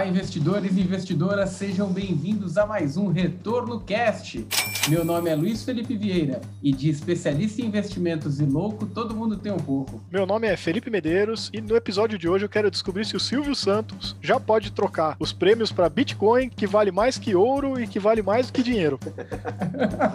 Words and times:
Olá, 0.00 0.08
investidores 0.08 0.78
e 0.78 0.80
investidoras, 0.80 1.50
sejam 1.50 1.92
bem-vindos 1.92 2.56
a 2.56 2.64
mais 2.64 2.96
um 2.96 3.08
Retorno 3.08 3.80
Cast. 3.80 4.46
Meu 4.88 5.04
nome 5.04 5.30
é 5.30 5.34
Luiz 5.34 5.62
Felipe 5.62 5.96
Vieira 5.96 6.40
e 6.62 6.72
de 6.72 6.88
especialista 6.88 7.60
em 7.60 7.66
investimentos 7.66 8.40
e 8.40 8.44
louco, 8.44 8.86
todo 8.86 9.14
mundo 9.14 9.36
tem 9.36 9.52
um 9.52 9.58
pouco. 9.58 10.00
Meu 10.10 10.26
nome 10.26 10.48
é 10.48 10.56
Felipe 10.56 10.90
Medeiros 10.90 11.50
e 11.52 11.60
no 11.60 11.76
episódio 11.76 12.18
de 12.18 12.28
hoje 12.28 12.44
eu 12.44 12.48
quero 12.48 12.70
descobrir 12.70 13.04
se 13.04 13.16
o 13.16 13.20
Silvio 13.20 13.54
Santos 13.54 14.16
já 14.20 14.40
pode 14.40 14.72
trocar 14.72 15.16
os 15.20 15.32
prêmios 15.32 15.70
para 15.70 15.88
Bitcoin, 15.88 16.48
que 16.48 16.66
vale 16.66 16.90
mais 16.90 17.18
que 17.18 17.34
ouro 17.34 17.80
e 17.80 17.86
que 17.86 18.00
vale 18.00 18.22
mais 18.22 18.46
do 18.46 18.52
que 18.52 18.62
dinheiro. 18.62 18.98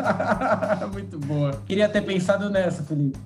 Muito 0.92 1.18
boa. 1.20 1.62
Queria 1.66 1.88
ter 1.88 2.02
pensado 2.02 2.50
nessa, 2.50 2.84
Felipe. 2.84 3.18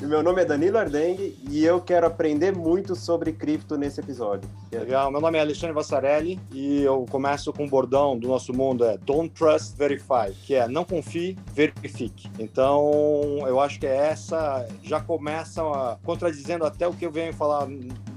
Meu 0.00 0.22
nome 0.22 0.42
é 0.42 0.44
Danilo 0.44 0.78
Ardengue 0.78 1.36
e 1.50 1.64
eu 1.64 1.80
quero 1.80 2.06
aprender 2.06 2.54
muito 2.54 2.94
sobre 2.94 3.32
cripto 3.32 3.76
nesse 3.76 3.98
episódio. 3.98 4.48
Legal, 4.70 5.10
meu 5.10 5.20
nome 5.20 5.36
é 5.36 5.40
Alexandre 5.40 5.74
Vassarelli 5.74 6.38
e 6.52 6.82
eu 6.82 7.04
começo 7.10 7.52
com 7.52 7.64
um 7.64 7.68
bordão 7.68 8.16
do 8.16 8.28
nosso 8.28 8.52
mundo 8.52 8.75
é 8.84 8.98
Don't 8.98 9.30
Trust, 9.30 9.76
Verify, 9.76 10.32
que 10.44 10.54
é 10.54 10.68
não 10.68 10.84
confie, 10.84 11.36
verifique. 11.52 12.30
Então, 12.38 13.38
eu 13.46 13.60
acho 13.60 13.78
que 13.78 13.86
é 13.86 13.94
essa 13.94 14.66
já 14.82 15.00
começa 15.00 15.62
contradizendo 16.04 16.64
até 16.64 16.86
o 16.86 16.92
que 16.92 17.06
eu 17.06 17.10
venho 17.10 17.32
falar 17.32 17.68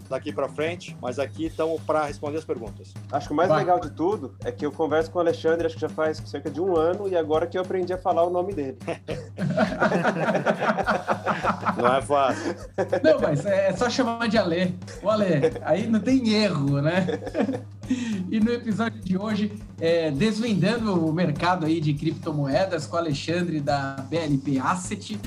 daqui 0.09 0.34
para 0.34 0.50
frente, 0.50 0.98
mas 1.00 1.20
aqui 1.20 1.45
estamos 1.45 1.80
para 1.81 2.05
responder 2.05 2.40
as 2.40 2.45
perguntas. 2.45 2.94
Acho 3.12 3.27
que 3.27 3.34
o 3.34 3.36
mais 3.36 3.48
Vai. 3.48 3.59
legal 3.59 3.80
de 3.80 3.91
tudo 3.91 4.36
é 4.44 4.52
que 4.52 4.66
eu 4.66 4.72
converso 4.72 5.12
com 5.12 5.20
o 5.20 5.22
Alexandre, 5.22 5.67
acho 5.67 5.76
que 5.76 5.81
já 5.81 5.90
faz 5.90 6.17
cerca 6.26 6.50
de 6.50 6.59
um 6.59 6.76
ano, 6.76 7.08
e 7.08 7.16
agora 7.16 7.45
que 7.45 7.58
eu 7.58 7.62
aprendi 7.62 7.94
a 7.94 7.98
falar 7.98 8.23
o 8.23 8.30
nome 8.30 8.53
dele. 8.53 8.78
não 11.78 11.95
é 11.95 12.02
fácil. 12.02 12.56
Não, 13.03 13.22
mas 13.22 13.45
é 13.45 13.72
só 13.73 13.89
chamar 13.89 14.28
de 14.28 14.38
Alê. 14.38 14.72
O 15.03 15.09
Alê, 15.09 15.53
aí 15.62 15.88
não 15.88 16.00
tem 16.00 16.34
erro, 16.34 16.81
né? 16.81 17.06
E 18.30 18.40
no 18.40 18.52
episódio 18.52 19.02
de 19.02 19.18
hoje, 19.18 19.52
é, 19.80 20.12
desvendando 20.12 21.06
o 21.06 21.12
mercado 21.12 21.66
aí 21.66 21.82
de 21.82 21.94
criptomoedas 21.94 22.86
com 22.86 22.98
Alexandre 22.98 23.59
da 23.59 23.96
BLP 24.09 24.59
Asset. 24.59 25.20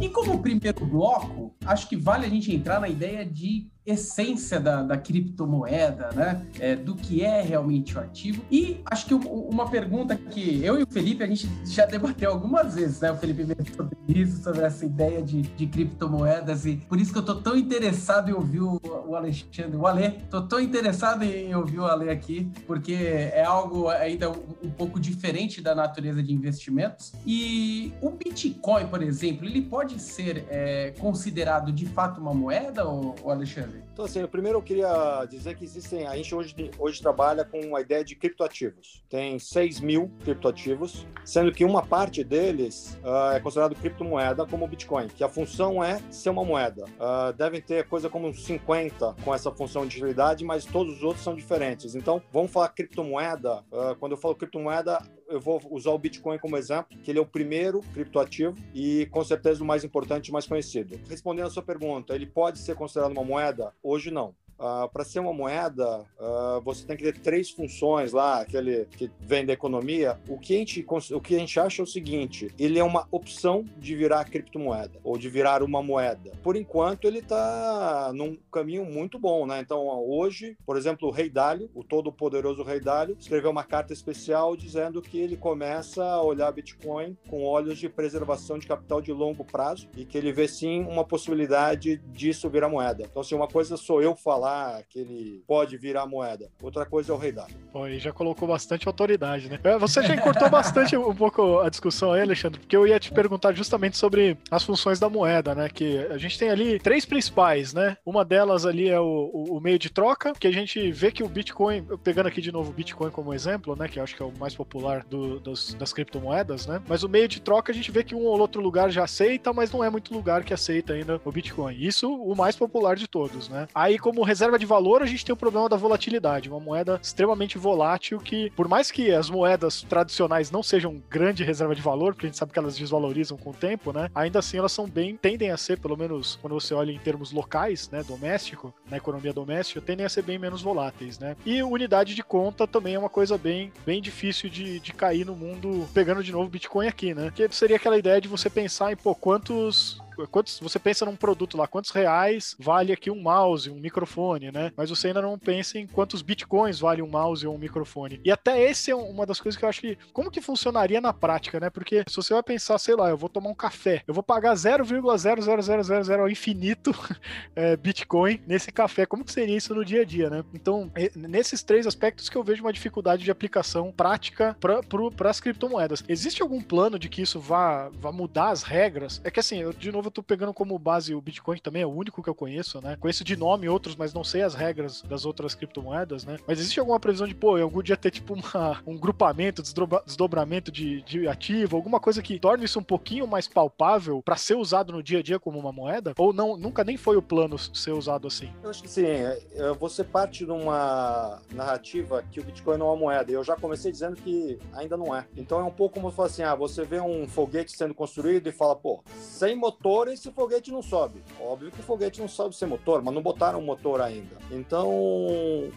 E 0.00 0.08
como 0.10 0.40
primeiro 0.40 0.86
bloco, 0.86 1.54
acho 1.64 1.88
que 1.88 1.96
vale 1.96 2.26
a 2.26 2.28
gente 2.28 2.54
entrar 2.54 2.80
na 2.80 2.88
ideia 2.88 3.24
de 3.24 3.68
essência 3.86 4.58
da, 4.58 4.82
da 4.82 4.96
criptomoeda, 4.96 6.10
né? 6.14 6.46
É, 6.58 6.76
do 6.76 6.94
que 6.94 7.22
é 7.22 7.42
realmente 7.42 7.96
o 7.96 8.00
ativo. 8.00 8.42
E 8.50 8.80
acho 8.86 9.06
que 9.06 9.14
uma 9.14 9.68
pergunta 9.68 10.16
que 10.16 10.64
eu 10.64 10.78
e 10.78 10.82
o 10.82 10.86
Felipe 10.86 11.22
a 11.22 11.26
gente 11.26 11.48
já 11.64 11.84
debateu 11.84 12.30
algumas 12.30 12.74
vezes, 12.74 13.00
né? 13.00 13.12
O 13.12 13.16
Felipe 13.16 13.44
sobre 13.74 13.96
isso, 14.08 14.42
sobre 14.42 14.62
essa 14.62 14.84
ideia 14.86 15.22
de, 15.22 15.42
de 15.42 15.66
criptomoedas 15.66 16.66
e 16.66 16.76
por 16.76 17.00
isso 17.00 17.12
que 17.12 17.18
eu 17.18 17.24
tô 17.24 17.36
tão 17.36 17.56
interessado 17.56 18.30
em 18.30 18.32
ouvir 18.32 18.60
o, 18.60 18.80
o 19.06 19.14
Alexandre, 19.14 19.76
o 19.76 19.86
Ale, 19.86 20.10
tô 20.30 20.42
tão 20.42 20.60
interessado 20.60 21.22
em 21.22 21.54
ouvir 21.54 21.78
o 21.78 21.84
Ale 21.84 22.10
aqui, 22.10 22.50
porque 22.66 22.94
é 22.94 23.44
algo 23.44 23.88
ainda 23.88 24.30
um, 24.30 24.42
um 24.64 24.70
pouco 24.70 24.98
diferente 24.98 25.60
da 25.60 25.74
natureza 25.74 26.22
de 26.22 26.32
investimentos. 26.32 27.12
E 27.26 27.92
o 28.00 28.10
Bitcoin, 28.10 28.86
por 28.86 29.02
exemplo, 29.02 29.46
ele 29.46 29.62
pode 29.62 30.00
ser 30.00 30.46
é, 30.48 30.92
considerado 30.98 31.72
de 31.72 31.86
fato 31.86 32.20
uma 32.20 32.34
moeda, 32.34 32.86
ou, 32.86 33.14
Alexandre? 33.30 33.73
Saturday. 33.74 33.93
Então, 33.94 34.06
assim, 34.06 34.26
primeiro 34.26 34.58
eu 34.58 34.62
queria 34.62 35.24
dizer 35.30 35.56
que 35.56 35.62
existem. 35.62 36.04
A 36.04 36.16
gente 36.16 36.34
hoje, 36.34 36.52
hoje 36.80 37.00
trabalha 37.00 37.44
com 37.44 37.76
a 37.76 37.80
ideia 37.80 38.04
de 38.04 38.16
criptoativos. 38.16 39.04
Tem 39.08 39.38
6 39.38 39.78
mil 39.78 40.10
criptoativos, 40.24 41.06
sendo 41.24 41.52
que 41.52 41.64
uma 41.64 41.80
parte 41.80 42.24
deles 42.24 42.98
uh, 43.04 43.36
é 43.36 43.40
considerado 43.40 43.76
criptomoeda, 43.76 44.44
como 44.46 44.64
o 44.64 44.68
Bitcoin, 44.68 45.06
que 45.06 45.22
a 45.22 45.28
função 45.28 45.82
é 45.82 46.02
ser 46.10 46.30
uma 46.30 46.44
moeda. 46.44 46.86
Uh, 46.86 47.32
devem 47.34 47.60
ter 47.60 47.86
coisa 47.86 48.10
como 48.10 48.34
50 48.34 49.14
com 49.24 49.32
essa 49.32 49.52
função 49.52 49.86
de 49.86 49.98
utilidade, 49.98 50.44
mas 50.44 50.64
todos 50.64 50.96
os 50.96 51.02
outros 51.04 51.22
são 51.22 51.36
diferentes. 51.36 51.94
Então, 51.94 52.20
vamos 52.32 52.50
falar 52.50 52.70
criptomoeda. 52.70 53.64
Uh, 53.70 53.94
quando 54.00 54.12
eu 54.12 54.18
falo 54.18 54.34
criptomoeda, 54.34 54.98
eu 55.28 55.40
vou 55.40 55.60
usar 55.70 55.90
o 55.90 55.98
Bitcoin 55.98 56.38
como 56.38 56.56
exemplo, 56.56 56.98
que 56.98 57.10
ele 57.10 57.18
é 57.18 57.22
o 57.22 57.26
primeiro 57.26 57.80
criptoativo 57.92 58.56
e 58.74 59.06
com 59.06 59.24
certeza 59.24 59.62
o 59.62 59.66
mais 59.66 59.84
importante 59.84 60.28
e 60.28 60.32
mais 60.32 60.46
conhecido. 60.46 60.98
Respondendo 61.08 61.46
a 61.46 61.50
sua 61.50 61.62
pergunta, 61.62 62.14
ele 62.14 62.26
pode 62.26 62.58
ser 62.58 62.74
considerado 62.74 63.12
uma 63.12 63.24
moeda? 63.24 63.72
Hoje 63.86 64.10
não. 64.10 64.34
Uh, 64.58 64.88
para 64.92 65.04
ser 65.04 65.18
uma 65.18 65.32
moeda, 65.32 66.04
uh, 66.18 66.60
você 66.62 66.86
tem 66.86 66.96
que 66.96 67.02
ter 67.02 67.18
três 67.18 67.50
funções 67.50 68.12
lá, 68.12 68.40
aquele 68.40 68.84
que 68.86 69.10
vem 69.20 69.44
da 69.44 69.52
economia. 69.52 70.18
O 70.28 70.38
que, 70.38 70.54
a 70.54 70.58
gente, 70.58 70.86
o 71.12 71.20
que 71.20 71.34
a 71.34 71.38
gente 71.38 71.58
acha 71.58 71.82
é 71.82 71.84
o 71.84 71.86
seguinte: 71.86 72.54
ele 72.58 72.78
é 72.78 72.84
uma 72.84 73.08
opção 73.10 73.64
de 73.76 73.96
virar 73.96 74.24
criptomoeda 74.24 75.00
ou 75.02 75.18
de 75.18 75.28
virar 75.28 75.62
uma 75.62 75.82
moeda. 75.82 76.32
Por 76.42 76.56
enquanto, 76.56 77.06
ele 77.06 77.18
está 77.18 78.12
num 78.14 78.36
caminho 78.52 78.84
muito 78.84 79.18
bom, 79.18 79.44
né? 79.44 79.60
Então, 79.60 79.86
hoje, 80.08 80.56
por 80.64 80.76
exemplo, 80.76 81.08
o 81.08 81.10
Rei 81.10 81.28
Dalio, 81.28 81.68
o 81.74 81.82
todo-poderoso 81.82 82.62
Rei 82.62 82.80
Dalio, 82.80 83.16
escreveu 83.18 83.50
uma 83.50 83.64
carta 83.64 83.92
especial 83.92 84.56
dizendo 84.56 85.02
que 85.02 85.18
ele 85.18 85.36
começa 85.36 86.04
a 86.04 86.22
olhar 86.22 86.52
Bitcoin 86.52 87.16
com 87.28 87.44
olhos 87.44 87.78
de 87.78 87.88
preservação 87.88 88.58
de 88.58 88.66
capital 88.66 89.00
de 89.00 89.12
longo 89.12 89.44
prazo 89.44 89.88
e 89.96 90.04
que 90.04 90.16
ele 90.16 90.32
vê 90.32 90.46
sim 90.46 90.84
uma 90.84 91.04
possibilidade 91.04 91.96
disso 92.12 92.48
virar 92.48 92.68
moeda. 92.68 93.02
Então, 93.02 93.20
assim, 93.20 93.34
uma 93.34 93.48
coisa 93.48 93.76
sou 93.76 94.00
eu 94.00 94.14
falar 94.14 94.43
falar 94.44 94.82
que 94.88 94.98
ele 94.98 95.42
pode 95.46 95.76
virar 95.78 96.06
moeda. 96.06 96.50
Outra 96.62 96.84
coisa 96.84 97.12
é 97.12 97.14
o 97.14 97.18
rei 97.18 97.32
dado. 97.32 97.54
Pô, 97.72 97.86
e 97.86 97.98
já 97.98 98.12
colocou 98.12 98.46
bastante 98.46 98.86
autoridade, 98.86 99.48
né? 99.48 99.58
É, 99.64 99.78
você 99.78 100.02
já 100.02 100.14
encurtou 100.14 100.48
bastante 100.50 100.96
um 100.96 101.14
pouco 101.14 101.60
a 101.60 101.70
discussão 101.70 102.12
aí, 102.12 102.20
Alexandre, 102.20 102.60
porque 102.60 102.76
eu 102.76 102.86
ia 102.86 103.00
te 103.00 103.10
perguntar 103.10 103.52
justamente 103.54 103.96
sobre 103.96 104.36
as 104.50 104.62
funções 104.62 105.00
da 105.00 105.08
moeda, 105.08 105.54
né? 105.54 105.68
Que 105.68 105.98
a 106.10 106.18
gente 106.18 106.38
tem 106.38 106.50
ali 106.50 106.78
três 106.78 107.06
principais, 107.06 107.72
né? 107.72 107.96
Uma 108.04 108.24
delas 108.24 108.66
ali 108.66 108.88
é 108.90 109.00
o, 109.00 109.30
o, 109.32 109.56
o 109.56 109.60
meio 109.60 109.78
de 109.78 109.88
troca, 109.88 110.34
que 110.38 110.46
a 110.46 110.52
gente 110.52 110.92
vê 110.92 111.10
que 111.10 111.22
o 111.22 111.28
Bitcoin, 111.28 111.82
pegando 112.02 112.26
aqui 112.26 112.42
de 112.42 112.52
novo 112.52 112.70
o 112.70 112.74
Bitcoin 112.74 113.10
como 113.10 113.32
exemplo, 113.32 113.74
né? 113.74 113.88
Que 113.88 113.98
eu 113.98 114.04
acho 114.04 114.14
que 114.14 114.22
é 114.22 114.26
o 114.26 114.32
mais 114.38 114.54
popular 114.54 115.04
do, 115.04 115.40
dos, 115.40 115.74
das 115.74 115.92
criptomoedas, 115.92 116.66
né? 116.66 116.82
Mas 116.86 117.02
o 117.02 117.08
meio 117.08 117.28
de 117.28 117.40
troca 117.40 117.72
a 117.72 117.74
gente 117.74 117.90
vê 117.90 118.04
que 118.04 118.14
um 118.14 118.24
ou 118.24 118.38
outro 118.38 118.60
lugar 118.60 118.90
já 118.90 119.04
aceita, 119.04 119.52
mas 119.52 119.72
não 119.72 119.82
é 119.82 119.88
muito 119.88 120.12
lugar 120.12 120.44
que 120.44 120.52
aceita 120.52 120.92
ainda 120.92 121.20
o 121.24 121.32
Bitcoin. 121.32 121.76
Isso 121.78 122.12
o 122.12 122.36
mais 122.36 122.56
popular 122.56 122.96
de 122.96 123.08
todos, 123.08 123.48
né? 123.48 123.66
Aí, 123.74 123.98
como 123.98 124.22
reserva 124.34 124.58
de 124.58 124.66
valor, 124.66 125.00
a 125.00 125.06
gente 125.06 125.24
tem 125.24 125.32
o 125.32 125.36
problema 125.36 125.68
da 125.68 125.76
volatilidade, 125.76 126.50
uma 126.50 126.58
moeda 126.58 126.98
extremamente 127.00 127.56
volátil 127.56 128.18
que, 128.18 128.50
por 128.50 128.66
mais 128.66 128.90
que 128.90 129.12
as 129.12 129.30
moedas 129.30 129.82
tradicionais 129.82 130.50
não 130.50 130.60
sejam 130.60 131.00
grande 131.08 131.44
reserva 131.44 131.72
de 131.72 131.80
valor, 131.80 132.14
porque 132.14 132.26
a 132.26 132.28
gente 132.28 132.38
sabe 132.38 132.52
que 132.52 132.58
elas 132.58 132.76
desvalorizam 132.76 133.38
com 133.38 133.50
o 133.50 133.54
tempo, 133.54 133.92
né? 133.92 134.10
Ainda 134.12 134.40
assim, 134.40 134.58
elas 134.58 134.72
são 134.72 134.88
bem, 134.88 135.16
tendem 135.16 135.52
a 135.52 135.56
ser, 135.56 135.78
pelo 135.78 135.96
menos 135.96 136.36
quando 136.42 136.54
você 136.54 136.74
olha 136.74 136.90
em 136.90 136.98
termos 136.98 137.30
locais, 137.30 137.88
né, 137.90 138.02
doméstico, 138.02 138.74
na 138.90 138.96
economia 138.96 139.32
doméstica, 139.32 139.80
tendem 139.80 140.04
a 140.04 140.08
ser 140.08 140.22
bem 140.22 140.36
menos 140.36 140.60
voláteis, 140.60 141.16
né? 141.20 141.36
E 141.46 141.62
unidade 141.62 142.12
de 142.16 142.22
conta 142.24 142.66
também 142.66 142.96
é 142.96 142.98
uma 142.98 143.08
coisa 143.08 143.38
bem, 143.38 143.72
bem 143.86 144.02
difícil 144.02 144.50
de, 144.50 144.80
de 144.80 144.92
cair 144.92 145.24
no 145.24 145.36
mundo, 145.36 145.88
pegando 145.94 146.24
de 146.24 146.32
novo 146.32 146.50
Bitcoin 146.50 146.88
aqui, 146.88 147.14
né? 147.14 147.32
Que 147.32 147.48
seria 147.54 147.76
aquela 147.76 147.96
ideia 147.96 148.20
de 148.20 148.26
você 148.26 148.50
pensar 148.50 148.92
em, 148.92 148.96
pô, 148.96 149.14
quantos 149.14 150.02
quantos, 150.30 150.58
você 150.60 150.78
pensa 150.78 151.04
num 151.04 151.16
produto 151.16 151.56
lá, 151.56 151.66
quantos 151.66 151.90
reais 151.90 152.56
vale 152.58 152.92
aqui 152.92 153.10
um 153.10 153.20
mouse, 153.20 153.70
um 153.70 153.78
microfone, 153.78 154.50
né? 154.50 154.72
Mas 154.76 154.90
você 154.90 155.08
ainda 155.08 155.22
não 155.22 155.38
pensa 155.38 155.78
em 155.78 155.86
quantos 155.86 156.22
bitcoins 156.22 156.80
vale 156.80 157.02
um 157.02 157.08
mouse 157.08 157.46
ou 157.46 157.54
um 157.54 157.58
microfone. 157.58 158.20
E 158.24 158.30
até 158.30 158.62
esse 158.62 158.90
é 158.90 158.94
uma 158.94 159.26
das 159.26 159.40
coisas 159.40 159.58
que 159.58 159.64
eu 159.64 159.68
acho 159.68 159.80
que 159.80 159.98
como 160.12 160.30
que 160.30 160.40
funcionaria 160.40 161.00
na 161.00 161.12
prática, 161.12 161.60
né? 161.60 161.70
Porque 161.70 162.04
se 162.08 162.16
você 162.16 162.34
vai 162.34 162.42
pensar, 162.42 162.78
sei 162.78 162.94
lá, 162.94 163.10
eu 163.10 163.16
vou 163.16 163.28
tomar 163.28 163.50
um 163.50 163.54
café, 163.54 164.02
eu 164.06 164.14
vou 164.14 164.22
pagar 164.22 164.54
0,00000 164.54 166.18
ao 166.18 166.28
infinito 166.28 166.94
é, 167.54 167.76
bitcoin 167.76 168.40
nesse 168.46 168.70
café, 168.72 169.06
como 169.06 169.24
que 169.24 169.32
seria 169.32 169.56
isso 169.56 169.74
no 169.74 169.84
dia 169.84 170.02
a 170.02 170.04
dia, 170.04 170.30
né? 170.30 170.44
Então, 170.54 170.90
nesses 171.16 171.62
três 171.62 171.86
aspectos 171.86 172.28
que 172.28 172.36
eu 172.36 172.44
vejo 172.44 172.62
uma 172.62 172.72
dificuldade 172.72 173.24
de 173.24 173.30
aplicação 173.30 173.92
prática 173.92 174.56
para 174.60 175.30
as 175.30 175.40
criptomoedas. 175.40 176.02
Existe 176.08 176.42
algum 176.42 176.60
plano 176.60 176.98
de 176.98 177.08
que 177.08 177.22
isso 177.22 177.40
vá, 177.40 177.88
vá 178.00 178.12
mudar 178.12 178.50
as 178.50 178.62
regras? 178.62 179.20
É 179.24 179.30
que 179.30 179.40
assim, 179.40 179.58
eu 179.58 179.72
de 179.72 179.90
novo 179.90 180.03
novo, 180.04 180.08
eu 180.08 180.10
tô 180.10 180.22
pegando 180.22 180.52
como 180.52 180.78
base 180.78 181.14
o 181.14 181.20
Bitcoin, 181.20 181.58
também 181.58 181.82
é 181.82 181.86
o 181.86 181.90
único 181.90 182.22
que 182.22 182.28
eu 182.28 182.34
conheço, 182.34 182.80
né? 182.80 182.96
Conheço 183.00 183.24
de 183.24 183.36
nome 183.36 183.68
outros, 183.68 183.96
mas 183.96 184.12
não 184.12 184.22
sei 184.22 184.42
as 184.42 184.54
regras 184.54 185.02
das 185.02 185.24
outras 185.24 185.54
criptomoedas, 185.54 186.24
né? 186.24 186.38
Mas 186.46 186.58
existe 186.58 186.78
alguma 186.78 187.00
previsão 187.00 187.26
de, 187.26 187.34
pô, 187.34 187.56
algum 187.56 187.82
dia 187.82 187.96
ter 187.96 188.10
tipo 188.10 188.34
uma, 188.34 188.80
um 188.86 188.96
grupamento, 188.98 189.62
desdobramento 189.62 190.70
de, 190.70 191.02
de 191.02 191.26
ativo, 191.26 191.76
alguma 191.76 191.98
coisa 191.98 192.22
que 192.22 192.38
torne 192.38 192.64
isso 192.64 192.78
um 192.78 192.84
pouquinho 192.84 193.26
mais 193.26 193.48
palpável 193.48 194.22
para 194.22 194.36
ser 194.36 194.54
usado 194.54 194.92
no 194.92 195.02
dia 195.02 195.20
a 195.20 195.22
dia 195.22 195.38
como 195.38 195.58
uma 195.58 195.72
moeda? 195.72 196.12
Ou 196.18 196.32
não, 196.32 196.56
nunca 196.56 196.84
nem 196.84 196.96
foi 196.96 197.16
o 197.16 197.22
plano 197.22 197.58
ser 197.58 197.92
usado 197.92 198.26
assim? 198.26 198.50
Eu 198.62 198.70
acho 198.70 198.82
que 198.82 198.88
sim. 198.88 199.06
É, 199.06 199.38
é, 199.54 199.72
você 199.74 200.04
parte 200.04 200.44
de 200.44 200.50
uma 200.50 201.40
narrativa 201.52 202.22
que 202.30 202.40
o 202.40 202.44
Bitcoin 202.44 202.78
não 202.78 202.86
é 202.86 202.90
uma 202.90 202.96
moeda. 202.96 203.32
Eu 203.32 203.44
já 203.44 203.56
comecei 203.56 203.90
dizendo 203.90 204.16
que 204.16 204.58
ainda 204.72 204.96
não 204.96 205.14
é. 205.14 205.26
Então 205.36 205.60
é 205.60 205.64
um 205.64 205.70
pouco 205.70 205.94
como 205.94 206.10
se 206.10 206.16
fosse 206.16 206.42
assim: 206.42 206.42
ah, 206.42 206.54
você 206.54 206.84
vê 206.84 207.00
um 207.00 207.26
foguete 207.26 207.72
sendo 207.72 207.94
construído 207.94 208.48
e 208.48 208.52
fala, 208.52 208.74
pô, 208.74 209.02
sem 209.18 209.54
motor 209.54 209.93
motor 209.94 210.08
e 210.08 210.16
foguete 210.16 210.72
não 210.72 210.82
sobe. 210.82 211.22
Óbvio 211.40 211.70
que 211.70 211.80
foguete 211.80 212.20
não 212.20 212.26
sobe 212.26 212.56
sem 212.56 212.66
motor, 212.66 213.00
mas 213.02 213.14
não 213.14 213.22
botaram 213.22 213.62
motor 213.62 214.00
ainda. 214.00 214.36
Então, 214.50 214.90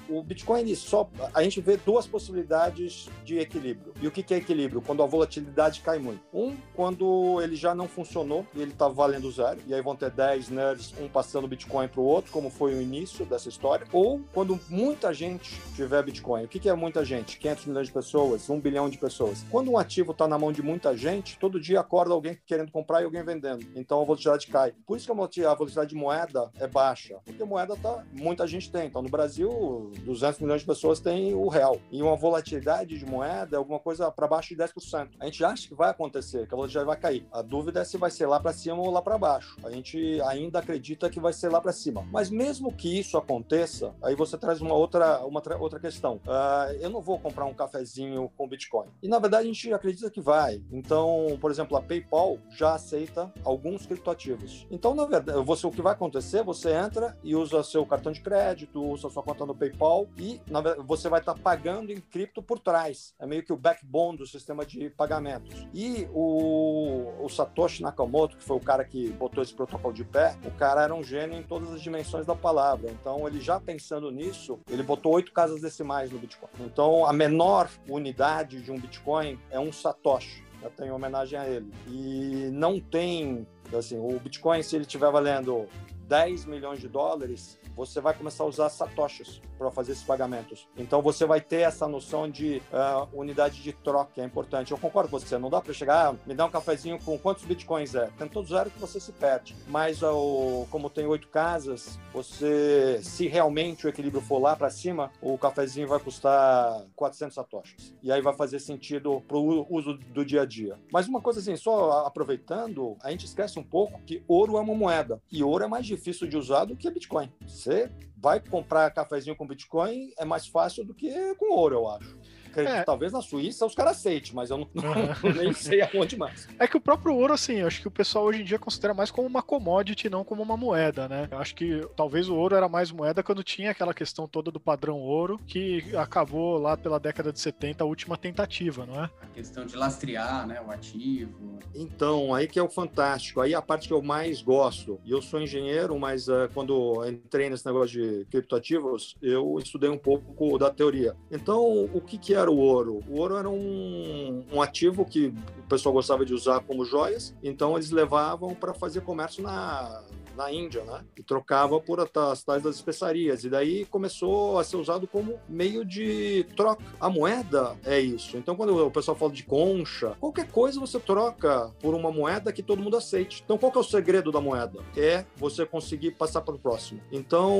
o 0.09 0.23
Bitcoin 0.23 0.61
ele 0.61 0.75
só 0.75 1.07
a 1.33 1.43
gente 1.43 1.61
vê 1.61 1.77
duas 1.77 2.07
possibilidades 2.07 3.09
de 3.23 3.37
equilíbrio. 3.37 3.93
E 4.01 4.07
o 4.07 4.11
que 4.11 4.33
é 4.33 4.37
equilíbrio? 4.37 4.81
Quando 4.81 5.03
a 5.03 5.05
volatilidade 5.05 5.81
cai 5.81 5.99
muito. 5.99 6.21
Um, 6.33 6.55
quando 6.75 7.39
ele 7.41 7.55
já 7.55 7.75
não 7.75 7.87
funcionou 7.87 8.45
e 8.55 8.61
ele 8.61 8.71
está 8.71 8.87
valendo 8.87 9.31
zero, 9.31 9.59
e 9.67 9.73
aí 9.73 9.81
vão 9.81 9.95
ter 9.95 10.09
10 10.09 10.49
nerds, 10.49 10.93
um 10.99 11.07
passando 11.07 11.47
Bitcoin 11.47 11.87
para 11.87 12.01
o 12.01 12.03
outro, 12.03 12.31
como 12.31 12.49
foi 12.49 12.73
o 12.73 12.81
início 12.81 13.25
dessa 13.25 13.49
história. 13.49 13.85
Ou 13.91 14.21
quando 14.33 14.59
muita 14.69 15.13
gente 15.13 15.61
tiver 15.75 16.01
Bitcoin. 16.03 16.45
O 16.45 16.47
que 16.47 16.67
é 16.67 16.73
muita 16.73 17.05
gente? 17.05 17.37
500 17.37 17.65
milhões 17.65 17.87
de 17.87 17.93
pessoas, 17.93 18.49
1 18.49 18.59
bilhão 18.59 18.89
de 18.89 18.97
pessoas. 18.97 19.45
Quando 19.51 19.71
um 19.71 19.77
ativo 19.77 20.11
está 20.11 20.27
na 20.27 20.39
mão 20.39 20.51
de 20.51 20.63
muita 20.63 20.97
gente, 20.97 21.37
todo 21.37 21.59
dia 21.59 21.79
acorda 21.79 22.13
alguém 22.13 22.37
querendo 22.45 22.71
comprar 22.71 23.01
e 23.01 23.05
alguém 23.05 23.23
vendendo. 23.23 23.65
Então 23.75 24.06
volatilidade 24.07 24.47
cai. 24.47 24.73
Por 24.85 24.97
isso 24.97 25.05
que 25.05 25.11
a 25.11 25.53
volatilidade 25.53 25.89
de 25.89 25.95
moeda 25.95 26.51
é 26.59 26.67
baixa, 26.67 27.19
porque 27.25 27.43
moeda 27.43 27.75
tá 27.75 28.03
muita 28.13 28.47
gente 28.47 28.71
tem. 28.71 28.87
Então 28.87 29.01
no 29.01 29.09
Brasil, 29.09 29.91
200 30.03 30.39
milhões 30.39 30.61
de 30.61 30.67
pessoas 30.67 30.99
têm 30.99 31.33
o 31.33 31.47
real. 31.47 31.79
E 31.91 32.01
uma 32.01 32.15
volatilidade 32.15 32.97
de 32.97 33.05
moeda 33.05 33.55
é 33.55 33.57
alguma 33.57 33.79
coisa 33.79 34.11
para 34.11 34.27
baixo 34.27 34.49
de 34.49 34.63
10%. 34.63 35.09
A 35.19 35.25
gente 35.25 35.43
acha 35.43 35.67
que 35.67 35.75
vai 35.75 35.89
acontecer, 35.89 36.47
que 36.47 36.53
a 36.53 36.57
volatilidade 36.57 36.87
vai 36.87 36.97
cair. 36.97 37.27
A 37.31 37.41
dúvida 37.41 37.81
é 37.81 37.83
se 37.83 37.97
vai 37.97 38.09
ser 38.09 38.25
lá 38.25 38.39
para 38.39 38.53
cima 38.53 38.77
ou 38.77 38.89
lá 38.89 39.01
para 39.01 39.17
baixo. 39.17 39.57
A 39.63 39.71
gente 39.71 40.21
ainda 40.21 40.59
acredita 40.59 41.09
que 41.09 41.19
vai 41.19 41.33
ser 41.33 41.49
lá 41.49 41.59
para 41.61 41.71
cima. 41.71 42.07
Mas 42.11 42.29
mesmo 42.29 42.71
que 42.71 42.99
isso 42.99 43.17
aconteça, 43.17 43.93
aí 44.01 44.15
você 44.15 44.37
traz 44.37 44.61
uma 44.61 44.73
outra, 44.73 45.25
uma 45.25 45.41
outra 45.59 45.79
questão. 45.79 46.15
Uh, 46.25 46.73
eu 46.79 46.89
não 46.89 47.01
vou 47.01 47.19
comprar 47.19 47.45
um 47.45 47.53
cafezinho 47.53 48.31
com 48.37 48.47
Bitcoin. 48.47 48.87
E 49.01 49.07
na 49.07 49.19
verdade 49.19 49.43
a 49.43 49.53
gente 49.53 49.73
acredita 49.73 50.09
que 50.09 50.21
vai. 50.21 50.61
Então, 50.71 51.37
por 51.39 51.51
exemplo, 51.51 51.77
a 51.77 51.81
PayPal 51.81 52.37
já 52.49 52.75
aceita 52.75 53.31
alguns 53.43 53.85
criptoativos. 53.97 54.67
Então, 54.71 54.95
na 54.95 55.05
verdade, 55.05 55.41
você, 55.43 55.65
o 55.67 55.71
que 55.71 55.81
vai 55.81 55.93
acontecer, 55.93 56.43
você 56.43 56.73
entra 56.73 57.17
e 57.23 57.35
usa 57.35 57.63
seu 57.63 57.85
cartão 57.85 58.11
de 58.11 58.21
crédito, 58.21 58.83
usa 58.83 59.09
sua 59.09 59.23
conta 59.23 59.45
no 59.45 59.55
PayPal 59.55 60.07
e 60.17 60.39
verdade, 60.47 60.81
você 60.85 61.09
vai 61.09 61.19
estar 61.19 61.33
tá 61.33 61.39
pagando 61.41 61.91
em 61.91 61.99
cripto 61.99 62.41
por 62.41 62.59
trás. 62.59 63.13
É 63.19 63.25
meio 63.25 63.43
que 63.43 63.53
o 63.53 63.57
backbone 63.57 64.17
do 64.17 64.25
sistema 64.25 64.65
de 64.65 64.89
pagamentos. 64.89 65.67
E 65.73 66.07
o, 66.13 67.13
o 67.23 67.29
Satoshi 67.29 67.81
Nakamoto, 67.81 68.37
que 68.37 68.43
foi 68.43 68.57
o 68.57 68.61
cara 68.61 68.83
que 68.83 69.09
botou 69.11 69.43
esse 69.43 69.53
protocolo 69.53 69.93
de 69.93 70.03
pé, 70.03 70.37
o 70.45 70.51
cara 70.51 70.83
era 70.83 70.93
um 70.93 71.03
gênio 71.03 71.37
em 71.37 71.43
todas 71.43 71.71
as 71.71 71.81
dimensões 71.81 72.25
da 72.25 72.35
palavra. 72.35 72.91
Então, 72.91 73.27
ele 73.27 73.39
já 73.39 73.59
pensando 73.59 74.11
nisso, 74.11 74.59
ele 74.69 74.83
botou 74.83 75.13
oito 75.13 75.31
casas 75.31 75.61
decimais 75.61 76.11
no 76.11 76.19
Bitcoin. 76.19 76.49
Então, 76.59 77.05
a 77.05 77.13
menor 77.13 77.69
unidade 77.89 78.61
de 78.61 78.71
um 78.71 78.79
Bitcoin 78.79 79.39
é 79.49 79.59
um 79.59 79.71
Satoshi. 79.71 80.47
Eu 80.61 80.71
tenho 80.71 80.95
homenagem 80.95 81.37
a 81.37 81.47
ele. 81.47 81.71
E 81.87 82.49
não 82.51 82.79
tem, 82.79 83.47
assim, 83.75 83.97
o 83.97 84.19
Bitcoin, 84.19 84.61
se 84.61 84.75
ele 84.75 84.83
estiver 84.83 85.11
valendo 85.11 85.67
10 86.07 86.45
milhões 86.45 86.79
de 86.79 86.87
dólares, 86.87 87.59
você 87.75 87.99
vai 87.99 88.13
começar 88.13 88.43
a 88.43 88.47
usar 88.47 88.69
satoshis 88.69 89.41
para 89.57 89.69
fazer 89.69 89.91
esses 89.91 90.03
pagamentos. 90.03 90.67
Então 90.77 91.01
você 91.01 91.25
vai 91.25 91.41
ter 91.41 91.61
essa 91.61 91.87
noção 91.87 92.29
de 92.29 92.61
uh, 92.71 93.07
unidade 93.13 93.61
de 93.61 93.73
troca, 93.73 94.21
é 94.21 94.23
importante. 94.25 94.71
Eu 94.71 94.77
concordo 94.77 95.09
com 95.09 95.19
você, 95.19 95.37
não 95.37 95.49
dá 95.49 95.61
para 95.61 95.73
chegar, 95.73 96.09
ah, 96.09 96.15
me 96.25 96.33
dá 96.33 96.45
um 96.45 96.49
cafezinho 96.49 96.99
com 97.03 97.17
quantos 97.17 97.43
bitcoins 97.43 97.93
é. 97.93 98.09
Tem 98.17 98.27
todos 98.27 98.49
zero 98.49 98.69
que 98.69 98.79
você 98.79 98.99
se 98.99 99.11
perde. 99.11 99.55
Mas 99.67 100.01
uh, 100.01 100.65
como 100.71 100.89
tem 100.89 101.05
oito 101.05 101.27
casas, 101.27 101.99
você, 102.13 102.99
se 103.03 103.27
realmente 103.27 103.85
o 103.85 103.89
equilíbrio 103.89 104.21
for 104.21 104.39
lá 104.39 104.55
para 104.55 104.69
cima, 104.69 105.11
o 105.21 105.37
cafezinho 105.37 105.87
vai 105.87 105.99
custar 105.99 106.85
400 106.95 107.35
satoshis. 107.35 107.93
E 108.01 108.11
aí 108.11 108.21
vai 108.21 108.33
fazer 108.33 108.59
sentido 108.59 109.21
para 109.27 109.37
o 109.37 109.67
uso 109.69 109.93
do 109.93 110.23
dia 110.23 110.43
a 110.43 110.45
dia. 110.45 110.79
Mas 110.91 111.07
uma 111.07 111.21
coisa 111.21 111.39
assim, 111.39 111.55
só 111.55 112.05
aproveitando, 112.05 112.95
a 113.01 113.11
gente 113.11 113.25
esquece 113.25 113.59
um 113.59 113.63
pouco 113.63 113.99
que 114.03 114.23
ouro 114.27 114.57
é 114.57 114.61
uma 114.61 114.75
moeda. 114.75 115.21
E 115.31 115.43
ouro 115.43 115.63
é 115.63 115.67
mais 115.67 115.85
difícil 115.85 115.96
de 116.27 116.37
usar 116.37 116.65
do 116.65 116.75
que 116.75 116.89
Bitcoin. 116.89 117.31
Você 117.41 117.91
vai 118.17 118.39
comprar 118.39 118.91
cafezinho 118.91 119.35
com 119.35 119.47
Bitcoin 119.47 120.11
é 120.17 120.25
mais 120.25 120.47
fácil 120.47 120.85
do 120.85 120.93
que 120.93 121.35
com 121.35 121.53
ouro, 121.53 121.75
eu 121.75 121.87
acho 121.87 122.17
é. 122.55 122.83
talvez 122.83 123.11
na 123.11 123.21
Suíça 123.21 123.65
os 123.65 123.75
caras 123.75 123.97
aceitem, 123.97 124.33
mas 124.33 124.49
eu 124.49 124.57
não, 124.57 124.67
não, 124.75 125.33
nem 125.33 125.53
sei 125.53 125.81
aonde 125.81 126.17
mais. 126.17 126.47
É 126.59 126.67
que 126.67 126.77
o 126.77 126.81
próprio 126.81 127.15
ouro, 127.15 127.33
assim, 127.33 127.55
eu 127.55 127.67
acho 127.67 127.81
que 127.81 127.87
o 127.87 127.91
pessoal 127.91 128.25
hoje 128.25 128.41
em 128.41 128.45
dia 128.45 128.59
considera 128.59 128.93
mais 128.93 129.11
como 129.11 129.27
uma 129.27 129.41
commodity, 129.41 130.09
não 130.09 130.23
como 130.23 130.41
uma 130.41 130.57
moeda, 130.57 131.07
né? 131.07 131.27
Eu 131.31 131.37
acho 131.39 131.55
que 131.55 131.81
talvez 131.95 132.29
o 132.29 132.35
ouro 132.35 132.55
era 132.55 132.69
mais 132.69 132.91
moeda 132.91 133.23
quando 133.23 133.43
tinha 133.43 133.71
aquela 133.71 133.93
questão 133.93 134.27
toda 134.27 134.51
do 134.51 134.59
padrão 134.59 134.99
ouro, 134.99 135.39
que 135.45 135.83
acabou 135.95 136.57
lá 136.57 136.77
pela 136.77 136.99
década 136.99 137.31
de 137.31 137.39
70, 137.39 137.83
a 137.83 137.87
última 137.87 138.17
tentativa, 138.17 138.85
não 138.85 139.03
é? 139.03 139.09
A 139.21 139.27
questão 139.33 139.65
de 139.65 139.75
lastrear, 139.75 140.47
né, 140.47 140.61
o 140.61 140.71
ativo. 140.71 141.59
Então, 141.75 142.33
aí 142.33 142.47
que 142.47 142.59
é 142.59 142.63
o 142.63 142.69
fantástico. 142.69 143.41
Aí 143.41 143.53
a 143.53 143.61
parte 143.61 143.87
que 143.87 143.93
eu 143.93 144.01
mais 144.01 144.41
gosto. 144.41 144.99
E 145.03 145.11
eu 145.11 145.21
sou 145.21 145.41
engenheiro, 145.41 145.97
mas 145.99 146.27
uh, 146.27 146.49
quando 146.53 147.05
entrei 147.07 147.49
nesse 147.49 147.65
negócio 147.65 148.01
de 148.01 148.25
criptoativos, 148.25 149.15
eu 149.21 149.57
estudei 149.59 149.89
um 149.89 149.97
pouco 149.97 150.57
da 150.57 150.69
teoria. 150.69 151.15
Então, 151.31 151.89
o 151.93 152.01
que 152.01 152.17
que 152.17 152.33
era 152.33 152.36
era 152.37 152.51
o 152.51 152.57
ouro? 152.57 153.03
O 153.07 153.19
ouro 153.19 153.35
era 153.37 153.49
um, 153.49 154.43
um 154.51 154.61
ativo 154.61 155.05
que 155.05 155.27
o 155.27 155.67
pessoal 155.67 155.93
gostava 155.93 156.25
de 156.25 156.33
usar 156.33 156.59
como 156.61 156.85
joias, 156.85 157.35
então 157.43 157.75
eles 157.75 157.91
levavam 157.91 158.53
para 158.53 158.73
fazer 158.73 159.01
comércio 159.01 159.43
na, 159.43 160.03
na 160.37 160.51
Índia, 160.51 160.83
né? 160.83 161.03
E 161.17 161.23
trocava 161.23 161.79
por 161.81 161.99
as 161.99 162.43
tais 162.43 162.61
das 162.61 162.75
especiarias. 162.75 163.43
E 163.43 163.49
daí 163.49 163.85
começou 163.85 164.59
a 164.59 164.63
ser 164.63 164.77
usado 164.77 165.07
como 165.07 165.39
meio 165.49 165.83
de 165.83 166.45
troca. 166.55 166.83
A 166.99 167.09
moeda 167.09 167.75
é 167.83 167.99
isso. 167.99 168.37
Então, 168.37 168.55
quando 168.55 168.85
o 168.85 168.91
pessoal 168.91 169.17
fala 169.17 169.31
de 169.31 169.43
concha, 169.43 170.15
qualquer 170.19 170.47
coisa 170.49 170.79
você 170.79 170.99
troca 170.99 171.73
por 171.81 171.95
uma 171.95 172.11
moeda 172.11 172.53
que 172.53 172.61
todo 172.61 172.81
mundo 172.81 172.95
aceite. 172.95 173.41
Então, 173.43 173.57
qual 173.57 173.71
que 173.71 173.77
é 173.77 173.81
o 173.81 173.83
segredo 173.83 174.31
da 174.31 174.39
moeda? 174.39 174.79
É 174.95 175.25
você 175.35 175.65
conseguir 175.65 176.11
passar 176.11 176.41
para 176.41 176.53
o 176.53 176.59
próximo. 176.59 177.01
Então, 177.11 177.51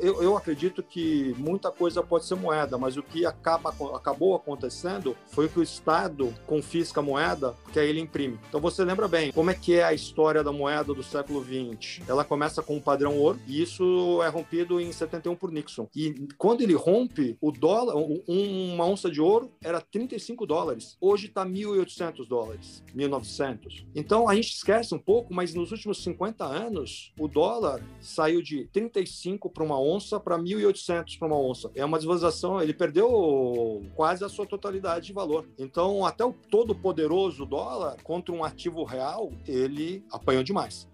eu, 0.00 0.22
eu 0.22 0.36
acredito 0.36 0.82
que 0.82 1.34
muita 1.36 1.70
coisa 1.70 2.02
pode 2.02 2.24
ser 2.24 2.34
moeda, 2.34 2.78
mas 2.78 2.96
o 2.96 3.02
que 3.02 3.26
acaba, 3.26 3.74
acabou 3.94 4.34
acontecendo 4.34 5.14
foi 5.28 5.48
que 5.48 5.60
o 5.60 5.62
Estado 5.62 6.32
confisca 6.46 7.00
a 7.00 7.02
moeda, 7.02 7.54
que 7.72 7.78
aí 7.78 7.88
ele 7.88 8.00
imprime. 8.00 8.40
Então, 8.48 8.60
você 8.60 8.82
lembra 8.84 9.06
bem 9.06 9.32
como 9.32 9.50
é 9.50 9.54
que 9.54 9.74
é 9.74 9.84
a 9.84 9.92
história 9.92 10.42
da 10.42 10.52
moeda 10.52 10.94
do 10.94 11.02
século 11.02 11.44
XX 11.44 11.89
ela 12.06 12.24
começa 12.24 12.62
com 12.62 12.76
o 12.76 12.82
padrão 12.82 13.18
ouro 13.18 13.38
e 13.46 13.62
isso 13.62 14.20
é 14.22 14.28
rompido 14.28 14.80
em 14.80 14.92
71 14.92 15.36
por 15.36 15.50
Nixon. 15.50 15.88
E 15.94 16.28
quando 16.36 16.62
ele 16.62 16.74
rompe, 16.74 17.36
o 17.40 17.50
dólar, 17.50 17.94
uma 18.26 18.86
onça 18.86 19.10
de 19.10 19.20
ouro 19.20 19.52
era 19.62 19.80
35 19.80 20.46
dólares. 20.46 20.96
Hoje 21.00 21.26
está 21.26 21.44
1.800 21.44 22.26
dólares, 22.26 22.82
1.900. 22.94 23.86
Então 23.94 24.28
a 24.28 24.34
gente 24.34 24.54
esquece 24.54 24.94
um 24.94 24.98
pouco, 24.98 25.32
mas 25.32 25.54
nos 25.54 25.72
últimos 25.72 26.02
50 26.02 26.44
anos, 26.44 27.12
o 27.18 27.28
dólar 27.28 27.82
saiu 28.00 28.42
de 28.42 28.66
35 28.66 29.50
para 29.50 29.64
uma 29.64 29.80
onça 29.80 30.18
para 30.20 30.38
1.800 30.38 31.18
para 31.18 31.28
uma 31.28 31.38
onça. 31.38 31.70
É 31.74 31.84
uma 31.84 31.98
desvalorização, 31.98 32.60
ele 32.60 32.74
perdeu 32.74 33.82
quase 33.94 34.24
a 34.24 34.28
sua 34.28 34.46
totalidade 34.46 35.06
de 35.06 35.12
valor. 35.12 35.48
Então, 35.58 36.04
até 36.04 36.24
o 36.24 36.32
todo 36.32 36.74
poderoso 36.74 37.44
dólar 37.46 37.96
contra 38.02 38.34
um 38.34 38.44
ativo 38.44 38.84
real, 38.84 39.32
ele 39.46 40.04
apanhou 40.10 40.42
demais. 40.42 40.88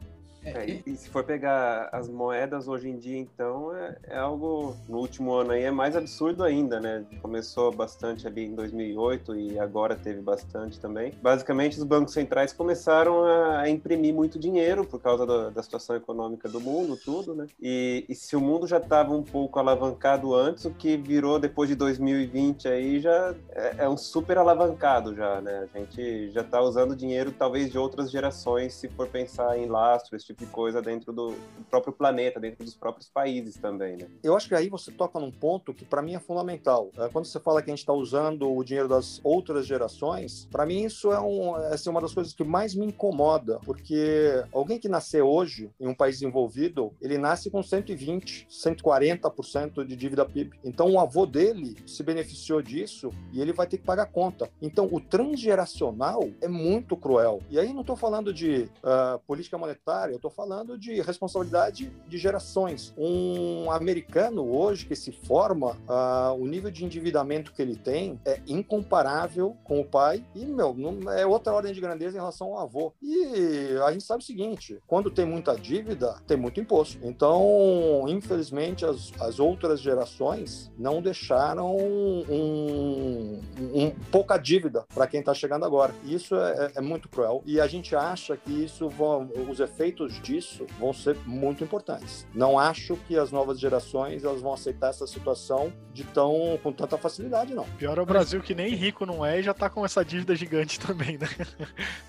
É, 0.46 0.70
e, 0.70 0.82
e, 0.86 0.96
se 0.96 1.08
for 1.08 1.24
pegar 1.24 1.88
as 1.90 2.08
moedas 2.08 2.68
hoje 2.68 2.88
em 2.88 2.96
dia, 2.96 3.18
então, 3.18 3.74
é, 3.74 3.96
é, 4.04 4.16
algo, 4.16 4.76
no 4.88 4.98
último 4.98 5.34
ano 5.34 5.50
aí, 5.50 5.64
é 5.64 5.70
mais 5.72 5.96
absurdo 5.96 6.44
ainda, 6.44 6.80
né? 6.80 7.04
Começou 7.20 7.72
bastante 7.72 8.26
ali 8.28 8.44
em 8.44 8.54
2008 8.54 9.34
e 9.34 9.58
agora 9.58 9.96
teve 9.96 10.20
bastante 10.20 10.78
também. 10.78 11.12
Basicamente, 11.20 11.78
os 11.78 11.84
bancos 11.84 12.14
centrais 12.14 12.52
começaram 12.52 13.24
a, 13.24 13.60
a 13.62 13.68
imprimir 13.68 14.14
muito 14.14 14.38
dinheiro 14.38 14.84
por 14.84 15.00
causa 15.00 15.26
da, 15.26 15.50
da, 15.50 15.62
situação 15.62 15.96
econômica 15.96 16.48
do 16.48 16.60
mundo, 16.60 16.96
tudo, 16.96 17.34
né? 17.34 17.46
E, 17.60 18.04
e 18.08 18.14
se 18.14 18.36
o 18.36 18.40
mundo 18.40 18.68
já 18.68 18.78
estava 18.78 19.12
um 19.12 19.24
pouco 19.24 19.58
alavancado 19.58 20.32
antes, 20.32 20.64
o 20.64 20.70
que 20.70 20.96
virou 20.96 21.40
depois 21.40 21.68
de 21.68 21.74
2020 21.74 22.68
aí 22.68 23.00
já 23.00 23.34
é, 23.50 23.74
é 23.78 23.88
um 23.88 23.96
super 23.96 24.38
alavancado 24.38 25.14
já, 25.14 25.40
né? 25.40 25.68
A 25.74 25.78
gente 25.78 26.30
já 26.30 26.42
está 26.42 26.60
usando 26.60 26.94
dinheiro 26.94 27.32
talvez 27.32 27.70
de 27.70 27.78
outras 27.78 28.10
gerações, 28.10 28.74
se 28.74 28.88
for 28.88 29.08
pensar 29.08 29.58
em 29.58 29.66
lastro, 29.66 30.14
esse 30.14 30.26
tipo 30.26 30.35
tipo 30.36 30.44
de 30.44 30.46
coisa 30.46 30.82
dentro 30.82 31.12
do, 31.12 31.34
próprio 31.70 31.92
planeta, 31.92 32.38
dentro 32.38 32.64
dos 32.64 32.74
próprios 32.74 33.08
países 33.08 33.56
também, 33.56 33.96
né? 33.96 34.06
Eu 34.22 34.36
acho 34.36 34.48
que 34.48 34.54
aí 34.54 34.68
você 34.68 34.92
toca 34.92 35.18
num 35.18 35.30
ponto 35.30 35.74
que 35.74 35.84
para 35.84 36.02
mim 36.02 36.14
é 36.14 36.20
fundamental. 36.20 36.90
É, 36.98 37.08
quando 37.08 37.24
você 37.24 37.40
fala 37.40 37.62
que 37.62 37.70
a 37.70 37.72
gente 37.74 37.80
está 37.80 37.92
usando 37.92 38.52
o 38.52 38.62
dinheiro 38.62 38.88
das 38.88 39.20
outras 39.24 39.66
gerações, 39.66 40.46
para 40.50 40.66
mim 40.66 40.84
isso 40.84 41.10
é, 41.10 41.20
um, 41.20 41.56
é 41.56 41.74
assim, 41.74 41.90
uma 41.90 42.00
das 42.00 42.12
coisas 42.12 42.32
que 42.32 42.44
mais 42.44 42.74
me 42.74 42.86
incomoda, 42.86 43.58
porque 43.64 44.44
alguém 44.52 44.78
que 44.78 44.88
nasceu 44.88 45.26
hoje 45.26 45.70
em 45.80 45.88
um 45.88 45.94
país 45.94 46.16
desenvolvido, 46.16 46.92
ele 47.00 47.18
nasce 47.18 47.50
com 47.50 47.62
120, 47.62 48.46
140% 48.50 49.84
de 49.84 49.96
dívida 49.96 50.24
PIB. 50.24 50.58
Então 50.64 50.90
o 50.92 51.00
avô 51.00 51.26
dele 51.26 51.76
se 51.86 52.02
beneficiou 52.02 52.62
disso 52.62 53.10
e 53.32 53.40
ele 53.40 53.52
vai 53.52 53.66
ter 53.66 53.78
que 53.78 53.84
pagar 53.84 54.06
conta. 54.06 54.50
Então 54.60 54.88
o 54.90 55.00
transgeracional 55.00 56.28
é 56.40 56.48
muito 56.48 56.96
cruel. 56.96 57.40
E 57.50 57.58
aí 57.58 57.72
não 57.72 57.80
estou 57.80 57.96
falando 57.96 58.32
de 58.32 58.68
uh, 58.82 59.18
política 59.26 59.58
monetária, 59.58 60.15
eu 60.16 60.18
estou 60.18 60.30
falando 60.30 60.78
de 60.78 61.00
responsabilidade 61.00 61.92
de 62.08 62.18
gerações. 62.18 62.92
Um 62.96 63.70
americano 63.70 64.50
hoje 64.50 64.86
que 64.86 64.96
se 64.96 65.12
forma, 65.12 65.76
uh, 65.88 66.32
o 66.38 66.46
nível 66.46 66.70
de 66.70 66.84
endividamento 66.84 67.52
que 67.52 67.60
ele 67.60 67.76
tem 67.76 68.18
é 68.24 68.40
incomparável 68.46 69.56
com 69.62 69.80
o 69.80 69.84
pai 69.84 70.24
e, 70.34 70.44
meu, 70.44 70.74
não, 70.74 71.12
é 71.12 71.26
outra 71.26 71.52
ordem 71.52 71.72
de 71.72 71.80
grandeza 71.80 72.16
em 72.16 72.20
relação 72.20 72.54
ao 72.54 72.60
avô. 72.60 72.92
E 73.02 73.76
a 73.86 73.92
gente 73.92 74.04
sabe 74.04 74.22
o 74.22 74.26
seguinte, 74.26 74.78
quando 74.86 75.10
tem 75.10 75.26
muita 75.26 75.54
dívida, 75.54 76.16
tem 76.26 76.36
muito 76.36 76.60
imposto. 76.60 76.98
Então, 77.02 78.04
infelizmente, 78.08 78.84
as, 78.84 79.12
as 79.20 79.38
outras 79.38 79.80
gerações 79.80 80.72
não 80.78 81.02
deixaram 81.02 81.76
um, 81.76 83.40
um 83.74 83.90
pouca 84.10 84.38
dívida 84.38 84.84
para 84.94 85.06
quem 85.06 85.20
está 85.20 85.34
chegando 85.34 85.64
agora. 85.64 85.94
Isso 86.04 86.34
é, 86.36 86.72
é, 86.76 86.80
muito 86.80 87.08
cruel. 87.08 87.42
E 87.44 87.60
a 87.60 87.66
gente 87.66 87.94
acha 87.94 88.36
que 88.36 88.64
isso 88.64 88.88
vão, 88.88 89.30
os 89.48 89.60
efeitos 89.60 90.05
disso 90.14 90.66
vão 90.78 90.92
ser 90.92 91.16
muito 91.26 91.62
importantes. 91.62 92.26
Não 92.34 92.58
acho 92.58 92.96
que 93.08 93.16
as 93.16 93.30
novas 93.30 93.58
gerações 93.58 94.24
elas 94.24 94.40
vão 94.40 94.52
aceitar 94.52 94.90
essa 94.90 95.06
situação 95.06 95.72
de 95.92 96.04
tão 96.04 96.58
com 96.62 96.72
tanta 96.72 96.98
facilidade, 96.98 97.54
não. 97.54 97.64
Pior 97.78 97.96
é 97.98 98.00
o 98.00 98.06
Brasil 98.06 98.40
que 98.40 98.54
nem 98.54 98.74
rico 98.74 99.06
não 99.06 99.24
é 99.24 99.40
e 99.40 99.42
já 99.42 99.52
está 99.52 99.70
com 99.70 99.84
essa 99.84 100.04
dívida 100.04 100.34
gigante 100.36 100.78
também, 100.80 101.18
né? 101.18 101.28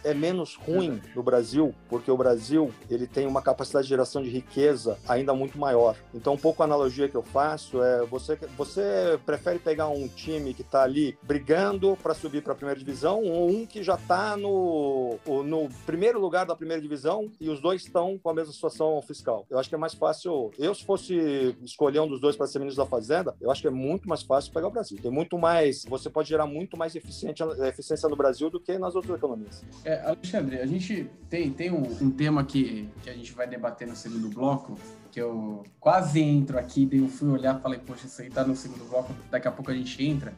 É 0.04 0.14
menos 0.14 0.56
ruim 0.56 1.02
no 1.16 1.24
Brasil, 1.24 1.74
porque 1.90 2.12
o 2.12 2.18
Brasil 2.18 2.74
ele 2.90 3.08
tem 3.08 3.26
uma 3.26 3.42
capacidade 3.42 3.86
de 3.86 3.90
geração 3.90 4.22
de 4.22 4.30
riqueza 4.30 4.98
ainda 5.08 5.34
muito 5.34 5.58
maior. 5.58 5.96
Então, 6.14 6.34
um 6.34 6.38
pouco 6.38 6.62
a 6.62 6.66
analogia 6.66 7.08
que 7.08 7.16
eu 7.16 7.24
faço 7.24 7.82
é 7.82 8.06
você, 8.06 8.38
você 8.58 9.20
prefere 9.26 9.60
pegar 9.60 9.88
um 9.88 10.08
time 10.08 10.54
que 10.54 10.62
está 10.62 10.84
ali 10.84 11.18
brigando 11.24 11.98
para 12.02 12.14
subir 12.14 12.42
para 12.42 12.54
a 12.54 12.56
primeira 12.56 12.80
divisão 12.80 13.24
ou 13.24 13.50
um 13.50 13.66
que 13.66 13.84
já 13.84 13.96
está 13.96 14.36
no, 14.36 15.18
no 15.26 15.70
primeiro 15.86 16.20
lugar 16.20 16.46
da 16.46 16.56
primeira 16.56 16.82
divisão 16.82 17.32
e 17.40 17.50
os 17.50 17.62
dois 17.62 17.87
estão 17.88 18.18
com 18.18 18.30
a 18.30 18.34
mesma 18.34 18.54
situação 18.54 19.02
fiscal. 19.02 19.46
Eu 19.50 19.60
acho 19.60 19.70
que 19.70 19.76
é 19.76 19.78
mais 19.78 19.94
fácil. 19.94 20.52
Eu, 20.58 20.74
se 20.74 20.84
fosse 20.84 21.56
escolher 21.64 22.00
um 22.00 22.08
dos 22.08 22.20
dois 22.20 22.36
para 22.36 22.48
ser 22.48 22.60
ministro 22.60 22.84
da 22.84 22.90
Fazenda, 22.90 23.36
eu 23.42 23.52
acho 23.52 23.62
que 23.62 23.68
é 23.68 23.72
muito 23.72 24.08
mais 24.08 24.22
fácil 24.24 24.52
pegar 24.54 24.68
o 24.68 24.72
Brasil. 24.72 24.98
Tem 25.02 25.12
muito 25.12 25.38
mais. 25.38 25.86
Você 25.86 26.10
pode 26.10 26.30
gerar 26.30 26.46
muito 26.46 26.78
mais 26.78 26.96
eficiente, 26.96 27.44
eficiência 27.68 28.08
no 28.08 28.16
Brasil 28.16 28.50
do 28.50 28.60
que 28.60 28.78
nas 28.78 28.96
outras 28.96 29.18
economias. 29.18 29.64
É, 29.84 30.02
Alexandre, 30.02 30.60
a 30.60 30.66
gente 30.66 31.10
tem, 31.30 31.52
tem 31.52 31.72
um, 31.72 31.84
um 32.02 32.12
tema 32.12 32.44
que, 32.44 32.90
que 33.04 33.10
a 33.10 33.14
gente 33.14 33.32
vai 33.34 33.48
debater 33.48 33.88
no 33.88 33.96
segundo 33.96 34.30
bloco, 34.30 34.78
que 35.12 35.22
eu 35.22 35.64
quase 35.80 36.22
entro 36.22 36.58
aqui, 36.60 36.86
daí 36.86 37.00
eu 37.00 37.08
fui 37.08 37.30
olhar 37.30 37.58
e 37.58 37.62
falei, 37.62 37.80
poxa, 37.80 38.06
isso 38.06 38.22
aí 38.22 38.30
tá 38.30 38.44
no 38.44 38.56
segundo 38.56 38.88
bloco, 38.90 39.14
daqui 39.32 39.48
a 39.48 39.52
pouco 39.52 39.72
a 39.72 39.74
gente 39.74 40.04
entra. 40.06 40.34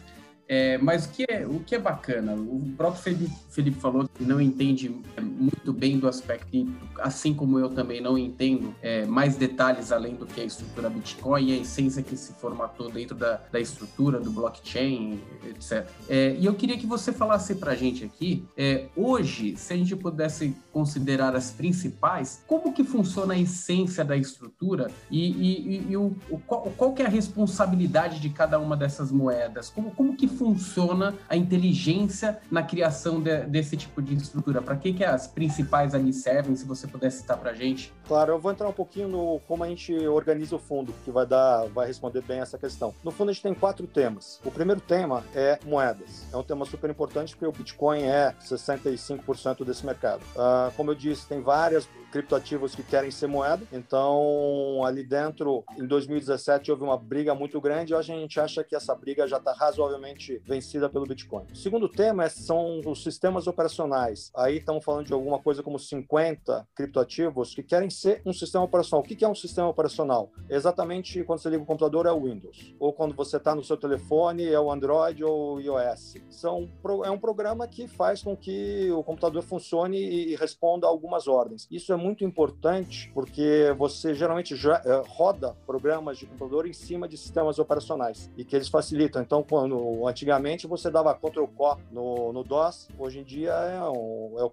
É, 0.50 0.80
mas 0.80 1.06
o 1.06 1.10
que, 1.10 1.26
é, 1.30 1.46
o 1.46 1.60
que 1.60 1.76
é 1.76 1.80
bacana, 1.80 2.34
o 2.34 2.74
próprio 2.76 3.04
Felipe, 3.04 3.36
Felipe 3.52 3.80
falou 3.80 4.10
que 4.12 4.24
não 4.24 4.42
entende 4.42 4.90
muito 5.22 5.72
bem 5.72 6.00
do 6.00 6.08
aspecto, 6.08 6.68
assim 6.98 7.36
como 7.36 7.60
eu 7.60 7.70
também 7.70 8.02
não 8.02 8.18
entendo 8.18 8.74
é, 8.82 9.06
mais 9.06 9.36
detalhes 9.36 9.92
além 9.92 10.16
do 10.16 10.26
que 10.26 10.42
a 10.42 10.44
estrutura 10.44 10.90
Bitcoin 10.90 11.50
e 11.50 11.54
a 11.54 11.62
essência 11.62 12.02
que 12.02 12.18
se 12.18 12.34
formatou 12.34 12.90
dentro 12.90 13.16
da, 13.16 13.40
da 13.52 13.60
estrutura 13.60 14.20
do 14.20 14.32
blockchain, 14.32 15.22
etc. 15.46 15.88
É, 16.10 16.36
e 16.40 16.46
eu 16.48 16.56
queria 16.56 16.78
que 16.80 16.88
você 16.88 17.14
falasse 17.14 17.54
para 17.54 17.74
a 17.74 17.76
gente 17.76 18.04
aqui, 18.04 18.44
é, 18.58 18.88
hoje, 18.96 19.56
se 19.56 19.72
a 19.72 19.78
gente 19.78 19.96
pudesse 19.96 20.56
considerar 20.74 21.36
as 21.36 21.52
principais, 21.52 22.44
como 22.48 22.74
que 22.74 22.84
funciona 22.84 23.36
a 23.36 23.38
essência 23.38 24.04
da 24.04 24.18
estrutura 24.18 24.90
e, 25.12 25.30
e, 25.30 25.92
e 25.92 25.98
o, 25.98 26.16
o, 26.28 26.40
qual, 26.40 26.64
qual 26.76 26.94
que 26.94 27.04
é 27.04 27.06
a 27.06 27.10
responsabilidade 27.10 28.20
de 28.20 28.30
cada 28.32 28.58
uma 28.58 28.76
dessas 28.76 29.12
moedas? 29.12 29.70
Como, 29.70 29.92
como 29.92 30.16
que 30.16 30.28
funciona 30.40 31.14
a 31.28 31.36
inteligência 31.36 32.40
na 32.50 32.64
criação 32.64 33.22
de, 33.22 33.42
desse 33.42 33.76
tipo 33.76 34.02
de 34.02 34.16
estrutura? 34.16 34.62
Para 34.62 34.78
que, 34.78 34.94
que 34.94 35.04
as 35.04 35.28
principais 35.28 35.94
ali 35.94 36.14
servem, 36.14 36.56
se 36.56 36.64
você 36.64 36.88
puder 36.88 37.12
citar 37.12 37.38
para 37.38 37.54
gente? 37.54 37.94
Claro, 38.08 38.32
eu 38.32 38.40
vou 38.40 38.50
entrar 38.50 38.70
um 38.70 38.74
pouquinho 38.74 39.10
no 39.10 39.42
como 39.46 39.66
a 39.66 39.68
gente 39.68 39.94
organiza 40.08 40.56
o 40.56 40.60
fundo, 40.60 40.94
que 41.04 41.12
vai 41.12 41.26
dar, 41.26 41.66
vai 41.66 41.86
responder 41.86 42.22
bem 42.22 42.40
essa 42.40 42.58
questão. 42.58 42.94
No 43.04 43.12
fundo, 43.12 43.30
a 43.30 43.34
gente 43.34 43.44
tem 43.44 43.54
quatro 43.54 43.86
temas. 43.86 44.40
O 44.46 44.50
primeiro 44.50 44.80
tema 44.80 45.24
é 45.36 45.60
moedas. 45.66 46.26
É 46.32 46.38
um 46.38 46.44
tema 46.44 46.66
super 46.66 46.90
importante 46.90 47.36
porque 47.36 47.46
o 47.46 47.52
Bitcoin 47.52 48.04
é 48.04 48.34
65% 48.42 49.66
desse 49.66 49.86
mercado. 49.86 50.22
Uh, 50.36 50.72
como 50.78 50.92
eu 50.92 50.96
disse, 50.96 51.28
tem 51.28 51.42
várias 51.42 51.86
criptoativos 52.12 52.76
que 52.76 52.84
querem 52.84 53.12
ser 53.12 53.28
moeda. 53.28 53.66
Então, 53.72 54.84
ali 54.84 55.04
dentro, 55.04 55.64
em 55.78 55.86
2017, 55.86 56.72
houve 56.72 56.84
uma 56.84 56.98
briga 56.98 57.34
muito 57.34 57.60
grande. 57.62 57.94
Hoje 57.94 58.14
a 58.14 58.16
gente 58.16 58.40
acha 58.40 58.64
que 58.64 58.76
essa 58.76 58.94
briga 58.96 59.28
já 59.28 59.38
está 59.38 59.54
razoavelmente 59.54 60.42
vencida 60.46 60.90
pelo 60.90 61.06
Bitcoin. 61.06 61.46
O 61.52 61.56
segundo 61.56 61.88
tema 61.88 62.26
é, 62.26 62.30
são 62.30 62.82
os 62.86 63.04
sistemas 63.04 63.48
operacionais. 63.48 64.32
Aí 64.36 64.58
estamos 64.58 64.84
falando 64.84 65.06
de 65.06 65.14
alguma 65.14 65.40
coisa 65.40 65.64
como 65.64 65.80
50 65.80 66.68
criptoativos 66.76 67.54
que 67.54 67.64
querem 67.64 67.90
ser 67.90 68.22
um 68.26 68.34
sistema 68.34 68.64
operacional. 68.64 69.04
O 69.04 69.08
que 69.08 69.24
é 69.24 69.28
um 69.28 69.36
sistema 69.36 69.68
operacional? 69.68 70.32
Exatamente 70.50 71.24
quando 71.24 71.40
você 71.40 71.50
liga 71.50 71.64
o 71.64 71.66
computador 71.66 72.06
é 72.06 72.12
o 72.12 72.24
Windows. 72.24 72.74
Ou 72.80 72.94
quando 72.94 73.16
você 73.16 73.38
está 73.38 73.54
no 73.54 73.64
seu 73.64 73.78
telefone 73.78 74.48
é 74.48 74.60
o 74.60 74.72
Android 74.72 75.24
ou 75.24 75.56
o 75.56 75.60
iOS. 75.60 76.16
São, 76.30 76.70
é 77.04 77.12
um 77.12 77.20
programa 77.20 77.68
que 77.68 77.88
faz 77.88 78.24
com 78.24 78.36
que 78.36 78.92
o 78.92 79.04
computador 79.04 79.44
funcione 79.44 79.98
e 79.98 80.36
responda 80.36 80.88
a 80.88 80.90
algumas 80.90 81.28
ordens. 81.28 81.68
Isso 81.70 81.94
é 81.94 81.99
muito 82.00 82.24
importante 82.24 83.12
porque 83.14 83.74
você 83.78 84.14
geralmente 84.14 84.56
já, 84.56 84.82
é, 84.86 85.04
roda 85.08 85.56
programas 85.66 86.18
de 86.18 86.26
computador 86.26 86.68
em 86.68 86.74
cima 86.74 87.08
de 87.08 87.18
sistemas 87.18 87.60
operacionais 87.60 88.32
e 88.38 88.44
que 88.44 88.56
eles 88.56 88.70
facilitam. 88.70 89.22
Então, 89.22 89.44
quando 89.44 90.08
antigamente 90.08 90.66
você 90.66 90.90
dava 90.90 91.14
Ctrl 91.14 91.46
C 91.46 91.82
no, 91.92 92.34
no 92.34 92.44
DOS, 92.44 92.88
hoje 92.98 93.20
em 93.20 93.24
dia 93.24 93.52
é, 93.52 93.84
um, 93.84 94.36
é 94.40 94.44
o 94.44 94.52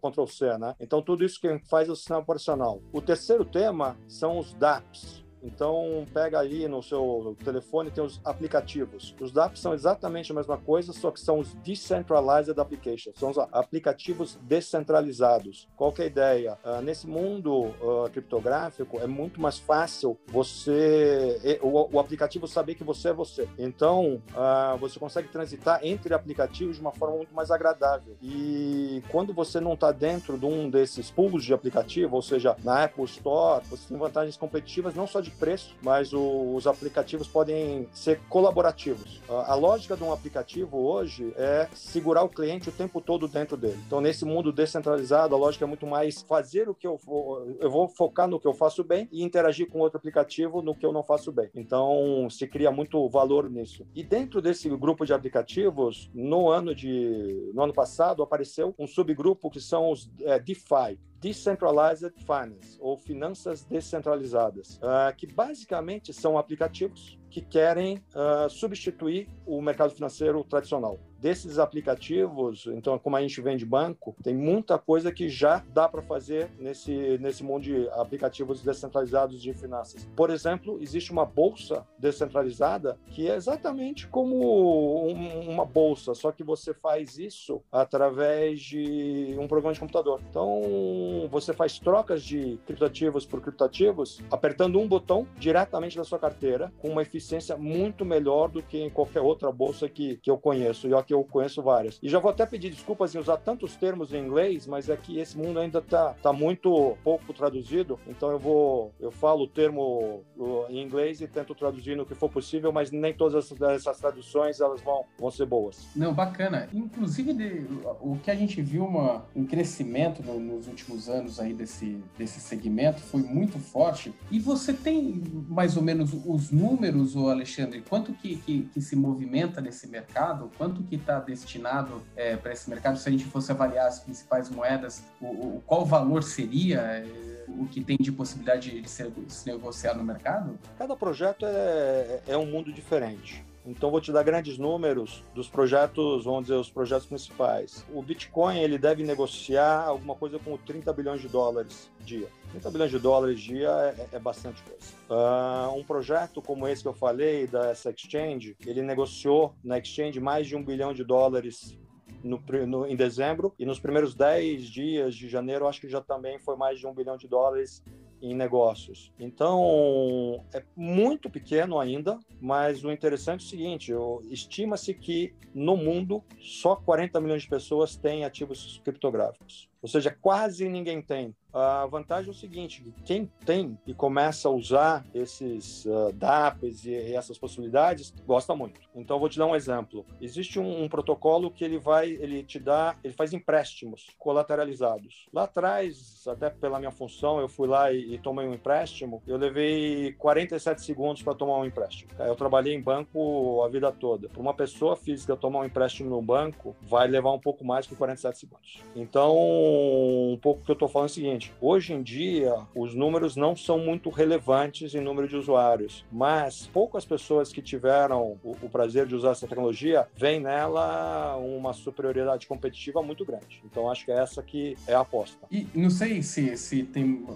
né? 0.58 0.74
Então, 0.80 1.00
tudo 1.02 1.24
isso 1.24 1.40
que 1.40 1.58
faz 1.68 1.88
o 1.88 1.96
sistema 1.96 2.20
operacional. 2.20 2.80
O 2.92 3.00
terceiro 3.00 3.44
tema 3.44 3.96
são 4.08 4.38
os 4.38 4.52
DApps. 4.54 5.25
Então, 5.42 6.04
pega 6.12 6.38
ali 6.38 6.66
no 6.68 6.82
seu 6.82 7.36
telefone, 7.44 7.90
tem 7.90 8.02
os 8.02 8.20
aplicativos. 8.24 9.14
Os 9.20 9.32
dApps 9.32 9.60
são 9.60 9.74
exatamente 9.74 10.32
a 10.32 10.34
mesma 10.34 10.56
coisa, 10.56 10.92
só 10.92 11.10
que 11.10 11.20
são 11.20 11.38
os 11.38 11.54
Decentralized 11.54 12.58
Applications, 12.58 13.16
são 13.18 13.30
os 13.30 13.38
aplicativos 13.38 14.38
descentralizados. 14.42 15.68
Qual 15.76 15.94
é 15.98 16.02
a 16.02 16.06
ideia? 16.06 16.58
Uh, 16.64 16.80
nesse 16.82 17.06
mundo 17.06 17.52
uh, 17.52 18.10
criptográfico, 18.12 18.98
é 18.98 19.06
muito 19.06 19.40
mais 19.40 19.58
fácil 19.58 20.18
você, 20.26 21.60
o, 21.62 21.96
o, 21.96 22.00
aplicativo 22.00 22.46
saber 22.46 22.74
que 22.74 22.84
você 22.84 23.08
é 23.08 23.12
você. 23.12 23.48
Então, 23.58 24.22
uh, 24.30 24.76
você 24.78 24.98
consegue 24.98 25.28
transitar 25.28 25.80
entre 25.82 26.14
aplicativos 26.14 26.76
de 26.76 26.80
uma 26.80 26.92
forma 26.92 27.16
muito 27.16 27.34
mais 27.34 27.50
agradável. 27.50 28.16
E 28.22 29.02
quando 29.10 29.32
você 29.32 29.60
não 29.60 29.74
está 29.74 29.92
dentro 29.92 30.38
de 30.38 30.46
um 30.46 30.68
desses 30.68 31.10
pools 31.10 31.44
de 31.44 31.54
aplicativo, 31.54 32.16
ou 32.16 32.22
seja, 32.22 32.56
na 32.64 32.84
Apple 32.84 33.04
Store, 33.04 33.64
você 33.68 33.88
tem 33.88 33.96
vantagens 33.96 34.36
competitivas 34.36 34.94
não 34.94 35.06
só 35.06 35.20
de 35.20 35.25
preço, 35.30 35.74
mas 35.82 36.12
o, 36.12 36.54
os 36.54 36.66
aplicativos 36.66 37.28
podem 37.28 37.88
ser 37.92 38.20
colaborativos. 38.28 39.20
A, 39.28 39.52
a, 39.52 39.54
lógica 39.54 39.96
de 39.96 40.02
um 40.02 40.12
aplicativo 40.12 40.78
hoje 40.78 41.32
é 41.36 41.68
segurar 41.74 42.22
o 42.22 42.28
cliente 42.28 42.68
o 42.68 42.72
tempo 42.72 43.00
todo 43.00 43.28
dentro 43.28 43.56
dele. 43.56 43.78
Então, 43.86 44.00
nesse 44.00 44.24
mundo 44.24 44.52
descentralizado, 44.52 45.34
a 45.34 45.38
lógica 45.38 45.64
é 45.64 45.68
muito 45.68 45.86
mais 45.86 46.22
fazer 46.22 46.68
o 46.68 46.74
que 46.74 46.86
eu 46.86 46.96
vou, 46.96 47.56
eu 47.60 47.70
vou 47.70 47.88
focar 47.88 48.28
no 48.28 48.40
que 48.40 48.46
eu 48.46 48.54
faço 48.54 48.84
bem 48.84 49.08
e 49.12 49.22
interagir 49.22 49.68
com 49.68 49.80
outro 49.80 49.98
aplicativo 49.98 50.62
no 50.62 50.74
que 50.74 50.84
eu 50.84 50.92
não 50.92 51.02
faço 51.02 51.32
bem. 51.32 51.50
Então, 51.54 52.28
se 52.30 52.46
cria 52.46 52.70
muito 52.70 53.08
valor 53.08 53.48
nisso. 53.50 53.86
E 53.94 54.02
dentro 54.02 54.40
desse 54.40 54.68
grupo 54.68 55.04
de 55.04 55.12
aplicativos, 55.12 56.10
no 56.14 56.48
ano 56.48 56.74
de 56.74 57.50
no 57.54 57.62
ano 57.62 57.72
passado 57.72 58.22
apareceu 58.22 58.74
um 58.78 58.86
subgrupo 58.86 59.50
que 59.50 59.60
são 59.60 59.90
os 59.90 60.10
é, 60.20 60.38
DeFi, 60.38 60.98
Decentralized 61.20 62.12
Finance, 62.20 62.76
ou 62.80 62.96
finanças 62.96 63.64
descentralizadas, 63.64 64.76
uh, 64.76 65.14
que 65.16 65.26
basicamente 65.26 66.12
são 66.12 66.36
aplicativos 66.38 67.18
que 67.30 67.40
querem 67.40 67.98
uh, 68.14 68.48
substituir 68.48 69.28
o 69.46 69.60
mercado 69.60 69.92
financeiro 69.92 70.42
tradicional 70.44 70.98
desses 71.18 71.58
aplicativos, 71.58 72.66
então 72.68 72.98
como 72.98 73.16
a 73.16 73.20
gente 73.20 73.40
vende 73.40 73.64
banco, 73.64 74.14
tem 74.22 74.34
muita 74.34 74.78
coisa 74.78 75.10
que 75.10 75.28
já 75.28 75.64
dá 75.72 75.88
para 75.88 76.02
fazer 76.02 76.50
nesse, 76.58 77.18
nesse 77.18 77.42
mundo 77.42 77.62
de 77.62 77.88
aplicativos 77.90 78.62
descentralizados 78.62 79.40
de 79.40 79.52
finanças. 79.52 80.08
Por 80.14 80.30
exemplo, 80.30 80.78
existe 80.80 81.10
uma 81.10 81.24
bolsa 81.24 81.86
descentralizada 81.98 82.98
que 83.06 83.28
é 83.28 83.34
exatamente 83.34 84.06
como 84.06 85.08
um, 85.08 85.50
uma 85.50 85.64
bolsa, 85.64 86.14
só 86.14 86.30
que 86.30 86.44
você 86.44 86.74
faz 86.74 87.18
isso 87.18 87.62
através 87.72 88.60
de 88.60 89.34
um 89.38 89.48
programa 89.48 89.74
de 89.74 89.80
computador. 89.80 90.20
Então, 90.30 91.26
você 91.30 91.52
faz 91.52 91.78
trocas 91.78 92.22
de 92.22 92.58
criptativos 92.66 93.24
por 93.26 93.40
criptativos 93.40 94.20
apertando 94.30 94.78
um 94.78 94.86
botão 94.86 95.26
diretamente 95.38 95.96
da 95.96 96.04
sua 96.04 96.18
carteira 96.18 96.72
com 96.78 96.88
uma 96.90 97.02
eficiência 97.02 97.15
muito 97.56 98.04
melhor 98.04 98.48
do 98.48 98.62
que 98.62 98.78
em 98.78 98.90
qualquer 98.90 99.20
outra 99.20 99.50
bolsa 99.50 99.88
que, 99.88 100.16
que 100.18 100.30
eu 100.30 100.38
conheço. 100.38 100.88
E 100.88 101.02
que 101.04 101.14
eu 101.14 101.22
conheço 101.24 101.62
várias. 101.62 101.98
E 102.02 102.08
já 102.08 102.18
vou 102.18 102.30
até 102.30 102.44
pedir 102.44 102.70
desculpas 102.70 103.14
em 103.14 103.18
usar 103.18 103.36
tantos 103.38 103.76
termos 103.76 104.12
em 104.12 104.18
inglês, 104.18 104.66
mas 104.66 104.88
é 104.88 104.96
que 104.96 105.18
esse 105.18 105.36
mundo 105.36 105.58
ainda 105.58 105.78
está 105.78 106.14
tá 106.22 106.32
muito 106.32 106.96
pouco 107.04 107.32
traduzido, 107.32 107.98
então 108.06 108.30
eu 108.30 108.38
vou 108.38 108.92
eu 108.98 109.10
falo 109.10 109.44
o 109.44 109.48
termo 109.48 110.24
em 110.68 110.82
inglês 110.82 111.20
e 111.20 111.28
tento 111.28 111.54
traduzir 111.54 111.96
no 111.96 112.04
que 112.04 112.14
for 112.14 112.28
possível, 112.28 112.72
mas 112.72 112.90
nem 112.90 113.14
todas 113.14 113.50
essas 113.52 113.98
traduções 113.98 114.60
elas 114.60 114.80
vão, 114.80 115.04
vão 115.18 115.30
ser 115.30 115.46
boas. 115.46 115.86
Não, 115.94 116.12
bacana. 116.12 116.68
Inclusive 116.72 117.32
de, 117.32 117.66
o 118.00 118.16
que 118.16 118.30
a 118.30 118.34
gente 118.34 118.60
viu 118.60 118.84
uma, 118.84 119.24
um 119.34 119.44
crescimento 119.44 120.22
no, 120.22 120.38
nos 120.40 120.66
últimos 120.66 121.08
anos 121.08 121.38
aí 121.38 121.52
desse, 121.52 121.98
desse 122.18 122.40
segmento 122.40 123.00
foi 123.00 123.22
muito 123.22 123.58
forte. 123.58 124.12
E 124.30 124.38
você 124.38 124.72
tem 124.72 125.22
mais 125.48 125.76
ou 125.76 125.82
menos 125.82 126.10
os 126.26 126.50
números, 126.50 127.05
o 127.14 127.28
Alexandre, 127.28 127.82
quanto 127.88 128.12
que, 128.12 128.36
que, 128.36 128.62
que 128.72 128.80
se 128.80 128.96
movimenta 128.96 129.60
nesse 129.60 129.86
mercado, 129.86 130.50
quanto 130.56 130.82
que 130.82 130.96
está 130.96 131.20
destinado 131.20 132.02
é, 132.16 132.36
para 132.36 132.52
esse 132.52 132.68
mercado? 132.68 132.98
Se 132.98 133.08
a 133.08 133.12
gente 133.12 133.24
fosse 133.24 133.52
avaliar 133.52 133.86
as 133.86 134.00
principais 134.00 134.50
moedas, 134.50 135.04
o, 135.20 135.26
o 135.26 135.62
qual 135.66 135.84
valor 135.84 136.22
seria? 136.22 136.80
É, 136.80 137.36
o 137.48 137.66
que 137.66 137.82
tem 137.82 137.96
de 137.96 138.10
possibilidade 138.10 138.80
de 138.80 138.88
se, 138.88 139.10
se 139.28 139.46
negociar 139.46 139.94
no 139.94 140.02
mercado? 140.02 140.58
Cada 140.76 140.96
projeto 140.96 141.46
é, 141.46 142.20
é 142.26 142.36
um 142.36 142.46
mundo 142.46 142.72
diferente. 142.72 143.44
Então 143.66 143.90
vou 143.90 144.00
te 144.00 144.12
dar 144.12 144.22
grandes 144.22 144.58
números 144.58 145.24
dos 145.34 145.48
projetos, 145.48 146.24
vamos 146.24 146.42
dizer, 146.42 146.54
os 146.54 146.70
projetos 146.70 147.06
principais. 147.06 147.84
O 147.92 148.00
Bitcoin 148.00 148.58
ele 148.58 148.78
deve 148.78 149.02
negociar 149.02 149.84
alguma 149.84 150.14
coisa 150.14 150.38
com 150.38 150.56
30 150.56 150.92
bilhões 150.92 151.20
de 151.20 151.28
dólares 151.28 151.90
dia. 152.00 152.28
30 152.52 152.70
bilhões 152.70 152.90
de 152.90 152.98
dólares 152.98 153.40
dia 153.40 153.68
é, 153.68 154.16
é 154.16 154.18
bastante 154.18 154.62
coisa. 154.62 154.86
Uh, 155.10 155.76
um 155.76 155.82
projeto 155.82 156.40
como 156.40 156.68
esse 156.68 156.82
que 156.82 156.88
eu 156.88 156.94
falei 156.94 157.46
da 157.46 157.70
essa 157.70 157.90
exchange, 157.90 158.56
ele 158.64 158.82
negociou 158.82 159.54
na 159.64 159.78
exchange 159.78 160.20
mais 160.20 160.46
de 160.46 160.54
um 160.54 160.64
bilhão 160.64 160.94
de 160.94 161.02
dólares 161.02 161.76
no, 162.22 162.42
no, 162.66 162.86
em 162.86 162.96
dezembro, 162.96 163.54
e 163.58 163.64
nos 163.64 163.78
primeiros 163.78 164.14
10 164.14 164.64
dias 164.64 165.14
de 165.14 165.28
janeiro, 165.28 165.66
acho 165.66 165.80
que 165.80 165.88
já 165.88 166.00
também 166.00 166.38
foi 166.38 166.56
mais 166.56 166.78
de 166.78 166.86
um 166.86 166.94
bilhão 166.94 167.16
de 167.16 167.28
dólares 167.28 167.82
em 168.20 168.34
negócios. 168.34 169.12
Então, 169.18 170.44
é 170.52 170.62
muito 170.74 171.28
pequeno 171.28 171.78
ainda, 171.78 172.18
mas 172.40 172.84
o 172.84 172.90
interessante 172.90 173.42
é 173.42 173.46
o 173.46 173.48
seguinte: 173.48 173.92
estima-se 174.30 174.94
que 174.94 175.34
no 175.54 175.76
mundo 175.76 176.22
só 176.40 176.76
40 176.76 177.20
milhões 177.20 177.42
de 177.42 177.48
pessoas 177.48 177.96
têm 177.96 178.24
ativos 178.24 178.80
criptográficos. 178.84 179.68
Ou 179.82 179.88
seja, 179.88 180.10
quase 180.10 180.68
ninguém 180.68 181.00
tem. 181.00 181.34
A 181.58 181.86
vantagem 181.86 182.28
é 182.28 182.30
o 182.30 182.34
seguinte: 182.34 182.84
quem 183.06 183.30
tem 183.46 183.78
e 183.86 183.94
começa 183.94 184.46
a 184.46 184.50
usar 184.50 185.06
esses 185.14 185.86
uh, 185.86 186.12
DAPs 186.12 186.84
e, 186.84 186.90
e, 186.90 187.14
essas 187.14 187.38
possibilidades 187.38 188.12
gosta 188.26 188.54
muito. 188.54 188.78
Então, 188.94 189.18
vou 189.18 189.26
te 189.26 189.38
dar 189.38 189.46
um 189.46 189.56
exemplo. 189.56 190.04
Existe 190.20 190.60
um, 190.60 190.84
um, 190.84 190.86
protocolo 190.86 191.50
que 191.50 191.64
ele 191.64 191.78
vai, 191.78 192.10
ele 192.10 192.42
te 192.42 192.58
dá, 192.58 192.94
ele 193.02 193.14
faz 193.14 193.32
empréstimos 193.32 194.06
colateralizados. 194.18 195.28
Lá 195.32 195.44
atrás, 195.44 196.22
até 196.28 196.50
pela 196.50 196.78
minha 196.78 196.90
função, 196.90 197.40
eu 197.40 197.48
fui 197.48 197.66
lá 197.66 197.90
e, 197.90 198.14
e 198.14 198.18
tomei 198.18 198.46
um 198.46 198.52
empréstimo. 198.52 199.22
Eu 199.26 199.38
levei 199.38 200.12
47 200.12 200.82
segundos 200.82 201.22
para 201.22 201.34
tomar 201.34 201.56
um 201.56 201.64
empréstimo. 201.64 202.10
Eu 202.18 202.36
trabalhei 202.36 202.74
em 202.74 202.82
banco 202.82 203.62
a 203.64 203.68
vida 203.70 203.90
toda. 203.90 204.28
Para 204.28 204.42
uma 204.42 204.52
pessoa 204.52 204.94
física 204.94 205.34
tomar 205.34 205.60
um 205.60 205.64
empréstimo 205.64 206.10
no 206.10 206.20
banco, 206.20 206.76
vai 206.82 207.08
levar 207.08 207.32
um 207.32 207.40
pouco 207.40 207.64
mais 207.64 207.86
que 207.86 207.96
47 207.96 208.38
segundos. 208.38 208.82
Então, 208.94 209.34
um 209.34 210.38
pouco 210.42 210.62
que 210.62 210.70
eu 210.70 210.74
estou 210.74 210.88
falando 210.88 211.08
é 211.08 211.12
o 211.12 211.14
seguinte 211.14 211.45
Hoje 211.60 211.92
em 211.92 212.02
dia, 212.02 212.54
os 212.74 212.94
números 212.94 213.36
não 213.36 213.56
são 213.56 213.78
muito 213.78 214.10
relevantes 214.10 214.94
em 214.94 215.00
número 215.00 215.28
de 215.28 215.36
usuários, 215.36 216.04
mas 216.10 216.66
poucas 216.66 217.04
pessoas 217.04 217.52
que 217.52 217.62
tiveram 217.62 218.38
o, 218.42 218.56
o 218.62 218.68
prazer 218.68 219.06
de 219.06 219.14
usar 219.14 219.30
essa 219.30 219.46
tecnologia 219.46 220.06
veem 220.14 220.40
nela 220.40 221.36
uma 221.36 221.72
superioridade 221.72 222.46
competitiva 222.46 223.02
muito 223.02 223.24
grande. 223.24 223.62
Então, 223.64 223.90
acho 223.90 224.04
que 224.04 224.12
é 224.12 224.18
essa 224.18 224.42
que 224.42 224.76
é 224.86 224.94
a 224.94 225.00
aposta. 225.00 225.46
E 225.50 225.66
não 225.74 225.90
sei 225.90 226.22
se, 226.22 226.56
se 226.56 226.82
tem 226.82 227.26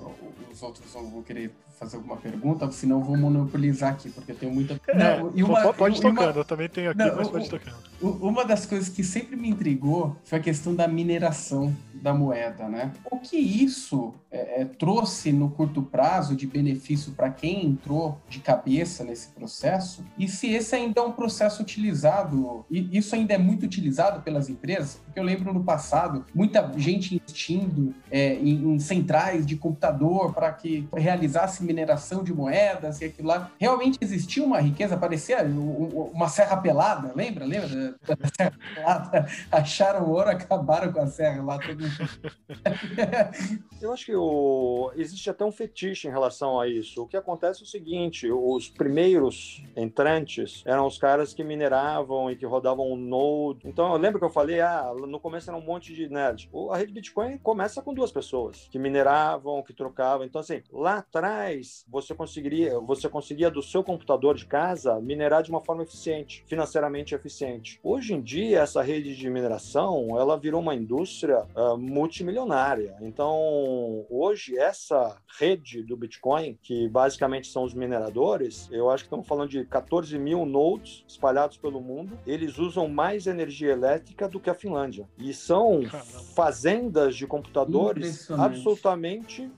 os 0.50 0.62
outros 0.62 0.93
vão 0.93 1.23
querer 1.23 1.52
fazer 1.81 1.97
alguma 1.97 2.19
pergunta, 2.19 2.71
senão 2.71 3.03
vou 3.03 3.17
monopolizar 3.17 3.93
aqui, 3.93 4.11
porque 4.11 4.33
eu 4.33 4.37
tenho 4.37 4.53
muita. 4.53 4.79
É, 4.87 4.95
não, 4.95 5.33
e 5.35 5.43
uma, 5.43 5.73
pode 5.73 5.97
ir 5.97 6.03
tocando, 6.03 6.31
uma... 6.31 6.41
eu 6.41 6.45
também 6.45 6.69
tenho 6.69 6.91
aqui, 6.91 6.99
não, 6.99 7.17
mas 7.17 7.29
pode 7.29 7.47
ir 7.47 7.49
tocando. 7.49 7.91
Uma 8.03 8.45
das 8.45 8.65
coisas 8.67 8.89
que 8.89 9.03
sempre 9.03 9.37
me 9.37 9.49
intrigou 9.49 10.17
foi 10.25 10.39
a 10.39 10.43
questão 10.43 10.75
da 10.75 10.87
mineração 10.87 11.75
da 11.95 12.15
moeda, 12.15 12.67
né? 12.67 12.93
O 13.11 13.19
que 13.19 13.37
isso 13.37 14.15
é, 14.31 14.63
é, 14.63 14.65
trouxe 14.65 15.33
no 15.33 15.51
curto 15.51 15.83
prazo 15.83 16.35
de 16.35 16.47
benefício 16.47 17.13
para 17.13 17.29
quem 17.29 17.67
entrou 17.67 18.19
de 18.27 18.39
cabeça 18.41 19.05
nesse 19.05 19.29
processo? 19.29 20.03
E 20.19 20.27
se 20.29 20.51
esse 20.51 20.75
ainda 20.75 21.01
é 21.01 21.05
um 21.05 21.13
processo 21.13 21.63
utilizado, 21.63 22.65
e 22.71 22.97
isso 22.97 23.15
ainda 23.15 23.35
é 23.35 23.39
muito 23.39 23.65
utilizado 23.65 24.23
pelas 24.23 24.49
empresas? 24.49 24.99
Porque 25.05 25.21
eu 25.21 25.25
lembro 25.25 25.53
no 25.53 25.63
passado, 25.63 26.25
muita 26.35 26.73
gente 26.79 27.17
investindo 27.17 27.95
é, 28.11 28.35
em, 28.35 28.75
em 28.75 28.79
centrais 28.79 29.45
de 29.45 29.57
computador 29.57 30.33
para 30.33 30.51
que 30.53 30.89
realizasse 30.97 31.63
mineração 31.71 32.25
de 32.25 32.33
moedas 32.33 33.00
e 33.00 33.05
aquilo 33.05 33.29
lá. 33.29 33.50
Realmente 33.59 33.99
existia 34.00 34.43
uma 34.43 34.61
riqueza, 34.61 34.97
parecia 34.97 35.39
uma 35.45 36.29
serra 36.29 36.57
pelada, 36.57 37.12
lembra? 37.15 37.45
Lembra 37.45 37.95
da, 38.07 38.17
serra 38.37 38.52
pelada? 38.75 39.26
Acharam 39.50 40.11
ouro, 40.11 40.30
acabaram 40.30 40.93
com 40.93 41.00
a 41.00 41.06
serra 41.06 41.43
lá. 41.43 41.59
Todo. 41.59 41.85
Eu 43.80 43.93
acho 43.93 44.04
que 44.04 44.15
o... 44.15 44.93
existe 44.97 45.30
até 45.30 45.45
um 45.45 45.52
fetiche 45.52 46.09
em 46.09 46.11
relação 46.11 46.61
a 46.61 46.69
isso. 46.69 47.02
O 47.02 47.06
que 47.06 47.17
acontece 47.17 47.61
é 47.61 47.65
o 47.65 47.67
seguinte: 47.67 48.30
os 48.30 48.69
primeiros 48.69 49.65
entrantes 49.76 50.63
eram 50.67 50.87
os 50.87 50.99
caras 50.99 51.33
que 51.33 51.45
mineravam 51.45 52.30
e 52.30 52.37
que 52.37 52.45
rodavam 52.45 52.91
um 52.91 52.97
node. 52.97 53.61
Então 53.65 53.93
eu 53.93 53.99
lembro 53.99 54.19
que 54.19 54.25
eu 54.25 54.30
falei, 54.30 54.61
ah, 54.61 54.93
no 54.95 55.21
começo 55.21 55.49
era 55.49 55.59
um 55.59 55.63
monte 55.63 55.95
de 55.95 56.09
nerd. 56.09 56.50
A 56.71 56.76
rede 56.76 56.93
Bitcoin 56.93 57.39
começa 57.39 57.83
com 57.83 57.95
duas 57.95 58.13
pessoas 58.13 58.69
que 58.71 58.78
mineravam, 58.78 59.63
que 59.63 59.73
trocavam. 59.73 60.26
Então, 60.26 60.41
assim, 60.41 60.63
lá 60.73 60.99
atrás 60.99 61.60
você 61.89 62.15
conseguiria, 62.15 62.79
você 62.81 63.09
conseguia 63.09 63.51
do 63.51 63.63
seu 63.63 63.83
computador 63.83 64.37
de 64.37 64.47
casa 64.47 65.01
minerar 65.01 65.43
de 65.43 65.51
uma 65.51 65.61
forma 65.61 65.83
eficiente, 65.83 66.45
financeiramente 66.47 67.15
eficiente. 67.15 67.81
Hoje 67.83 68.15
em 68.15 68.21
dia, 68.21 68.61
essa 68.61 68.83
rede 68.83 69.17
de 69.17 69.31
mineração, 69.31 70.19
ela 70.19 70.37
virou 70.37 70.61
uma 70.61 70.75
indústria 70.75 71.47
uh, 71.55 71.77
multimilionária. 71.77 72.97
Então, 73.01 74.07
hoje, 74.09 74.57
essa 74.59 75.17
rede 75.39 75.83
do 75.83 75.97
Bitcoin, 75.97 76.59
que 76.63 76.89
basicamente 76.89 77.49
são 77.49 77.65
os 77.65 77.75
mineradores, 77.75 78.69
eu 78.71 78.91
acho 78.91 79.05
que 79.05 79.09
estamos 79.09 79.27
falando 79.27 79.51
de 79.51 79.65
14 79.65 80.19
mil 80.19 80.45
nodes 80.45 81.05
espalhados 81.07 81.57
pelo 81.57 81.81
mundo, 81.81 82.19
eles 82.27 82.59
usam 82.59 82.89
mais 82.89 83.27
energia 83.27 83.73
elétrica 83.73 84.29
do 84.29 84.41
que 84.41 84.51
a 84.51 84.55
Finlândia. 84.55 85.09
E 85.19 85.33
são 85.33 85.83
Caramba. 85.83 86.05
fazendas 86.35 87.17
de 87.17 87.27
computadores 87.27 88.31
absolutamente 88.31 89.51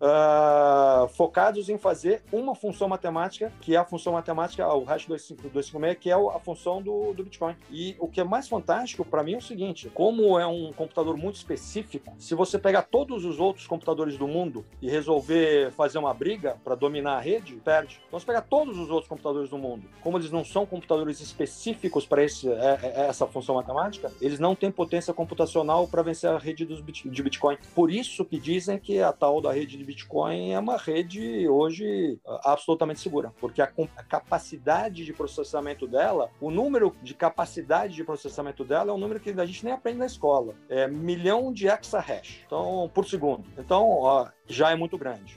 uh, 0.00 1.08
focados 1.08 1.68
em 1.68 1.78
fazer 1.78 2.22
uma 2.32 2.54
função 2.54 2.88
matemática, 2.88 3.52
que 3.60 3.74
é 3.74 3.78
a 3.78 3.84
função 3.84 4.12
matemática, 4.12 4.66
o 4.74 4.84
hash 4.84 5.06
256, 5.06 5.98
que 5.98 6.10
é 6.10 6.14
a 6.14 6.38
função 6.38 6.82
do, 6.82 7.12
do 7.12 7.24
Bitcoin. 7.24 7.56
E 7.70 7.96
o 7.98 8.08
que 8.08 8.20
é 8.20 8.24
mais 8.24 8.48
fantástico 8.48 9.04
para 9.04 9.22
mim 9.22 9.34
é 9.34 9.38
o 9.38 9.42
seguinte: 9.42 9.90
como 9.92 10.38
é 10.38 10.46
um 10.46 10.72
computador 10.72 11.16
muito 11.16 11.36
específico, 11.36 12.14
se 12.18 12.34
você 12.34 12.58
pegar 12.58 12.82
todos 12.82 13.24
os 13.24 13.38
outros 13.38 13.66
computadores 13.66 14.16
do 14.16 14.26
mundo 14.26 14.64
e 14.80 14.90
resolver 14.90 15.70
fazer 15.72 15.98
uma 15.98 16.12
briga 16.12 16.56
para 16.64 16.74
dominar 16.74 17.16
a 17.16 17.20
rede, 17.20 17.54
perde. 17.56 18.00
Então, 18.06 18.18
se 18.18 18.26
pegar 18.26 18.42
todos 18.42 18.78
os 18.78 18.90
outros 18.90 19.08
computadores 19.08 19.50
do 19.50 19.58
mundo, 19.58 19.88
como 20.02 20.18
eles 20.18 20.30
não 20.30 20.44
são 20.44 20.66
computadores 20.66 21.20
específicos 21.20 22.06
para 22.06 22.22
é, 22.22 22.26
é, 22.26 23.06
essa 23.08 23.26
função 23.26 23.54
matemática, 23.54 24.12
eles 24.20 24.38
não 24.38 24.54
têm 24.54 24.70
potência 24.70 25.12
computacional 25.12 25.86
para 25.86 26.02
vencer 26.02 26.30
a 26.30 26.38
rede 26.38 26.64
dos 26.64 26.82
de 26.86 27.22
Bitcoin. 27.22 27.56
Por 27.74 27.90
isso 27.90 28.24
que 28.24 28.38
dizem 28.38 28.78
que 28.78 29.00
a 29.00 29.12
tal 29.12 29.40
da 29.40 29.52
rede 29.52 29.76
de 29.76 29.84
Bitcoin 29.86 30.52
é 30.52 30.58
uma 30.58 30.76
rede 30.76 31.48
hoje 31.48 32.18
absolutamente 32.44 33.00
segura, 33.00 33.32
porque 33.40 33.62
a, 33.62 33.70
a, 33.96 34.02
capacidade 34.02 35.04
de 35.04 35.12
processamento 35.12 35.86
dela, 35.86 36.30
o 36.40 36.50
número 36.50 36.94
de 37.02 37.14
capacidade 37.14 37.94
de 37.94 38.04
processamento 38.04 38.64
dela 38.64 38.90
é 38.90 38.94
um 38.94 38.98
número 38.98 39.20
que 39.20 39.30
a 39.30 39.46
gente 39.46 39.64
nem 39.64 39.72
aprende 39.72 39.98
na 39.98 40.06
escola. 40.06 40.54
É 40.68 40.88
milhão 40.88 41.52
de 41.52 41.68
exahash, 41.68 42.42
então 42.46 42.90
por 42.92 43.06
segundo. 43.06 43.44
Então, 43.56 43.88
ó, 43.88 44.28
já 44.48 44.70
é 44.70 44.76
muito 44.76 44.96
grande. 44.96 45.36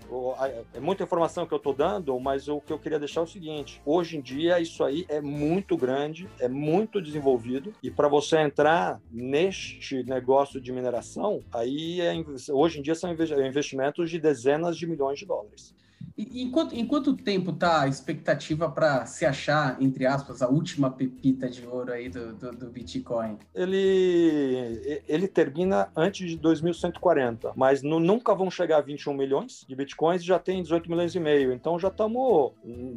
É 0.73 0.79
muita 0.79 1.03
informação 1.03 1.45
que 1.45 1.53
eu 1.53 1.57
estou 1.57 1.73
dando, 1.73 2.17
mas 2.19 2.47
o 2.47 2.61
que 2.61 2.71
eu 2.71 2.79
queria 2.79 2.99
deixar 2.99 3.21
é 3.21 3.23
o 3.23 3.27
seguinte: 3.27 3.81
hoje 3.85 4.17
em 4.17 4.21
dia 4.21 4.59
isso 4.59 4.83
aí 4.83 5.05
é 5.09 5.21
muito 5.21 5.75
grande, 5.75 6.29
é 6.39 6.47
muito 6.47 7.01
desenvolvido 7.01 7.73
e 7.81 7.89
para 7.89 8.07
você 8.07 8.39
entrar 8.39 8.99
neste 9.11 10.03
negócio 10.03 10.59
de 10.61 10.71
mineração, 10.71 11.41
aí 11.51 12.01
é, 12.01 12.13
hoje 12.51 12.79
em 12.79 12.81
dia 12.81 12.95
são 12.95 13.11
investimentos 13.11 14.09
de 14.09 14.19
dezenas 14.19 14.77
de 14.77 14.87
milhões 14.87 15.19
de 15.19 15.25
dólares. 15.25 15.73
E 16.19 16.43
em 16.43 16.51
quanto, 16.51 16.75
em 16.75 16.85
quanto 16.85 17.15
tempo 17.15 17.53
tá 17.53 17.83
a 17.83 17.87
expectativa 17.87 18.69
para 18.69 19.05
se 19.05 19.25
achar, 19.25 19.81
entre 19.81 20.05
aspas, 20.05 20.41
a 20.41 20.49
última 20.49 20.91
pepita 20.91 21.49
de 21.49 21.65
ouro 21.65 21.93
aí 21.93 22.09
do, 22.09 22.33
do, 22.33 22.51
do, 22.51 22.69
Bitcoin? 22.69 23.37
Ele, 23.55 25.01
ele 25.07 25.29
termina 25.29 25.89
antes 25.95 26.29
de 26.29 26.35
2140, 26.35 27.53
mas 27.55 27.81
no, 27.81 28.01
nunca 28.01 28.35
vão 28.35 28.51
chegar 28.51 28.79
a 28.79 28.81
21 28.81 29.13
milhões 29.13 29.65
de 29.65 29.73
Bitcoins 29.73 30.21
já 30.21 30.37
tem 30.37 30.61
18 30.61 30.89
milhões 30.89 31.15
e 31.15 31.21
meio. 31.21 31.53
Então 31.53 31.79
já 31.79 31.87
estamos 31.87 32.51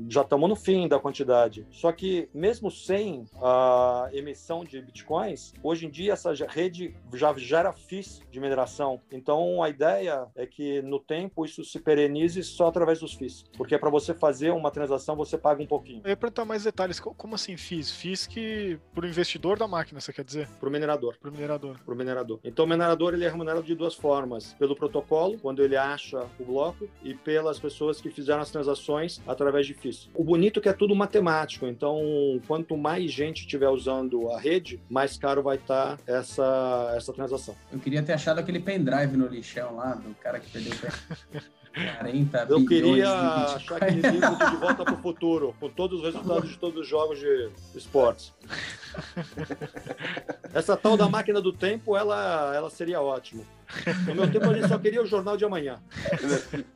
já 0.08 0.22
estamos 0.22 0.48
no 0.48 0.56
fim 0.56 0.88
da 0.88 0.98
quantidade. 0.98 1.64
Só 1.70 1.92
que 1.92 2.28
mesmo 2.34 2.72
sem 2.72 3.24
a 3.40 4.08
emissão 4.12 4.64
de 4.64 4.82
Bitcoins, 4.82 5.54
hoje 5.62 5.86
em 5.86 5.90
dia 5.90 6.14
essa 6.14 6.32
rede 6.48 6.96
já 7.14 7.32
gera 7.34 7.72
FIIs 7.72 8.20
de 8.32 8.40
mineração. 8.40 9.00
Então 9.12 9.62
a 9.62 9.68
ideia 9.68 10.26
é 10.34 10.44
que 10.44 10.82
no 10.82 10.98
tempo 10.98 11.44
isso 11.44 11.62
se 11.64 11.78
perenize 11.78 12.42
só 12.42 12.66
através 12.66 12.98
dos 13.12 13.18
FIIs. 13.18 13.44
Porque 13.56 13.76
para 13.78 13.90
você 13.90 14.14
fazer 14.14 14.50
uma 14.50 14.70
transação, 14.70 15.16
você 15.16 15.36
paga 15.38 15.62
um 15.62 15.66
pouquinho. 15.66 16.00
Eu 16.04 16.10
ia 16.10 16.16
perguntar 16.16 16.44
mais 16.44 16.64
detalhes. 16.64 17.00
Como 17.00 17.34
assim 17.34 17.56
FIIs? 17.56 17.90
FIIs 17.90 18.26
que 18.26 18.78
pro 18.94 19.06
investidor 19.06 19.58
da 19.58 19.68
máquina, 19.68 20.00
você 20.00 20.12
quer 20.12 20.24
dizer? 20.24 20.48
Pro 20.60 20.70
minerador. 20.70 21.16
Pro 21.20 21.32
minerador. 21.32 21.76
Pro 21.84 21.96
minerador. 21.96 22.40
Então 22.44 22.64
o 22.64 22.68
minerador 22.68 23.14
ele 23.14 23.24
é 23.24 23.28
remunerado 23.28 23.64
de 23.64 23.74
duas 23.74 23.94
formas. 23.94 24.54
Pelo 24.54 24.76
protocolo, 24.76 25.38
quando 25.38 25.62
ele 25.62 25.76
acha 25.76 26.26
o 26.38 26.44
bloco, 26.44 26.88
e 27.02 27.14
pelas 27.14 27.58
pessoas 27.58 28.00
que 28.00 28.10
fizeram 28.10 28.40
as 28.40 28.50
transações 28.50 29.20
através 29.26 29.66
de 29.66 29.74
FIIs. 29.74 30.08
O 30.14 30.24
bonito 30.24 30.60
é 30.60 30.62
que 30.62 30.68
é 30.68 30.72
tudo 30.72 30.94
matemático. 30.94 31.66
Então, 31.66 32.00
quanto 32.46 32.76
mais 32.76 33.10
gente 33.10 33.40
estiver 33.40 33.68
usando 33.68 34.30
a 34.30 34.40
rede, 34.40 34.80
mais 34.88 35.16
caro 35.16 35.42
vai 35.42 35.56
estar 35.56 35.96
tá 35.96 36.02
essa, 36.06 36.92
essa 36.96 37.12
transação. 37.12 37.54
Eu 37.72 37.78
queria 37.78 38.02
ter 38.02 38.12
achado 38.12 38.38
aquele 38.38 38.60
pendrive 38.60 39.16
no 39.16 39.26
lixão 39.26 39.76
lá, 39.76 39.94
do 39.94 40.14
cara 40.14 40.38
que 40.38 40.50
perdeu 40.50 40.72
o 40.72 40.78
pé. 40.78 40.88
40 41.72 42.46
Eu 42.50 42.66
queria 42.66 43.10
achar 43.10 43.76
aquele 43.76 44.02
livro 44.02 44.36
de 44.36 44.56
Volta 44.56 44.84
para 44.84 44.94
o 44.94 44.98
Futuro, 44.98 45.54
com 45.58 45.68
todos 45.68 46.00
os 46.00 46.04
resultados 46.04 46.50
de 46.50 46.58
todos 46.58 46.80
os 46.80 46.88
jogos 46.88 47.18
de 47.18 47.50
esportes. 47.74 48.32
Essa 50.52 50.76
tal 50.76 50.96
da 50.96 51.08
máquina 51.08 51.40
do 51.40 51.52
tempo, 51.52 51.96
ela, 51.96 52.54
ela 52.54 52.68
seria 52.68 53.00
ótima. 53.00 53.42
No 54.06 54.14
meu 54.14 54.30
tempo, 54.30 54.50
a 54.50 54.54
gente 54.54 54.68
só 54.68 54.78
queria 54.78 55.02
o 55.02 55.06
jornal 55.06 55.36
de 55.36 55.44
amanhã. 55.44 55.80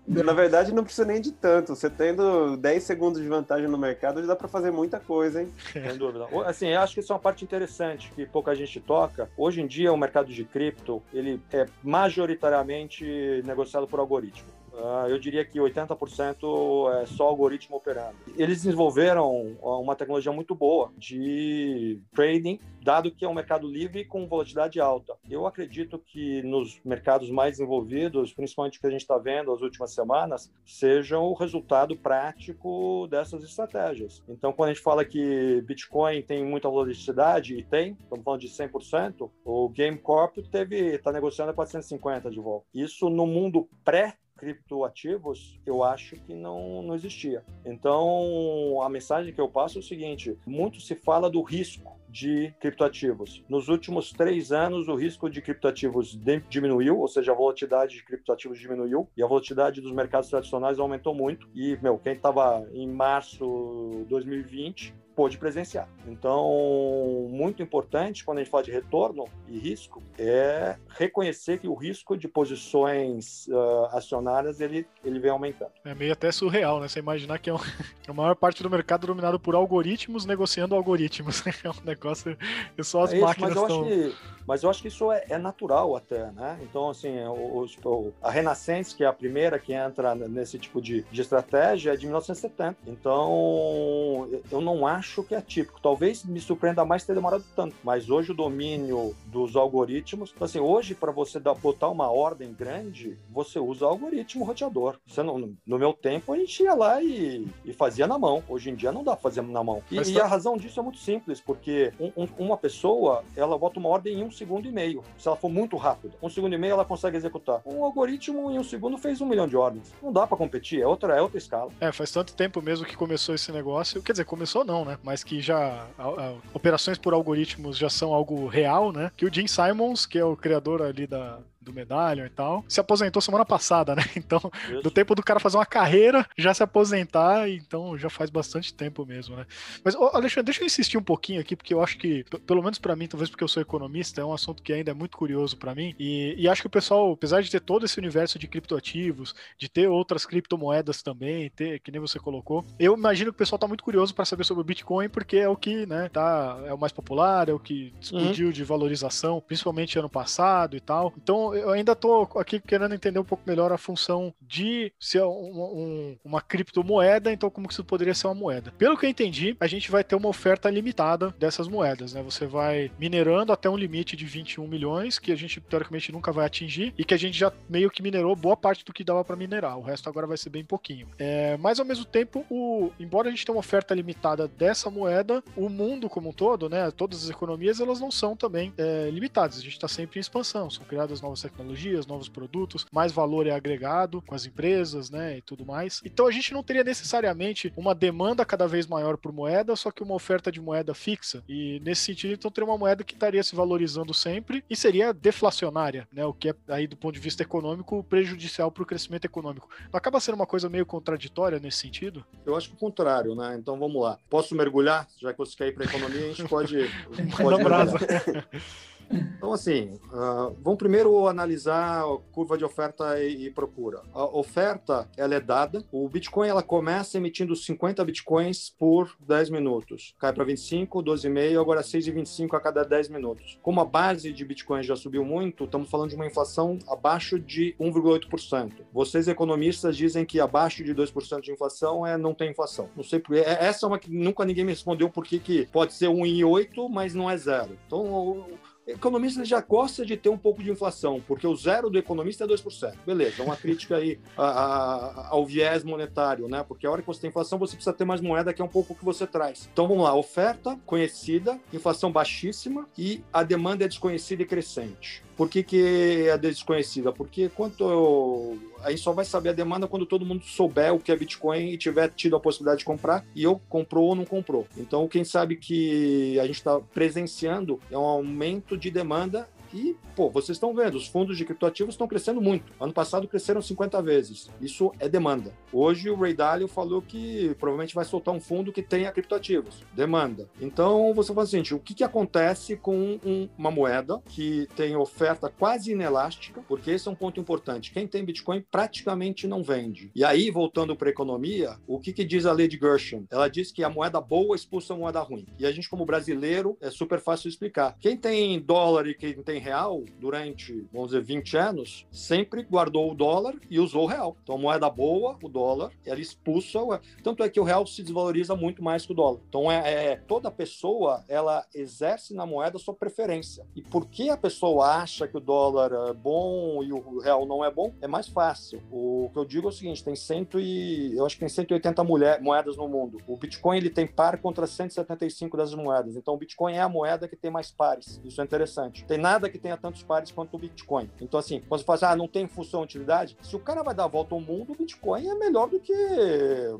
Na 0.06 0.32
verdade, 0.32 0.72
não 0.72 0.82
precisa 0.82 1.06
nem 1.06 1.20
de 1.20 1.30
tanto. 1.30 1.74
Você 1.74 1.90
tendo 1.90 2.56
10 2.56 2.82
segundos 2.82 3.20
de 3.20 3.28
vantagem 3.28 3.68
no 3.68 3.76
mercado, 3.76 4.20
já 4.22 4.28
dá 4.28 4.36
para 4.36 4.48
fazer 4.48 4.70
muita 4.70 4.98
coisa, 4.98 5.42
hein? 5.42 5.52
Sem 5.72 5.96
dúvida. 5.98 6.26
Assim, 6.46 6.68
eu 6.68 6.80
acho 6.80 6.94
que 6.94 7.00
isso 7.00 7.12
é 7.12 7.14
uma 7.14 7.20
parte 7.20 7.44
interessante 7.44 8.10
que 8.14 8.24
pouca 8.24 8.54
gente 8.54 8.80
toca. 8.80 9.28
Hoje 9.36 9.60
em 9.60 9.66
dia, 9.66 9.92
o 9.92 9.96
mercado 9.96 10.32
de 10.32 10.44
cripto, 10.44 11.02
ele 11.12 11.40
é 11.52 11.66
majoritariamente 11.82 13.42
negociado 13.44 13.86
por 13.86 14.00
algoritmo. 14.00 14.48
Uh, 14.76 15.08
eu 15.08 15.18
diria 15.18 15.42
que 15.44 15.58
80% 15.58 17.02
é 17.02 17.06
só 17.06 17.24
algoritmo 17.24 17.76
operando. 17.76 18.16
Eles 18.36 18.62
desenvolveram 18.62 19.56
uma 19.62 19.96
tecnologia 19.96 20.30
muito 20.30 20.54
boa 20.54 20.92
de 20.98 21.98
trading, 22.14 22.60
dado 22.82 23.10
que 23.10 23.24
é 23.24 23.28
um 23.28 23.34
mercado 23.34 23.66
livre 23.66 24.04
com 24.04 24.28
volatilidade 24.28 24.78
alta. 24.78 25.16
Eu 25.30 25.46
acredito 25.46 25.98
que 25.98 26.42
nos 26.42 26.78
mercados 26.84 27.30
mais 27.30 27.52
desenvolvidos, 27.52 28.34
principalmente 28.34 28.78
o 28.78 28.80
que 28.80 28.86
a 28.86 28.90
gente 28.90 29.00
está 29.00 29.16
vendo 29.16 29.50
nas 29.50 29.62
últimas 29.62 29.94
semanas, 29.94 30.52
sejam 30.64 31.24
o 31.24 31.34
resultado 31.34 31.96
prático 31.96 33.06
dessas 33.10 33.42
estratégias. 33.42 34.22
Então, 34.28 34.52
quando 34.52 34.70
a 34.70 34.72
gente 34.74 34.82
fala 34.82 35.04
que 35.04 35.62
Bitcoin 35.62 36.22
tem 36.22 36.44
muita 36.44 36.68
volatilidade, 36.68 37.58
e 37.58 37.64
tem, 37.64 37.96
estamos 37.98 38.22
falando 38.22 38.40
de 38.40 38.48
100%, 38.48 39.30
o 39.44 39.68
GameCorp 39.70 40.36
está 40.38 41.12
negociando 41.12 41.50
a 41.50 41.54
450 41.54 42.30
de 42.30 42.38
volta. 42.38 42.66
Isso 42.74 43.08
no 43.08 43.26
mundo 43.26 43.68
pré 43.82 44.16
criptoativos, 44.36 45.58
eu 45.66 45.82
acho 45.82 46.16
que 46.16 46.34
não, 46.34 46.82
não 46.82 46.94
existia. 46.94 47.44
Então, 47.64 48.80
a 48.82 48.88
mensagem 48.88 49.32
que 49.32 49.40
eu 49.40 49.48
passo 49.48 49.78
é 49.78 49.80
o 49.80 49.84
seguinte: 49.84 50.38
muito 50.46 50.80
se 50.80 50.94
fala 50.94 51.30
do 51.30 51.42
risco 51.42 51.96
de 52.08 52.54
criptoativos. 52.60 53.44
Nos 53.48 53.68
últimos 53.68 54.10
três 54.12 54.52
anos, 54.52 54.88
o 54.88 54.94
risco 54.94 55.28
de 55.28 55.42
criptoativos 55.42 56.18
diminuiu, 56.48 56.98
ou 56.98 57.08
seja, 57.08 57.32
a 57.32 57.34
volatilidade 57.34 57.96
de 57.96 58.04
criptoativos 58.04 58.58
diminuiu 58.58 59.08
e 59.16 59.22
a 59.22 59.26
volatilidade 59.26 59.80
dos 59.80 59.92
mercados 59.92 60.30
tradicionais 60.30 60.78
aumentou 60.78 61.14
muito. 61.14 61.48
E, 61.54 61.76
meu, 61.82 61.98
quem 61.98 62.14
estava 62.14 62.66
em 62.72 62.88
março 62.88 63.90
de 63.98 64.04
2020 64.04 64.94
pôde 65.16 65.38
presenciar. 65.38 65.88
Então, 66.06 67.26
muito 67.30 67.62
importante 67.62 68.22
quando 68.22 68.38
a 68.38 68.40
gente 68.42 68.50
fala 68.50 68.62
de 68.62 68.70
retorno 68.70 69.24
e 69.48 69.58
risco 69.58 70.02
é 70.18 70.76
reconhecer 70.90 71.58
que 71.58 71.66
o 71.66 71.74
risco 71.74 72.16
de 72.16 72.28
posições 72.28 73.48
uh, 73.48 73.86
acionárias 73.92 74.60
ele, 74.60 74.86
ele 75.02 75.18
vem 75.18 75.30
aumentando. 75.30 75.70
É 75.84 75.94
meio 75.94 76.12
até 76.12 76.30
surreal, 76.30 76.78
né? 76.80 76.86
Você 76.86 76.98
imaginar 76.98 77.38
que 77.38 77.48
é 77.48 77.54
um, 77.54 77.58
a 78.06 78.12
maior 78.12 78.36
parte 78.36 78.62
do 78.62 78.68
mercado 78.68 79.06
dominado 79.06 79.40
por 79.40 79.54
algoritmos 79.54 80.26
negociando 80.26 80.74
algoritmos. 80.74 81.42
É 81.64 81.70
um 81.70 81.84
negócio 81.84 82.36
que 82.76 82.84
só 82.84 83.04
as 83.04 83.12
é 83.12 83.16
isso, 83.16 83.24
máquinas 83.24 83.54
mas 83.54 83.56
eu 83.56 83.62
estão... 83.62 83.84
Acho 83.86 84.10
que, 84.12 84.35
mas 84.46 84.62
eu 84.62 84.70
acho 84.70 84.82
que 84.82 84.88
isso 84.88 85.10
é, 85.10 85.24
é 85.28 85.38
natural 85.38 85.96
até, 85.96 86.30
né? 86.32 86.58
Então, 86.62 86.90
assim, 86.90 87.18
o, 87.24 87.66
o, 87.84 88.12
a 88.22 88.30
Renaissance, 88.30 88.94
que 88.94 89.04
é 89.04 89.06
a 89.06 89.12
primeira 89.12 89.58
que 89.58 89.72
entra 89.72 90.14
nesse 90.14 90.58
tipo 90.58 90.80
de, 90.80 91.02
de 91.10 91.20
estratégia, 91.20 91.92
é 91.92 91.96
de 91.96 92.06
1970. 92.06 92.76
Então, 92.86 94.28
eu 94.50 94.60
não 94.60 94.86
acho 94.86 95.22
que 95.22 95.34
é 95.34 95.40
típico. 95.40 95.80
Talvez 95.80 96.24
me 96.24 96.40
surpreenda 96.40 96.84
mais 96.84 97.04
ter 97.04 97.14
demorado 97.14 97.44
tanto, 97.54 97.76
mas 97.82 98.10
hoje 98.10 98.32
o 98.32 98.34
domínio 98.34 99.14
dos 99.26 99.56
algoritmos, 99.56 100.32
então, 100.34 100.44
assim, 100.44 100.60
hoje 100.60 100.94
para 100.94 101.12
você 101.12 101.38
dar, 101.40 101.54
botar 101.54 101.88
uma 101.88 102.10
ordem 102.10 102.52
grande, 102.52 103.18
você 103.30 103.58
usa 103.58 103.86
algoritmo 103.86 104.44
roteador. 104.44 104.96
Você 105.06 105.22
não, 105.22 105.54
no 105.66 105.78
meu 105.78 105.92
tempo 105.92 106.32
a 106.32 106.36
gente 106.36 106.62
ia 106.62 106.74
lá 106.74 107.02
e, 107.02 107.46
e 107.64 107.72
fazia 107.72 108.06
na 108.06 108.18
mão. 108.18 108.42
Hoje 108.48 108.70
em 108.70 108.74
dia 108.74 108.92
não 108.92 109.04
dá 109.04 109.12
pra 109.12 109.22
fazer 109.22 109.42
na 109.42 109.62
mão. 109.62 109.82
E, 109.90 109.96
tá... 109.96 110.08
e 110.08 110.20
a 110.20 110.26
razão 110.26 110.56
disso 110.56 110.78
é 110.80 110.82
muito 110.82 110.98
simples, 110.98 111.40
porque 111.40 111.92
um, 111.98 112.12
um, 112.16 112.28
uma 112.38 112.56
pessoa, 112.56 113.24
ela 113.34 113.58
bota 113.58 113.78
uma 113.78 113.88
ordem 113.88 114.20
em 114.20 114.24
um 114.24 114.30
segundo 114.36 114.68
e 114.68 114.72
meio. 114.72 115.02
Se 115.18 115.28
ela 115.28 115.36
for 115.36 115.48
muito 115.48 115.76
rápida, 115.76 116.14
um 116.22 116.28
segundo 116.28 116.54
e 116.54 116.58
meio 116.58 116.72
ela 116.72 116.84
consegue 116.84 117.16
executar. 117.16 117.60
Um 117.64 117.84
algoritmo 117.84 118.50
em 118.50 118.58
um 118.58 118.64
segundo 118.64 118.98
fez 118.98 119.20
um 119.20 119.26
milhão 119.26 119.48
de 119.48 119.56
ordens. 119.56 119.94
Não 120.02 120.12
dá 120.12 120.26
para 120.26 120.36
competir, 120.36 120.80
é 120.80 120.86
outra, 120.86 121.16
é 121.16 121.20
outra 121.20 121.38
escala. 121.38 121.70
É, 121.80 121.90
faz 121.92 122.10
tanto 122.10 122.34
tempo 122.34 122.60
mesmo 122.60 122.86
que 122.86 122.96
começou 122.96 123.34
esse 123.34 123.50
negócio. 123.52 124.02
Quer 124.02 124.12
dizer, 124.12 124.24
começou 124.24 124.64
não, 124.64 124.84
né? 124.84 124.98
mas 125.02 125.24
que 125.24 125.40
já 125.40 125.86
a, 125.98 126.04
a, 126.04 126.34
operações 126.52 126.98
por 126.98 127.14
algoritmos 127.14 127.76
já 127.76 127.88
são 127.88 128.12
algo 128.12 128.46
real, 128.46 128.92
né? 128.92 129.10
Que 129.16 129.24
o 129.24 129.32
Jim 129.32 129.46
Simons, 129.46 130.06
que 130.06 130.18
é 130.18 130.24
o 130.24 130.36
criador 130.36 130.82
ali 130.82 131.06
da, 131.06 131.38
do 131.66 131.72
Medallion 131.72 132.24
e 132.24 132.30
tal, 132.30 132.64
se 132.68 132.80
aposentou 132.80 133.20
semana 133.20 133.44
passada, 133.44 133.94
né? 133.94 134.02
Então, 134.16 134.40
do 134.82 134.90
tempo 134.90 135.14
do 135.14 135.22
cara 135.22 135.38
fazer 135.38 135.56
uma 135.56 135.66
carreira, 135.66 136.26
já 136.36 136.52
se 136.52 136.62
aposentar, 136.62 137.48
então 137.48 137.96
já 137.98 138.08
faz 138.08 138.30
bastante 138.30 138.72
tempo 138.72 139.04
mesmo, 139.04 139.36
né? 139.36 139.46
Mas, 139.84 139.94
Alexandre, 139.94 140.46
deixa 140.46 140.62
eu 140.62 140.66
insistir 140.66 140.96
um 140.96 141.02
pouquinho 141.02 141.40
aqui, 141.40 141.54
porque 141.54 141.74
eu 141.74 141.82
acho 141.82 141.98
que, 141.98 142.24
pelo 142.46 142.62
menos 142.62 142.78
para 142.78 142.96
mim, 142.96 143.06
talvez 143.06 143.28
porque 143.28 143.44
eu 143.44 143.48
sou 143.48 143.62
economista, 143.62 144.20
é 144.20 144.24
um 144.24 144.32
assunto 144.32 144.62
que 144.62 144.72
ainda 144.72 144.90
é 144.90 144.94
muito 144.94 145.16
curioso 145.16 145.56
para 145.56 145.74
mim, 145.74 145.94
e, 145.98 146.34
e, 146.38 146.48
acho 146.48 146.62
que 146.62 146.66
o 146.66 146.70
pessoal, 146.70 147.12
apesar 147.12 147.42
de 147.42 147.50
ter 147.50 147.60
todo 147.60 147.84
esse 147.84 147.98
universo 147.98 148.38
de 148.38 148.48
criptoativos, 148.48 149.34
de 149.58 149.68
ter 149.68 149.88
outras 149.88 150.24
criptomoedas 150.24 151.02
também, 151.02 151.50
ter, 151.50 151.80
que 151.80 151.90
nem 151.90 152.00
você 152.00 152.18
colocou, 152.18 152.64
eu 152.78 152.94
imagino 152.94 153.30
que 153.30 153.36
o 153.36 153.38
pessoal 153.38 153.58
tá 153.58 153.68
muito 153.68 153.84
curioso 153.84 154.14
para 154.14 154.24
saber 154.24 154.44
sobre 154.44 154.62
o 154.62 154.64
Bitcoin, 154.64 155.08
porque 155.08 155.36
é 155.36 155.48
o 155.48 155.56
que, 155.56 155.86
né, 155.86 156.08
tá, 156.08 156.60
é 156.66 156.74
o 156.74 156.78
mais 156.78 156.92
popular, 156.92 157.48
é 157.48 157.52
o 157.52 157.58
que 157.58 157.92
explodiu 158.00 158.46
uhum. 158.46 158.52
de 158.52 158.64
valorização, 158.64 159.40
principalmente 159.40 159.98
ano 159.98 160.08
passado 160.08 160.76
e 160.76 160.80
tal. 160.80 161.12
Então, 161.16 161.54
eu 161.56 161.70
ainda 161.70 161.92
estou 161.92 162.28
aqui 162.36 162.60
querendo 162.60 162.94
entender 162.94 163.18
um 163.18 163.24
pouco 163.24 163.42
melhor 163.46 163.72
a 163.72 163.78
função 163.78 164.32
de 164.40 164.92
ser 164.98 165.22
um, 165.22 165.26
um, 165.28 166.16
uma 166.24 166.40
criptomoeda, 166.40 167.32
então 167.32 167.50
como 167.50 167.66
que 167.66 167.72
isso 167.72 167.84
poderia 167.84 168.14
ser 168.14 168.26
uma 168.26 168.34
moeda. 168.34 168.72
Pelo 168.78 168.96
que 168.96 169.06
eu 169.06 169.10
entendi, 169.10 169.56
a 169.60 169.66
gente 169.66 169.90
vai 169.90 170.04
ter 170.04 170.14
uma 170.14 170.28
oferta 170.28 170.70
limitada 170.70 171.34
dessas 171.38 171.68
moedas, 171.68 172.12
né? 172.12 172.22
Você 172.22 172.46
vai 172.46 172.90
minerando 172.98 173.52
até 173.52 173.68
um 173.68 173.76
limite 173.76 174.16
de 174.16 174.24
21 174.24 174.66
milhões, 174.66 175.18
que 175.18 175.32
a 175.32 175.36
gente 175.36 175.60
teoricamente 175.60 176.12
nunca 176.12 176.32
vai 176.32 176.46
atingir, 176.46 176.94
e 176.96 177.04
que 177.04 177.14
a 177.14 177.18
gente 177.18 177.38
já 177.38 177.52
meio 177.68 177.90
que 177.90 178.02
minerou 178.02 178.34
boa 178.36 178.56
parte 178.56 178.84
do 178.84 178.92
que 178.92 179.04
dava 179.04 179.24
para 179.24 179.36
minerar. 179.36 179.78
O 179.78 179.82
resto 179.82 180.08
agora 180.08 180.26
vai 180.26 180.36
ser 180.36 180.50
bem 180.50 180.64
pouquinho. 180.64 181.08
É, 181.18 181.56
mas 181.58 181.78
ao 181.78 181.86
mesmo 181.86 182.04
tempo, 182.04 182.44
o, 182.50 182.90
embora 182.98 183.28
a 183.28 183.30
gente 183.30 183.44
tenha 183.44 183.54
uma 183.54 183.60
oferta 183.60 183.94
limitada 183.94 184.48
dessa 184.48 184.90
moeda, 184.90 185.42
o 185.56 185.68
mundo 185.68 186.08
como 186.08 186.30
um 186.30 186.32
todo, 186.32 186.68
né? 186.68 186.90
Todas 186.90 187.24
as 187.24 187.30
economias, 187.30 187.80
elas 187.80 188.00
não 188.00 188.10
são 188.10 188.36
também 188.36 188.72
é, 188.76 189.10
limitadas. 189.10 189.58
A 189.58 189.62
gente 189.62 189.72
está 189.72 189.88
sempre 189.88 190.18
em 190.18 190.20
expansão, 190.20 190.70
são 190.70 190.84
criadas 190.84 191.20
novas 191.20 191.44
tecnologias, 191.46 192.06
novos 192.06 192.28
produtos, 192.28 192.86
mais 192.92 193.12
valor 193.12 193.46
é 193.46 193.50
agregado 193.50 194.22
com 194.22 194.34
as 194.34 194.46
empresas, 194.46 195.10
né, 195.10 195.38
e 195.38 195.42
tudo 195.42 195.64
mais. 195.64 196.00
Então 196.04 196.26
a 196.26 196.30
gente 196.30 196.52
não 196.52 196.62
teria 196.62 196.84
necessariamente 196.84 197.72
uma 197.76 197.94
demanda 197.94 198.44
cada 198.44 198.66
vez 198.66 198.86
maior 198.86 199.16
por 199.16 199.32
moeda, 199.32 199.74
só 199.76 199.90
que 199.90 200.02
uma 200.02 200.14
oferta 200.14 200.50
de 200.50 200.60
moeda 200.60 200.94
fixa. 200.94 201.42
E 201.48 201.80
nesse 201.84 202.02
sentido, 202.02 202.34
então 202.34 202.50
teria 202.50 202.68
uma 202.68 202.78
moeda 202.78 203.04
que 203.04 203.14
estaria 203.14 203.42
se 203.42 203.54
valorizando 203.54 204.12
sempre 204.12 204.64
e 204.68 204.76
seria 204.76 205.12
deflacionária, 205.12 206.08
né, 206.12 206.24
o 206.24 206.32
que 206.32 206.50
é 206.50 206.54
aí 206.68 206.86
do 206.86 206.96
ponto 206.96 207.14
de 207.14 207.20
vista 207.20 207.42
econômico 207.42 208.04
prejudicial 208.04 208.70
para 208.70 208.82
o 208.82 208.86
crescimento 208.86 209.24
econômico. 209.24 209.68
Não 209.92 209.98
acaba 209.98 210.20
sendo 210.20 210.34
uma 210.34 210.46
coisa 210.46 210.68
meio 210.68 210.86
contraditória 210.86 211.58
nesse 211.58 211.78
sentido? 211.78 212.24
Eu 212.44 212.56
acho 212.56 212.68
que 212.68 212.74
o 212.74 212.78
contrário, 212.78 213.34
né? 213.34 213.56
Então 213.58 213.78
vamos 213.78 214.02
lá. 214.02 214.18
Posso 214.28 214.54
mergulhar? 214.54 215.06
Já 215.18 215.32
que 215.32 215.38
você 215.38 215.56
quer 215.56 215.68
ir 215.68 215.72
para 215.72 215.84
a 215.84 215.86
economia, 215.86 216.24
a 216.24 216.28
gente 216.28 216.44
pode. 216.48 216.76
pode 217.36 217.62
Então, 219.10 219.52
assim, 219.52 219.98
uh, 220.06 220.56
vamos 220.62 220.78
primeiro 220.78 221.28
analisar 221.28 222.02
a 222.02 222.18
curva 222.32 222.58
de 222.58 222.64
oferta 222.64 223.20
e, 223.22 223.46
e, 223.46 223.50
procura. 223.50 224.02
A 224.12 224.24
oferta, 224.24 225.08
ela 225.16 225.34
é 225.34 225.40
dada. 225.40 225.84
O 225.92 226.08
Bitcoin, 226.08 226.48
ela 226.48 226.62
começa 226.62 227.16
emitindo 227.16 227.54
50 227.54 228.04
Bitcoins 228.04 228.70
por 228.70 229.14
10 229.20 229.50
minutos. 229.50 230.14
Cai 230.18 230.32
para 230.32 230.44
25, 230.44 231.02
12,5, 231.02 231.60
agora 231.60 231.80
6,25 231.82 232.54
a 232.54 232.60
cada 232.60 232.82
10 232.84 233.08
minutos. 233.08 233.58
Como 233.62 233.80
a 233.80 233.84
base 233.84 234.32
de 234.32 234.44
Bitcoin 234.44 234.82
já 234.82 234.96
subiu 234.96 235.24
muito, 235.24 235.64
estamos 235.64 235.88
falando 235.88 236.10
de 236.10 236.16
uma 236.16 236.26
inflação 236.26 236.78
abaixo 236.88 237.38
de 237.38 237.74
1,8%. 237.80 238.72
Vocês, 238.92 239.28
economistas, 239.28 239.96
dizem 239.96 240.24
que 240.24 240.40
abaixo 240.40 240.82
de 240.82 240.94
2% 240.94 241.40
de 241.40 241.52
inflação 241.52 242.06
é 242.06 242.16
não 242.16 242.34
tem 242.34 242.50
inflação. 242.50 242.88
Não 242.96 243.04
sei 243.04 243.20
porque. 243.20 243.40
É, 243.40 243.66
essa 243.66 243.86
é 243.86 243.88
uma 243.88 243.98
que 243.98 244.10
nunca 244.10 244.44
ninguém 244.44 244.64
me 244.64 244.72
respondeu 244.72 245.08
por 245.08 245.24
que 245.24 245.66
pode 245.66 245.92
ser 245.92 246.08
1,8, 246.08 246.88
mas 246.88 247.14
não 247.14 247.30
é 247.30 247.36
zero. 247.36 247.76
Então, 247.86 248.46
economista 248.86 249.44
já 249.44 249.60
gosta 249.60 250.06
de 250.06 250.16
ter 250.16 250.28
um 250.28 250.38
pouco 250.38 250.62
de 250.62 250.70
inflação, 250.70 251.20
porque 251.26 251.46
o 251.46 251.56
zero 251.56 251.90
do 251.90 251.98
economista 251.98 252.44
é 252.44 252.46
2%. 252.46 252.94
Beleza, 253.04 253.42
é 253.42 253.44
uma 253.44 253.56
crítica 253.56 253.96
aí 253.96 254.18
a, 254.36 254.46
a, 254.46 255.28
ao 255.30 255.44
viés 255.44 255.82
monetário, 255.82 256.48
né? 256.48 256.64
Porque 256.66 256.86
a 256.86 256.90
hora 256.90 257.02
que 257.02 257.08
você 257.08 257.20
tem 257.20 257.30
inflação, 257.30 257.58
você 257.58 257.74
precisa 257.74 257.92
ter 257.92 258.04
mais 258.04 258.20
moeda, 258.20 258.52
que 258.52 258.62
é 258.62 258.64
um 258.64 258.68
pouco 258.68 258.92
o 258.92 258.96
que 258.96 259.04
você 259.04 259.26
traz. 259.26 259.68
Então 259.72 259.88
vamos 259.88 260.04
lá, 260.04 260.14
oferta 260.14 260.78
conhecida, 260.86 261.58
inflação 261.72 262.12
baixíssima 262.12 262.86
e 262.96 263.22
a 263.32 263.42
demanda 263.42 263.84
é 263.84 263.88
desconhecida 263.88 264.42
e 264.42 264.46
crescente. 264.46 265.26
Por 265.36 265.50
que, 265.50 265.62
que 265.62 266.28
é 266.28 266.38
desconhecida? 266.38 267.12
Porque 267.12 267.50
quanto 267.50 268.56
aí 268.82 268.96
só 268.96 269.12
vai 269.12 269.24
saber 269.24 269.50
a 269.50 269.52
demanda 269.52 269.86
quando 269.86 270.06
todo 270.06 270.24
mundo 270.24 270.44
souber 270.44 270.94
o 270.94 270.98
que 270.98 271.12
é 271.12 271.16
Bitcoin 271.16 271.72
e 271.72 271.76
tiver 271.76 272.08
tido 272.08 272.36
a 272.36 272.40
possibilidade 272.40 272.78
de 272.78 272.84
comprar 272.84 273.24
e 273.34 273.42
eu 273.42 273.60
comprou 273.68 274.06
ou 274.06 274.14
não 274.14 274.24
comprou. 274.24 274.66
Então, 274.78 275.06
quem 275.06 275.24
sabe 275.24 275.56
que 275.56 276.38
a 276.40 276.46
gente 276.46 276.56
está 276.56 276.80
presenciando 276.80 277.78
é 277.90 277.98
um 277.98 278.04
aumento 278.04 278.75
de 278.76 278.90
demanda 278.90 279.48
e, 279.76 279.94
pô, 280.14 280.30
vocês 280.30 280.56
estão 280.56 280.74
vendo, 280.74 280.94
os 280.94 281.06
fundos 281.06 281.36
de 281.36 281.44
criptoativos 281.44 281.94
estão 281.94 282.08
crescendo 282.08 282.40
muito. 282.40 282.72
Ano 282.80 282.94
passado 282.94 283.28
cresceram 283.28 283.60
50 283.60 284.00
vezes. 284.00 284.48
Isso 284.58 284.90
é 284.98 285.06
demanda. 285.06 285.52
Hoje 285.70 286.08
o 286.08 286.16
Ray 286.16 286.32
Dalio 286.32 286.66
falou 286.66 287.02
que 287.02 287.54
provavelmente 287.58 287.94
vai 287.94 288.06
soltar 288.06 288.34
um 288.34 288.40
fundo 288.40 288.72
que 288.72 288.82
tenha 288.82 289.12
criptoativos. 289.12 289.84
Demanda. 289.92 290.48
Então 290.60 291.12
você 291.12 291.34
fala 291.34 291.44
assim, 291.44 291.60
o 291.74 291.78
que, 291.78 291.94
que 291.94 292.04
acontece 292.04 292.76
com 292.76 293.18
um, 293.22 293.48
uma 293.58 293.70
moeda 293.70 294.22
que 294.30 294.66
tem 294.74 294.96
oferta 294.96 295.50
quase 295.50 295.92
inelástica? 295.92 296.62
Porque 296.66 296.90
esse 296.90 297.06
é 297.06 297.10
um 297.10 297.14
ponto 297.14 297.38
importante. 297.38 297.92
Quem 297.92 298.06
tem 298.06 298.24
Bitcoin 298.24 298.64
praticamente 298.70 299.46
não 299.46 299.62
vende. 299.62 300.10
E 300.14 300.24
aí, 300.24 300.50
voltando 300.50 300.96
para 300.96 301.08
a 301.08 301.10
economia, 301.10 301.76
o 301.86 302.00
que, 302.00 302.14
que 302.14 302.24
diz 302.24 302.46
a 302.46 302.54
de 302.56 302.78
Gershon? 302.78 303.24
Ela 303.30 303.48
diz 303.48 303.70
que 303.70 303.84
a 303.84 303.90
moeda 303.90 304.20
boa 304.20 304.56
expulsa 304.56 304.94
a 304.94 304.96
moeda 304.96 305.20
ruim. 305.20 305.46
E 305.58 305.66
a 305.66 305.72
gente, 305.72 305.90
como 305.90 306.06
brasileiro, 306.06 306.78
é 306.80 306.90
super 306.90 307.20
fácil 307.20 307.48
explicar. 307.48 307.96
Quem 308.00 308.16
tem 308.16 308.58
dólar 308.58 309.06
e 309.06 309.14
quem 309.14 309.34
tem 309.42 309.60
real 309.66 310.04
durante, 310.20 310.86
vamos 310.92 311.10
dizer, 311.10 311.22
20 311.22 311.56
anos, 311.56 312.06
sempre 312.12 312.62
guardou 312.62 313.10
o 313.10 313.14
dólar 313.14 313.56
e 313.68 313.80
usou 313.80 314.04
o 314.04 314.06
real. 314.06 314.36
Então, 314.42 314.54
a 314.54 314.58
moeda 314.58 314.88
boa, 314.88 315.36
o 315.42 315.48
dólar, 315.48 315.90
ela 316.04 316.20
expulsa. 316.20 316.80
O... 316.80 316.98
Tanto 317.22 317.42
é 317.42 317.48
que 317.48 317.58
o 317.58 317.64
real 317.64 317.84
se 317.84 318.02
desvaloriza 318.02 318.54
muito 318.54 318.82
mais 318.82 319.04
que 319.04 319.12
o 319.12 319.14
dólar. 319.14 319.40
Então, 319.48 319.70
é, 319.70 320.12
é 320.12 320.16
toda 320.16 320.50
pessoa, 320.50 321.24
ela 321.28 321.66
exerce 321.74 322.32
na 322.32 322.46
moeda 322.46 322.78
sua 322.78 322.94
preferência. 322.94 323.66
E 323.74 323.82
por 323.82 324.06
que 324.06 324.30
a 324.30 324.36
pessoa 324.36 324.86
acha 324.86 325.26
que 325.26 325.36
o 325.36 325.40
dólar 325.40 325.92
é 326.10 326.12
bom 326.12 326.82
e 326.84 326.92
o 326.92 327.18
real 327.18 327.44
não 327.44 327.64
é 327.64 327.70
bom? 327.70 327.92
É 328.00 328.06
mais 328.06 328.28
fácil. 328.28 328.80
O 328.90 329.30
que 329.32 329.38
eu 329.38 329.44
digo 329.44 329.66
é 329.66 329.70
o 329.70 329.72
seguinte: 329.72 330.04
tem 330.04 330.14
cento 330.14 330.60
e. 330.60 331.16
Eu 331.16 331.26
acho 331.26 331.34
que 331.34 331.40
tem 331.40 331.48
180 331.48 332.04
mulher, 332.04 332.40
moedas 332.40 332.76
no 332.76 332.88
mundo. 332.88 333.18
O 333.26 333.36
Bitcoin 333.36 333.78
ele 333.78 333.90
tem 333.90 334.06
par 334.06 334.38
contra 334.38 334.66
175 334.66 335.56
das 335.56 335.74
moedas. 335.74 336.14
Então, 336.14 336.34
o 336.34 336.38
Bitcoin 336.38 336.74
é 336.74 336.80
a 336.80 336.88
moeda 336.88 337.26
que 337.26 337.36
tem 337.36 337.50
mais 337.50 337.70
pares. 337.70 338.20
Isso 338.24 338.40
é 338.40 338.44
interessante. 338.44 339.04
Tem 339.04 339.18
nada 339.18 339.45
que 339.48 339.58
tenha 339.58 339.76
tantos 339.76 340.02
pares 340.02 340.30
quanto 340.30 340.54
o 340.54 340.58
Bitcoin. 340.58 341.10
Então, 341.20 341.38
assim, 341.38 341.60
quando 341.60 341.80
você 341.80 341.86
fala 341.86 341.96
assim, 341.96 342.06
ah, 342.06 342.16
não 342.16 342.28
tem 342.28 342.46
função 342.46 342.82
utilidade, 342.82 343.36
se 343.42 343.54
o 343.56 343.60
cara 343.60 343.82
vai 343.82 343.94
dar 343.94 344.04
a 344.04 344.08
volta 344.08 344.34
ao 344.34 344.40
mundo, 344.40 344.72
o 344.72 344.76
Bitcoin 344.76 345.26
é 345.26 345.34
melhor 345.34 345.68
do 345.68 345.80
que. 345.80 345.94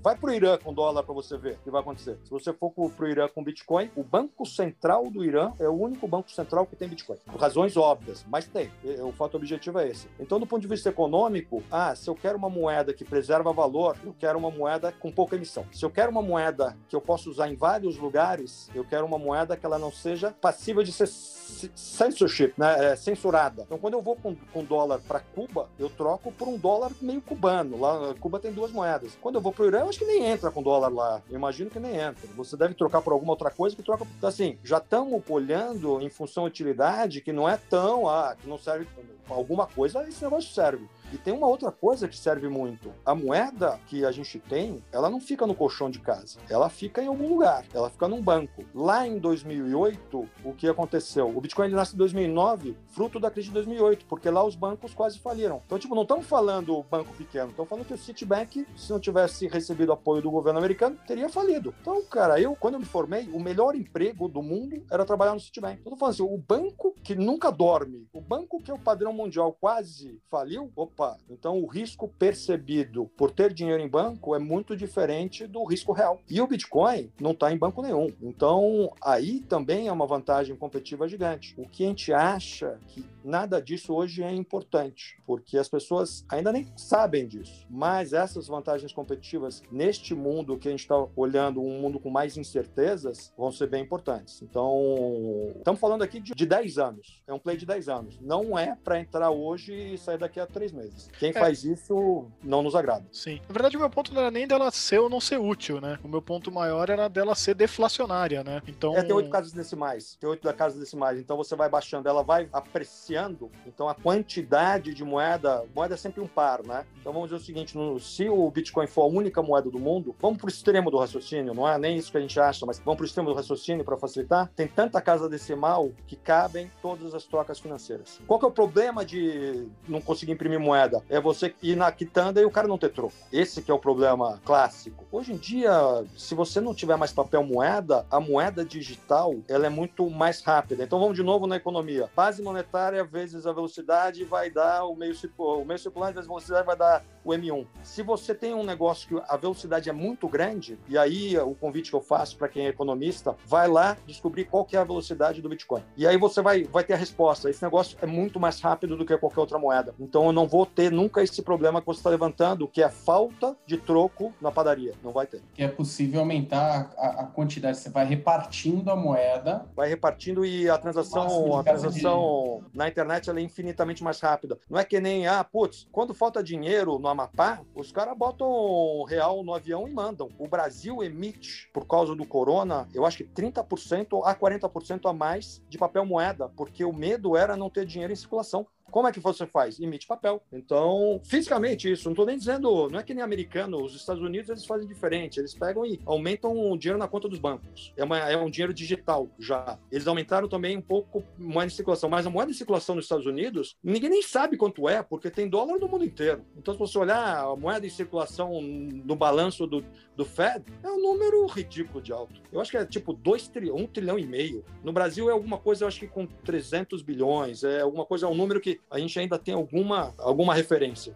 Vai 0.00 0.16
pro 0.16 0.32
Irã 0.32 0.58
com 0.58 0.72
dólar 0.72 1.02
para 1.02 1.14
você 1.14 1.36
ver 1.36 1.54
o 1.54 1.58
que 1.58 1.70
vai 1.70 1.80
acontecer. 1.80 2.18
Se 2.24 2.30
você 2.30 2.52
for 2.52 2.70
pro 2.72 3.08
Irã 3.08 3.28
com 3.28 3.42
Bitcoin, 3.42 3.90
o 3.96 4.02
Banco 4.02 4.46
Central 4.46 5.10
do 5.10 5.24
Irã 5.24 5.52
é 5.58 5.68
o 5.68 5.72
único 5.72 6.06
banco 6.06 6.30
central 6.30 6.66
que 6.66 6.76
tem 6.76 6.88
Bitcoin. 6.88 7.18
Por 7.24 7.40
razões 7.40 7.76
óbvias, 7.76 8.24
mas 8.28 8.46
tem. 8.46 8.70
O 9.02 9.12
fato 9.12 9.36
objetivo 9.36 9.78
é 9.78 9.88
esse. 9.88 10.08
Então, 10.18 10.38
do 10.38 10.46
ponto 10.46 10.62
de 10.62 10.68
vista 10.68 10.88
econômico, 10.88 11.62
ah, 11.70 11.94
se 11.94 12.08
eu 12.08 12.14
quero 12.14 12.38
uma 12.38 12.50
moeda 12.50 12.92
que 12.92 13.04
preserva 13.04 13.52
valor, 13.52 13.96
eu 14.04 14.14
quero 14.18 14.38
uma 14.38 14.50
moeda 14.50 14.92
com 14.92 15.10
pouca 15.10 15.36
emissão. 15.36 15.66
Se 15.72 15.84
eu 15.84 15.90
quero 15.90 16.10
uma 16.10 16.22
moeda 16.22 16.76
que 16.88 16.96
eu 16.96 17.00
possa 17.00 17.28
usar 17.28 17.48
em 17.48 17.56
vários 17.56 17.96
lugares, 17.96 18.70
eu 18.74 18.84
quero 18.84 19.04
uma 19.06 19.18
moeda 19.18 19.56
que 19.56 19.64
ela 19.64 19.78
não 19.78 19.92
seja 19.92 20.34
passível 20.40 20.82
de 20.82 20.92
ser 20.92 21.06
censorship, 21.06 22.52
né? 22.56 22.92
é, 22.92 22.96
censurada. 22.96 23.62
Então, 23.62 23.78
quando 23.78 23.94
eu 23.94 24.02
vou 24.02 24.16
com, 24.16 24.34
com 24.52 24.64
dólar 24.64 25.00
para 25.06 25.20
Cuba, 25.20 25.68
eu 25.78 25.88
troco 25.90 26.32
por 26.32 26.48
um 26.48 26.56
dólar 26.56 26.92
meio 27.00 27.20
cubano. 27.20 27.78
Lá, 27.80 28.14
Cuba 28.18 28.38
tem 28.38 28.52
duas 28.52 28.70
moedas. 28.70 29.16
Quando 29.20 29.36
eu 29.36 29.40
vou 29.40 29.52
para 29.52 29.64
o 29.64 29.66
Irã, 29.66 29.80
eu 29.80 29.88
acho 29.88 29.98
que 29.98 30.04
nem 30.04 30.24
entra 30.24 30.50
com 30.50 30.62
dólar 30.62 30.88
lá. 30.88 31.22
Eu 31.28 31.36
imagino 31.36 31.70
que 31.70 31.78
nem 31.78 31.96
entra. 31.96 32.28
Você 32.36 32.56
deve 32.56 32.74
trocar 32.74 33.02
por 33.02 33.12
alguma 33.12 33.32
outra 33.32 33.50
coisa 33.50 33.76
que 33.76 33.82
troca. 33.82 34.06
Então, 34.16 34.28
assim, 34.28 34.58
já 34.62 34.78
estamos 34.78 35.22
olhando 35.28 36.00
em 36.00 36.08
função 36.08 36.44
de 36.44 36.50
utilidade 36.50 37.20
que 37.20 37.32
não 37.32 37.48
é 37.48 37.56
tão, 37.56 38.08
ah, 38.08 38.36
que 38.40 38.48
não 38.48 38.58
serve 38.58 38.86
alguma 39.28 39.66
coisa, 39.66 40.06
esse 40.08 40.22
negócio 40.22 40.52
serve. 40.52 40.88
E 41.12 41.18
tem 41.18 41.32
uma 41.32 41.46
outra 41.46 41.70
coisa 41.70 42.08
que 42.08 42.18
serve 42.18 42.48
muito. 42.48 42.92
A 43.04 43.14
moeda 43.14 43.78
que 43.86 44.04
a 44.04 44.10
gente 44.10 44.38
tem, 44.38 44.82
ela 44.92 45.08
não 45.08 45.20
fica 45.20 45.46
no 45.46 45.54
colchão 45.54 45.90
de 45.90 46.00
casa. 46.00 46.38
Ela 46.48 46.68
fica 46.68 47.02
em 47.02 47.06
algum 47.06 47.28
lugar. 47.28 47.64
Ela 47.72 47.90
fica 47.90 48.08
num 48.08 48.22
banco. 48.22 48.64
Lá 48.74 49.06
em 49.06 49.18
2008, 49.18 50.28
o 50.44 50.52
que 50.54 50.68
aconteceu? 50.68 51.28
O 51.34 51.40
Bitcoin 51.40 51.70
nasce 51.70 51.94
em 51.94 51.98
2009, 51.98 52.76
fruto 52.88 53.20
da 53.20 53.30
crise 53.30 53.48
de 53.48 53.54
2008, 53.54 54.06
porque 54.06 54.28
lá 54.30 54.44
os 54.44 54.54
bancos 54.54 54.94
quase 54.94 55.18
faliram. 55.18 55.62
Então, 55.64 55.78
tipo, 55.78 55.94
não 55.94 56.02
estamos 56.02 56.26
falando 56.26 56.82
banco 56.90 57.12
pequeno, 57.14 57.50
estamos 57.50 57.68
falando 57.68 57.86
que 57.86 57.94
o 57.94 57.98
Citibank, 57.98 58.66
se 58.76 58.90
não 58.90 59.00
tivesse 59.00 59.46
recebido 59.46 59.92
apoio 59.92 60.22
do 60.22 60.30
governo 60.30 60.58
americano, 60.58 60.98
teria 61.06 61.28
falido. 61.28 61.74
Então, 61.80 62.02
cara, 62.04 62.40
eu, 62.40 62.56
quando 62.56 62.74
eu 62.74 62.80
me 62.80 62.86
formei, 62.86 63.28
o 63.32 63.40
melhor 63.40 63.74
emprego 63.74 64.28
do 64.28 64.42
mundo 64.42 64.84
era 64.90 65.04
trabalhar 65.04 65.34
no 65.34 65.40
Citibank. 65.40 65.80
Eu 65.84 65.92
tô 65.92 65.96
falando 65.96 66.14
assim, 66.14 66.22
o 66.22 66.38
banco 66.38 66.94
que 67.02 67.14
nunca 67.14 67.50
dorme, 67.50 68.08
o 68.12 68.20
banco 68.20 68.60
que 68.60 68.70
é 68.70 68.74
o 68.74 68.78
padrão 68.78 69.12
mundial 69.12 69.56
quase 69.60 70.20
faliu, 70.30 70.72
opa, 70.74 71.05
então 71.28 71.60
o 71.60 71.66
risco 71.66 72.08
percebido 72.08 73.06
por 73.16 73.30
ter 73.30 73.52
dinheiro 73.52 73.82
em 73.82 73.88
banco 73.88 74.34
é 74.34 74.38
muito 74.38 74.76
diferente 74.76 75.46
do 75.46 75.64
risco 75.64 75.92
real. 75.92 76.20
E 76.28 76.40
o 76.40 76.46
Bitcoin 76.46 77.10
não 77.20 77.32
está 77.32 77.52
em 77.52 77.58
banco 77.58 77.82
nenhum. 77.82 78.08
Então 78.22 78.92
aí 79.02 79.40
também 79.40 79.88
é 79.88 79.92
uma 79.92 80.06
vantagem 80.06 80.56
competitiva 80.56 81.08
gigante. 81.08 81.54
O 81.58 81.68
que 81.68 81.84
a 81.84 81.88
gente 81.88 82.12
acha 82.12 82.78
que 82.88 83.04
nada 83.24 83.60
disso 83.60 83.92
hoje 83.92 84.22
é 84.22 84.32
importante, 84.32 85.20
porque 85.26 85.58
as 85.58 85.68
pessoas 85.68 86.24
ainda 86.28 86.52
nem 86.52 86.70
sabem 86.76 87.26
disso. 87.26 87.66
Mas 87.68 88.12
essas 88.12 88.46
vantagens 88.46 88.92
competitivas 88.92 89.62
neste 89.70 90.14
mundo 90.14 90.56
que 90.56 90.68
a 90.68 90.70
gente 90.70 90.80
está 90.80 90.96
olhando, 91.16 91.60
um 91.60 91.80
mundo 91.80 91.98
com 91.98 92.08
mais 92.08 92.36
incertezas, 92.36 93.32
vão 93.36 93.50
ser 93.50 93.68
bem 93.68 93.82
importantes. 93.82 94.40
Então, 94.42 95.52
estamos 95.56 95.80
falando 95.80 96.02
aqui 96.02 96.20
de, 96.20 96.32
de 96.32 96.46
10 96.46 96.78
anos. 96.78 97.22
É 97.26 97.32
um 97.32 97.38
play 97.38 97.56
de 97.56 97.66
10 97.66 97.88
anos. 97.88 98.18
Não 98.20 98.58
é 98.58 98.76
para 98.76 99.00
entrar 99.00 99.30
hoje 99.30 99.72
e 99.94 99.98
sair 99.98 100.18
daqui 100.18 100.38
a 100.38 100.46
três 100.46 100.72
meses. 100.72 100.85
Quem 101.18 101.30
é. 101.30 101.32
faz 101.32 101.64
isso 101.64 102.26
não 102.42 102.62
nos 102.62 102.74
agrada. 102.74 103.04
Sim. 103.12 103.40
Na 103.48 103.52
verdade, 103.52 103.76
o 103.76 103.80
meu 103.80 103.90
ponto 103.90 104.12
não 104.12 104.20
era 104.20 104.30
nem 104.30 104.46
dela 104.46 104.70
ser 104.70 104.98
ou 104.98 105.08
não 105.08 105.20
ser 105.20 105.38
útil, 105.38 105.80
né? 105.80 105.98
O 106.02 106.08
meu 106.08 106.22
ponto 106.22 106.50
maior 106.50 106.90
era 106.90 107.08
dela 107.08 107.34
ser 107.34 107.54
deflacionária, 107.54 108.42
né? 108.42 108.62
Então. 108.66 108.96
É, 108.96 109.02
tem 109.02 109.14
oito 109.14 109.30
casas 109.30 109.52
decimais. 109.52 110.16
Tem 110.20 110.28
oito 110.28 110.42
da 110.42 110.52
casas 110.52 110.78
decimais. 110.78 111.18
Então 111.18 111.36
você 111.36 111.54
vai 111.54 111.68
baixando, 111.68 112.08
ela 112.08 112.22
vai 112.22 112.48
apreciando. 112.52 113.50
Então 113.66 113.88
a 113.88 113.94
quantidade 113.94 114.94
de 114.94 115.04
moeda, 115.04 115.64
moeda 115.74 115.94
é 115.94 115.96
sempre 115.96 116.20
um 116.20 116.26
par, 116.26 116.62
né? 116.64 116.84
Então 117.00 117.12
vamos 117.12 117.30
dizer 117.30 117.42
o 117.42 117.44
seguinte: 117.44 117.76
no, 117.76 117.98
se 118.00 118.28
o 118.28 118.50
Bitcoin 118.50 118.86
for 118.86 119.02
a 119.02 119.06
única 119.06 119.42
moeda 119.42 119.70
do 119.70 119.78
mundo, 119.78 120.14
vamos 120.20 120.38
pro 120.38 120.48
extremo 120.48 120.90
do 120.90 120.98
raciocínio, 120.98 121.54
não 121.54 121.68
é 121.68 121.78
nem 121.78 121.96
isso 121.96 122.10
que 122.10 122.18
a 122.18 122.20
gente 122.20 122.38
acha, 122.38 122.64
mas 122.66 122.78
vamos 122.78 122.96
pro 122.96 123.06
extremo 123.06 123.28
do 123.28 123.34
raciocínio 123.34 123.84
para 123.84 123.96
facilitar. 123.96 124.50
Tem 124.54 124.66
tanta 124.66 125.00
casa 125.00 125.28
decimal 125.28 125.90
que 126.06 126.16
cabem 126.16 126.70
todas 126.80 127.14
as 127.14 127.24
trocas 127.24 127.58
financeiras. 127.58 128.20
Qual 128.26 128.38
que 128.38 128.44
é 128.44 128.48
o 128.48 128.52
problema 128.52 129.04
de 129.04 129.68
não 129.88 130.00
conseguir 130.00 130.32
imprimir 130.32 130.58
moeda? 130.58 130.75
É 131.08 131.20
você 131.20 131.54
ir 131.62 131.76
na 131.76 131.90
quitanda 131.90 132.40
e 132.40 132.44
o 132.44 132.50
cara 132.50 132.68
não 132.68 132.78
ter 132.78 132.90
troco. 132.90 133.14
Esse 133.32 133.62
que 133.62 133.70
é 133.70 133.74
o 133.74 133.78
problema 133.78 134.40
clássico. 134.44 135.04
Hoje 135.10 135.32
em 135.32 135.36
dia, 135.36 135.72
se 136.16 136.34
você 136.34 136.60
não 136.60 136.74
tiver 136.74 136.96
mais 136.96 137.12
papel 137.12 137.42
moeda, 137.42 138.06
a 138.10 138.20
moeda 138.20 138.64
digital 138.64 139.34
ela 139.48 139.66
é 139.66 139.70
muito 139.70 140.08
mais 140.10 140.42
rápida. 140.42 140.84
Então 140.84 140.98
vamos 140.98 141.16
de 141.16 141.22
novo 141.22 141.46
na 141.46 141.56
economia. 141.56 142.10
Base 142.14 142.42
monetária 142.42 143.04
vezes 143.04 143.46
a 143.46 143.52
velocidade 143.52 144.24
vai 144.24 144.50
dar 144.50 144.84
o 144.84 144.94
meio 144.94 145.14
circular, 145.14 145.58
o 145.58 145.64
meio 145.64 145.78
circular 145.78 146.12
vezes 146.12 146.26
a 146.26 146.28
velocidade 146.28 146.66
vai 146.66 146.76
dar 146.76 147.04
o 147.24 147.30
M1. 147.30 147.66
Se 147.82 148.02
você 148.02 148.34
tem 148.34 148.54
um 148.54 148.64
negócio 148.64 149.08
que 149.08 149.24
a 149.28 149.36
velocidade 149.36 149.90
é 149.90 149.92
muito 149.92 150.28
grande, 150.28 150.78
e 150.88 150.96
aí 150.96 151.36
o 151.38 151.54
convite 151.54 151.90
que 151.90 151.96
eu 151.96 152.00
faço 152.00 152.36
para 152.36 152.48
quem 152.48 152.66
é 152.66 152.68
economista, 152.68 153.36
vai 153.46 153.68
lá 153.68 153.96
descobrir 154.06 154.44
qual 154.44 154.64
que 154.64 154.76
é 154.76 154.80
a 154.80 154.84
velocidade 154.84 155.42
do 155.42 155.48
Bitcoin. 155.48 155.82
E 155.96 156.06
aí 156.06 156.16
você 156.16 156.40
vai, 156.40 156.64
vai 156.64 156.84
ter 156.84 156.94
a 156.94 156.96
resposta. 156.96 157.50
Esse 157.50 157.62
negócio 157.62 157.98
é 158.00 158.06
muito 158.06 158.38
mais 158.38 158.60
rápido 158.60 158.96
do 158.96 159.04
que 159.04 159.16
qualquer 159.16 159.40
outra 159.40 159.58
moeda. 159.58 159.94
Então 159.98 160.26
eu 160.26 160.32
não 160.32 160.46
vou 160.46 160.65
ter 160.66 160.90
nunca 160.90 161.22
esse 161.22 161.42
problema 161.42 161.80
que 161.80 161.86
você 161.86 162.00
está 162.00 162.10
levantando, 162.10 162.68
que 162.68 162.82
é 162.82 162.84
a 162.84 162.90
falta 162.90 163.56
de 163.66 163.76
troco 163.76 164.32
na 164.40 164.50
padaria. 164.50 164.94
Não 165.02 165.12
vai 165.12 165.26
ter. 165.26 165.42
Que 165.54 165.62
é 165.62 165.68
possível 165.68 166.20
aumentar 166.20 166.92
a, 166.96 167.22
a 167.22 167.26
quantidade. 167.26 167.78
Você 167.78 167.90
vai 167.90 168.06
repartindo 168.06 168.90
a 168.90 168.96
moeda. 168.96 169.66
Vai 169.74 169.88
repartindo 169.88 170.44
e 170.44 170.68
a 170.68 170.78
transação, 170.78 171.58
a 171.58 171.62
transação 171.62 172.64
na 172.74 172.88
internet 172.88 173.30
é 173.30 173.40
infinitamente 173.40 174.02
mais 174.02 174.20
rápida. 174.20 174.58
Não 174.68 174.78
é 174.78 174.84
que 174.84 175.00
nem, 175.00 175.26
ah, 175.26 175.42
putz, 175.44 175.86
quando 175.92 176.14
falta 176.14 176.42
dinheiro 176.42 176.98
no 176.98 177.08
Amapá, 177.08 177.60
os 177.74 177.92
caras 177.92 178.16
botam 178.16 179.04
real 179.04 179.42
no 179.42 179.54
avião 179.54 179.88
e 179.88 179.92
mandam. 179.92 180.28
O 180.38 180.48
Brasil 180.48 181.02
emite, 181.02 181.68
por 181.72 181.86
causa 181.86 182.14
do 182.14 182.26
corona, 182.26 182.88
eu 182.94 183.04
acho 183.04 183.18
que 183.18 183.24
30% 183.24 184.22
a 184.24 184.34
40% 184.34 185.08
a 185.08 185.12
mais 185.12 185.62
de 185.68 185.78
papel 185.78 186.04
moeda, 186.04 186.50
porque 186.56 186.84
o 186.84 186.92
medo 186.92 187.36
era 187.36 187.56
não 187.56 187.70
ter 187.70 187.86
dinheiro 187.86 188.12
em 188.12 188.16
circulação. 188.16 188.66
Como 188.90 189.06
é 189.06 189.12
que 189.12 189.20
você 189.20 189.46
faz? 189.46 189.78
Emite 189.78 190.06
papel. 190.06 190.42
Então, 190.52 191.20
fisicamente 191.24 191.90
isso, 191.90 192.04
não 192.04 192.12
estou 192.12 192.26
nem 192.26 192.38
dizendo, 192.38 192.88
não 192.88 192.98
é 192.98 193.02
que 193.02 193.12
nem 193.12 193.22
americano, 193.22 193.82
os 193.82 193.94
Estados 193.94 194.22
Unidos 194.22 194.48
eles 194.48 194.64
fazem 194.64 194.86
diferente, 194.86 195.38
eles 195.38 195.54
pegam 195.54 195.84
e 195.84 196.00
aumentam 196.06 196.52
o 196.70 196.76
dinheiro 196.78 196.98
na 196.98 197.08
conta 197.08 197.28
dos 197.28 197.38
bancos. 197.38 197.92
É, 197.96 198.04
uma, 198.04 198.18
é 198.18 198.36
um 198.36 198.50
dinheiro 198.50 198.72
digital 198.72 199.28
já. 199.38 199.78
Eles 199.90 200.06
aumentaram 200.06 200.48
também 200.48 200.76
um 200.76 200.82
pouco 200.82 201.24
moeda 201.38 201.70
em 201.70 201.74
circulação, 201.74 202.08
mas 202.08 202.26
a 202.26 202.30
moeda 202.30 202.50
em 202.50 202.54
circulação 202.54 202.94
nos 202.94 203.04
Estados 203.04 203.26
Unidos, 203.26 203.76
ninguém 203.82 204.10
nem 204.10 204.22
sabe 204.22 204.56
quanto 204.56 204.88
é, 204.88 205.02
porque 205.02 205.30
tem 205.30 205.48
dólar 205.48 205.78
no 205.78 205.88
mundo 205.88 206.04
inteiro. 206.04 206.44
Então, 206.56 206.72
se 206.72 206.78
você 206.78 206.98
olhar 206.98 207.44
a 207.44 207.56
moeda 207.56 207.86
em 207.86 207.90
circulação 207.90 208.60
no 208.60 209.16
balanço 209.16 209.66
do, 209.66 209.84
do 210.14 210.24
Fed, 210.24 210.64
é 210.82 210.90
um 210.90 211.00
número 211.00 211.44
ridículo 211.46 212.00
de 212.00 212.12
alto. 212.12 212.40
Eu 212.52 212.60
acho 212.60 212.70
que 212.70 212.76
é 212.76 212.84
tipo 212.84 213.12
2 213.12 213.48
trilhão, 213.48 213.76
1 213.76 213.86
trilhão 213.88 214.18
e 214.18 214.26
meio. 214.26 214.64
No 214.82 214.92
Brasil 214.92 215.28
é 215.28 215.32
alguma 215.32 215.58
coisa, 215.58 215.84
eu 215.84 215.88
acho 215.88 216.00
que 216.00 216.06
com 216.06 216.26
300 216.26 217.02
bilhões, 217.02 217.64
é 217.64 217.80
alguma 217.80 218.04
coisa, 218.04 218.26
é 218.26 218.28
um 218.28 218.34
número 218.34 218.60
que 218.60 218.75
a 218.90 218.98
gente 218.98 219.18
ainda 219.18 219.38
tem 219.38 219.54
alguma, 219.54 220.14
alguma 220.18 220.54
referência. 220.54 221.14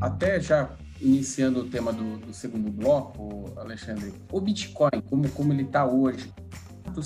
Até 0.00 0.40
já 0.40 0.70
iniciando 1.00 1.60
o 1.60 1.64
tema 1.68 1.92
do, 1.92 2.18
do 2.18 2.32
segundo 2.34 2.70
bloco, 2.70 3.52
Alexandre, 3.56 4.12
o 4.30 4.40
Bitcoin, 4.40 5.00
como, 5.08 5.28
como 5.30 5.52
ele 5.52 5.62
está 5.62 5.86
hoje, 5.86 6.32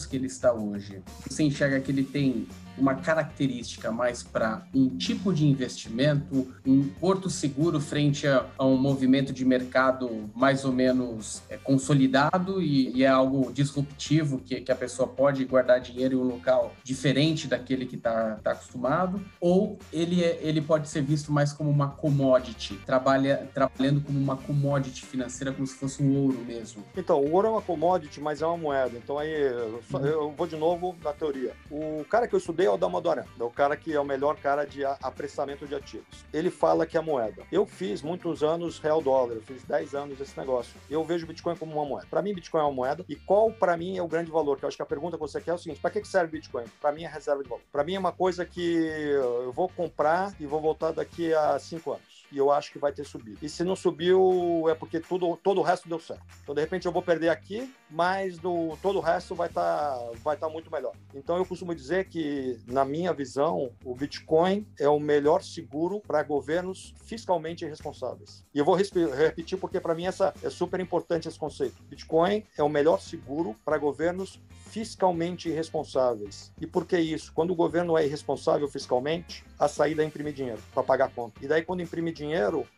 que 0.08 0.16
ele 0.16 0.26
está 0.26 0.52
hoje, 0.52 1.02
você 1.28 1.44
enxerga 1.44 1.78
que 1.78 1.92
ele 1.92 2.02
tem 2.02 2.48
uma 2.76 2.94
característica 2.94 3.90
mais 3.90 4.22
para 4.22 4.62
um 4.74 4.88
tipo 4.88 5.32
de 5.32 5.46
investimento, 5.46 6.52
um 6.66 6.88
porto 6.88 7.30
seguro 7.30 7.80
frente 7.80 8.26
a, 8.26 8.46
a 8.58 8.64
um 8.64 8.76
movimento 8.76 9.32
de 9.32 9.44
mercado 9.44 10.30
mais 10.34 10.64
ou 10.64 10.72
menos 10.72 11.42
é, 11.48 11.56
consolidado 11.56 12.60
e, 12.60 12.90
e, 12.96 13.04
é 13.04 13.08
algo 13.08 13.52
disruptivo 13.52 14.38
que, 14.38 14.60
que, 14.60 14.72
a 14.72 14.76
pessoa 14.76 15.06
pode 15.06 15.44
guardar 15.44 15.80
dinheiro 15.80 16.14
em 16.14 16.20
um 16.20 16.24
local 16.24 16.74
diferente 16.82 17.46
daquele 17.46 17.86
que 17.86 17.96
está 17.96 18.38
tá 18.42 18.52
acostumado, 18.52 19.20
ou 19.40 19.78
ele, 19.92 20.22
é, 20.22 20.38
ele 20.42 20.60
pode 20.60 20.88
ser 20.88 21.02
visto 21.02 21.32
mais 21.32 21.52
como 21.52 21.70
uma 21.70 21.88
commodity, 21.88 22.74
trabalha, 22.86 23.48
trabalhando 23.52 24.00
como 24.00 24.18
uma 24.18 24.36
commodity 24.36 25.04
financeira, 25.04 25.52
como 25.52 25.66
se 25.66 25.74
fosse 25.74 26.02
um 26.02 26.16
ouro 26.16 26.38
mesmo. 26.44 26.84
Então, 26.96 27.20
o 27.20 27.32
ouro 27.32 27.48
é 27.48 27.50
uma 27.50 27.62
commodity, 27.62 28.20
mas 28.20 28.42
é 28.42 28.46
uma 28.46 28.56
moeda. 28.56 28.96
Então 28.96 29.18
aí 29.18 29.30
eu, 29.30 29.82
eu 30.02 30.30
vou 30.30 30.46
de 30.46 30.56
novo 30.56 30.96
na 31.02 31.12
teoria. 31.12 31.52
O 31.70 32.04
cara 32.08 32.26
que 32.26 32.34
eu 32.34 32.38
estudei 32.38 32.63
é 32.64 32.70
o 32.70 32.76
Damodaran, 32.76 33.24
é 33.38 33.42
o 33.42 33.50
cara 33.50 33.76
que 33.76 33.92
é 33.92 34.00
o 34.00 34.04
melhor 34.04 34.36
cara 34.36 34.64
de 34.64 34.84
apressamento 34.84 35.66
de 35.66 35.74
ativos. 35.74 36.24
Ele 36.32 36.50
fala 36.50 36.86
que 36.86 36.96
é 36.96 37.00
a 37.00 37.02
moeda. 37.02 37.42
Eu 37.50 37.66
fiz 37.66 38.02
muitos 38.02 38.42
anos 38.42 38.78
real 38.78 39.00
dólar, 39.00 39.34
eu 39.34 39.42
fiz 39.42 39.64
10 39.64 39.94
anos 39.94 40.20
esse 40.20 40.38
negócio. 40.38 40.74
Eu 40.90 41.04
vejo 41.04 41.26
Bitcoin 41.26 41.56
como 41.56 41.72
uma 41.72 41.84
moeda. 41.84 42.06
Para 42.10 42.22
mim, 42.22 42.34
Bitcoin 42.34 42.60
é 42.60 42.64
uma 42.64 42.72
moeda. 42.72 43.04
E 43.08 43.16
qual 43.16 43.50
para 43.50 43.76
mim 43.76 43.96
é 43.96 44.02
o 44.02 44.08
grande 44.08 44.30
valor? 44.30 44.58
Que 44.58 44.64
eu 44.64 44.68
acho 44.68 44.76
que 44.76 44.82
a 44.82 44.86
pergunta 44.86 45.16
que 45.16 45.20
você 45.20 45.40
quer 45.40 45.52
é 45.52 45.54
o 45.54 45.58
seguinte: 45.58 45.80
para 45.80 45.90
que 45.90 46.04
serve 46.04 46.32
Bitcoin? 46.32 46.64
Para 46.80 46.92
mim 46.92 47.04
é 47.04 47.08
reserva 47.08 47.42
de 47.42 47.48
valor. 47.48 47.64
Para 47.72 47.84
mim 47.84 47.94
é 47.94 47.98
uma 47.98 48.12
coisa 48.12 48.44
que 48.44 48.74
eu 48.74 49.52
vou 49.52 49.68
comprar 49.68 50.34
e 50.40 50.46
vou 50.46 50.60
voltar 50.60 50.92
daqui 50.92 51.32
a 51.32 51.58
5 51.58 51.92
anos 51.92 52.13
e 52.34 52.38
eu 52.38 52.50
acho 52.50 52.72
que 52.72 52.78
vai 52.78 52.92
ter 52.92 53.04
subido. 53.04 53.38
E 53.40 53.48
se 53.48 53.62
não 53.62 53.76
subiu, 53.76 54.64
é 54.68 54.74
porque 54.74 54.98
tudo, 54.98 55.36
todo 55.36 55.60
o 55.60 55.62
resto 55.62 55.88
deu 55.88 56.00
certo. 56.00 56.24
Então, 56.42 56.52
de 56.52 56.60
repente, 56.60 56.84
eu 56.84 56.92
vou 56.92 57.00
perder 57.00 57.28
aqui, 57.28 57.72
mas 57.88 58.36
do, 58.38 58.76
todo 58.82 58.98
o 58.98 59.00
resto 59.00 59.36
vai 59.36 59.46
estar 59.46 59.96
tá, 59.96 60.10
vai 60.24 60.36
tá 60.36 60.48
muito 60.48 60.70
melhor. 60.70 60.92
Então, 61.14 61.36
eu 61.36 61.46
costumo 61.46 61.72
dizer 61.72 62.06
que, 62.08 62.58
na 62.66 62.84
minha 62.84 63.12
visão, 63.12 63.70
o 63.84 63.94
Bitcoin 63.94 64.66
é 64.80 64.88
o 64.88 64.98
melhor 64.98 65.42
seguro 65.42 66.00
para 66.00 66.24
governos 66.24 66.92
fiscalmente 67.04 67.64
responsáveis. 67.64 68.44
E 68.52 68.58
eu 68.58 68.64
vou 68.64 68.74
repetir 68.74 69.56
porque, 69.56 69.80
para 69.80 69.94
mim, 69.94 70.06
essa 70.06 70.34
é 70.42 70.50
super 70.50 70.80
importante 70.80 71.28
esse 71.28 71.38
conceito. 71.38 71.80
Bitcoin 71.84 72.44
é 72.58 72.64
o 72.64 72.68
melhor 72.68 73.00
seguro 73.00 73.54
para 73.64 73.78
governos 73.78 74.40
fiscalmente 74.74 75.48
irresponsáveis. 75.48 76.52
E 76.60 76.66
por 76.66 76.84
que 76.84 76.98
isso? 76.98 77.32
Quando 77.32 77.52
o 77.52 77.54
governo 77.54 77.96
é 77.96 78.04
irresponsável 78.04 78.66
fiscalmente, 78.66 79.44
a 79.56 79.68
saída 79.68 80.02
é 80.02 80.06
imprimir 80.06 80.32
dinheiro 80.32 80.60
para 80.72 80.82
pagar 80.82 81.04
a 81.04 81.08
conta. 81.08 81.44
E 81.44 81.46
daí, 81.46 81.62
quando 81.62 81.80
imprime 81.80 82.12
dinheiro, 82.12 82.23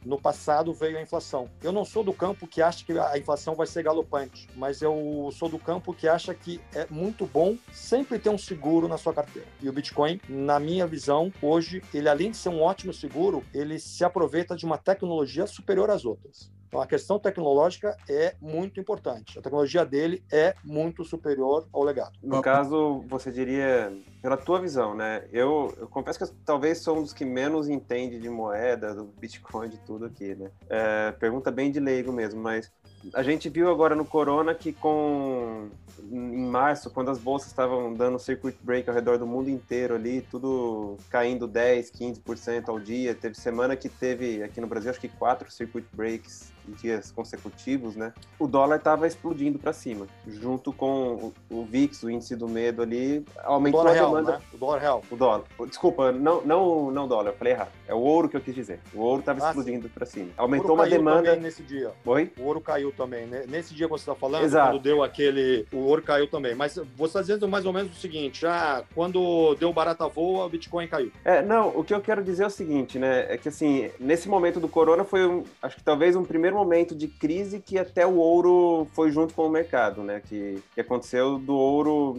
no 0.04 0.20
passado 0.20 0.72
veio 0.72 0.98
a 0.98 1.02
inflação. 1.02 1.48
Eu 1.62 1.72
não 1.72 1.85
sou 1.85 2.02
do 2.02 2.12
campo 2.12 2.46
que 2.46 2.62
acha 2.62 2.85
que 2.85 2.98
a 2.98 3.18
inflação 3.18 3.54
vai 3.54 3.66
ser 3.66 3.82
galopante, 3.82 4.48
mas 4.56 4.82
eu 4.82 5.30
sou 5.32 5.48
do 5.48 5.59
campo 5.59 5.94
que 5.94 6.09
acha 6.09 6.35
que 6.35 6.61
é 6.74 6.87
muito 6.90 7.26
bom 7.26 7.56
sempre 7.72 8.18
ter 8.18 8.30
um 8.30 8.38
seguro 8.38 8.88
na 8.88 8.96
sua 8.96 9.12
carteira. 9.12 9.48
E 9.61 9.68
o 9.68 9.72
Bitcoin, 9.72 10.20
na 10.28 10.59
minha 10.59 10.87
visão, 10.87 11.32
hoje, 11.40 11.82
ele 11.92 12.09
além 12.09 12.30
de 12.30 12.37
ser 12.37 12.48
um 12.48 12.62
ótimo 12.62 12.92
seguro, 12.92 13.44
ele 13.52 13.78
se 13.78 14.04
aproveita 14.04 14.56
de 14.56 14.64
uma 14.64 14.78
tecnologia 14.78 15.46
superior 15.46 15.90
às 15.90 16.04
outras. 16.04 16.50
Então, 16.68 16.81
a 16.81 16.87
questão 16.87 17.18
tecnológica 17.18 17.96
é 18.09 18.35
muito 18.40 18.81
importante. 18.81 19.38
A 19.38 19.42
tecnologia 19.42 19.85
dele 19.85 20.22
é 20.31 20.55
muito 20.64 21.05
superior 21.05 21.66
ao 21.72 21.83
legado. 21.83 22.12
No 22.22 22.42
caso, 22.42 23.05
você 23.09 23.31
diria, 23.31 23.92
pela 24.20 24.37
tua 24.37 24.61
visão, 24.61 24.94
né? 24.94 25.24
Eu, 25.33 25.74
eu 25.79 25.88
confesso 25.88 26.18
que 26.18 26.24
eu, 26.24 26.31
talvez 26.44 26.79
sou 26.79 26.98
um 26.98 27.02
dos 27.02 27.12
que 27.12 27.24
menos 27.24 27.68
entende 27.68 28.18
de 28.18 28.29
moeda, 28.29 28.94
do 28.94 29.05
Bitcoin, 29.05 29.68
de 29.68 29.79
tudo 29.79 30.07
aqui, 30.07 30.35
né? 30.35 30.50
É, 30.68 31.12
pergunta 31.12 31.50
bem 31.50 31.70
de 31.70 31.81
leigo 31.81 32.12
mesmo, 32.12 32.42
mas 32.42 32.70
a 33.14 33.22
gente 33.22 33.48
viu 33.48 33.70
agora 33.70 33.94
no 33.94 34.05
Corona 34.05 34.55
que 34.55 34.72
com 34.72 35.68
em 36.11 36.46
março, 36.46 36.90
quando 36.90 37.11
as 37.11 37.18
bolsas 37.18 37.48
estavam 37.48 37.92
dando 37.92 38.18
circuit 38.18 38.57
break 38.62 38.88
ao 38.88 38.94
redor 38.94 39.18
do 39.18 39.26
mundo 39.26 39.48
inteiro 39.48 39.94
ali, 39.94 40.20
tudo 40.31 40.96
caindo 41.11 41.46
10, 41.46 41.90
15% 41.90 42.68
ao 42.68 42.79
dia, 42.79 43.14
teve 43.14 43.35
semana 43.35 43.76
que 43.76 43.88
teve 43.88 44.42
aqui 44.42 44.61
no 44.61 44.66
Brasil 44.66 44.90
acho 44.90 45.00
que 45.00 45.09
quatro 45.09 45.50
circuit 45.50 45.87
breaks 45.92 46.52
dias 46.72 47.11
consecutivos, 47.11 47.96
né? 47.96 48.12
O 48.38 48.46
dólar 48.46 48.76
estava 48.76 49.07
explodindo 49.07 49.59
para 49.59 49.72
cima, 49.72 50.07
junto 50.26 50.72
com 50.72 51.33
o, 51.50 51.59
o, 51.61 51.64
VIX, 51.64 52.02
o 52.02 52.11
índice 52.11 52.37
do 52.37 52.48
medo 52.48 52.83
ali, 52.83 53.24
aumentou 53.44 53.87
a 53.87 53.92
demanda. 53.92 54.31
Real, 54.31 54.40
né? 54.40 54.44
O 54.52 54.57
dólar 54.57 54.79
real. 54.79 55.02
O 55.11 55.16
dólar. 55.16 55.44
Desculpa, 55.68 56.12
não, 56.12 56.42
não, 56.42 56.90
não 56.90 57.09
dólar, 57.09 57.31
eu 57.31 57.37
falei 57.37 57.52
errado. 57.52 57.70
É 57.87 57.94
o 57.94 57.98
ouro 57.98 58.29
que 58.29 58.37
eu 58.37 58.40
quis 58.40 58.55
dizer. 58.55 58.81
O 58.94 59.00
ouro 59.00 59.20
estava 59.20 59.44
ah, 59.44 59.48
explodindo 59.48 59.88
para 59.88 60.07
cima. 60.07 60.31
Aumentou 60.37 60.74
uma 60.74 60.87
demanda 60.87 61.37
nesse 61.37 61.62
dia. 61.62 61.92
Oi? 62.05 62.33
O 62.38 62.44
ouro 62.44 62.61
caiu 62.61 62.92
também, 62.92 63.26
né? 63.26 63.44
Nesse 63.48 63.74
dia 63.74 63.87
que 63.87 63.92
você 63.92 64.02
está 64.02 64.14
falando, 64.14 64.44
Exato. 64.44 64.72
quando 64.72 64.83
deu 64.83 65.02
aquele, 65.02 65.66
o 65.72 65.79
ouro 65.79 66.02
caiu 66.02 66.29
também. 66.29 66.55
Mas 66.55 66.74
você 66.74 67.05
está 67.05 67.20
dizendo 67.20 67.48
mais 67.48 67.64
ou 67.64 67.72
menos 67.72 67.92
o 67.92 68.00
seguinte: 68.00 68.46
ah, 68.46 68.83
quando 68.94 69.55
deu 69.57 69.72
barata 69.72 70.09
voa, 70.09 70.46
o 70.46 70.48
Bitcoin 70.48 70.88
caiu. 70.88 71.12
É, 71.24 71.42
não. 71.42 71.68
O 71.68 71.85
que 71.85 71.94
eu 71.94 72.00
quero 72.00 72.22
dizer 72.22 72.44
é 72.44 72.46
o 72.46 72.50
seguinte, 72.50 72.98
né? 72.98 73.26
É 73.33 73.37
que 73.37 73.48
assim, 73.48 73.90
nesse 73.98 74.29
momento 74.29 74.59
do 74.59 74.68
corona 74.68 75.05
foi, 75.05 75.26
um, 75.26 75.44
acho 75.62 75.76
que 75.76 75.83
talvez 75.83 76.16
um 76.16 76.24
primeiro 76.24 76.56
momento 76.57 76.95
de 76.95 77.09
crise 77.09 77.61
que 77.61 77.79
até 77.79 78.07
o 78.07 78.16
ouro 78.16 78.87
foi 78.92 79.11
junto 79.11 79.35
com 79.35 79.47
o 79.47 79.51
mercado, 79.51 80.03
né? 80.03 80.21
Que, 80.21 80.62
que 80.75 80.81
aconteceu 80.81 81.38
do 81.38 81.55
ouro 81.55 82.16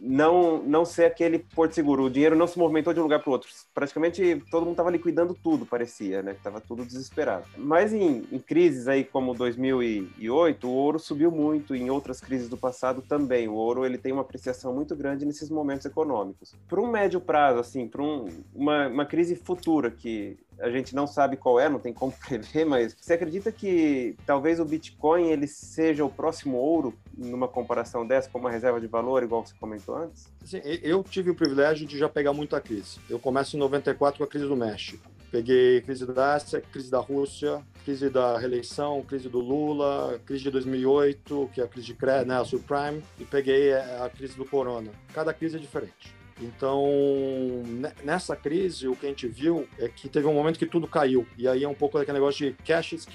não, 0.00 0.62
não 0.62 0.84
ser 0.84 1.04
aquele 1.04 1.38
porto 1.38 1.74
seguro. 1.74 2.04
O 2.04 2.10
dinheiro 2.10 2.36
não 2.36 2.46
se 2.46 2.58
movimentou 2.58 2.92
de 2.92 3.00
um 3.00 3.02
lugar 3.02 3.20
para 3.20 3.30
outro. 3.30 3.48
Praticamente 3.74 4.42
todo 4.50 4.62
mundo 4.62 4.72
estava 4.72 4.90
liquidando 4.90 5.34
tudo, 5.34 5.66
parecia, 5.66 6.22
né? 6.22 6.36
Tava 6.42 6.60
tudo 6.60 6.84
desesperado. 6.84 7.46
Mas 7.56 7.92
em, 7.92 8.24
em, 8.30 8.38
crises 8.38 8.88
aí 8.88 9.04
como 9.04 9.34
2008, 9.34 10.68
o 10.68 10.72
ouro 10.72 10.98
subiu 10.98 11.30
muito. 11.30 11.74
Em 11.74 11.90
outras 11.90 12.20
crises 12.20 12.48
do 12.48 12.56
passado 12.56 13.02
também. 13.02 13.48
O 13.48 13.54
ouro 13.54 13.84
ele 13.84 13.98
tem 13.98 14.12
uma 14.12 14.22
apreciação 14.22 14.72
muito 14.72 14.94
grande 14.94 15.24
nesses 15.24 15.50
momentos 15.50 15.86
econômicos. 15.86 16.54
Para 16.68 16.80
um 16.80 16.90
médio 16.90 17.20
prazo, 17.20 17.60
assim, 17.60 17.88
para 17.88 18.02
um, 18.02 18.28
uma, 18.54 18.88
uma 18.88 19.06
crise 19.06 19.34
futura 19.34 19.90
que 19.90 20.38
a 20.60 20.70
gente 20.70 20.94
não 20.94 21.06
sabe 21.06 21.36
qual 21.36 21.60
é, 21.60 21.68
não 21.68 21.78
tem 21.78 21.92
como 21.92 22.12
prever, 22.26 22.64
mas 22.64 22.96
você 22.98 23.14
acredita 23.14 23.52
que 23.52 24.16
talvez 24.26 24.60
o 24.60 24.64
Bitcoin 24.64 25.30
ele 25.30 25.46
seja 25.46 26.04
o 26.04 26.10
próximo 26.10 26.56
ouro 26.56 26.94
numa 27.16 27.48
comparação 27.48 28.06
dessa 28.06 28.28
com 28.28 28.38
uma 28.38 28.50
reserva 28.50 28.80
de 28.80 28.86
valor, 28.86 29.22
igual 29.22 29.44
você 29.44 29.54
comentou 29.58 29.96
antes? 29.96 30.28
Sim, 30.44 30.60
eu 30.64 31.02
tive 31.02 31.30
o 31.30 31.34
privilégio 31.34 31.86
de 31.86 31.98
já 31.98 32.08
pegar 32.08 32.32
muita 32.32 32.60
crise. 32.60 32.98
Eu 33.08 33.18
começo 33.18 33.56
em 33.56 33.60
94 33.60 34.18
com 34.18 34.24
a 34.24 34.26
crise 34.26 34.46
do 34.46 34.56
México. 34.56 35.16
Peguei 35.30 35.80
crise 35.82 36.06
da 36.06 36.34
Ásia, 36.34 36.60
crise 36.60 36.90
da 36.90 37.00
Rússia, 37.00 37.60
crise 37.84 38.08
da 38.08 38.38
reeleição, 38.38 39.02
crise 39.02 39.28
do 39.28 39.40
Lula, 39.40 40.20
crise 40.24 40.44
de 40.44 40.50
2008, 40.50 41.50
que 41.52 41.60
é 41.60 41.64
a 41.64 41.68
crise 41.68 41.88
de 41.88 41.94
crédito, 41.94 42.28
né, 42.28 42.40
a 42.40 42.44
subprime, 42.44 43.02
e 43.18 43.24
peguei 43.24 43.74
a 43.74 44.08
crise 44.08 44.36
do 44.36 44.44
corona. 44.44 44.90
Cada 45.12 45.34
crise 45.34 45.56
é 45.56 45.58
diferente. 45.58 46.14
Então, 46.40 46.84
nessa 48.04 48.36
crise, 48.36 48.88
o 48.88 48.96
que 48.96 49.06
a 49.06 49.08
gente 49.08 49.26
viu 49.26 49.66
é 49.78 49.88
que 49.88 50.08
teve 50.08 50.26
um 50.26 50.34
momento 50.34 50.58
que 50.58 50.66
tudo 50.66 50.86
caiu. 50.86 51.26
E 51.38 51.48
aí 51.48 51.64
é 51.64 51.68
um 51.68 51.74
pouco 51.74 51.98
daquele 51.98 52.18
negócio 52.18 52.50
de 52.50 52.56
cash 52.64 52.92
is 52.92 53.06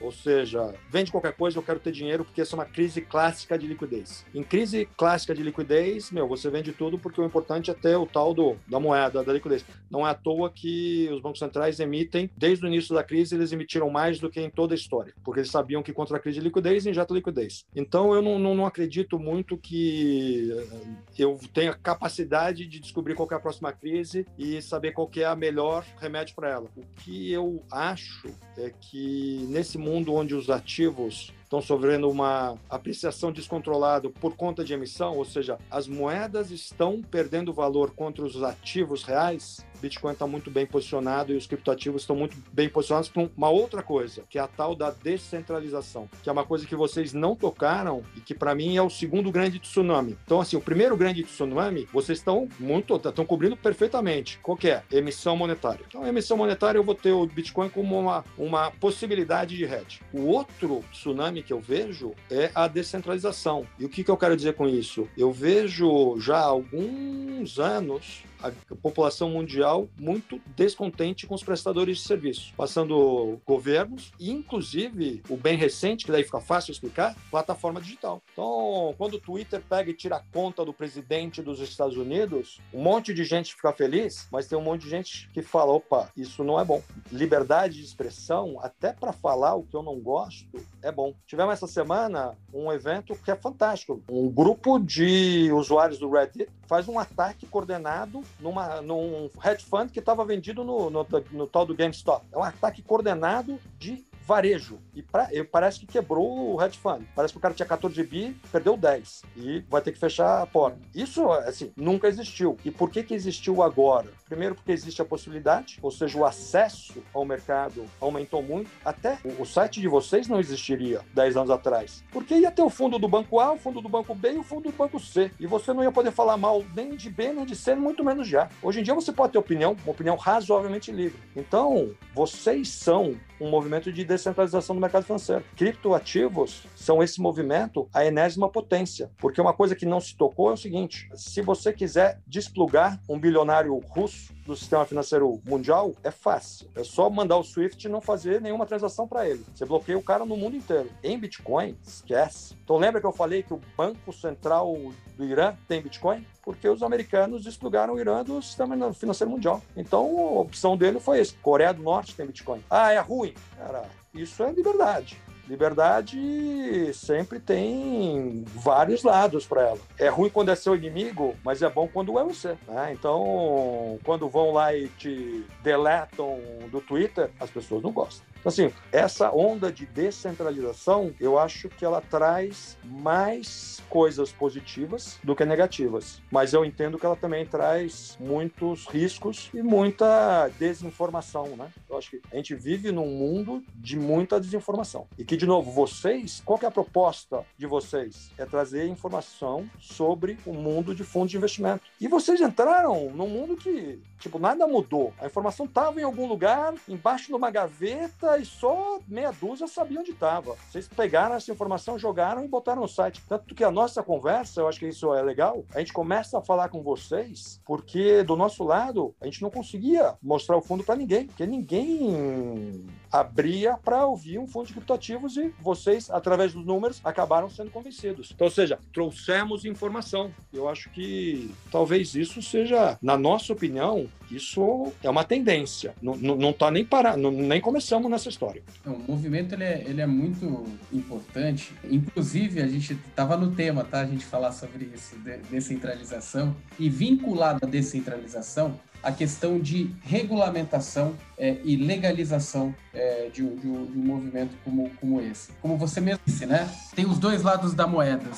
ou 0.00 0.12
seja, 0.12 0.74
vende 0.90 1.10
qualquer 1.10 1.32
coisa, 1.32 1.58
eu 1.58 1.62
quero 1.62 1.78
ter 1.78 1.92
dinheiro 1.92 2.24
porque 2.24 2.40
essa 2.40 2.54
é 2.54 2.58
uma 2.58 2.64
crise 2.64 3.00
clássica 3.00 3.58
de 3.58 3.66
liquidez. 3.66 4.24
Em 4.34 4.42
crise 4.42 4.88
clássica 4.96 5.34
de 5.34 5.42
liquidez, 5.42 6.10
meu, 6.10 6.26
você 6.26 6.50
vende 6.50 6.72
tudo 6.72 6.98
porque 6.98 7.20
o 7.20 7.24
importante 7.24 7.70
é 7.70 7.74
ter 7.74 7.96
o 7.96 8.06
tal 8.06 8.34
do, 8.34 8.56
da 8.66 8.80
moeda, 8.80 9.22
da 9.22 9.32
liquidez. 9.32 9.64
Não 9.90 10.06
é 10.06 10.10
à 10.10 10.14
toa 10.14 10.50
que 10.50 11.08
os 11.12 11.20
bancos 11.20 11.38
centrais 11.38 11.80
emitem, 11.80 12.30
desde 12.36 12.64
o 12.64 12.68
início 12.68 12.94
da 12.94 13.02
crise, 13.02 13.34
eles 13.34 13.52
emitiram 13.52 13.88
mais 13.90 14.18
do 14.18 14.28
que 14.28 14.40
em 14.40 14.50
toda 14.50 14.74
a 14.74 14.76
história, 14.76 15.14
porque 15.24 15.40
eles 15.40 15.50
sabiam 15.50 15.82
que 15.82 15.92
contra 15.92 16.16
a 16.16 16.20
crise 16.20 16.38
de 16.38 16.44
liquidez 16.44 16.86
injeta 16.86 17.14
liquidez. 17.14 17.64
Então, 17.74 18.14
eu 18.14 18.22
não, 18.22 18.38
não, 18.38 18.54
não 18.54 18.66
acredito 18.66 19.18
muito 19.18 19.56
que 19.56 20.50
eh, 20.52 21.22
eu 21.22 21.38
tenha 21.52 21.74
capacidade 21.74 22.49
de 22.52 22.80
descobrir 22.80 23.14
qual 23.14 23.28
é 23.30 23.34
a 23.34 23.40
próxima 23.40 23.72
crise 23.72 24.26
e 24.38 24.60
saber 24.60 24.92
qual 24.92 25.10
é 25.16 25.24
a 25.24 25.36
melhor 25.36 25.84
remédio 25.98 26.34
para 26.34 26.50
ela. 26.50 26.68
O 26.76 26.82
que 26.96 27.32
eu 27.32 27.62
acho 27.70 28.28
é 28.56 28.72
que 28.80 29.46
nesse 29.48 29.78
mundo 29.78 30.14
onde 30.14 30.34
os 30.34 30.50
ativos 30.50 31.32
estão 31.42 31.60
sofrendo 31.60 32.08
uma 32.08 32.56
apreciação 32.68 33.32
descontrolada 33.32 34.08
por 34.08 34.36
conta 34.36 34.64
de 34.64 34.72
emissão, 34.72 35.16
ou 35.16 35.24
seja, 35.24 35.58
as 35.68 35.88
moedas 35.88 36.52
estão 36.52 37.02
perdendo 37.02 37.52
valor 37.52 37.90
contra 37.90 38.24
os 38.24 38.40
ativos 38.40 39.02
reais, 39.02 39.66
Bitcoin 39.80 40.12
está 40.12 40.26
muito 40.26 40.50
bem 40.50 40.66
posicionado 40.66 41.32
e 41.32 41.36
os 41.36 41.46
criptoativos 41.46 42.02
estão 42.02 42.16
muito 42.16 42.36
bem 42.52 42.68
posicionados 42.68 43.08
para 43.08 43.28
uma 43.36 43.48
outra 43.48 43.82
coisa, 43.82 44.22
que 44.28 44.38
é 44.38 44.40
a 44.40 44.46
tal 44.46 44.74
da 44.74 44.90
descentralização, 44.90 46.08
que 46.22 46.28
é 46.28 46.32
uma 46.32 46.44
coisa 46.44 46.66
que 46.66 46.76
vocês 46.76 47.12
não 47.12 47.34
tocaram 47.34 48.02
e 48.16 48.20
que 48.20 48.34
para 48.34 48.54
mim 48.54 48.76
é 48.76 48.82
o 48.82 48.90
segundo 48.90 49.30
grande 49.30 49.58
tsunami. 49.58 50.16
Então, 50.24 50.40
assim, 50.40 50.56
o 50.56 50.60
primeiro 50.60 50.96
grande 50.96 51.22
tsunami, 51.22 51.88
vocês 51.92 52.18
estão 52.18 52.48
muito, 52.58 52.94
estão 52.96 53.24
cobrindo 53.24 53.56
perfeitamente. 53.56 54.38
Qual 54.42 54.56
que 54.56 54.70
é? 54.70 54.82
Emissão 54.90 55.36
monetária. 55.36 55.84
Então, 55.88 56.06
emissão 56.06 56.36
monetária, 56.36 56.78
eu 56.78 56.84
vou 56.84 56.94
ter 56.94 57.12
o 57.12 57.26
Bitcoin 57.26 57.68
como 57.68 57.98
uma, 57.98 58.24
uma 58.36 58.70
possibilidade 58.72 59.56
de 59.56 59.64
hedge. 59.64 60.00
O 60.12 60.26
outro 60.26 60.84
tsunami 60.92 61.42
que 61.42 61.52
eu 61.52 61.60
vejo 61.60 62.12
é 62.30 62.50
a 62.54 62.68
descentralização. 62.68 63.66
E 63.78 63.84
o 63.84 63.88
que, 63.88 64.04
que 64.04 64.10
eu 64.10 64.16
quero 64.16 64.36
dizer 64.36 64.54
com 64.54 64.68
isso? 64.68 65.08
Eu 65.16 65.32
vejo 65.32 66.18
já 66.18 66.38
há 66.38 66.44
alguns 66.44 67.58
anos 67.58 68.22
a 68.42 68.52
população 68.76 69.30
mundial 69.30 69.88
muito 69.98 70.40
descontente 70.56 71.26
com 71.26 71.34
os 71.34 71.42
prestadores 71.42 71.98
de 71.98 72.04
serviço, 72.04 72.52
passando 72.56 73.40
governos 73.46 74.12
e, 74.18 74.30
inclusive, 74.30 75.22
o 75.28 75.36
bem 75.36 75.56
recente, 75.56 76.04
que 76.04 76.12
daí 76.12 76.24
fica 76.24 76.40
fácil 76.40 76.72
explicar, 76.72 77.16
plataforma 77.30 77.80
digital. 77.80 78.22
Então, 78.32 78.94
quando 78.96 79.14
o 79.14 79.20
Twitter 79.20 79.62
pega 79.68 79.90
e 79.90 79.94
tira 79.94 80.16
a 80.16 80.22
conta 80.32 80.64
do 80.64 80.72
presidente 80.72 81.42
dos 81.42 81.60
Estados 81.60 81.96
Unidos, 81.96 82.60
um 82.72 82.82
monte 82.82 83.12
de 83.12 83.24
gente 83.24 83.54
fica 83.54 83.72
feliz, 83.72 84.28
mas 84.30 84.46
tem 84.46 84.58
um 84.58 84.62
monte 84.62 84.82
de 84.82 84.90
gente 84.90 85.28
que 85.32 85.42
fala: 85.42 85.72
opa, 85.72 86.10
isso 86.16 86.42
não 86.44 86.58
é 86.58 86.64
bom. 86.64 86.82
Liberdade 87.12 87.78
de 87.78 87.84
expressão, 87.84 88.58
até 88.62 88.92
para 88.92 89.12
falar 89.12 89.54
o 89.54 89.62
que 89.62 89.76
eu 89.76 89.82
não 89.82 89.98
gosto, 89.98 90.60
é 90.82 90.90
bom. 90.90 91.14
Tivemos 91.26 91.54
essa 91.54 91.66
semana 91.66 92.36
um 92.52 92.72
evento 92.72 93.14
que 93.14 93.30
é 93.30 93.36
fantástico. 93.36 94.02
Um 94.08 94.28
grupo 94.28 94.78
de 94.78 95.50
usuários 95.52 95.98
do 95.98 96.10
Reddit 96.10 96.48
faz 96.70 96.86
um 96.86 97.00
ataque 97.00 97.46
coordenado 97.46 98.22
numa, 98.38 98.80
num 98.80 99.28
hedge 99.44 99.64
fund 99.64 99.90
que 99.90 99.98
estava 99.98 100.24
vendido 100.24 100.62
no, 100.62 100.88
no, 100.88 101.04
no 101.32 101.46
tal 101.48 101.66
do 101.66 101.74
GameStop. 101.74 102.24
É 102.30 102.38
um 102.38 102.44
ataque 102.44 102.80
coordenado 102.80 103.58
de 103.76 104.06
varejo. 104.30 104.78
E 104.94 105.02
pra, 105.02 105.28
parece 105.50 105.80
que 105.80 105.86
quebrou 105.86 106.54
o 106.54 106.62
hedge 106.62 106.78
fund. 106.78 107.04
Parece 107.16 107.34
que 107.34 107.38
o 107.38 107.40
cara 107.40 107.52
tinha 107.52 107.66
14 107.66 108.00
bi, 108.04 108.36
perdeu 108.52 108.76
10. 108.76 109.22
E 109.36 109.64
vai 109.68 109.82
ter 109.82 109.90
que 109.90 109.98
fechar 109.98 110.40
a 110.40 110.46
porta. 110.46 110.78
Isso, 110.94 111.28
assim, 111.32 111.72
nunca 111.76 112.06
existiu. 112.06 112.56
E 112.64 112.70
por 112.70 112.90
que 112.90 113.02
que 113.02 113.12
existiu 113.12 113.60
agora? 113.60 114.06
Primeiro 114.26 114.54
porque 114.54 114.70
existe 114.70 115.02
a 115.02 115.04
possibilidade, 115.04 115.80
ou 115.82 115.90
seja, 115.90 116.16
o 116.16 116.24
acesso 116.24 117.02
ao 117.12 117.24
mercado 117.24 117.84
aumentou 118.00 118.40
muito. 118.40 118.70
Até 118.84 119.18
o, 119.24 119.42
o 119.42 119.44
site 119.44 119.80
de 119.80 119.88
vocês 119.88 120.28
não 120.28 120.38
existiria 120.38 121.00
10 121.12 121.36
anos 121.36 121.50
atrás. 121.50 122.04
Porque 122.12 122.34
ia 122.36 122.52
ter 122.52 122.62
o 122.62 122.70
fundo 122.70 123.00
do 123.00 123.08
banco 123.08 123.40
A, 123.40 123.52
o 123.52 123.58
fundo 123.58 123.80
do 123.80 123.88
banco 123.88 124.14
B 124.14 124.34
e 124.34 124.38
o 124.38 124.44
fundo 124.44 124.70
do 124.70 124.76
banco 124.76 125.00
C. 125.00 125.32
E 125.40 125.46
você 125.46 125.72
não 125.72 125.82
ia 125.82 125.90
poder 125.90 126.12
falar 126.12 126.36
mal 126.36 126.64
nem 126.76 126.94
de 126.94 127.10
B, 127.10 127.32
nem 127.32 127.44
de 127.44 127.56
C, 127.56 127.74
muito 127.74 128.04
menos 128.04 128.32
A. 128.32 128.48
Hoje 128.62 128.78
em 128.78 128.82
dia 128.84 128.94
você 128.94 129.10
pode 129.10 129.32
ter 129.32 129.38
opinião, 129.38 129.76
uma 129.82 129.90
opinião 129.90 130.14
razoavelmente 130.14 130.92
livre. 130.92 131.18
Então, 131.34 131.90
vocês 132.14 132.68
são 132.68 133.18
um 133.40 133.48
movimento 133.48 133.90
de 133.90 134.04
descentralização 134.20 134.76
do 134.76 134.80
mercado 134.80 135.04
financeiro. 135.04 135.44
Criptoativos 135.56 136.64
são 136.76 137.02
esse 137.02 137.20
movimento 137.20 137.88
a 137.92 138.04
enésima 138.04 138.48
potência, 138.48 139.10
porque 139.18 139.40
uma 139.40 139.52
coisa 139.52 139.74
que 139.74 139.86
não 139.86 140.00
se 140.00 140.16
tocou 140.16 140.50
é 140.50 140.52
o 140.52 140.56
seguinte: 140.56 141.08
se 141.14 141.42
você 141.42 141.72
quiser 141.72 142.20
desplugar 142.26 143.00
um 143.08 143.18
bilionário 143.18 143.76
russo 143.78 144.32
do 144.50 144.56
sistema 144.56 144.84
financeiro 144.84 145.40
mundial, 145.46 145.94
é 146.02 146.10
fácil. 146.10 146.68
É 146.74 146.82
só 146.82 147.08
mandar 147.08 147.36
o 147.36 147.44
SWIFT 147.44 147.84
e 147.84 147.88
não 147.88 148.00
fazer 148.00 148.40
nenhuma 148.40 148.66
transação 148.66 149.06
para 149.06 149.28
ele. 149.28 149.44
Você 149.54 149.64
bloqueia 149.64 149.96
o 149.96 150.02
cara 150.02 150.24
no 150.24 150.36
mundo 150.36 150.56
inteiro. 150.56 150.90
Em 151.04 151.16
Bitcoin, 151.16 151.76
esquece. 151.86 152.56
Então 152.64 152.76
lembra 152.76 153.00
que 153.00 153.06
eu 153.06 153.12
falei 153.12 153.44
que 153.44 153.54
o 153.54 153.60
Banco 153.76 154.12
Central 154.12 154.76
do 155.16 155.24
Irã 155.24 155.54
tem 155.68 155.80
Bitcoin? 155.80 156.26
Porque 156.42 156.68
os 156.68 156.82
americanos 156.82 157.44
desplugaram 157.44 157.94
o 157.94 158.00
Irã 158.00 158.24
do 158.24 158.42
sistema 158.42 158.92
financeiro 158.92 159.30
mundial. 159.30 159.62
Então 159.76 160.04
a 160.18 160.40
opção 160.40 160.76
dele 160.76 160.98
foi 160.98 161.20
esse. 161.20 161.34
Coreia 161.34 161.72
do 161.72 161.82
Norte 161.82 162.16
tem 162.16 162.26
Bitcoin. 162.26 162.62
Ah, 162.68 162.92
é 162.92 162.98
ruim. 162.98 163.34
Cara, 163.56 163.84
isso 164.12 164.42
é 164.42 164.50
liberdade. 164.50 165.16
Liberdade 165.50 166.94
sempre 166.94 167.40
tem 167.40 168.44
vários 168.54 169.02
lados 169.02 169.44
para 169.44 169.62
ela. 169.62 169.78
É 169.98 170.08
ruim 170.08 170.30
quando 170.30 170.50
é 170.50 170.54
seu 170.54 170.76
inimigo, 170.76 171.34
mas 171.44 171.60
é 171.60 171.68
bom 171.68 171.88
quando 171.92 172.16
é 172.20 172.22
você. 172.22 172.56
Né? 172.68 172.92
Então, 172.92 173.98
quando 174.04 174.28
vão 174.28 174.52
lá 174.52 174.72
e 174.72 174.86
te 174.90 175.44
deletam 175.60 176.38
do 176.70 176.80
Twitter, 176.80 177.30
as 177.40 177.50
pessoas 177.50 177.82
não 177.82 177.90
gostam. 177.90 178.24
Então, 178.40 178.48
assim, 178.48 178.72
essa 178.90 179.30
onda 179.30 179.70
de 179.70 179.84
descentralização, 179.84 181.12
eu 181.20 181.38
acho 181.38 181.68
que 181.68 181.84
ela 181.84 182.00
traz 182.00 182.78
mais 182.82 183.82
coisas 183.90 184.32
positivas 184.32 185.18
do 185.22 185.36
que 185.36 185.44
negativas. 185.44 186.22
Mas 186.30 186.54
eu 186.54 186.64
entendo 186.64 186.98
que 186.98 187.04
ela 187.04 187.16
também 187.16 187.44
traz 187.44 188.16
muitos 188.18 188.86
riscos 188.86 189.50
e 189.52 189.62
muita 189.62 190.48
desinformação, 190.58 191.48
né? 191.56 191.68
Eu 191.88 191.98
acho 191.98 192.10
que 192.10 192.22
a 192.32 192.36
gente 192.36 192.54
vive 192.54 192.90
num 192.90 193.08
mundo 193.08 193.62
de 193.74 193.98
muita 193.98 194.40
desinformação. 194.40 195.06
E 195.18 195.24
que, 195.24 195.36
de 195.36 195.46
novo, 195.46 195.70
vocês, 195.70 196.40
qual 196.44 196.58
é 196.62 196.66
a 196.66 196.70
proposta 196.70 197.44
de 197.58 197.66
vocês? 197.66 198.30
É 198.38 198.46
trazer 198.46 198.86
informação 198.86 199.68
sobre 199.78 200.38
o 200.46 200.54
mundo 200.54 200.94
de 200.94 201.04
fundos 201.04 201.30
de 201.30 201.36
investimento. 201.36 201.82
E 202.00 202.08
vocês 202.08 202.40
entraram 202.40 203.10
num 203.10 203.28
mundo 203.28 203.56
que, 203.56 204.00
tipo, 204.18 204.38
nada 204.38 204.66
mudou. 204.66 205.12
A 205.20 205.26
informação 205.26 205.66
estava 205.66 206.00
em 206.00 206.04
algum 206.04 206.26
lugar, 206.26 206.72
embaixo 206.88 207.26
de 207.26 207.34
uma 207.34 207.50
gaveta, 207.50 208.29
e 208.38 208.44
só 208.44 209.00
meia 209.06 209.32
dúzia 209.32 209.66
sabia 209.66 210.00
onde 210.00 210.12
estava. 210.12 210.56
Vocês 210.70 210.88
pegaram 210.88 211.34
essa 211.34 211.50
informação, 211.50 211.98
jogaram 211.98 212.44
e 212.44 212.48
botaram 212.48 212.82
no 212.82 212.88
site. 212.88 213.22
Tanto 213.28 213.54
que 213.54 213.64
a 213.64 213.70
nossa 213.70 214.02
conversa, 214.02 214.60
eu 214.60 214.68
acho 214.68 214.78
que 214.78 214.88
isso 214.88 215.12
é 215.14 215.22
legal, 215.22 215.64
a 215.74 215.78
gente 215.78 215.92
começa 215.92 216.38
a 216.38 216.42
falar 216.42 216.68
com 216.68 216.82
vocês, 216.82 217.60
porque 217.64 218.22
do 218.22 218.36
nosso 218.36 218.64
lado, 218.64 219.14
a 219.20 219.24
gente 219.24 219.42
não 219.42 219.50
conseguia 219.50 220.14
mostrar 220.22 220.56
o 220.56 220.62
fundo 220.62 220.84
para 220.84 220.96
ninguém, 220.96 221.26
porque 221.26 221.46
ninguém 221.46 222.86
abria 223.12 223.76
para 223.76 224.06
ouvir 224.06 224.38
um 224.38 224.46
fundo 224.46 224.66
de 224.66 224.72
criptoativos 224.72 225.36
e 225.36 225.52
vocês, 225.60 226.10
através 226.10 226.52
dos 226.52 226.64
números, 226.64 227.00
acabaram 227.04 227.50
sendo 227.50 227.70
convencidos. 227.70 228.30
Então, 228.32 228.46
ou 228.46 228.50
seja, 228.50 228.78
trouxemos 228.92 229.64
informação. 229.64 230.30
Eu 230.52 230.68
acho 230.68 230.90
que 230.90 231.50
talvez 231.70 232.14
isso 232.14 232.42
seja, 232.42 232.98
na 233.02 233.16
nossa 233.16 233.52
opinião, 233.52 234.08
isso 234.30 234.92
é 235.02 235.10
uma 235.10 235.24
tendência. 235.24 235.94
Não 236.00 236.50
está 236.50 236.70
nem 236.70 236.84
parando, 236.84 237.30
nem 237.30 237.60
começamos 237.60 238.10
nessa 238.10 238.28
história. 238.28 238.62
O 238.86 238.98
movimento 239.12 239.54
ele 239.54 239.64
é, 239.64 239.84
ele 239.86 240.00
é 240.00 240.06
muito 240.06 240.64
importante. 240.92 241.74
Inclusive, 241.84 242.62
a 242.62 242.68
gente 242.68 242.92
estava 242.92 243.36
no 243.36 243.52
tema, 243.52 243.84
tá? 243.84 244.00
A 244.00 244.06
gente 244.06 244.24
falar 244.24 244.52
sobre 244.52 244.90
isso, 244.94 245.16
de, 245.18 245.38
descentralização. 245.50 246.54
E 246.78 246.88
vinculado 246.88 247.64
à 247.64 247.68
descentralização, 247.68 248.78
a 249.02 249.10
questão 249.10 249.58
de 249.58 249.90
regulamentação 250.02 251.14
é, 251.38 251.56
e 251.64 251.76
legalização 251.76 252.74
é, 253.00 253.30
de, 253.32 253.42
de, 253.42 253.60
de, 253.60 253.68
um, 253.68 254.04
movimento 254.04 254.54
como, 254.62 254.90
como 255.00 255.20
esse. 255.22 255.52
Como 255.62 255.78
você 255.78 256.00
mesmo 256.00 256.20
disse, 256.26 256.44
né? 256.44 256.70
Tem 256.94 257.06
os 257.06 257.18
dois 257.18 257.42
lados 257.42 257.72
da 257.72 257.86
moeda, 257.86 258.30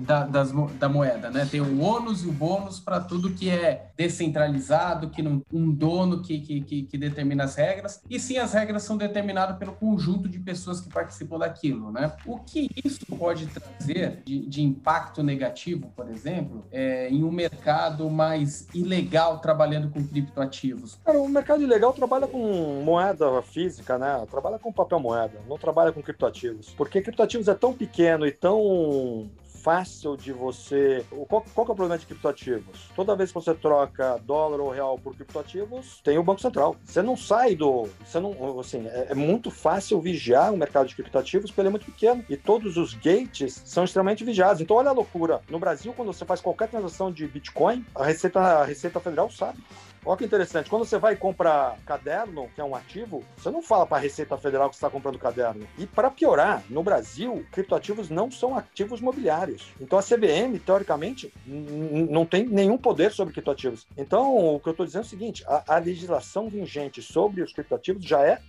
da, 0.00 0.24
das, 0.26 0.52
da 0.78 0.88
moeda, 0.88 1.30
né? 1.30 1.48
Tem 1.50 1.60
o 1.60 1.80
ônus 1.80 2.22
e 2.22 2.28
o 2.28 2.32
bônus 2.32 2.78
para 2.78 3.00
tudo 3.00 3.30
que 3.30 3.48
é 3.48 3.90
descentralizado, 3.96 5.08
que 5.08 5.22
não 5.22 5.40
um 5.50 5.72
dono 5.72 6.20
que, 6.20 6.38
que, 6.40 6.60
que, 6.60 6.82
que, 6.82 6.98
determina 6.98 7.44
as 7.44 7.54
regras, 7.54 8.02
e 8.10 8.20
sim 8.20 8.36
as 8.36 8.52
regras 8.52 8.82
são 8.82 8.98
determinadas 8.98 9.56
pelo 9.56 9.72
conjunto 9.72 10.28
de 10.28 10.38
pessoas 10.38 10.80
que 10.80 10.90
participam 10.90 11.38
daquilo, 11.38 11.90
né? 11.90 12.12
O 12.26 12.38
que 12.38 12.68
isso 12.84 13.06
pode 13.16 13.46
trazer 13.46 14.22
de, 14.24 14.46
de 14.46 14.62
impacto 14.62 15.22
negativo, 15.22 15.90
por 15.96 16.10
exemplo, 16.10 16.66
é, 16.70 17.08
em 17.08 17.24
um 17.24 17.32
mercado 17.32 18.10
mais 18.10 18.66
ilegal 18.74 19.38
trabalhando 19.38 19.88
com 19.90 20.06
criptoativos? 20.06 20.98
Cara, 21.04 21.18
o 21.18 21.28
mercado 21.28 21.62
ilegal 21.62 21.94
trabalha 21.94 22.26
com 22.26 22.82
moeda 22.84 23.40
física, 23.42 23.96
né? 23.96 24.09
Trabalha 24.30 24.58
com 24.58 24.72
papel 24.72 25.00
moeda, 25.00 25.40
não 25.48 25.58
trabalha 25.58 25.92
com 25.92 26.02
criptoativos. 26.02 26.70
Porque 26.76 27.00
criptoativos 27.00 27.48
é 27.48 27.54
tão 27.54 27.72
pequeno 27.72 28.26
e 28.26 28.32
tão 28.32 29.30
fácil 29.60 30.16
de 30.16 30.32
você. 30.32 31.04
Qual, 31.28 31.44
qual 31.54 31.66
é 31.68 31.70
o 31.70 31.74
problema 31.74 31.98
de 31.98 32.06
criptoativos? 32.06 32.90
Toda 32.96 33.14
vez 33.14 33.30
que 33.30 33.34
você 33.34 33.54
troca 33.54 34.18
dólar 34.24 34.60
ou 34.60 34.70
real 34.70 34.98
por 34.98 35.14
criptoativos, 35.14 36.00
tem 36.02 36.18
o 36.18 36.22
Banco 36.22 36.40
Central. 36.40 36.76
Você 36.84 37.02
não 37.02 37.16
sai 37.16 37.54
do. 37.54 37.88
Você 38.04 38.18
não, 38.18 38.58
assim, 38.58 38.86
é, 38.86 39.08
é 39.10 39.14
muito 39.14 39.50
fácil 39.50 40.00
vigiar 40.00 40.52
o 40.52 40.56
mercado 40.56 40.88
de 40.88 40.94
criptoativos 40.94 41.50
porque 41.50 41.60
ele 41.60 41.68
é 41.68 41.70
muito 41.70 41.86
pequeno. 41.86 42.24
E 42.28 42.36
todos 42.36 42.76
os 42.76 42.94
gates 42.94 43.62
são 43.64 43.84
extremamente 43.84 44.24
vigiados. 44.24 44.60
Então, 44.60 44.76
olha 44.76 44.90
a 44.90 44.92
loucura. 44.92 45.40
No 45.48 45.58
Brasil, 45.58 45.92
quando 45.94 46.12
você 46.12 46.24
faz 46.24 46.40
qualquer 46.40 46.68
transação 46.68 47.12
de 47.12 47.26
Bitcoin, 47.26 47.84
a 47.94 48.04
Receita, 48.04 48.40
a 48.40 48.64
Receita 48.64 49.00
Federal 49.00 49.30
sabe. 49.30 49.58
Olha 50.04 50.16
que 50.16 50.24
interessante, 50.24 50.70
quando 50.70 50.84
você 50.84 50.98
vai 50.98 51.14
comprar 51.14 51.76
caderno, 51.84 52.48
que 52.54 52.60
é 52.60 52.64
um 52.64 52.74
ativo, 52.74 53.22
você 53.36 53.50
não 53.50 53.62
fala 53.62 53.86
para 53.86 53.98
a 53.98 54.00
Receita 54.00 54.36
Federal 54.38 54.70
que 54.70 54.76
você 54.76 54.78
está 54.78 54.90
comprando 54.90 55.18
caderno. 55.18 55.66
E 55.76 55.86
para 55.86 56.10
piorar, 56.10 56.62
no 56.70 56.82
Brasil, 56.82 57.44
criptoativos 57.52 58.08
não 58.08 58.30
são 58.30 58.56
ativos 58.56 59.00
mobiliários. 59.00 59.72
Então 59.80 59.98
a 59.98 60.02
CVM, 60.02 60.58
teoricamente, 60.64 61.32
não 61.46 62.24
tem 62.24 62.46
nenhum 62.46 62.78
poder 62.78 63.12
sobre 63.12 63.34
criptoativos. 63.34 63.86
Então, 63.96 64.54
o 64.54 64.60
que 64.60 64.68
eu 64.68 64.72
estou 64.72 64.86
dizendo 64.86 65.02
é 65.02 65.06
o 65.06 65.08
seguinte: 65.08 65.44
a, 65.46 65.76
a, 65.76 65.78
legislação 65.78 66.48
vigente 66.48 67.02
sobre 67.02 67.42
os 67.42 67.52
criptoativos 67.52 68.04
já 68.04 68.22
é 68.22 68.40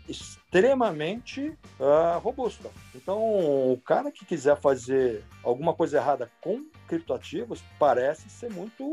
extremamente 0.52 1.54
uh, 1.80 2.20
robusta. 2.20 2.70
Então, 2.93 3.18
o 3.18 3.80
cara 3.86 4.12
que 4.12 4.26
quiser 4.26 4.58
fazer 4.58 5.24
alguma 5.41 5.74
coisa 5.74 5.97
errada 5.97 6.30
com 6.41 6.66
criptoativos 6.88 7.64
parece 7.80 8.30
ser 8.30 8.52
muito, 8.52 8.84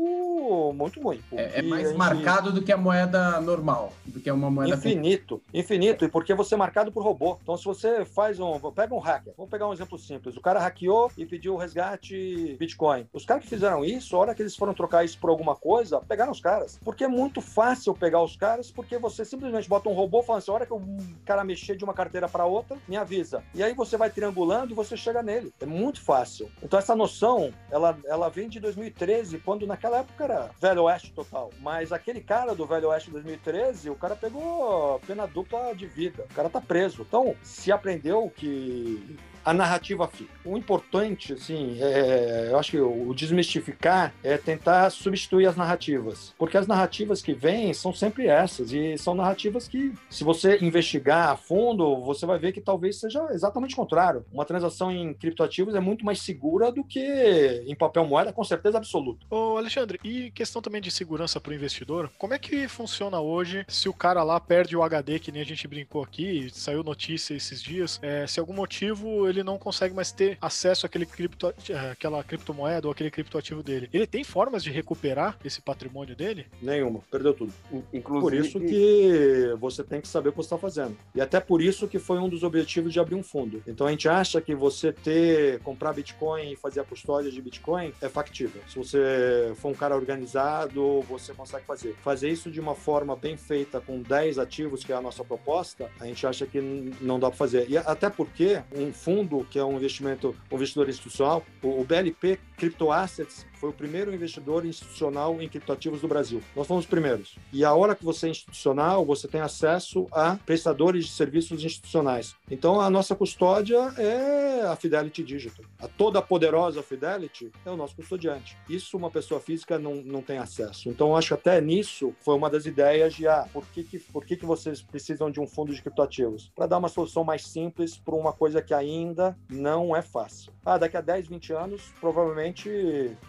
muito 0.73 1.01
ruim. 1.01 1.21
É, 1.33 1.59
é, 1.59 1.61
mais 1.61 1.89
gente... 1.89 1.97
marcado 1.97 2.53
do 2.53 2.61
que 2.61 2.71
a 2.71 2.77
moeda 2.77 3.41
normal, 3.41 3.91
do 4.05 4.21
que 4.21 4.31
uma 4.31 4.49
moeda 4.49 4.73
infinito, 4.73 5.41
infinito. 5.53 6.05
E 6.05 6.07
porque 6.07 6.33
você 6.33 6.55
é 6.55 6.57
marcado 6.57 6.93
por 6.93 7.03
robô. 7.03 7.37
Então, 7.43 7.57
se 7.57 7.65
você 7.65 8.05
faz 8.05 8.39
um, 8.39 8.57
pega 8.71 8.95
um 8.95 8.99
hacker, 8.99 9.33
vamos 9.35 9.51
pegar 9.51 9.67
um 9.67 9.73
exemplo 9.73 9.99
simples. 9.99 10.37
O 10.37 10.41
cara 10.41 10.61
hackeou 10.61 11.11
e 11.17 11.25
pediu 11.25 11.55
o 11.55 11.57
resgate 11.57 12.55
Bitcoin. 12.57 13.05
Os 13.11 13.25
caras 13.25 13.43
que 13.43 13.49
fizeram 13.49 13.83
isso, 13.83 14.15
a 14.15 14.19
hora 14.19 14.33
que 14.33 14.41
eles 14.41 14.55
foram 14.55 14.73
trocar 14.73 15.03
isso 15.03 15.19
por 15.19 15.29
alguma 15.29 15.55
coisa, 15.55 15.99
pegaram 15.99 16.31
os 16.31 16.39
caras. 16.39 16.79
Porque 16.85 17.03
é 17.03 17.07
muito 17.09 17.41
fácil 17.41 17.93
pegar 17.93 18.23
os 18.23 18.37
caras, 18.37 18.71
porque 18.71 18.97
você 18.97 19.25
simplesmente 19.25 19.67
bota 19.67 19.89
um 19.89 19.93
robô 19.93 20.23
falando 20.23 20.39
assim, 20.39 20.51
a 20.51 20.53
hora 20.53 20.65
que 20.65 20.73
o 20.73 20.81
cara 21.25 21.43
mexer 21.49 21.75
de 21.75 21.83
uma 21.83 21.93
carteira 21.93 22.29
para 22.29 22.45
outra, 22.45 22.77
me 22.87 22.95
avisa. 22.95 23.43
E 23.53 23.63
aí 23.63 23.73
você 23.73 23.97
vai 23.97 24.09
triangulando 24.09 24.71
e 24.71 24.75
você 24.75 24.95
chega 24.95 25.23
nele. 25.23 25.51
É 25.59 25.65
muito 25.65 26.01
fácil. 26.01 26.49
Então 26.61 26.77
essa 26.77 26.95
noção, 26.95 27.53
ela 27.71 27.97
ela, 28.05 28.29
vem 28.29 28.47
de 28.47 28.59
2013, 28.59 29.39
quando 29.39 29.65
naquela 29.65 29.99
época 29.99 30.23
era 30.23 30.49
Velho 30.59 30.83
Oeste 30.83 31.11
total. 31.11 31.49
Mas 31.59 31.91
aquele 31.91 32.21
cara 32.21 32.53
do 32.53 32.65
Velho 32.65 32.89
Oeste 32.89 33.11
2013, 33.11 33.89
o 33.89 33.95
cara 33.95 34.15
pegou 34.15 34.99
pena 35.05 35.25
dupla 35.25 35.73
de 35.73 35.87
vida. 35.87 36.25
O 36.29 36.33
cara 36.33 36.49
tá 36.49 36.61
preso. 36.61 37.01
Então, 37.01 37.35
se 37.41 37.71
aprendeu 37.71 38.31
que 38.35 39.17
a 39.43 39.53
narrativa 39.53 40.07
fica. 40.07 40.31
O 40.43 40.57
importante, 40.57 41.33
assim, 41.33 41.77
é, 41.79 42.49
eu 42.51 42.57
acho 42.57 42.71
que 42.71 42.79
o 42.79 43.13
desmistificar 43.13 44.13
é 44.23 44.37
tentar 44.37 44.89
substituir 44.89 45.45
as 45.45 45.55
narrativas, 45.55 46.33
porque 46.37 46.57
as 46.57 46.67
narrativas 46.67 47.21
que 47.21 47.33
vêm 47.33 47.73
são 47.73 47.93
sempre 47.93 48.27
essas 48.27 48.71
e 48.71 48.97
são 48.97 49.15
narrativas 49.15 49.67
que, 49.67 49.93
se 50.09 50.23
você 50.23 50.57
investigar 50.61 51.29
a 51.29 51.37
fundo, 51.37 52.01
você 52.01 52.25
vai 52.25 52.39
ver 52.39 52.51
que 52.51 52.61
talvez 52.61 52.99
seja 52.99 53.27
exatamente 53.31 53.73
o 53.73 53.77
contrário. 53.77 54.25
Uma 54.31 54.45
transação 54.45 54.91
em 54.91 55.13
criptoativos 55.13 55.75
é 55.75 55.79
muito 55.79 56.05
mais 56.05 56.21
segura 56.21 56.71
do 56.71 56.83
que 56.83 57.63
em 57.65 57.75
papel 57.75 58.05
moeda, 58.05 58.33
com 58.33 58.43
certeza 58.43 58.77
absoluta. 58.77 59.25
Ô 59.29 59.57
Alexandre, 59.57 59.99
e 60.03 60.31
questão 60.31 60.61
também 60.61 60.81
de 60.81 60.91
segurança 60.91 61.39
para 61.39 61.51
o 61.51 61.55
investidor, 61.55 62.09
como 62.17 62.33
é 62.33 62.39
que 62.39 62.67
funciona 62.67 63.19
hoje 63.19 63.65
se 63.67 63.89
o 63.89 63.93
cara 63.93 64.23
lá 64.23 64.39
perde 64.39 64.75
o 64.75 64.83
HD, 64.83 65.19
que 65.19 65.31
nem 65.31 65.41
a 65.41 65.45
gente 65.45 65.67
brincou 65.67 66.03
aqui, 66.03 66.49
saiu 66.51 66.83
notícia 66.83 67.33
esses 67.33 67.61
dias, 67.61 67.99
é, 68.01 68.25
se 68.27 68.39
algum 68.39 68.53
motivo 68.53 69.28
ele 69.29 69.43
não 69.43 69.57
consegue 69.57 69.93
mais 69.93 70.11
ter 70.11 70.37
acesso 70.41 70.85
àquele 70.85 71.05
cripto, 71.05 71.53
eh, 71.69 71.91
àquela 71.91 72.23
criptomoeda 72.23 72.87
ou 72.87 72.91
aquele 72.91 73.11
criptoativo 73.11 73.63
dele. 73.63 73.89
Ele 73.93 74.07
tem 74.07 74.23
formas 74.23 74.63
de 74.63 74.71
recuperar 74.71 75.37
esse 75.43 75.61
patrimônio 75.61 76.15
dele? 76.15 76.47
Nenhuma, 76.61 77.01
perdeu 77.11 77.33
tudo. 77.33 77.53
Inclusive, 77.93 78.21
por 78.21 78.33
isso 78.33 78.59
que 78.59 79.55
você 79.59 79.83
tem 79.83 80.01
que 80.01 80.07
saber 80.07 80.29
o 80.29 80.31
que 80.31 80.37
você 80.37 80.47
está 80.47 80.57
fazendo. 80.57 80.97
E 81.13 81.21
até 81.21 81.39
por 81.39 81.61
isso 81.61 81.87
que 81.87 81.99
foi 81.99 82.19
um 82.19 82.29
dos 82.29 82.43
objetivos 82.43 82.91
de 82.91 82.99
abrir 82.99 83.15
um 83.15 83.23
fundo. 83.23 83.63
Então 83.67 83.87
a 83.87 83.91
gente 83.91 84.07
acha 84.07 84.41
que 84.41 84.55
você 84.55 84.91
ter, 84.91 85.59
comprar 85.59 85.93
Bitcoin 85.93 86.51
e 86.51 86.55
fazer 86.55 86.79
a 86.79 86.83
custódia 86.83 87.31
de 87.31 87.41
Bitcoin 87.41 87.93
é 88.01 88.09
factível. 88.09 88.61
Se 88.67 88.77
você 88.77 89.53
for 89.55 89.69
um 89.69 89.73
cara 89.73 89.95
organizado, 89.95 91.01
você 91.03 91.33
consegue 91.33 91.65
fazer. 91.65 91.95
Fazer 92.01 92.29
isso 92.29 92.51
de 92.51 92.59
uma 92.59 92.75
forma 92.75 93.15
bem 93.15 93.37
feita 93.37 93.79
com 93.79 94.01
10 94.01 94.39
ativos, 94.39 94.83
que 94.83 94.91
é 94.91 94.95
a 94.95 95.01
nossa 95.01 95.23
proposta, 95.23 95.89
a 95.99 96.05
gente 96.05 96.25
acha 96.25 96.45
que 96.45 96.59
não 97.01 97.19
dá 97.19 97.29
para 97.29 97.37
fazer. 97.37 97.69
E 97.69 97.77
até 97.77 98.09
porque 98.09 98.61
um 98.75 98.91
fundo 98.91 99.18
fundo, 99.19 99.45
que 99.49 99.59
é 99.59 99.63
um 99.63 99.75
investimento, 99.75 100.35
um 100.51 100.55
investidor 100.55 100.87
institucional, 100.89 101.43
o, 101.61 101.83
BLP 101.83 102.39
Crypto 102.59 102.91
Assets 102.91 103.47
foi 103.53 103.69
o 103.69 103.73
primeiro 103.73 104.13
investidor 104.13 104.65
institucional 104.65 105.41
em 105.41 105.47
criptoativos 105.47 106.01
do 106.01 106.07
Brasil. 106.09 106.41
Nós 106.55 106.67
fomos 106.67 106.83
os 106.83 106.89
primeiros. 106.89 107.37
E 107.53 107.63
a 107.63 107.73
hora 107.73 107.95
que 107.95 108.03
você 108.03 108.27
é 108.27 108.29
institucional, 108.29 109.05
você 109.05 109.27
tem 109.29 109.39
acesso 109.39 110.07
a 110.11 110.37
prestadores 110.45 111.05
de 111.05 111.11
serviços 111.11 111.63
institucionais. 111.63 112.35
Então, 112.51 112.81
a 112.81 112.89
nossa 112.89 113.15
custódia 113.15 113.77
é 113.97 114.65
a 114.65 114.75
Fidelity 114.75 115.23
Digital. 115.23 115.63
A 115.79 115.87
toda 115.87 116.21
poderosa 116.21 116.83
Fidelity 116.83 117.49
é 117.65 117.71
o 117.71 117.77
nosso 117.77 117.95
custodiante. 117.95 118.57
Isso 118.69 118.97
uma 118.97 119.09
pessoa 119.09 119.39
física 119.39 119.79
não, 119.79 119.95
não 119.95 120.21
tem 120.21 120.37
acesso. 120.37 120.89
Então, 120.89 121.15
acho 121.15 121.33
até 121.33 121.61
nisso 121.61 122.13
foi 122.19 122.35
uma 122.35 122.49
das 122.49 122.65
ideias 122.65 123.13
de, 123.13 123.25
ah, 123.25 123.47
por 123.53 123.65
que, 123.67 123.83
que, 123.83 123.99
por 123.99 124.25
que, 124.25 124.35
que 124.35 124.45
vocês 124.45 124.81
precisam 124.81 125.31
de 125.31 125.39
um 125.39 125.47
fundo 125.47 125.73
de 125.73 125.81
criptoativos? 125.81 126.51
Para 126.53 126.67
dar 126.67 126.77
uma 126.77 126.89
solução 126.89 127.23
mais 127.23 127.45
simples 127.45 127.97
para 127.97 128.15
uma 128.15 128.33
coisa 128.33 128.61
que 128.61 128.73
ainda 128.73 129.37
não 129.49 129.95
é 129.95 130.01
fácil. 130.01 130.51
Ah, 130.65 130.77
daqui 130.77 130.97
a 130.97 131.01
10, 131.01 131.27
20 131.27 131.53
anos, 131.53 131.93
provavelmente 132.01 132.48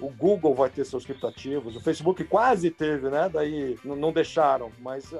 o 0.01 0.09
Google 0.11 0.55
vai 0.55 0.71
ter 0.71 0.85
seus 0.85 1.05
criptativos, 1.05 1.77
o 1.77 1.81
Facebook 1.81 2.25
quase 2.25 2.71
teve, 2.71 3.09
né? 3.09 3.29
Daí 3.33 3.79
não 3.85 4.13
deixaram, 4.13 4.71
mas 4.79 5.13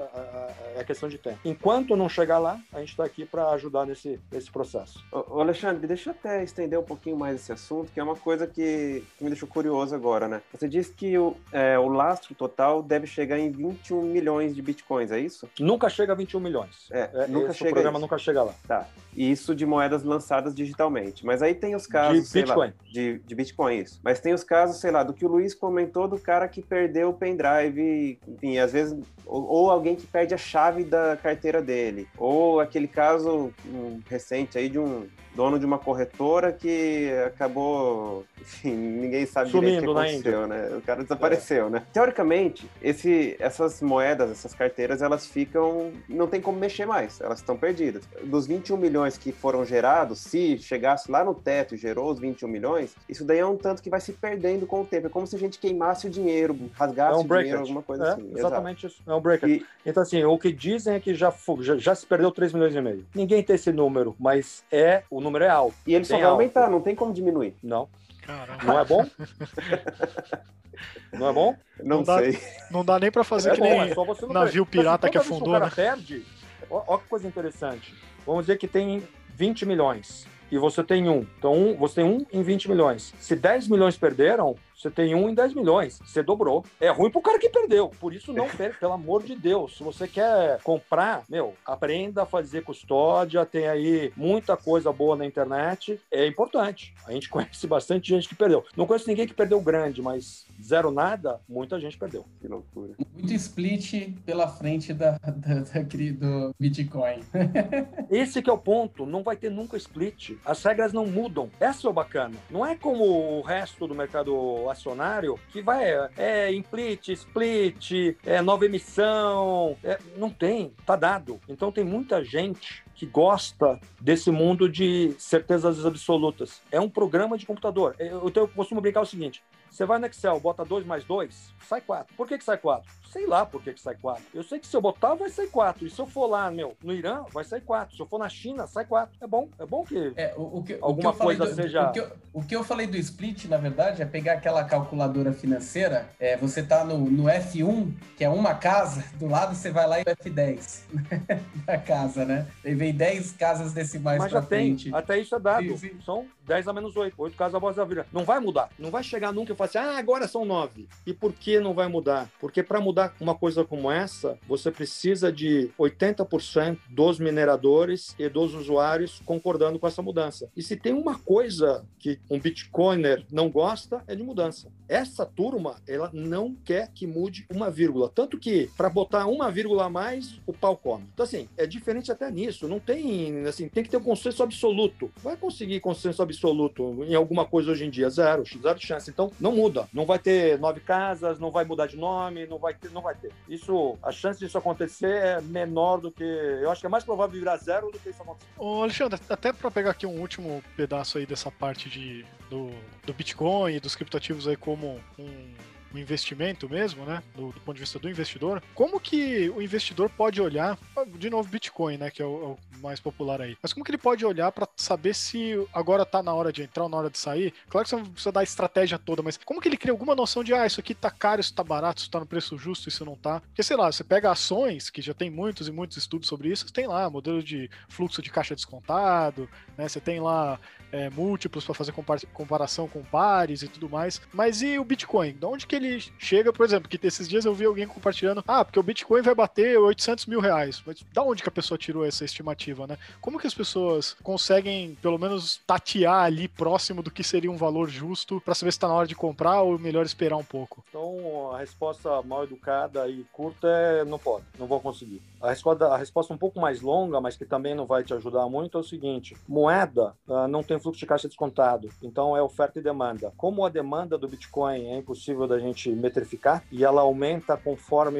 é 0.75 0.83
questão 0.83 1.09
de 1.09 1.17
tempo. 1.17 1.39
Enquanto 1.45 1.95
não 1.95 2.09
chegar 2.09 2.39
lá, 2.39 2.59
a 2.73 2.79
gente 2.79 2.89
está 2.89 3.03
aqui 3.03 3.25
para 3.25 3.49
ajudar 3.51 3.85
nesse, 3.85 4.19
nesse 4.31 4.51
processo. 4.51 5.03
Ô, 5.11 5.39
Alexandre, 5.39 5.87
deixa 5.87 6.09
eu 6.09 6.13
até 6.13 6.43
estender 6.43 6.77
um 6.77 6.83
pouquinho 6.83 7.17
mais 7.17 7.35
esse 7.35 7.51
assunto, 7.51 7.91
que 7.91 7.99
é 7.99 8.03
uma 8.03 8.15
coisa 8.15 8.47
que, 8.47 9.03
que 9.17 9.23
me 9.23 9.29
deixou 9.29 9.47
curioso 9.47 9.95
agora, 9.95 10.27
né? 10.27 10.41
Você 10.53 10.67
disse 10.67 10.91
que 10.91 11.17
o, 11.17 11.35
é, 11.51 11.77
o 11.77 11.87
lastro 11.87 12.33
total 12.35 12.81
deve 12.81 13.07
chegar 13.07 13.37
em 13.37 13.51
21 13.51 14.01
milhões 14.01 14.55
de 14.55 14.61
bitcoins, 14.61 15.11
é 15.11 15.19
isso? 15.19 15.49
Nunca 15.59 15.89
chega 15.89 16.13
a 16.13 16.15
21 16.15 16.39
milhões. 16.39 16.89
É, 16.91 17.09
é 17.13 17.27
nunca 17.27 17.53
chega. 17.53 17.71
O 17.71 17.73
programa 17.73 17.99
nunca 17.99 18.17
chega 18.17 18.43
lá. 18.43 18.53
Tá. 18.67 18.87
Isso 19.15 19.53
de 19.55 19.65
moedas 19.65 20.03
lançadas 20.03 20.55
digitalmente. 20.55 21.25
Mas 21.25 21.41
aí 21.41 21.53
tem 21.53 21.75
os 21.75 21.87
casos. 21.87 22.31
De 22.31 22.41
Bitcoin. 22.41 22.67
Lá, 22.67 22.73
de, 22.91 23.19
de 23.19 23.35
Bitcoin, 23.35 23.77
isso. 23.77 23.90
Mas 24.03 24.19
tem 24.19 24.33
os 24.33 24.43
casos, 24.43 24.79
sei 24.79 24.91
lá, 24.91 25.03
do 25.03 25.13
que 25.13 25.25
o 25.25 25.29
Luiz 25.29 25.53
comentou 25.53 26.07
do 26.07 26.19
cara 26.19 26.47
que 26.47 26.61
perdeu 26.61 27.09
o 27.09 27.13
pendrive, 27.13 28.19
enfim, 28.27 28.57
às 28.57 28.71
vezes, 28.71 28.97
ou, 29.25 29.43
ou 29.47 29.71
alguém 29.71 29.95
que 29.95 30.05
perde 30.05 30.33
a 30.33 30.37
chave 30.37 30.83
da 30.83 31.17
carteira 31.17 31.61
dele, 31.61 32.07
ou 32.17 32.59
aquele 32.59 32.87
caso 32.87 33.53
um, 33.65 33.99
recente 34.09 34.57
aí 34.57 34.69
de 34.69 34.79
um 34.79 35.07
dono 35.35 35.57
de 35.57 35.65
uma 35.65 35.79
corretora 35.79 36.51
que 36.51 37.09
acabou, 37.25 38.25
enfim, 38.39 38.75
ninguém 38.75 39.25
sabe 39.25 39.49
Sumindo 39.49 39.69
direito 39.69 39.89
o 39.89 39.93
que 39.93 39.99
aconteceu, 39.99 40.47
né? 40.47 40.69
O 40.75 40.81
cara 40.81 41.03
desapareceu, 41.03 41.67
é. 41.67 41.69
né? 41.69 41.83
Teoricamente, 41.93 42.69
esse, 42.81 43.35
essas 43.39 43.81
moedas, 43.81 44.29
essas 44.31 44.53
carteiras, 44.53 45.01
elas 45.01 45.25
ficam, 45.25 45.91
não 46.07 46.27
tem 46.27 46.41
como 46.41 46.59
mexer 46.59 46.85
mais, 46.85 47.21
elas 47.21 47.39
estão 47.39 47.57
perdidas. 47.57 48.03
Dos 48.23 48.45
21 48.45 48.77
milhões 48.77 49.17
que 49.17 49.31
foram 49.31 49.65
gerados, 49.65 50.19
se 50.19 50.57
chegasse 50.57 51.09
lá 51.09 51.23
no 51.23 51.33
teto 51.33 51.75
e 51.75 51.77
gerou 51.77 52.11
os 52.11 52.19
21 52.19 52.47
milhões, 52.47 52.95
isso 53.07 53.23
daí 53.23 53.39
é 53.39 53.45
um 53.45 53.57
tanto 53.57 53.80
que 53.81 53.89
vai 53.89 53.99
se 53.99 54.13
perdendo 54.13 54.65
com 54.65 54.81
o 54.81 54.85
tempo. 54.85 55.07
É 55.07 55.09
como 55.09 55.25
se 55.25 55.35
a 55.35 55.39
gente 55.39 55.59
queimasse 55.59 56.07
o 56.07 56.09
dinheiro, 56.09 56.57
rasgasse 56.73 57.13
é 57.13 57.17
um 57.17 57.21
o 57.21 57.37
dinheiro, 57.37 57.59
alguma 57.59 57.81
coisa 57.81 58.05
é, 58.05 58.09
assim. 58.11 58.31
Exatamente 58.35 58.85
Exato. 58.85 59.01
isso. 59.01 59.11
É 59.11 59.15
um 59.15 59.21
breaker. 59.21 59.49
E... 59.49 59.65
Então, 59.85 60.03
assim, 60.03 60.23
o 60.23 60.37
que 60.37 60.51
dizem 60.51 60.95
é 60.95 60.99
que 60.99 61.13
já, 61.13 61.33
já, 61.59 61.77
já 61.77 61.95
se 61.95 62.05
perdeu 62.05 62.31
3 62.31 62.53
milhões 62.53 62.75
e 62.75 62.81
meio. 62.81 63.05
Ninguém 63.13 63.43
tem 63.43 63.55
esse 63.55 63.71
número, 63.71 64.15
mas 64.19 64.63
é 64.71 65.03
o 65.09 65.19
número 65.19 65.43
é 65.43 65.49
alto. 65.49 65.75
E 65.85 65.95
ele 65.95 66.05
só 66.05 66.17
vai 66.17 66.23
aumentar, 66.23 66.69
não 66.69 66.81
tem 66.81 66.95
como 66.95 67.13
diminuir. 67.13 67.55
Não. 67.63 67.87
Caramba. 68.21 68.63
Não 68.63 68.79
é 68.79 68.85
bom? 68.85 69.05
não 71.13 71.29
é 71.29 71.33
bom? 71.33 71.55
Não, 71.83 71.97
não 71.97 72.05
sei. 72.05 72.33
Dá, 72.33 72.39
não 72.71 72.85
dá 72.85 72.99
nem 72.99 73.11
para 73.11 73.23
fazer 73.23 73.51
é 73.51 73.53
que 73.53 73.59
bom, 73.59 73.65
nem 73.65 73.91
é 73.91 74.33
navio 74.33 74.65
pirata 74.65 75.09
que 75.09 75.17
afundou. 75.17 75.49
O 75.49 75.53
cara 75.53 75.65
né? 75.65 75.71
perde, 75.75 76.25
ó, 76.69 76.97
que 76.97 77.09
coisa 77.09 77.27
interessante. 77.27 77.93
Vamos 78.25 78.45
dizer 78.45 78.57
que 78.57 78.67
tem 78.67 79.03
20 79.35 79.65
milhões 79.65 80.27
e 80.51 80.57
você 80.57 80.83
tem 80.83 81.09
um. 81.09 81.25
Então, 81.39 81.53
um, 81.53 81.75
você 81.75 81.95
tem 81.95 82.03
um 82.03 82.25
em 82.31 82.43
20 82.43 82.69
milhões. 82.69 83.13
Se 83.19 83.35
10 83.35 83.69
milhões 83.69 83.97
perderam, 83.97 84.55
Você 84.81 84.89
tem 84.89 85.13
um 85.13 85.29
em 85.29 85.33
10 85.35 85.53
milhões. 85.53 85.99
Você 86.03 86.23
dobrou. 86.23 86.65
É 86.79 86.89
ruim 86.89 87.11
pro 87.11 87.21
cara 87.21 87.37
que 87.37 87.49
perdeu. 87.49 87.89
Por 87.99 88.15
isso 88.15 88.33
não 88.33 88.49
perde, 88.57 88.79
pelo 88.79 88.93
amor 88.93 89.21
de 89.21 89.35
Deus. 89.35 89.77
Se 89.77 89.83
você 89.83 90.07
quer 90.07 90.59
comprar, 90.63 91.23
meu, 91.29 91.53
aprenda 91.63 92.23
a 92.23 92.25
fazer 92.25 92.63
custódia. 92.63 93.45
Tem 93.45 93.67
aí 93.67 94.11
muita 94.17 94.57
coisa 94.57 94.91
boa 94.91 95.15
na 95.15 95.23
internet. 95.23 96.01
É 96.09 96.25
importante. 96.25 96.95
A 97.05 97.11
gente 97.11 97.29
conhece 97.29 97.67
bastante 97.67 98.09
gente 98.09 98.27
que 98.27 98.33
perdeu. 98.33 98.65
Não 98.75 98.87
conheço 98.87 99.07
ninguém 99.07 99.27
que 99.27 99.35
perdeu 99.35 99.61
grande, 99.61 100.01
mas 100.01 100.47
zero 100.59 100.89
nada, 100.89 101.39
muita 101.47 101.79
gente 101.79 101.95
perdeu. 101.95 102.25
Que 102.39 102.47
loucura. 102.47 102.93
Muito 103.13 103.33
split 103.35 104.15
pela 104.25 104.47
frente 104.47 104.95
da, 104.95 105.11
da, 105.19 105.59
da 105.59 105.81
do 105.81 106.55
Bitcoin. 106.59 107.19
Esse 108.09 108.41
que 108.41 108.49
é 108.49 108.53
o 108.53 108.57
ponto. 108.57 109.05
Não 109.05 109.21
vai 109.21 109.35
ter 109.35 109.51
nunca 109.51 109.77
split. 109.77 110.31
As 110.43 110.63
regras 110.63 110.91
não 110.91 111.05
mudam. 111.05 111.51
Essa 111.59 111.85
é 111.85 111.89
o 111.89 111.93
bacana. 111.93 112.35
Não 112.49 112.65
é 112.65 112.75
como 112.75 113.03
o 113.37 113.41
resto 113.41 113.85
do 113.85 113.93
mercado 113.93 114.70
acionário 114.71 115.39
que 115.49 115.61
vai 115.61 115.85
é 116.17 116.53
implit, 116.53 117.09
split, 117.09 118.15
é 118.25 118.41
nova 118.41 118.65
emissão. 118.65 119.77
É, 119.83 119.97
não 120.17 120.29
tem, 120.29 120.73
tá 120.85 120.95
dado. 120.95 121.39
Então 121.47 121.71
tem 121.71 121.83
muita 121.83 122.23
gente 122.23 122.83
que 122.95 123.05
gosta 123.05 123.79
desse 123.99 124.31
mundo 124.31 124.69
de 124.69 125.15
certezas 125.17 125.85
absolutas. 125.85 126.61
É 126.71 126.79
um 126.79 126.89
programa 126.89 127.37
de 127.37 127.45
computador. 127.45 127.95
Eu, 127.99 128.31
eu 128.33 128.47
costumo 128.47 128.81
brincar 128.81 129.01
o 129.01 129.05
seguinte: 129.05 129.43
você 129.71 129.85
vai 129.85 129.97
no 129.97 130.05
Excel, 130.05 130.37
bota 130.39 130.65
2 130.65 130.85
mais 130.85 131.05
2, 131.05 131.53
sai 131.67 131.79
4. 131.79 132.13
Por 132.15 132.27
que, 132.27 132.37
que 132.37 132.43
sai 132.43 132.57
4? 132.57 133.01
Sei 133.11 133.25
lá 133.25 133.45
por 133.45 133.61
que, 133.61 133.73
que 133.73 133.81
sai 133.81 133.95
4. 133.95 134.23
Eu 134.33 134.43
sei 134.43 134.59
que 134.59 134.67
se 134.67 134.75
eu 134.75 134.81
botar, 134.81 135.15
vai 135.15 135.29
sair 135.29 135.47
4. 135.47 135.85
E 135.85 135.89
se 135.89 135.99
eu 135.99 136.05
for 136.05 136.27
lá, 136.27 136.49
meu, 136.49 136.77
no 136.81 136.93
Irã, 136.93 137.23
vai 137.33 137.43
sair 137.43 137.61
4. 137.61 137.95
Se 137.95 138.01
eu 138.01 138.05
for 138.05 138.17
na 138.17 138.29
China, 138.29 138.67
sai 138.67 138.85
4. 138.85 139.17
É 139.19 139.27
bom, 139.27 139.49
é 139.59 139.65
bom 139.65 139.83
que, 139.83 140.13
é, 140.15 140.33
o, 140.37 140.59
o 140.59 140.63
que 140.63 140.77
alguma 140.81 141.09
o 141.09 141.13
que 141.13 141.19
coisa 141.19 141.45
do, 141.45 141.53
seja. 141.53 141.89
O 141.89 141.91
que, 141.91 141.99
eu, 141.99 142.11
o 142.33 142.43
que, 142.43 142.55
eu, 142.55 142.63
falei 142.63 142.87
do 142.87 142.95
split, 142.97 143.45
na 143.45 143.57
verdade, 143.57 144.01
é 144.01 144.05
pegar 144.05 144.33
aquela 144.33 144.63
calculadora 144.63 145.33
financeira. 145.33 146.09
É, 146.19 146.37
você 146.37 146.63
tá 146.63 146.85
no, 146.85 146.99
no 146.99 147.23
F1, 147.23 147.93
que 148.15 148.23
é 148.23 148.29
uma 148.29 148.55
casa, 148.55 149.03
do 149.15 149.27
lado 149.27 149.55
você 149.55 149.71
vai 149.71 149.87
lá 149.87 149.99
e 149.99 150.05
F10 150.05 150.83
da 151.65 151.77
casa, 151.77 152.23
né? 152.23 152.47
E 152.63 152.73
vem 152.81 152.93
10 152.93 153.33
casas 153.33 153.73
decimais 153.73 154.17
Mas 154.17 154.31
já 154.31 154.41
frente. 154.41 154.85
tem, 154.85 154.93
até 154.93 155.19
isso 155.19 155.35
é 155.35 155.39
dado. 155.39 155.77
Sim, 155.77 155.77
sim. 155.77 156.01
São 156.03 156.25
10 156.47 156.67
a 156.67 156.73
menos 156.73 156.97
8, 156.97 157.13
8 157.15 157.37
casas 157.37 157.55
após 157.55 157.77
a 157.77 157.85
vida. 157.85 158.07
Não 158.11 158.25
vai 158.25 158.39
mudar. 158.39 158.69
Não 158.79 158.89
vai 158.89 159.03
chegar 159.03 159.31
nunca 159.31 159.53
e 159.53 159.55
falar 159.55 159.69
assim, 159.69 159.77
ah, 159.77 159.97
agora 159.97 160.27
são 160.27 160.43
9. 160.43 160.87
E 161.05 161.13
por 161.13 161.31
que 161.31 161.59
não 161.59 161.75
vai 161.75 161.87
mudar? 161.87 162.27
Porque 162.39 162.63
para 162.63 162.81
mudar 162.81 163.13
uma 163.21 163.35
coisa 163.35 163.63
como 163.63 163.91
essa, 163.91 164.39
você 164.47 164.71
precisa 164.71 165.31
de 165.31 165.69
80% 165.77 166.79
dos 166.89 167.19
mineradores 167.19 168.15
e 168.17 168.27
dos 168.27 168.55
usuários 168.55 169.21
concordando 169.25 169.77
com 169.77 169.87
essa 169.87 170.01
mudança. 170.01 170.49
E 170.57 170.63
se 170.63 170.75
tem 170.75 170.93
uma 170.93 171.19
coisa 171.19 171.85
que 171.99 172.19
um 172.29 172.39
bitcoiner 172.39 173.23
não 173.31 173.49
gosta, 173.49 174.03
é 174.07 174.15
de 174.15 174.23
mudança. 174.23 174.71
Essa 174.89 175.25
turma, 175.25 175.75
ela 175.87 176.09
não 176.11 176.55
quer 176.65 176.91
que 176.91 177.05
mude 177.05 177.45
uma 177.49 177.69
vírgula. 177.69 178.09
Tanto 178.09 178.39
que, 178.39 178.69
para 178.75 178.89
botar 178.89 179.27
uma 179.27 179.51
vírgula 179.51 179.85
a 179.85 179.89
mais, 179.89 180.41
o 180.47 180.53
pau 180.53 180.75
come. 180.75 181.07
Então, 181.13 181.23
assim, 181.23 181.47
é 181.57 181.67
diferente 181.67 182.11
até 182.11 182.29
nisso. 182.31 182.67
Não 182.71 182.79
tem, 182.79 183.45
assim, 183.45 183.67
tem 183.67 183.83
que 183.83 183.89
ter 183.89 183.97
um 183.97 184.03
consenso 184.03 184.41
absoluto. 184.41 185.11
Vai 185.17 185.35
conseguir 185.35 185.81
consenso 185.81 186.23
absoluto 186.23 187.03
em 187.03 187.13
alguma 187.13 187.45
coisa 187.45 187.69
hoje 187.69 187.83
em 187.83 187.89
dia? 187.89 188.09
Zero, 188.09 188.45
zero 188.45 188.79
chance. 188.79 189.09
Então, 189.09 189.29
não 189.41 189.51
muda. 189.51 189.89
Não 189.91 190.05
vai 190.05 190.17
ter 190.17 190.57
nove 190.57 190.79
casas, 190.79 191.37
não 191.37 191.51
vai 191.51 191.65
mudar 191.65 191.87
de 191.87 191.97
nome, 191.97 192.47
não 192.47 192.57
vai 192.57 192.73
ter, 192.73 192.89
não 192.91 193.01
vai 193.01 193.13
ter. 193.13 193.29
Isso, 193.49 193.97
a 194.01 194.09
chance 194.09 194.39
disso 194.39 194.57
acontecer 194.57 195.11
é 195.11 195.41
menor 195.41 195.97
do 195.97 196.09
que. 196.09 196.23
Eu 196.23 196.71
acho 196.71 196.79
que 196.79 196.87
é 196.87 196.89
mais 196.89 197.03
provável 197.03 197.37
virar 197.37 197.57
zero 197.57 197.91
do 197.91 197.99
que 197.99 198.09
isso 198.09 198.21
acontecer. 198.21 198.47
Ô, 198.57 198.83
Alexandre, 198.83 199.19
até 199.27 199.51
para 199.51 199.69
pegar 199.69 199.91
aqui 199.91 200.05
um 200.05 200.21
último 200.21 200.63
pedaço 200.77 201.17
aí 201.17 201.25
dessa 201.25 201.51
parte 201.51 201.89
de, 201.89 202.23
do, 202.49 202.69
do 203.05 203.13
Bitcoin 203.13 203.75
e 203.75 203.81
dos 203.81 203.95
criptoativos 203.95 204.47
aí 204.47 204.55
como 204.55 204.97
um 205.19 205.51
o 205.93 205.97
investimento 205.97 206.69
mesmo, 206.69 207.05
né? 207.05 207.21
Do, 207.35 207.51
do, 207.51 207.59
ponto 207.61 207.75
de 207.75 207.81
vista 207.81 207.99
do 207.99 208.09
investidor, 208.09 208.61
como 208.73 208.99
que 208.99 209.49
o 209.49 209.61
investidor 209.61 210.09
pode 210.09 210.41
olhar, 210.41 210.77
de 211.17 211.29
novo, 211.29 211.49
Bitcoin, 211.49 211.97
né? 211.97 212.09
Que 212.09 212.21
é 212.21 212.25
o, 212.25 212.57
é 212.71 212.77
o 212.77 212.81
mais 212.81 212.99
popular 212.99 213.41
aí. 213.41 213.57
Mas 213.61 213.73
como 213.73 213.83
que 213.83 213.91
ele 213.91 213.97
pode 213.97 214.25
olhar 214.25 214.51
para 214.51 214.67
saber 214.75 215.13
se 215.13 215.53
agora 215.73 216.05
tá 216.05 216.23
na 216.23 216.33
hora 216.33 216.51
de 216.51 216.63
entrar 216.63 216.83
ou 216.83 216.89
na 216.89 216.97
hora 216.97 217.09
de 217.09 217.17
sair? 217.17 217.53
Claro 217.69 217.83
que 217.85 217.89
você 217.89 217.95
não 217.95 218.05
precisa 218.05 218.31
dar 218.31 218.39
a 218.39 218.43
estratégia 218.43 218.97
toda, 218.97 219.21
mas 219.21 219.37
como 219.37 219.61
que 219.61 219.67
ele 219.67 219.77
cria 219.77 219.91
alguma 219.91 220.15
noção 220.15 220.43
de, 220.43 220.53
ah, 220.53 220.65
isso 220.65 220.79
aqui 220.79 220.93
tá 220.95 221.11
caro, 221.11 221.41
isso 221.41 221.53
tá 221.53 221.63
barato, 221.63 222.01
isso 222.01 222.11
tá 222.11 222.19
no 222.19 222.25
preço 222.25 222.57
justo, 222.57 222.89
isso 222.89 223.05
não 223.05 223.15
tá? 223.15 223.41
Porque, 223.41 223.63
sei 223.63 223.77
lá, 223.77 223.91
você 223.91 224.03
pega 224.03 224.31
ações, 224.31 224.89
que 224.89 225.01
já 225.01 225.13
tem 225.13 225.29
muitos 225.29 225.67
e 225.67 225.71
muitos 225.71 225.97
estudos 225.97 226.27
sobre 226.27 226.49
isso, 226.49 226.71
tem 226.71 226.87
lá 226.87 227.09
modelo 227.09 227.43
de 227.43 227.69
fluxo 227.87 228.21
de 228.21 228.29
caixa 228.29 228.55
descontado, 228.55 229.49
né? 229.77 229.87
Você 229.87 229.99
tem 229.99 230.19
lá 230.19 230.59
é, 230.91 231.09
múltiplos 231.09 231.65
para 231.65 231.73
fazer 231.73 231.93
comparação 232.33 232.87
com 232.87 233.01
pares 233.03 233.61
e 233.63 233.67
tudo 233.67 233.89
mais. 233.89 234.21
Mas 234.33 234.61
e 234.61 234.77
o 234.77 234.83
Bitcoin? 234.83 235.33
De 235.33 235.45
onde 235.45 235.67
que 235.67 235.75
ele 235.75 236.03
chega, 236.17 236.51
por 236.51 236.65
exemplo, 236.65 236.89
que 236.89 236.99
esses 237.05 237.27
dias 237.27 237.45
eu 237.45 237.53
vi 237.53 237.65
alguém 237.65 237.87
compartilhando, 237.87 238.43
ah, 238.47 238.63
porque 238.63 238.79
o 238.79 238.83
Bitcoin 238.83 239.21
vai 239.21 239.35
bater 239.35 239.77
800 239.77 240.25
mil 240.25 240.39
reais. 240.39 240.81
Mas 240.85 241.03
da 241.13 241.23
onde 241.23 241.43
que 241.43 241.49
a 241.49 241.51
pessoa 241.51 241.77
tirou 241.77 242.05
essa 242.05 242.25
estimativa, 242.25 242.87
né? 242.87 242.97
Como 243.19 243.39
que 243.39 243.47
as 243.47 243.53
pessoas 243.53 244.15
conseguem, 244.23 244.95
pelo 245.01 245.17
menos, 245.17 245.61
tatear 245.65 246.23
ali 246.23 246.47
próximo 246.47 247.01
do 247.01 247.11
que 247.11 247.23
seria 247.23 247.51
um 247.51 247.57
valor 247.57 247.89
justo 247.89 248.41
para 248.41 248.55
saber 248.55 248.71
se 248.71 248.77
está 248.77 248.87
na 248.87 248.93
hora 248.93 249.07
de 249.07 249.15
comprar 249.15 249.61
ou 249.61 249.77
melhor 249.79 250.05
esperar 250.05 250.37
um 250.37 250.43
pouco? 250.43 250.83
Então, 250.89 251.51
a 251.53 251.59
resposta 251.59 252.21
mal 252.21 252.43
educada 252.43 253.07
e 253.07 253.25
curta 253.31 253.67
é 253.67 254.05
não 254.05 254.19
pode, 254.19 254.45
não 254.57 254.67
vou 254.67 254.79
conseguir. 254.79 255.21
A 255.41 255.49
resposta, 255.49 255.87
a 255.87 255.97
resposta 255.97 256.33
um 256.33 256.37
pouco 256.37 256.59
mais 256.59 256.81
longa, 256.81 257.19
mas 257.19 257.35
que 257.35 257.45
também 257.45 257.73
não 257.73 257.85
vai 257.85 258.03
te 258.03 258.13
ajudar 258.13 258.47
muito, 258.47 258.77
é 258.77 258.81
o 258.81 258.83
seguinte: 258.83 259.35
moeda 259.47 260.15
uh, 260.27 260.47
não 260.47 260.63
tem 260.63 260.79
fluxo 260.81 260.99
de 260.99 261.05
caixa 261.05 261.27
descontado, 261.27 261.89
então 262.01 262.35
é 262.35 262.41
oferta 262.41 262.79
e 262.79 262.81
demanda. 262.81 263.31
Como 263.37 263.65
a 263.65 263.69
demanda 263.69 264.17
do 264.17 264.27
Bitcoin 264.27 264.87
é 264.87 264.97
impossível 264.97 265.47
da 265.47 265.59
gente 265.59 265.89
metrificar 265.89 266.63
e 266.71 266.83
ela 266.83 267.01
aumenta 267.01 267.55
conforme. 267.55 268.19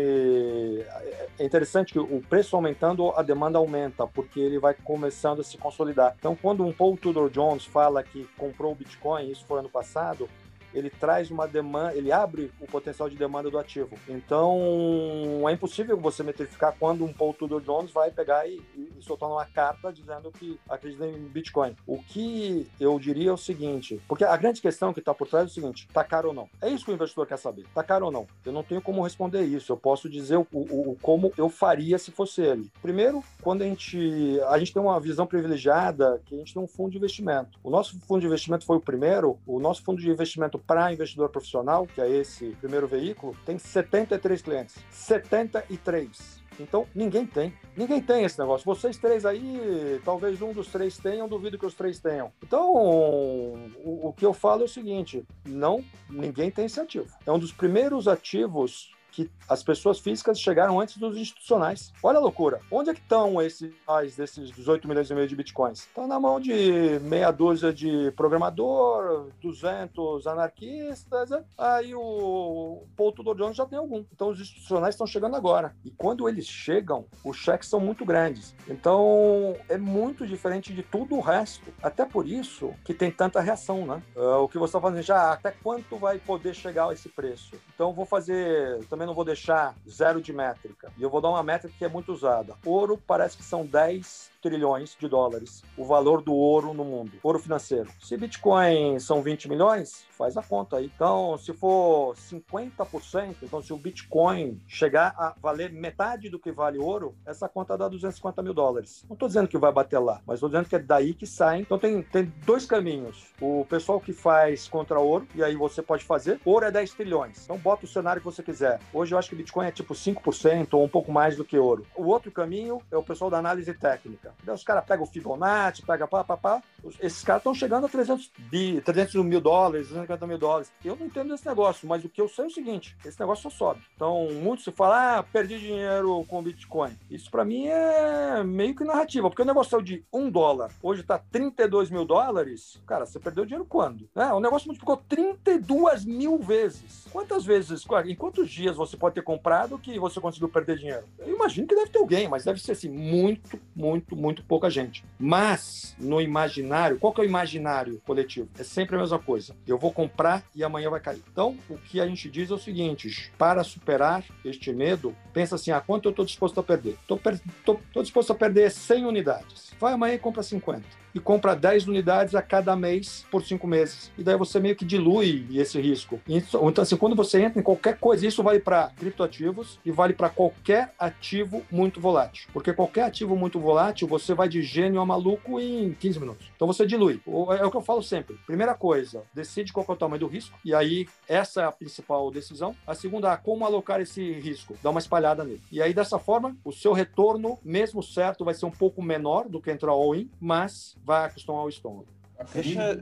É 1.40 1.44
interessante 1.44 1.94
que 1.94 2.00
o 2.00 2.22
preço 2.22 2.56
aumentando, 2.56 3.12
a 3.12 3.22
demanda 3.22 3.58
aumenta, 3.58 4.08
porque 4.08 4.40
ele 4.40 4.60
vai 4.60 4.74
começando 4.74 5.42
a 5.42 5.44
se 5.44 5.58
consolidar. 5.58 6.16
Então, 6.18 6.36
quando 6.36 6.66
um 6.66 6.72
Paul 6.72 6.98
Tudor 6.98 7.30
Jones 7.30 7.66
fala 7.66 8.04
que 8.04 8.28
comprou 8.38 8.72
o 8.72 8.76
Bitcoin, 8.76 9.30
isso 9.30 9.46
foi 9.46 9.60
ano 9.60 9.70
passado, 9.70 10.30
ele 10.74 10.90
traz 10.90 11.30
uma 11.32 11.48
demanda, 11.48 11.96
ele 11.96 12.12
abre 12.12 12.52
o 12.60 12.68
potencial 12.68 13.10
de 13.10 13.16
demanda 13.16 13.50
do 13.50 13.58
ativo. 13.58 13.98
Então, 14.08 15.48
é 15.48 15.54
impossível 15.54 15.98
você 15.98 16.24
metrificar 16.24 16.76
quando 16.80 17.04
um 17.04 17.14
Paul 17.14 17.34
Tudor 17.34 17.62
Jones 17.62 17.92
vai 17.92 18.12
pegar 18.12 18.48
e, 18.48 18.62
e, 18.76 18.92
soltar 19.02 19.30
uma 19.30 19.46
carta 19.46 19.92
dizendo 19.92 20.32
que 20.32 20.60
acredita 20.70 21.06
em 21.06 21.20
Bitcoin. 21.28 21.76
O 21.86 21.98
que 22.02 22.68
eu 22.80 22.98
diria 23.00 23.30
é 23.30 23.34
o 23.34 23.38
seguinte, 23.38 24.02
porque 24.08 24.24
a 24.24 24.38
grande 24.38 24.62
questão 24.62 24.94
que 24.94 25.00
está 25.00 25.14
por 25.14 25.28
trás 25.28 25.46
é 25.46 25.48
o 25.48 25.54
seguinte, 25.54 25.88
tá 25.94 26.04
caro 26.04 26.30
ou 26.30 26.34
não? 26.34 26.50
É 26.62 26.70
isso 26.70 26.86
que 26.86 26.92
o 26.92 26.94
investidor 26.94 27.28
quer 27.28 27.38
saber, 27.38 27.66
tá 27.74 27.84
caro 27.84 28.06
ou 28.06 28.12
não? 28.12 28.28
Eu 28.46 28.52
não 28.52 28.64
tenho 28.64 28.82
como 28.82 29.04
responder 29.04 29.44
isso, 29.44 29.72
eu 29.72 29.78
posso 29.78 30.10
dizer 30.10 30.38
o, 30.38 30.48
o, 30.52 30.92
o 30.92 30.98
como 31.02 31.32
eu 31.38 31.50
faria 31.50 31.98
se 31.98 32.12
fosse 32.12 32.42
ele. 32.42 32.72
Primeiro, 32.82 33.24
quando 33.42 33.64
a 33.64 33.66
gente, 33.66 34.40
a 34.48 34.58
gente 34.60 34.74
tem 34.74 34.82
uma 34.82 35.00
visão 35.00 35.26
privilegiada 35.26 36.22
que 36.26 36.36
a 36.36 36.38
gente 36.38 36.54
tem 36.54 36.62
um 36.62 36.68
fundo 36.68 36.92
de 36.92 36.98
investimento. 36.98 37.60
O 37.64 37.70
nosso 37.70 38.00
fundo 38.02 38.22
de 38.22 38.28
investimento 38.28 38.66
foi 38.66 38.78
o 38.78 38.82
primeiro, 38.82 39.38
o 39.46 39.60
nosso 39.60 39.84
fundo 39.84 40.02
de 40.02 40.10
investimento 40.10 40.58
para 40.66 40.92
investidor 40.94 41.30
profissional, 41.30 41.86
que 41.88 42.02
é 42.02 42.10
esse 42.10 42.56
primeiro 42.60 42.88
veículo, 42.88 43.36
tem 43.46 43.58
73 43.58 44.42
clientes. 44.42 44.76
73. 44.90 46.42
Então, 46.60 46.86
ninguém 46.94 47.26
tem. 47.26 47.54
Ninguém 47.76 48.02
tem 48.02 48.24
esse 48.24 48.38
negócio. 48.38 48.66
Vocês 48.66 48.98
três 48.98 49.26
aí, 49.26 50.00
talvez 50.04 50.42
um 50.42 50.54
dos 50.54 50.68
três 50.68 50.98
tenham, 50.98 51.28
duvido 51.28 51.58
que 51.58 51.66
os 51.66 51.74
três 51.74 52.00
tenham. 52.00 52.32
Então, 52.44 52.74
o, 52.74 54.10
o 54.10 54.14
que 54.14 54.26
eu 54.26 54.34
falo 54.34 54.62
é 54.62 54.66
o 54.66 54.70
seguinte: 54.70 55.26
não, 55.46 55.84
ninguém 56.10 56.52
tem 56.52 56.66
esse 56.66 56.80
ativo. 56.80 57.08
É 57.26 57.32
um 57.32 57.40
dos 57.40 57.52
primeiros 57.52 58.08
ativos 58.08 58.92
que 59.12 59.30
as 59.48 59.62
pessoas 59.62 60.00
físicas 60.00 60.40
chegaram 60.40 60.80
antes 60.80 60.98
dos 60.98 61.18
institucionais. 61.18 61.92
Olha 62.02 62.18
a 62.18 62.22
loucura. 62.22 62.62
Onde 62.72 62.90
é 62.90 62.94
que 62.94 63.02
estão 63.02 63.42
esses 63.42 63.72
desses 64.16 64.52
18 64.52 64.88
milhões 64.88 65.10
e 65.10 65.14
meio 65.14 65.28
de 65.28 65.36
bitcoins? 65.36 65.80
Estão 65.80 66.08
na 66.08 66.20
mão 66.20 66.40
de 66.40 67.00
meia 67.02 67.32
dúzia 67.32 67.74
de 67.74 68.12
programador, 68.12 69.30
200 69.42 70.26
anarquistas. 70.28 71.30
Né? 71.30 71.44
Aí 71.58 71.94
o 71.94 72.84
Paul 72.96 73.12
Tudor 73.12 73.36
Jones 73.36 73.58
já 73.58 73.66
tem 73.66 73.78
algum. 73.78 74.04
Então 74.14 74.30
os 74.30 74.40
institucionais 74.40 74.96
estão 74.96 75.06
chegando 75.06 75.36
agora. 75.36 75.76
E 75.84 75.92
quando 75.92 76.28
eles 76.30 76.46
chegam, 76.46 77.06
os 77.24 77.38
cheques 77.38 77.70
são 77.70 77.80
muito 77.80 78.06
grandes. 78.06 78.56
Então 78.68 79.56
é 79.68 79.78
muito 79.78 80.26
diferente 80.26 80.74
de 80.74 80.84
tudo 80.84 81.16
o 81.16 81.22
resto. 81.22 81.74
Até 81.82 82.06
por 82.06 82.28
isso 82.28 82.74
que 82.86 82.94
tem 82.94 83.12
tanta 83.12 83.42
reação, 83.42 83.86
né? 83.86 84.02
Uh, 84.16 84.44
o 84.44 84.48
que 84.48 84.58
você 84.58 84.70
está 84.70 84.82
fazendo 84.82 85.02
já, 85.02 85.34
até 85.34 85.52
quanto 85.52 85.98
vai 85.98 86.18
poder 86.20 86.54
chegar 86.54 86.90
a 86.90 86.94
esse 86.94 87.10
preço? 87.10 87.56
Então 87.74 87.94
vou 87.94 88.06
fazer 88.06 88.84
também 88.86 89.01
também 89.02 89.08
não 89.08 89.16
vou 89.16 89.26
deixar 89.26 89.76
zero 89.90 90.22
de 90.22 90.32
métrica. 90.32 90.92
E 90.96 91.02
eu 91.02 91.10
vou 91.10 91.20
dar 91.20 91.30
uma 91.30 91.42
métrica 91.42 91.74
que 91.76 91.84
é 91.84 91.90
muito 91.90 92.14
usada. 92.14 92.56
Ouro 92.64 93.02
parece 93.08 93.36
que 93.36 93.44
são 93.44 93.66
10 93.66 94.30
trilhões 94.42 94.96
de 95.00 95.08
dólares 95.08 95.64
o 95.78 95.86
valor 95.86 96.22
do 96.22 96.34
ouro 96.34 96.74
no 96.74 96.84
mundo, 96.84 97.12
ouro 97.24 97.40
financeiro. 97.40 97.90
Se 98.00 98.18
Bitcoin 98.18 99.00
são 99.00 99.22
20 99.22 99.50
milhões, 99.50 100.06
faz 100.10 100.38
a 100.38 100.44
conta 100.44 100.78
aí. 100.78 100.92
Então, 100.94 101.38
se 101.38 101.54
for 101.54 102.16
50%, 102.16 103.38
então 103.42 103.62
se 103.62 103.74
o 103.74 103.78
Bitcoin 103.78 104.62
chegar 104.68 105.14
a 105.18 105.34
valer 105.42 105.72
metade 105.72 106.30
do 106.30 106.40
que 106.40 106.52
vale 106.52 106.78
ouro, 106.78 107.16
essa 107.26 107.50
conta 107.50 107.78
dá 107.78 107.88
250 107.88 108.42
mil 108.44 108.54
dólares. 108.54 109.04
Não 109.10 109.16
estou 109.16 109.28
dizendo 109.28 109.48
que 109.48 109.58
vai 109.58 109.72
bater 109.72 110.00
lá, 110.00 110.22
mas 110.26 110.36
estou 110.36 110.50
dizendo 110.50 110.68
que 110.68 110.76
é 110.76 110.80
daí 110.80 111.14
que 111.14 111.26
sai. 111.26 111.62
Então 111.62 111.80
tem, 111.80 112.02
tem 112.04 112.32
dois 112.46 112.66
caminhos. 112.66 113.32
O 113.42 113.66
pessoal 113.68 114.00
que 114.00 114.14
faz 114.14 114.68
contra 114.68 115.00
ouro, 115.00 115.28
e 115.34 115.44
aí 115.44 115.56
você 115.56 115.82
pode 115.82 116.04
fazer, 116.04 116.40
ouro 116.46 116.66
é 116.66 116.72
10 116.72 116.94
trilhões. 116.94 117.44
Então 117.44 117.58
bota 117.58 117.86
o 117.86 117.90
cenário 117.90 118.22
que 118.22 118.26
você 118.26 118.44
quiser. 118.44 118.80
Hoje 118.94 119.14
eu 119.14 119.18
acho 119.18 119.30
que 119.30 119.36
Bitcoin 119.36 119.68
é 119.68 119.72
tipo 119.72 119.94
5% 119.94 120.74
ou 120.74 120.84
um 120.84 120.90
pouco 120.90 121.12
mais 121.12 121.36
do 121.36 121.46
que 121.46 121.58
ouro. 121.58 121.86
O 121.96 122.06
outro 122.06 122.32
caminho 122.32 122.82
é 122.92 122.98
o 122.98 123.04
pessoal 123.04 123.30
da 123.30 123.38
análise 123.38 123.74
técnica. 123.74 124.31
Os 124.48 124.64
caras 124.64 124.86
pegam 124.86 125.04
o 125.04 125.08
Fibonacci, 125.08 125.84
pega 125.84 126.08
pá, 126.08 126.24
pá, 126.24 126.38
pá. 126.38 126.64
Esses 127.00 127.24
caras 127.24 127.42
estão 127.42 127.54
chegando 127.54 127.86
a 127.86 127.90
300, 127.90 128.32
bi, 128.38 128.82
300 128.82 129.16
mil 129.24 129.40
dólares, 129.40 129.88
250 129.88 130.28
mil 130.28 130.38
dólares. 130.38 130.72
Eu 130.84 130.96
não 130.96 131.06
entendo 131.06 131.30
desse 131.30 131.46
negócio, 131.46 131.88
mas 131.88 132.04
o 132.04 132.10
que 132.10 132.22
eu 132.22 132.28
sei 132.28 132.46
é 132.46 132.48
o 132.48 132.52
seguinte: 132.52 132.96
esse 133.06 133.20
negócio 133.20 133.50
só 133.50 133.58
sobe. 133.58 133.82
Então, 133.96 134.28
muito 134.32 134.64
se 134.64 134.72
fala, 134.72 135.20
ah, 135.20 135.24
perdi 135.24 135.60
dinheiro 135.60 136.26
com 136.28 136.42
Bitcoin. 136.42 136.98
Isso 137.10 137.30
para 137.30 137.46
mim 137.46 137.68
é 137.68 138.44
meio 138.44 138.76
que 138.76 138.84
narrativa, 138.84 139.30
porque 139.30 139.42
o 139.42 139.46
negócio 139.46 139.72
saiu 139.72 139.82
de 139.82 140.04
1 140.12 140.30
dólar, 140.30 140.72
hoje 140.82 141.04
tá 141.04 141.20
32 141.32 141.90
mil 141.90 142.06
dólares. 142.06 142.82
Cara, 142.86 143.06
você 143.06 143.20
perdeu 143.20 143.46
dinheiro 143.46 143.66
quando? 143.66 144.10
É, 144.16 144.34
o 144.34 144.40
negócio 144.40 144.68
multiplicou 144.68 144.98
32 144.98 146.06
mil 146.06 146.38
vezes. 146.40 147.08
Quantas 147.12 147.46
vezes, 147.46 147.86
em 148.06 148.16
quantos 148.16 148.50
dias 148.50 148.76
você 148.76 148.98
pode 148.98 149.16
ter 149.16 149.22
comprado 149.22 149.78
que 149.78 150.00
você 150.00 150.20
conseguiu 150.20 150.50
perder 150.50 150.78
dinheiro? 150.78 151.06
Eu 151.20 151.36
imagino 151.36 151.68
que 151.68 151.76
deve 151.76 151.90
ter 151.90 152.00
alguém, 152.00 152.28
mas 152.28 152.46
deve 152.46 152.62
ser 152.62 152.74
assim, 152.74 152.90
muito, 152.90 153.60
muito, 153.76 154.16
muito 154.22 154.44
pouca 154.44 154.70
gente. 154.70 155.04
Mas, 155.20 155.96
no 156.00 156.22
imaginário, 156.22 157.00
qual 157.00 157.12
que 157.12 157.20
é 157.20 157.24
o 157.24 157.28
imaginário 157.28 158.00
coletivo? 158.06 158.48
É 158.58 158.64
sempre 158.64 158.96
a 158.96 159.00
mesma 159.00 159.18
coisa. 159.18 159.56
Eu 159.66 159.78
vou 159.78 159.92
comprar 159.92 160.44
e 160.56 160.64
amanhã 160.64 160.90
vai 160.90 161.00
cair. 161.00 161.24
Então, 161.32 161.58
o 161.70 161.78
que 161.78 162.00
a 162.00 162.06
gente 162.06 162.30
diz 162.30 162.52
é 162.52 162.54
o 162.54 162.60
seguinte: 162.60 163.32
para 163.38 163.64
superar 163.64 164.24
este 164.46 164.72
medo, 164.72 165.16
pensa 165.34 165.56
assim: 165.56 165.72
ah, 165.72 165.82
quanto 165.82 166.06
eu 166.06 166.12
estou 166.12 166.24
disposto 166.24 166.60
a 166.60 166.64
perder? 166.64 166.98
Estou 167.02 168.04
disposto 168.04 168.32
a 168.32 168.36
perder 168.36 168.70
100 168.70 169.06
unidades. 169.06 169.72
Vai 169.80 169.94
amanhã 169.94 170.14
e 170.14 170.20
compra 170.20 170.44
50 170.44 171.02
e 171.14 171.20
compra 171.20 171.56
10 171.56 171.88
unidades 171.88 172.36
a 172.36 172.42
cada 172.42 172.76
mês 172.76 173.26
por 173.30 173.44
cinco 173.44 173.68
meses. 173.68 174.12
E 174.18 174.24
daí 174.24 174.38
você 174.38 174.60
meio 174.60 174.76
que 174.76 174.86
dilui 174.86 175.48
esse 175.54 175.80
risco. 175.80 176.20
Então, 176.28 176.82
assim, 176.82 176.98
quando 176.98 177.16
você 177.16 177.42
entra 177.42 177.60
em 177.60 177.64
qualquer 177.64 177.98
coisa, 177.98 178.26
isso 178.26 178.44
vale 178.44 178.60
para 178.60 178.92
criptoativos 178.98 179.80
e 179.86 179.92
vale 179.92 180.14
para 180.14 180.30
qualquer 180.30 180.94
ativo 180.98 181.64
muito 181.72 182.00
volátil. 182.00 182.48
Porque 182.54 182.74
qualquer 182.74 183.04
ativo 183.04 183.36
muito 183.36 183.60
volátil, 183.60 184.08
você 184.08 184.34
vai 184.34 184.48
de 184.48 184.62
gênio 184.62 185.02
a 185.02 185.06
maluco 185.06 185.60
em 185.60 185.94
15 185.94 186.20
minutos. 186.20 186.52
Então 186.56 186.68
você 186.68 186.86
dilui. 186.86 187.22
É 187.60 187.66
o 187.66 187.72
que 187.72 187.78
eu 187.78 187.82
falo 187.82 188.02
sempre. 188.02 188.38
Primeira 188.46 188.74
coisa, 188.74 189.24
decide 189.34 189.74
qual 189.74 189.86
é 189.88 189.92
o 189.92 189.96
tamanho 189.96 190.22
do 190.22 190.28
risco. 190.28 190.58
E 190.64 190.74
aí, 190.74 191.08
essa 191.28 191.62
é 191.62 191.66
a 191.66 191.72
principal 191.72 192.30
decisão. 192.32 192.76
A 192.86 192.94
segunda, 192.94 193.36
como 193.38 193.66
alocar 193.66 194.00
esse 194.00 194.34
risco? 194.34 194.78
Dá 194.82 194.90
uma 194.90 195.00
espalhada 195.00 195.44
nele. 195.44 195.62
E 195.72 195.82
aí, 195.82 195.94
dessa 195.94 196.20
forma, 196.20 196.56
o 196.64 196.72
seu 196.72 196.94
retorno, 196.94 197.60
mesmo 197.64 198.02
certo, 198.02 198.46
vai 198.46 198.54
ser 198.54 198.66
um 198.66 198.72
pouco 198.72 199.02
menor 199.02 199.48
do 199.48 199.62
que 199.62 199.72
entrar 199.72 199.92
all-in, 199.92 200.30
mas 200.40 200.96
vai 201.04 201.26
acostumar 201.26 201.64
o 201.64 201.70
estômago. 201.70 202.08
Deixa, 202.54 203.00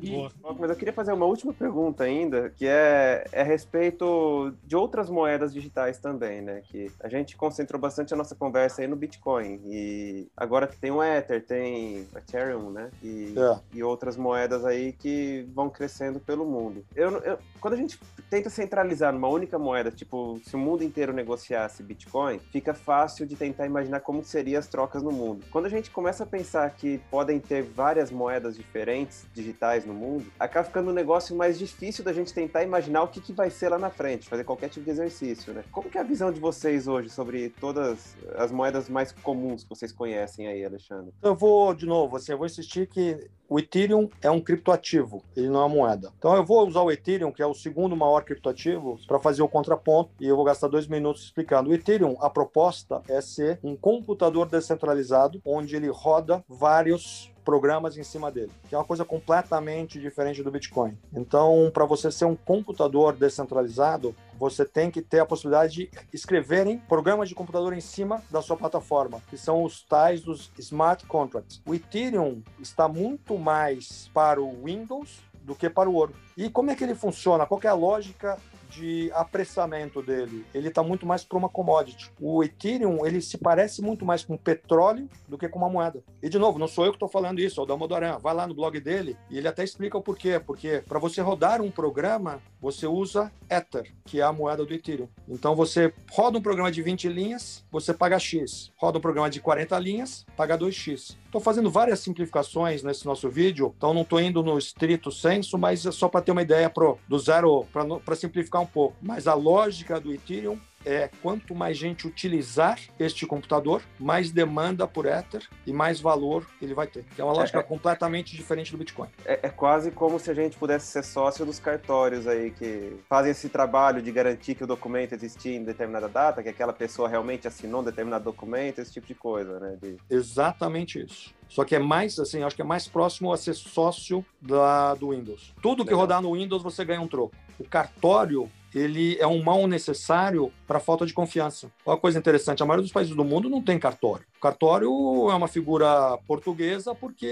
mas 0.59 0.69
eu 0.69 0.75
queria 0.75 0.93
fazer 0.93 1.13
uma 1.13 1.25
última 1.25 1.53
pergunta 1.53 2.03
ainda, 2.03 2.49
que 2.49 2.67
é, 2.67 3.25
é 3.31 3.41
a 3.41 3.43
respeito 3.43 4.53
de 4.63 4.75
outras 4.75 5.09
moedas 5.09 5.53
digitais 5.53 5.97
também, 5.97 6.41
né? 6.41 6.61
Que 6.65 6.91
a 6.99 7.09
gente 7.09 7.35
concentrou 7.35 7.79
bastante 7.79 8.13
a 8.13 8.17
nossa 8.17 8.35
conversa 8.35 8.81
aí 8.81 8.87
no 8.87 8.95
Bitcoin. 8.95 9.61
E 9.65 10.27
agora 10.35 10.67
tem 10.67 10.91
o 10.91 11.03
Ether, 11.03 11.45
tem 11.45 12.07
o 12.13 12.17
Ethereum, 12.17 12.69
né? 12.69 12.89
E, 13.01 13.33
é. 13.37 13.59
e 13.73 13.83
outras 13.83 14.17
moedas 14.17 14.65
aí 14.65 14.93
que 14.93 15.47
vão 15.53 15.69
crescendo 15.69 16.19
pelo 16.19 16.45
mundo. 16.45 16.85
Eu, 16.95 17.17
eu, 17.19 17.39
quando 17.59 17.73
a 17.73 17.77
gente 17.77 17.99
tenta 18.29 18.49
centralizar 18.49 19.13
numa 19.13 19.27
única 19.27 19.57
moeda, 19.57 19.91
tipo, 19.91 20.39
se 20.43 20.55
o 20.55 20.59
mundo 20.59 20.83
inteiro 20.83 21.13
negociasse 21.13 21.83
Bitcoin, 21.83 22.39
fica 22.51 22.73
fácil 22.73 23.25
de 23.25 23.35
tentar 23.35 23.65
imaginar 23.65 23.99
como 24.01 24.23
seriam 24.23 24.59
as 24.59 24.67
trocas 24.67 25.03
no 25.03 25.11
mundo. 25.11 25.45
Quando 25.51 25.65
a 25.65 25.69
gente 25.69 25.89
começa 25.89 26.23
a 26.23 26.27
pensar 26.27 26.69
que 26.71 26.99
podem 27.09 27.39
ter 27.39 27.63
várias 27.63 28.11
moedas 28.11 28.55
diferentes, 28.55 29.25
digitais 29.33 29.85
no 29.85 29.93
mundo, 29.93 30.25
acaba 30.39 30.65
ficando 30.65 30.91
um 30.91 30.93
negócio 30.93 31.35
mais 31.35 31.57
difícil 31.57 32.03
da 32.03 32.13
gente 32.13 32.33
tentar 32.33 32.63
imaginar 32.63 33.03
o 33.03 33.07
que, 33.07 33.21
que 33.21 33.33
vai 33.33 33.49
ser 33.49 33.69
lá 33.69 33.77
na 33.77 33.89
frente, 33.89 34.27
fazer 34.27 34.43
qualquer 34.43 34.69
tipo 34.69 34.85
de 34.85 34.91
exercício, 34.91 35.53
né? 35.53 35.63
Como 35.71 35.89
que 35.89 35.97
é 35.97 36.01
a 36.01 36.03
visão 36.03 36.31
de 36.31 36.39
vocês 36.39 36.87
hoje 36.87 37.09
sobre 37.09 37.49
todas 37.49 38.15
as 38.35 38.51
moedas 38.51 38.89
mais 38.89 39.11
comuns 39.11 39.63
que 39.63 39.69
vocês 39.69 39.91
conhecem 39.91 40.47
aí, 40.47 40.63
Alexandre? 40.63 41.13
Eu 41.21 41.35
vou, 41.35 41.73
de 41.73 41.85
novo, 41.85 42.17
assim, 42.17 42.31
eu 42.31 42.37
vou 42.37 42.47
insistir 42.47 42.87
que 42.87 43.29
o 43.49 43.57
Ethereum 43.57 44.07
é 44.21 44.29
um 44.29 44.39
criptoativo, 44.39 45.23
ele 45.35 45.49
não 45.49 45.61
é 45.61 45.63
uma 45.63 45.69
moeda. 45.69 46.13
Então 46.19 46.35
eu 46.35 46.45
vou 46.45 46.67
usar 46.67 46.81
o 46.81 46.91
Ethereum, 46.91 47.31
que 47.31 47.41
é 47.41 47.45
o 47.45 47.53
segundo 47.53 47.95
maior 47.95 48.23
criptoativo, 48.23 48.99
para 49.07 49.19
fazer 49.19 49.41
o 49.41 49.47
contraponto 49.47 50.11
e 50.19 50.27
eu 50.27 50.35
vou 50.35 50.45
gastar 50.45 50.67
dois 50.67 50.87
minutos 50.87 51.23
explicando. 51.23 51.71
O 51.71 51.73
Ethereum, 51.73 52.15
a 52.21 52.29
proposta 52.29 53.01
é 53.07 53.19
ser 53.21 53.59
um 53.63 53.75
computador 53.75 54.47
descentralizado, 54.47 55.41
onde 55.43 55.75
ele 55.75 55.87
roda 55.87 56.43
vários 56.47 57.31
programas 57.43 57.97
em 57.97 58.03
cima 58.03 58.31
dele, 58.31 58.51
que 58.67 58.75
é 58.75 58.77
uma 58.77 58.85
coisa 58.85 59.05
completamente 59.05 59.99
diferente 59.99 60.43
do 60.43 60.51
Bitcoin. 60.51 60.97
Então, 61.13 61.69
para 61.73 61.85
você 61.85 62.11
ser 62.11 62.25
um 62.25 62.35
computador 62.35 63.13
descentralizado, 63.13 64.15
você 64.37 64.65
tem 64.65 64.89
que 64.89 65.01
ter 65.01 65.19
a 65.19 65.25
possibilidade 65.25 65.73
de 65.73 65.91
escreverem 66.13 66.77
programas 66.77 67.29
de 67.29 67.35
computador 67.35 67.73
em 67.73 67.81
cima 67.81 68.21
da 68.29 68.41
sua 68.41 68.55
plataforma, 68.55 69.21
que 69.29 69.37
são 69.37 69.63
os 69.63 69.81
tais 69.83 70.21
dos 70.21 70.51
smart 70.57 71.05
contracts. 71.05 71.61
O 71.65 71.73
Ethereum 71.73 72.41
está 72.59 72.87
muito 72.87 73.37
mais 73.37 74.09
para 74.13 74.41
o 74.41 74.63
Windows 74.63 75.19
do 75.41 75.55
que 75.55 75.69
para 75.69 75.89
o 75.89 75.93
ouro. 75.93 76.13
E 76.37 76.49
como 76.49 76.71
é 76.71 76.75
que 76.75 76.83
ele 76.83 76.95
funciona? 76.95 77.45
Qual 77.45 77.59
é 77.63 77.67
a 77.67 77.73
lógica 77.73 78.37
de 78.69 79.11
apressamento 79.13 80.01
dele. 80.01 80.45
Ele 80.53 80.67
está 80.67 80.83
muito 80.83 81.05
mais 81.05 81.23
para 81.23 81.37
uma 81.37 81.49
commodity. 81.49 82.11
O 82.19 82.43
Ethereum, 82.43 83.05
ele 83.05 83.21
se 83.21 83.37
parece 83.37 83.81
muito 83.81 84.05
mais 84.05 84.23
com 84.23 84.37
petróleo 84.37 85.09
do 85.27 85.37
que 85.37 85.49
com 85.49 85.59
uma 85.59 85.69
moeda. 85.69 86.03
E, 86.21 86.29
de 86.29 86.37
novo, 86.37 86.59
não 86.59 86.67
sou 86.67 86.85
eu 86.85 86.91
que 86.91 86.97
estou 86.97 87.09
falando 87.09 87.39
isso, 87.39 87.59
é 87.59 87.63
o 87.63 87.65
Damodaran. 87.65 88.17
Vai 88.19 88.33
lá 88.33 88.47
no 88.47 88.53
blog 88.53 88.79
dele 88.79 89.17
e 89.29 89.37
ele 89.37 89.47
até 89.47 89.63
explica 89.63 89.97
o 89.97 90.01
porquê. 90.01 90.39
Porque 90.39 90.83
para 90.87 90.99
você 90.99 91.21
rodar 91.21 91.61
um 91.61 91.71
programa, 91.71 92.41
você 92.61 92.85
usa 92.85 93.31
Ether, 93.49 93.91
que 94.05 94.19
é 94.19 94.23
a 94.23 94.33
moeda 94.33 94.65
do 94.65 94.73
Ethereum. 94.73 95.07
Então, 95.27 95.55
você 95.55 95.93
roda 96.11 96.37
um 96.37 96.41
programa 96.41 96.71
de 96.71 96.81
20 96.81 97.07
linhas, 97.09 97.65
você 97.71 97.93
paga 97.93 98.19
X. 98.19 98.71
Roda 98.77 98.97
um 98.97 99.01
programa 99.01 99.29
de 99.29 99.39
40 99.39 99.77
linhas, 99.79 100.25
paga 100.35 100.57
2X. 100.57 101.17
Estou 101.25 101.39
fazendo 101.39 101.69
várias 101.69 101.99
simplificações 101.99 102.81
nesse 102.81 103.05
nosso 103.05 103.29
vídeo, 103.29 103.73
então 103.77 103.93
não 103.93 104.01
estou 104.01 104.19
indo 104.19 104.41
no 104.41 104.57
estrito 104.57 105.11
senso, 105.11 105.57
mas 105.57 105.85
é 105.85 105.91
só 105.91 106.09
para 106.09 106.21
ter 106.21 106.31
uma 106.31 106.41
ideia 106.41 106.69
pro, 106.69 106.97
do 107.07 107.19
zero, 107.19 107.65
para 108.03 108.15
simplificar 108.15 108.58
um 108.59 108.65
pouco. 108.65 108.95
Mas 109.01 109.27
a 109.27 109.33
lógica 109.33 109.99
do 109.99 110.13
Ethereum 110.13 110.59
é 110.89 111.09
quanto 111.21 111.53
mais 111.53 111.77
gente 111.77 112.07
utilizar 112.07 112.79
este 112.99 113.25
computador, 113.25 113.81
mais 113.99 114.31
demanda 114.31 114.87
por 114.87 115.05
Ether 115.05 115.47
e 115.65 115.71
mais 115.71 115.99
valor 115.99 116.45
ele 116.61 116.73
vai 116.73 116.87
ter. 116.87 117.05
é 117.17 117.23
uma 117.23 117.33
lógica 117.33 117.59
é, 117.59 117.61
é, 117.61 117.63
completamente 117.63 118.35
diferente 118.35 118.71
do 118.71 118.77
Bitcoin. 118.77 119.07
É, 119.25 119.39
é, 119.43 119.49
quase 119.49 119.91
como 119.91 120.19
se 120.19 120.31
a 120.31 120.33
gente 120.33 120.57
pudesse 120.57 120.87
ser 120.87 121.03
sócio 121.03 121.45
dos 121.45 121.59
cartórios 121.59 122.27
aí 122.27 122.51
que 122.51 122.97
fazem 123.07 123.31
esse 123.31 123.49
trabalho 123.49 124.01
de 124.01 124.11
garantir 124.11 124.55
que 124.55 124.63
o 124.63 124.67
documento 124.67 125.13
existia 125.13 125.55
em 125.55 125.63
determinada 125.63 126.09
data, 126.09 126.41
que 126.41 126.49
aquela 126.49 126.73
pessoa 126.73 127.07
realmente 127.07 127.47
assinou 127.47 127.81
um 127.81 127.83
determinado 127.83 128.23
documento, 128.23 128.79
esse 128.79 128.91
tipo 128.91 129.07
de 129.07 129.15
coisa, 129.15 129.59
né? 129.59 129.77
De... 129.81 129.97
Exatamente 130.09 131.03
isso. 131.03 131.33
Só 131.47 131.63
que 131.65 131.75
é 131.75 131.79
mais, 131.79 132.19
assim, 132.19 132.43
acho 132.43 132.55
que 132.55 132.61
é 132.61 132.65
mais 132.65 132.87
próximo 132.87 133.33
a 133.33 133.37
ser 133.37 133.53
sócio 133.53 134.23
da, 134.41 134.93
do 134.93 135.09
Windows. 135.09 135.53
Tudo 135.61 135.83
que 135.83 135.89
Legal. 135.89 136.01
rodar 136.01 136.21
no 136.21 136.33
Windows 136.33 136.61
você 136.61 136.85
ganha 136.85 137.01
um 137.01 137.07
troco. 137.07 137.35
O 137.57 137.63
cartório 137.63 138.49
ele 138.73 139.17
é 139.19 139.27
um 139.27 139.41
mal 139.41 139.67
necessário 139.67 140.51
para 140.67 140.79
falta 140.79 141.05
de 141.05 141.13
confiança. 141.13 141.71
Uma 141.85 141.97
coisa 141.97 142.19
interessante, 142.19 142.61
a 142.61 142.65
maioria 142.65 142.83
dos 142.83 142.91
países 142.91 143.15
do 143.15 143.23
mundo 143.23 143.49
não 143.49 143.61
tem 143.61 143.79
cartório. 143.79 144.25
Cartório 144.39 144.89
é 145.29 145.35
uma 145.35 145.47
figura 145.47 146.17
portuguesa 146.27 146.95
porque 146.95 147.29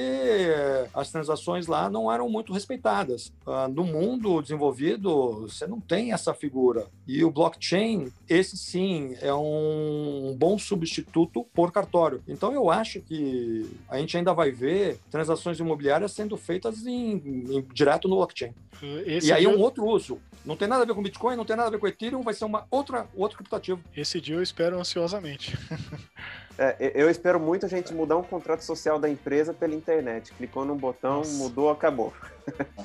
as 0.93 1.11
transações 1.11 1.67
lá 1.67 1.89
não 1.89 2.11
eram 2.11 2.29
muito 2.29 2.53
respeitadas. 2.53 3.31
Ah, 3.45 3.67
no 3.67 3.83
mundo 3.83 4.41
desenvolvido, 4.41 5.47
você 5.47 5.65
não 5.65 5.79
tem 5.79 6.11
essa 6.11 6.33
figura. 6.33 6.87
E 7.07 7.23
o 7.23 7.31
blockchain, 7.31 8.11
esse 8.27 8.57
sim, 8.57 9.15
é 9.21 9.33
um 9.33 10.35
bom 10.37 10.57
substituto 10.57 11.45
por 11.53 11.71
cartório. 11.71 12.21
Então 12.27 12.53
eu 12.53 12.69
acho 12.69 13.01
que 13.01 13.69
a 13.89 13.97
gente 13.97 14.17
ainda 14.17 14.33
vai 14.33 14.51
ver 14.51 14.99
transações 15.09 15.59
imobiliárias 15.59 16.11
sendo 16.11 16.35
feitas 16.37 16.85
em, 16.85 17.13
em 17.49 17.61
direto 17.73 18.07
no 18.07 18.17
blockchain. 18.17 18.53
Esse 19.05 19.29
e 19.29 19.33
aí 19.33 19.45
é 19.45 19.49
um 19.49 19.59
outro 19.59 19.85
uso. 19.85 20.19
Não 20.45 20.55
tem 20.55 20.67
nada 20.67 20.83
a 20.83 20.85
ver 20.85 20.93
com 20.93 21.01
Bitcoin, 21.01 21.35
não 21.35 21.45
tem 21.45 21.55
nada 21.55 21.67
a 21.67 21.71
ver 21.71 21.79
com 21.79 21.87
Ethereum, 21.87 22.21
vai 22.21 22.33
ser 22.33 22.45
uma 22.45 22.65
outra, 22.71 23.07
outro 23.15 23.37
criptativo. 23.37 23.81
Esse 23.95 24.21
dia 24.21 24.35
eu 24.35 24.43
espero 24.43 24.79
ansiosamente. 24.79 25.57
É, 26.57 26.91
eu 26.95 27.09
espero 27.09 27.39
muito 27.39 27.65
a 27.65 27.69
gente 27.69 27.93
mudar 27.93 28.17
um 28.17 28.23
contrato 28.23 28.61
social 28.61 28.99
da 28.99 29.07
empresa 29.09 29.53
pela 29.53 29.75
internet. 29.75 30.33
Clicou 30.33 30.65
num 30.65 30.75
botão, 30.75 31.17
Nossa. 31.17 31.37
mudou, 31.37 31.69
acabou. 31.69 32.13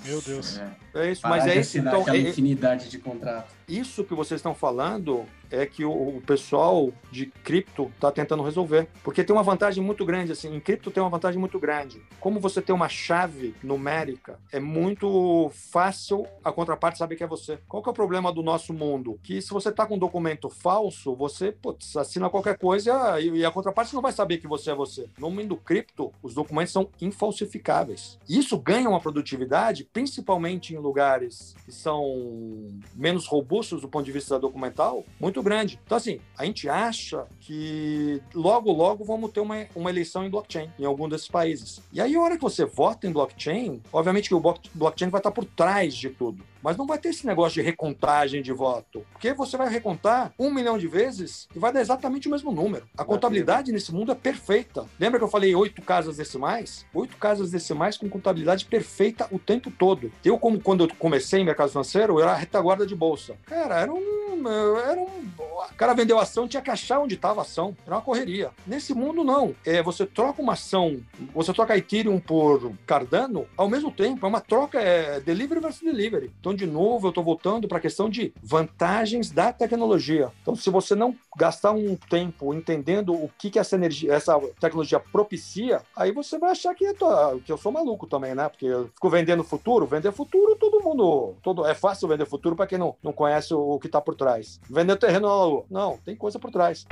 Meu 0.05 0.21
Deus. 0.21 0.59
É, 0.59 1.07
É 1.07 1.13
isso, 1.13 1.23
Parar 1.23 1.37
mas 1.37 1.47
é 1.47 1.59
isso. 1.61 1.79
Então, 1.79 2.05
é- 2.09 2.19
infinidade 2.19 2.89
de 2.89 2.99
contrato. 2.99 3.53
isso 3.69 4.05
que 4.05 4.15
vocês 4.15 4.39
estão 4.39 4.55
falando 4.55 5.25
é 5.51 5.67
que 5.67 5.85
o, 5.85 6.17
o 6.17 6.23
pessoal 6.23 6.91
de 7.11 7.27
cripto 7.27 7.91
está 7.95 8.11
tentando 8.11 8.43
resolver. 8.43 8.89
Porque 9.05 9.23
tem 9.23 9.37
uma 9.37 9.43
vantagem 9.43 9.85
muito 9.85 10.05
grande, 10.05 10.33
assim, 10.33 10.55
em 10.55 10.59
cripto 10.61 10.91
tem 10.91 11.03
uma 11.03 11.11
vantagem 11.11 11.39
muito 11.39 11.59
grande. 11.61 12.03
Como 12.19 12.41
você 12.41 12.63
tem 12.63 12.75
uma 12.75 12.89
chave 12.89 13.55
numérica, 13.63 14.39
é 14.51 14.59
muito 14.59 15.51
fácil 15.55 16.27
a 16.43 16.51
contraparte 16.51 16.99
saber 16.99 17.17
que 17.17 17.23
é 17.25 17.27
você. 17.27 17.59
Qual 17.69 17.83
que 17.83 17.89
é 17.89 17.93
o 17.93 17.95
problema 17.95 18.33
do 18.33 18.43
nosso 18.43 18.73
mundo? 18.73 19.21
Que 19.23 19.43
se 19.43 19.51
você 19.51 19.69
está 19.69 19.85
com 19.87 19.97
um 19.97 19.99
documento 19.99 20.49
falso, 20.49 21.15
você 21.15 21.53
putz, 21.53 21.97
assina 21.97 22.31
qualquer 22.31 22.57
coisa 22.57 23.21
e, 23.21 23.29
e 23.29 23.45
a 23.45 23.51
contraparte 23.51 23.95
não 23.95 24.01
vai 24.03 24.13
saber 24.13 24.39
que 24.39 24.47
você 24.49 24.71
é 24.71 24.75
você. 24.75 25.07
No 25.19 25.31
mundo 25.31 25.55
cripto, 25.57 26.11
os 26.23 26.33
documentos 26.33 26.73
são 26.73 26.89
infalsificáveis. 27.01 28.19
Isso 28.29 28.57
ganha 28.59 28.89
uma 28.89 29.01
produtividade, 29.01 29.52
principalmente 29.93 30.75
em 30.75 30.79
lugares 30.79 31.55
que 31.65 31.73
são 31.73 32.69
menos 32.95 33.27
robustos 33.27 33.81
do 33.81 33.89
ponto 33.89 34.05
de 34.05 34.13
vista 34.13 34.39
documental, 34.39 35.05
muito 35.21 35.43
grande. 35.43 35.79
Então, 35.85 35.97
assim, 35.97 36.21
a 36.39 36.45
gente 36.45 36.69
acha 36.69 37.27
que 37.41 38.23
logo, 38.35 38.73
logo 38.73 39.05
vamos 39.05 39.31
ter 39.31 39.41
uma, 39.41 39.67
uma 39.75 39.91
eleição 39.91 40.25
em 40.25 40.31
blockchain 40.31 40.71
em 40.79 40.85
algum 40.85 41.09
desses 41.09 41.29
países. 41.29 41.81
E 41.93 42.01
aí, 42.01 42.15
a 42.15 42.21
hora 42.21 42.37
que 42.37 42.43
você 42.43 42.65
vota 42.65 43.07
em 43.07 43.13
blockchain, 43.13 43.83
obviamente 43.93 44.29
que 44.29 44.35
o 44.35 44.41
block- 44.41 44.71
blockchain 44.75 45.11
vai 45.11 45.19
estar 45.19 45.31
por 45.31 45.45
trás 45.45 45.95
de 45.95 46.09
tudo. 46.11 46.45
Mas 46.63 46.77
não 46.77 46.87
vai 46.87 46.97
ter 46.97 47.09
esse 47.09 47.27
negócio 47.27 47.61
de 47.61 47.63
recontagem 47.69 48.41
de 48.41 48.53
voto. 48.53 49.05
Porque 49.11 49.35
você 49.35 49.57
vai 49.57 49.69
recontar 49.69 50.33
um 50.39 50.49
milhão 50.49 50.79
de 50.79 50.87
vezes 50.87 51.49
e 51.57 51.59
vai 51.59 51.73
dar 51.73 51.81
exatamente 51.81 52.29
o 52.29 52.31
mesmo 52.31 52.53
número. 52.53 52.87
A 52.97 53.05
contabilidade 53.05 53.73
nesse 53.73 53.93
mundo 53.93 54.13
é 54.13 54.15
perfeita. 54.15 54.87
Lembra 54.99 55.19
que 55.19 55.25
eu 55.25 55.29
falei 55.29 55.53
oito 55.57 55.83
casas 55.83 56.19
decimais? 56.19 56.87
Oito 56.95 57.17
casas 57.17 57.51
decimais 57.51 57.97
com 57.99 58.09
contabilidade 58.09 58.65
perfeita 58.67 59.27
o 59.33 59.41
tempo 59.43 59.71
todo. 59.71 60.11
Eu, 60.25 60.39
como 60.39 60.61
quando 60.61 60.85
eu 60.85 60.91
comecei 60.99 61.41
em 61.41 61.45
mercado 61.45 61.71
financeiro, 61.71 62.15
eu 62.15 62.23
era 62.23 62.35
retaguarda 62.35 62.87
de 62.87 62.95
bolsa. 62.95 63.35
Cara, 63.47 63.81
era 63.81 63.93
um. 63.93 64.33
Era 64.49 65.01
um 65.01 65.23
o 65.71 65.75
cara 65.77 65.95
vendeu 65.95 66.19
ação, 66.19 66.49
tinha 66.49 66.63
que 66.63 66.71
achar 66.71 66.99
onde 66.99 67.15
estava 67.15 67.41
a 67.41 67.43
ação. 67.43 67.77
Era 67.87 67.97
uma 67.97 68.03
correria. 68.03 68.51
Nesse 68.67 68.93
mundo, 68.95 69.23
não. 69.23 69.55
É, 69.65 69.83
você 69.83 70.05
troca 70.05 70.43
uma 70.43 70.55
ação, 70.55 71.01
você 71.33 71.53
troca 71.53 71.77
Ethereum 71.77 72.19
por 72.19 72.73
Cardano, 72.87 73.47
ao 73.57 73.69
mesmo 73.69 73.91
tempo, 73.91 74.25
é 74.27 74.29
uma 74.29 74.41
troca, 74.41 74.81
é 74.81 75.21
delivery 75.21 75.61
versus 75.61 75.83
delivery. 75.83 76.33
Então, 76.41 76.55
de 76.55 76.67
novo, 76.67 77.07
eu 77.07 77.11
estou 77.11 77.23
voltando 77.23 77.69
para 77.69 77.79
a 77.79 77.81
questão 77.81 78.09
de 78.11 78.33
vantagens 78.43 79.31
da 79.31 79.53
tecnologia. 79.53 80.31
Então, 80.43 80.55
se 80.57 80.69
você 80.71 80.95
não 80.95 81.15
gastar 81.37 81.73
um 81.73 81.97
tempo 81.97 82.53
entendendo 82.53 83.15
o 83.15 83.31
que, 83.39 83.51
que 83.51 83.59
essa 83.59 83.77
energia, 83.77 84.13
essa 84.13 84.39
tecnologia 84.61 84.99
propicia, 85.01 85.81
aí 85.97 86.13
você 86.13 86.39
vai 86.39 86.51
achar 86.51 86.75
que 86.75 86.85
eu, 86.85 86.95
tô- 86.95 87.39
que 87.45 87.53
eu 87.53 87.57
sou 87.57 87.73
maluco 87.73 88.07
também, 88.07 88.35
né? 88.35 88.49
Porque 88.49 88.67
eu 88.67 88.89
fico 88.95 89.09
vendendo 89.09 89.32
futuro, 89.43 89.87
vender 89.87 90.13
futuro, 90.13 90.57
todo 90.57 90.83
mundo. 90.83 91.35
Todo, 91.43 91.67
é 91.67 91.75
fácil 91.75 92.09
vender 92.09 92.27
futuro 92.27 92.55
para 92.55 92.67
quem 92.67 92.79
não, 92.79 92.95
não 93.03 93.13
conhece 93.13 93.55
o, 93.55 93.61
o 93.61 93.79
que 93.79 93.87
está 93.87 94.01
por 94.01 94.15
trás. 94.15 94.61
Vender 94.69 94.97
terreno. 94.97 95.65
Não, 95.71 95.99
tem 96.05 96.15
coisa 96.15 96.39
por 96.39 96.51
trás. 96.51 96.85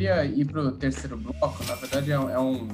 Queria 0.00 0.24
ir 0.24 0.46
para 0.46 0.62
o 0.62 0.72
terceiro 0.72 1.14
bloco. 1.14 1.62
Na 1.64 1.74
verdade, 1.74 2.10
é, 2.10 2.14
é 2.14 2.38
um, 2.40 2.68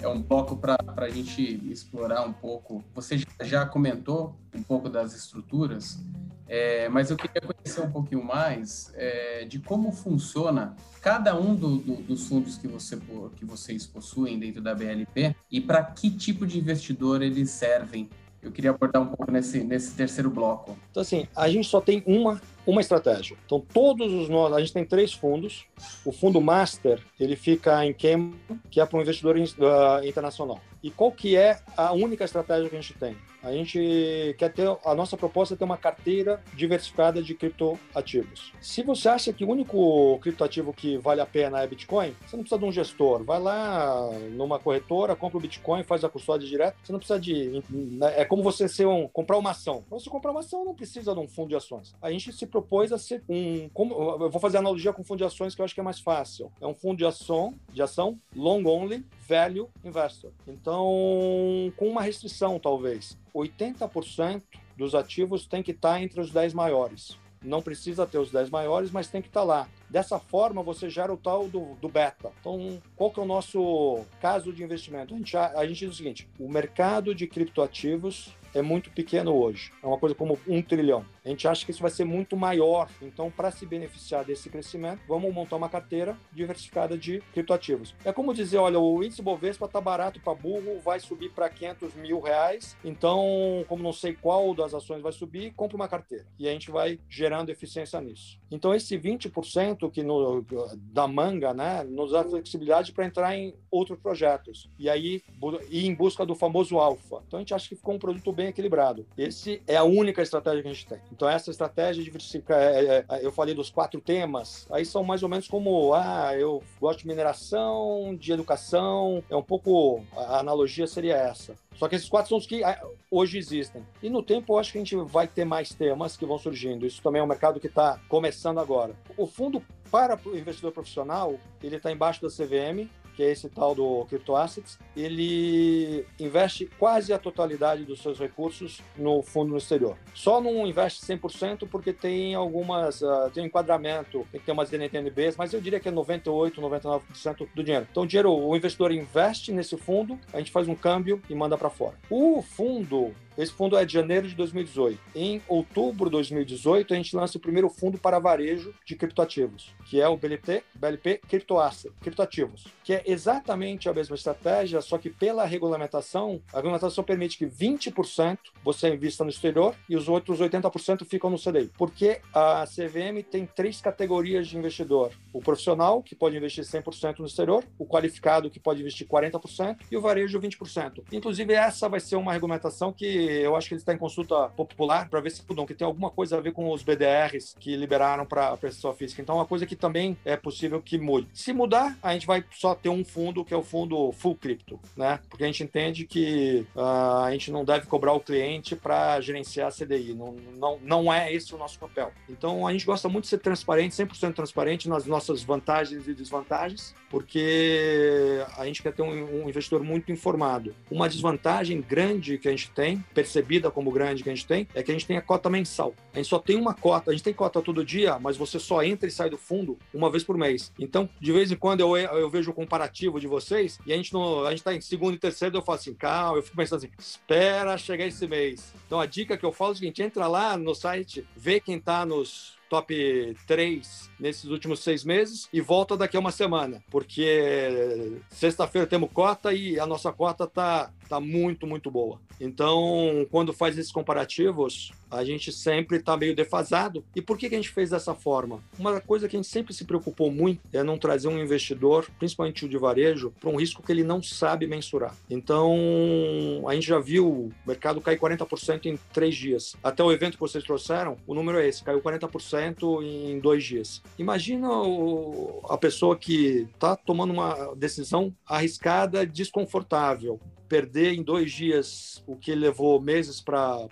é 0.00 0.08
um 0.08 0.20
bloco 0.20 0.56
para 0.56 0.76
a 0.96 1.08
gente 1.08 1.40
explorar 1.70 2.26
um 2.26 2.32
pouco. 2.32 2.82
Você 2.92 3.22
já- 3.40 3.64
comentou 3.64 4.34
um 4.52 4.64
pouco 4.64 4.88
das 4.88 5.14
estruturas, 5.14 6.00
é, 6.48 6.88
mas 6.88 7.08
eu 7.08 7.16
queria 7.16 7.40
conhecer 7.40 7.82
um 7.82 7.90
pouquinho 7.92 8.24
mais 8.24 8.90
é, 8.96 9.44
de 9.44 9.60
como 9.60 9.92
funciona 9.92 10.74
cada 11.00 11.38
um 11.38 11.54
do- 11.54 11.76
do- 11.78 12.02
dos 12.02 12.26
fundos 12.26 12.58
que, 12.58 12.66
você, 12.66 12.98
que 13.36 13.44
vocês 13.44 13.86
possuem 13.86 14.36
dentro 14.36 14.60
da 14.60 14.74
BLP 14.74 15.36
e 15.48 15.60
para 15.60 15.84
que 15.84 16.10
tipo 16.10 16.44
de 16.44 16.58
investidor 16.58 17.22
eles 17.22 17.48
servem. 17.50 18.10
Eu 18.42 18.50
queria 18.50 18.70
abordar 18.70 19.00
um 19.00 19.06
pouco 19.06 19.30
nesse, 19.30 19.62
nesse 19.62 19.94
terceiro 19.94 20.28
bloco. 20.28 20.76
Então, 20.90 21.00
assim, 21.00 21.28
a 21.36 21.48
gente 21.48 21.68
só 21.68 21.80
tem 21.80 22.02
uma, 22.04 22.40
uma 22.66 22.80
estratégia. 22.80 23.36
Então, 23.46 23.60
todos 23.72 24.12
os 24.12 24.28
nós, 24.28 24.52
a 24.52 24.58
gente 24.58 24.72
tem 24.72 24.84
três 24.84 25.12
fundos. 25.12 25.64
O 26.04 26.10
fundo 26.10 26.40
Master, 26.40 27.00
ele 27.20 27.36
fica 27.36 27.86
em 27.86 27.92
Cayman, 27.94 28.34
que 28.68 28.80
é 28.80 28.84
para 28.86 28.98
um 28.98 29.02
investidor 29.02 29.36
in- 29.38 29.44
ah, 29.60 30.00
internacional. 30.04 30.60
E 30.82 30.90
qual 30.90 31.12
que 31.12 31.36
é 31.36 31.60
a 31.76 31.92
única 31.92 32.24
estratégia 32.24 32.68
que 32.68 32.76
a 32.76 32.80
gente 32.80 32.94
tem? 32.94 33.16
A 33.42 33.52
gente 33.52 34.34
quer 34.38 34.52
ter, 34.52 34.66
a 34.84 34.94
nossa 34.94 35.16
proposta 35.16 35.54
é 35.54 35.56
ter 35.56 35.64
uma 35.64 35.76
carteira 35.76 36.42
diversificada 36.54 37.22
de 37.22 37.34
criptoativos. 37.34 38.52
Se 38.60 38.82
você 38.82 39.08
acha 39.08 39.32
que 39.32 39.44
o 39.44 39.50
único 39.50 40.18
criptoativo 40.20 40.72
que 40.72 40.96
vale 40.98 41.20
a 41.20 41.26
pena 41.26 41.60
é 41.60 41.66
Bitcoin, 41.66 42.14
você 42.26 42.36
não 42.36 42.44
precisa 42.44 42.58
de 42.58 42.64
um 42.64 42.72
gestor. 42.72 43.24
Vai 43.24 43.40
lá 43.40 44.10
numa 44.30 44.58
corretora, 44.58 45.16
compra 45.16 45.38
o 45.38 45.40
Bitcoin, 45.40 45.82
faz 45.82 46.04
a 46.04 46.08
custódia 46.08 46.48
direto. 46.48 46.76
Você 46.82 46.92
não 46.92 46.98
precisa 46.98 47.18
de. 47.18 47.62
né, 47.70 48.20
É 48.20 48.24
como 48.24 48.42
você 48.42 48.68
ser 48.68 48.86
um, 48.86 49.08
comprar 49.08 49.38
uma 49.38 49.50
ação. 49.50 49.84
Você 49.90 50.08
comprar 50.08 50.30
uma 50.30 50.40
ação, 50.40 50.64
não 50.64 50.74
precisa 50.74 51.14
de 51.14 51.20
um 51.20 51.28
fundo 51.28 51.48
de 51.48 51.56
ações. 51.56 51.94
A 52.00 52.10
gente 52.10 52.32
se 52.32 52.46
propôs 52.46 52.92
a 52.92 52.98
ser 52.98 53.22
um. 53.28 53.68
Como, 53.70 53.94
eu 53.94 54.30
vou 54.30 54.40
fazer 54.40 54.58
analogia 54.58 54.92
com 54.92 55.02
fundo 55.02 55.18
de 55.18 55.24
ações 55.24 55.54
que 55.54 55.60
eu 55.60 55.64
acho 55.64 55.74
que 55.74 55.80
é 55.80 55.84
mais 55.84 56.00
fácil. 56.00 56.52
É 56.60 56.66
um 56.66 56.74
fundo 56.74 56.98
de 56.98 57.04
ação, 57.04 57.54
de 57.72 57.82
ação 57.82 58.18
long 58.34 58.64
only, 58.66 59.04
value 59.32 59.68
investor. 59.82 60.30
Então, 60.46 61.72
com 61.76 61.88
uma 61.88 62.02
restrição, 62.02 62.58
talvez. 62.58 63.16
80% 63.34 64.42
dos 64.76 64.94
ativos 64.94 65.46
tem 65.46 65.62
que 65.62 65.70
estar 65.70 66.02
entre 66.02 66.20
os 66.20 66.30
10 66.30 66.52
maiores. 66.52 67.18
Não 67.42 67.62
precisa 67.62 68.06
ter 68.06 68.18
os 68.18 68.30
10 68.30 68.50
maiores, 68.50 68.90
mas 68.90 69.08
tem 69.08 69.22
que 69.22 69.28
estar 69.28 69.42
lá. 69.42 69.66
Dessa 69.88 70.18
forma, 70.18 70.62
você 70.62 70.88
gera 70.88 71.12
o 71.12 71.16
tal 71.16 71.48
do, 71.48 71.74
do 71.76 71.88
beta. 71.88 72.30
Então, 72.40 72.80
qual 72.94 73.10
que 73.10 73.18
é 73.18 73.22
o 73.22 73.26
nosso 73.26 74.04
caso 74.20 74.52
de 74.52 74.62
investimento? 74.62 75.14
A 75.14 75.16
gente, 75.16 75.36
a, 75.36 75.58
a 75.58 75.66
gente 75.66 75.78
diz 75.78 75.90
o 75.90 75.96
seguinte, 75.96 76.28
o 76.38 76.48
mercado 76.48 77.14
de 77.14 77.26
criptoativos 77.26 78.36
é 78.54 78.62
muito 78.62 78.90
pequeno 78.90 79.34
hoje. 79.34 79.72
É 79.82 79.86
uma 79.86 79.98
coisa 79.98 80.14
como 80.14 80.38
um 80.46 80.62
trilhão. 80.62 81.04
A 81.24 81.28
gente 81.28 81.46
acha 81.46 81.64
que 81.64 81.70
isso 81.70 81.82
vai 81.82 81.90
ser 81.90 82.04
muito 82.04 82.36
maior. 82.36 82.88
Então, 83.00 83.30
para 83.30 83.50
se 83.50 83.64
beneficiar 83.64 84.24
desse 84.24 84.50
crescimento, 84.50 85.00
vamos 85.06 85.32
montar 85.32 85.56
uma 85.56 85.68
carteira 85.68 86.16
diversificada 86.32 86.98
de 86.98 87.20
criptoativos. 87.32 87.94
É 88.04 88.12
como 88.12 88.34
dizer, 88.34 88.58
olha, 88.58 88.78
o 88.78 89.02
índice 89.02 89.22
Bovespa 89.22 89.66
está 89.66 89.80
barato 89.80 90.20
para 90.20 90.34
burro, 90.34 90.80
vai 90.84 90.98
subir 90.98 91.30
para 91.30 91.48
500 91.48 91.94
mil 91.94 92.20
reais. 92.20 92.76
Então, 92.84 93.64
como 93.68 93.82
não 93.82 93.92
sei 93.92 94.14
qual 94.14 94.54
das 94.54 94.74
ações 94.74 95.02
vai 95.02 95.12
subir, 95.12 95.52
compra 95.54 95.76
uma 95.76 95.88
carteira. 95.88 96.26
E 96.38 96.48
a 96.48 96.52
gente 96.52 96.70
vai 96.70 96.98
gerando 97.08 97.50
eficiência 97.50 98.00
nisso. 98.00 98.40
Então, 98.50 98.74
esse 98.74 98.98
20% 98.98 99.90
que 99.90 100.02
no, 100.02 100.44
da 100.76 101.06
manga, 101.06 101.54
né, 101.54 101.84
nos 101.84 102.12
dá 102.12 102.24
flexibilidade 102.24 102.92
para 102.92 103.06
entrar 103.06 103.36
em 103.36 103.54
outros 103.70 103.98
projetos. 103.98 104.68
E 104.78 104.90
aí, 104.90 105.22
ir 105.70 105.86
em 105.86 105.94
busca 105.94 106.26
do 106.26 106.34
famoso 106.34 106.78
alfa. 106.78 107.22
Então, 107.26 107.38
a 107.38 107.40
gente 107.40 107.54
acha 107.54 107.68
que 107.68 107.76
ficou 107.76 107.94
um 107.94 107.98
produto 107.98 108.32
bem 108.32 108.41
equilibrado. 108.48 109.06
Esse 109.16 109.62
é 109.66 109.76
a 109.76 109.84
única 109.84 110.22
estratégia 110.22 110.62
que 110.62 110.68
a 110.68 110.72
gente 110.72 110.86
tem. 110.86 110.98
Então, 111.12 111.28
essa 111.28 111.50
estratégia 111.50 112.02
de 112.02 112.04
diversificar, 112.04 112.58
é, 112.58 112.84
é, 112.84 113.04
é, 113.08 113.26
eu 113.26 113.32
falei 113.32 113.54
dos 113.54 113.70
quatro 113.70 114.00
temas, 114.00 114.66
aí 114.70 114.84
são 114.84 115.04
mais 115.04 115.22
ou 115.22 115.28
menos 115.28 115.48
como, 115.48 115.94
ah, 115.94 116.36
eu 116.36 116.62
gosto 116.80 117.00
de 117.00 117.06
mineração, 117.06 118.14
de 118.14 118.32
educação, 118.32 119.22
é 119.28 119.36
um 119.36 119.42
pouco, 119.42 120.02
a 120.16 120.38
analogia 120.38 120.86
seria 120.86 121.16
essa. 121.16 121.54
Só 121.76 121.88
que 121.88 121.96
esses 121.96 122.08
quatro 122.08 122.28
são 122.28 122.38
os 122.38 122.46
que 122.46 122.62
hoje 123.10 123.38
existem. 123.38 123.84
E 124.02 124.10
no 124.10 124.22
tempo, 124.22 124.52
eu 124.54 124.58
acho 124.58 124.72
que 124.72 124.78
a 124.78 124.80
gente 124.80 124.96
vai 124.96 125.26
ter 125.26 125.44
mais 125.44 125.70
temas 125.74 126.16
que 126.16 126.26
vão 126.26 126.38
surgindo. 126.38 126.86
Isso 126.86 127.02
também 127.02 127.20
é 127.20 127.24
um 127.24 127.26
mercado 127.26 127.58
que 127.58 127.66
está 127.66 127.98
começando 128.08 128.60
agora. 128.60 128.94
O 129.16 129.26
fundo 129.26 129.62
para 129.90 130.18
o 130.24 130.36
investidor 130.36 130.72
profissional, 130.72 131.38
ele 131.62 131.76
está 131.76 131.92
embaixo 131.92 132.22
da 132.22 132.28
CVM, 132.28 132.88
que 133.14 133.22
é 133.22 133.30
esse 133.30 133.48
tal 133.48 133.74
do 133.74 134.04
Crypto 134.06 134.34
Assets, 134.36 134.78
ele 134.96 136.06
investe 136.18 136.68
quase 136.78 137.12
a 137.12 137.18
totalidade 137.18 137.84
dos 137.84 138.00
seus 138.00 138.18
recursos 138.18 138.80
no 138.96 139.22
fundo 139.22 139.50
no 139.50 139.58
exterior. 139.58 139.96
Só 140.14 140.40
não 140.40 140.66
investe 140.66 141.02
100% 141.02 141.68
porque 141.68 141.92
tem 141.92 142.34
algumas, 142.34 143.02
uh, 143.02 143.30
tem 143.32 143.42
um 143.42 143.46
enquadramento, 143.46 144.26
tem 144.30 144.40
que 144.40 144.46
ter 144.46 144.52
umas 144.52 144.70
DNTNBs, 144.70 145.36
mas 145.36 145.52
eu 145.52 145.60
diria 145.60 145.80
que 145.80 145.88
é 145.88 145.92
98, 145.92 146.60
99% 146.60 147.48
do 147.54 147.62
dinheiro. 147.62 147.86
Então, 147.90 148.02
o 148.04 148.06
dinheiro, 148.06 148.32
o 148.32 148.56
investidor 148.56 148.92
investe 148.92 149.52
nesse 149.52 149.76
fundo, 149.76 150.18
a 150.32 150.38
gente 150.38 150.50
faz 150.50 150.68
um 150.68 150.74
câmbio 150.74 151.20
e 151.28 151.34
manda 151.34 151.56
para 151.56 151.70
fora. 151.70 151.94
O 152.10 152.42
fundo 152.42 153.12
esse 153.36 153.52
fundo 153.52 153.76
é 153.76 153.84
de 153.84 153.92
janeiro 153.92 154.28
de 154.28 154.34
2018. 154.34 154.98
Em 155.14 155.42
outubro 155.48 156.06
de 156.06 156.12
2018, 156.12 156.92
a 156.92 156.96
gente 156.96 157.16
lança 157.16 157.38
o 157.38 157.40
primeiro 157.40 157.68
fundo 157.68 157.98
para 157.98 158.18
varejo 158.18 158.74
de 158.84 158.94
criptoativos, 158.96 159.74
que 159.86 160.00
é 160.00 160.08
o 160.08 160.16
BLP, 160.16 160.62
BLP 160.74 161.20
Crypto 161.28 161.58
Asset, 161.58 161.92
criptoativos, 162.00 162.66
que 162.84 162.94
é 162.94 163.02
exatamente 163.06 163.88
a 163.88 163.94
mesma 163.94 164.14
estratégia, 164.14 164.80
só 164.80 164.98
que 164.98 165.10
pela 165.10 165.44
regulamentação, 165.44 166.40
a 166.52 166.56
regulamentação 166.56 167.04
permite 167.04 167.38
que 167.38 167.46
20% 167.46 168.38
você 168.64 168.92
invista 168.92 169.24
no 169.24 169.30
exterior 169.30 169.74
e 169.88 169.96
os 169.96 170.08
outros 170.08 170.40
80% 170.40 171.04
ficam 171.04 171.30
no 171.30 171.38
CDI. 171.38 171.70
Porque 171.76 172.20
a 172.32 172.64
CVM 172.66 173.22
tem 173.30 173.46
três 173.46 173.80
categorias 173.80 174.48
de 174.48 174.56
investidor: 174.56 175.12
o 175.32 175.40
profissional, 175.40 176.02
que 176.02 176.14
pode 176.14 176.36
investir 176.36 176.64
100% 176.64 177.18
no 177.18 177.26
exterior, 177.26 177.64
o 177.78 177.86
qualificado, 177.86 178.50
que 178.50 178.60
pode 178.60 178.80
investir 178.80 179.06
40%, 179.06 179.78
e 179.90 179.96
o 179.96 180.00
varejo 180.00 180.40
20%. 180.40 181.02
Inclusive, 181.12 181.54
essa 181.54 181.88
vai 181.88 182.00
ser 182.00 182.16
uma 182.16 182.32
regulamentação 182.32 182.92
que 182.92 183.21
eu 183.22 183.56
acho 183.56 183.68
que 183.68 183.74
ele 183.74 183.80
está 183.80 183.92
em 183.92 183.98
consulta 183.98 184.48
popular 184.50 185.08
para 185.08 185.20
ver 185.20 185.30
se 185.30 185.42
não, 185.54 185.66
que 185.66 185.74
tem 185.74 185.86
alguma 185.86 186.10
coisa 186.10 186.38
a 186.38 186.40
ver 186.40 186.52
com 186.52 186.70
os 186.70 186.82
BDRs 186.82 187.54
que 187.58 187.76
liberaram 187.76 188.24
para 188.24 188.48
a 188.48 188.56
pessoa 188.56 188.94
física. 188.94 189.20
Então, 189.20 189.36
é 189.36 189.38
uma 189.38 189.46
coisa 189.46 189.66
que 189.66 189.76
também 189.76 190.16
é 190.24 190.36
possível 190.36 190.80
que 190.80 190.98
mude. 190.98 191.28
Se 191.34 191.52
mudar, 191.52 191.96
a 192.02 192.12
gente 192.12 192.26
vai 192.26 192.44
só 192.52 192.74
ter 192.74 192.88
um 192.88 193.04
fundo 193.04 193.44
que 193.44 193.52
é 193.52 193.56
o 193.56 193.62
fundo 193.62 194.12
full 194.12 194.34
crypto, 194.34 194.78
né? 194.96 195.20
Porque 195.28 195.44
a 195.44 195.46
gente 195.46 195.62
entende 195.62 196.06
que 196.06 196.66
uh, 196.74 197.24
a 197.24 197.32
gente 197.32 197.50
não 197.50 197.64
deve 197.64 197.86
cobrar 197.86 198.12
o 198.12 198.20
cliente 198.20 198.74
para 198.74 199.20
gerenciar 199.20 199.68
a 199.68 199.72
CDI. 199.72 200.14
Não, 200.14 200.36
não, 200.56 200.78
não 200.82 201.12
é 201.12 201.32
esse 201.32 201.54
o 201.54 201.58
nosso 201.58 201.78
papel. 201.78 202.12
Então, 202.28 202.66
a 202.66 202.72
gente 202.72 202.86
gosta 202.86 203.08
muito 203.08 203.24
de 203.24 203.30
ser 203.30 203.38
transparente, 203.38 203.94
100% 203.94 204.34
transparente 204.34 204.88
nas 204.88 205.06
nossas 205.06 205.42
vantagens 205.42 206.08
e 206.08 206.14
desvantagens, 206.14 206.94
porque 207.10 208.42
a 208.56 208.64
gente 208.64 208.82
quer 208.82 208.92
ter 208.92 209.02
um, 209.02 209.42
um 209.42 209.48
investidor 209.48 209.82
muito 209.82 210.10
informado. 210.10 210.74
Uma 210.90 211.08
desvantagem 211.08 211.80
grande 211.80 212.38
que 212.38 212.48
a 212.48 212.50
gente 212.50 212.70
tem, 212.70 213.04
percebida 213.12 213.70
como 213.70 213.90
grande 213.90 214.22
que 214.22 214.30
a 214.30 214.34
gente 214.34 214.46
tem, 214.46 214.66
é 214.74 214.82
que 214.82 214.90
a 214.90 214.94
gente 214.94 215.06
tem 215.06 215.16
a 215.16 215.22
cota 215.22 215.48
mensal. 215.48 215.94
A 216.12 216.16
gente 216.16 216.28
só 216.28 216.38
tem 216.38 216.56
uma 216.56 216.74
cota, 216.74 217.10
a 217.10 217.14
gente 217.14 217.24
tem 217.24 217.32
cota 217.32 217.60
todo 217.60 217.84
dia, 217.84 218.18
mas 218.18 218.36
você 218.36 218.58
só 218.58 218.82
entra 218.82 219.08
e 219.08 219.10
sai 219.10 219.30
do 219.30 219.38
fundo 219.38 219.78
uma 219.92 220.10
vez 220.10 220.24
por 220.24 220.36
mês. 220.36 220.72
Então, 220.78 221.08
de 221.20 221.32
vez 221.32 221.50
em 221.50 221.56
quando 221.56 221.80
eu, 221.80 221.96
eu 221.96 222.30
vejo 222.30 222.50
o 222.50 222.54
comparativo 222.54 223.20
de 223.20 223.26
vocês 223.26 223.78
e 223.86 223.92
a 223.92 223.96
gente 223.96 224.12
não, 224.12 224.44
a 224.44 224.50
gente 224.50 224.62
tá 224.62 224.74
em 224.74 224.80
segundo 224.80 225.14
e 225.14 225.18
terceiro, 225.18 225.56
eu 225.56 225.62
falo 225.62 225.78
assim, 225.78 225.94
calma, 225.94 226.38
eu 226.38 226.42
fico 226.42 226.56
pensando 226.56 226.78
assim, 226.78 226.90
espera 226.98 227.76
chegar 227.78 228.06
esse 228.06 228.26
mês. 228.26 228.74
Então 228.86 229.00
a 229.00 229.06
dica 229.06 229.36
que 229.36 229.44
eu 229.44 229.52
falo 229.52 229.72
é 229.72 229.74
o 229.74 229.76
seguinte, 229.76 230.02
entra 230.02 230.26
lá 230.26 230.56
no 230.56 230.74
site, 230.74 231.26
vê 231.36 231.60
quem 231.60 231.78
tá 231.78 232.04
nos 232.04 232.56
top 232.72 233.36
3 233.46 234.10
nesses 234.22 234.44
últimos 234.44 234.78
seis 234.80 235.04
meses 235.04 235.48
e 235.52 235.60
volta 235.60 235.96
daqui 235.96 236.16
a 236.16 236.20
uma 236.20 236.30
semana, 236.30 236.82
porque 236.90 238.20
sexta-feira 238.30 238.86
temos 238.86 239.10
cota 239.12 239.52
e 239.52 239.80
a 239.80 239.84
nossa 239.84 240.12
cota 240.12 240.46
tá, 240.46 240.92
tá 241.08 241.18
muito, 241.18 241.66
muito 241.66 241.90
boa. 241.90 242.20
Então, 242.40 243.26
quando 243.30 243.52
faz 243.52 243.76
esses 243.76 243.90
comparativos, 243.90 244.92
a 245.10 245.24
gente 245.24 245.52
sempre 245.52 245.98
está 245.98 246.16
meio 246.16 246.34
defasado. 246.34 247.04
E 247.14 247.20
por 247.20 247.36
que, 247.36 247.48
que 247.48 247.54
a 247.54 247.58
gente 247.58 247.68
fez 247.68 247.90
dessa 247.90 248.14
forma? 248.14 248.60
Uma 248.78 249.00
coisa 249.00 249.28
que 249.28 249.36
a 249.36 249.38
gente 249.38 249.48
sempre 249.48 249.74
se 249.74 249.84
preocupou 249.84 250.32
muito 250.32 250.60
é 250.72 250.82
não 250.82 250.96
trazer 250.96 251.28
um 251.28 251.38
investidor, 251.38 252.08
principalmente 252.18 252.64
o 252.64 252.68
de 252.68 252.78
varejo, 252.78 253.32
para 253.38 253.50
um 253.50 253.56
risco 253.56 253.82
que 253.82 253.92
ele 253.92 254.02
não 254.02 254.22
sabe 254.22 254.66
mensurar. 254.66 255.14
Então, 255.28 256.64
a 256.66 256.74
gente 256.74 256.86
já 256.86 256.98
viu 256.98 257.28
o 257.28 257.52
mercado 257.66 258.00
cair 258.00 258.18
40% 258.18 258.86
em 258.86 258.98
três 259.12 259.36
dias. 259.36 259.76
Até 259.82 260.02
o 260.02 260.10
evento 260.10 260.34
que 260.34 260.40
vocês 260.40 260.64
trouxeram, 260.64 261.16
o 261.26 261.34
número 261.34 261.58
é 261.58 261.68
esse, 261.68 261.82
caiu 261.82 262.00
40% 262.00 263.02
em 263.02 263.38
dois 263.38 263.62
dias. 263.64 264.02
Imagina 264.18 264.70
o, 264.70 265.62
a 265.68 265.78
pessoa 265.78 266.16
que 266.16 266.68
está 266.74 266.94
tomando 266.96 267.32
uma 267.32 267.74
decisão 267.74 268.34
arriscada, 268.46 269.26
desconfortável 269.26 270.38
perder 270.72 271.12
em 271.12 271.22
dois 271.22 271.52
dias 271.52 272.24
o 272.26 272.34
que 272.34 272.54
levou 272.54 272.98
meses 272.98 273.42
para 273.42 273.86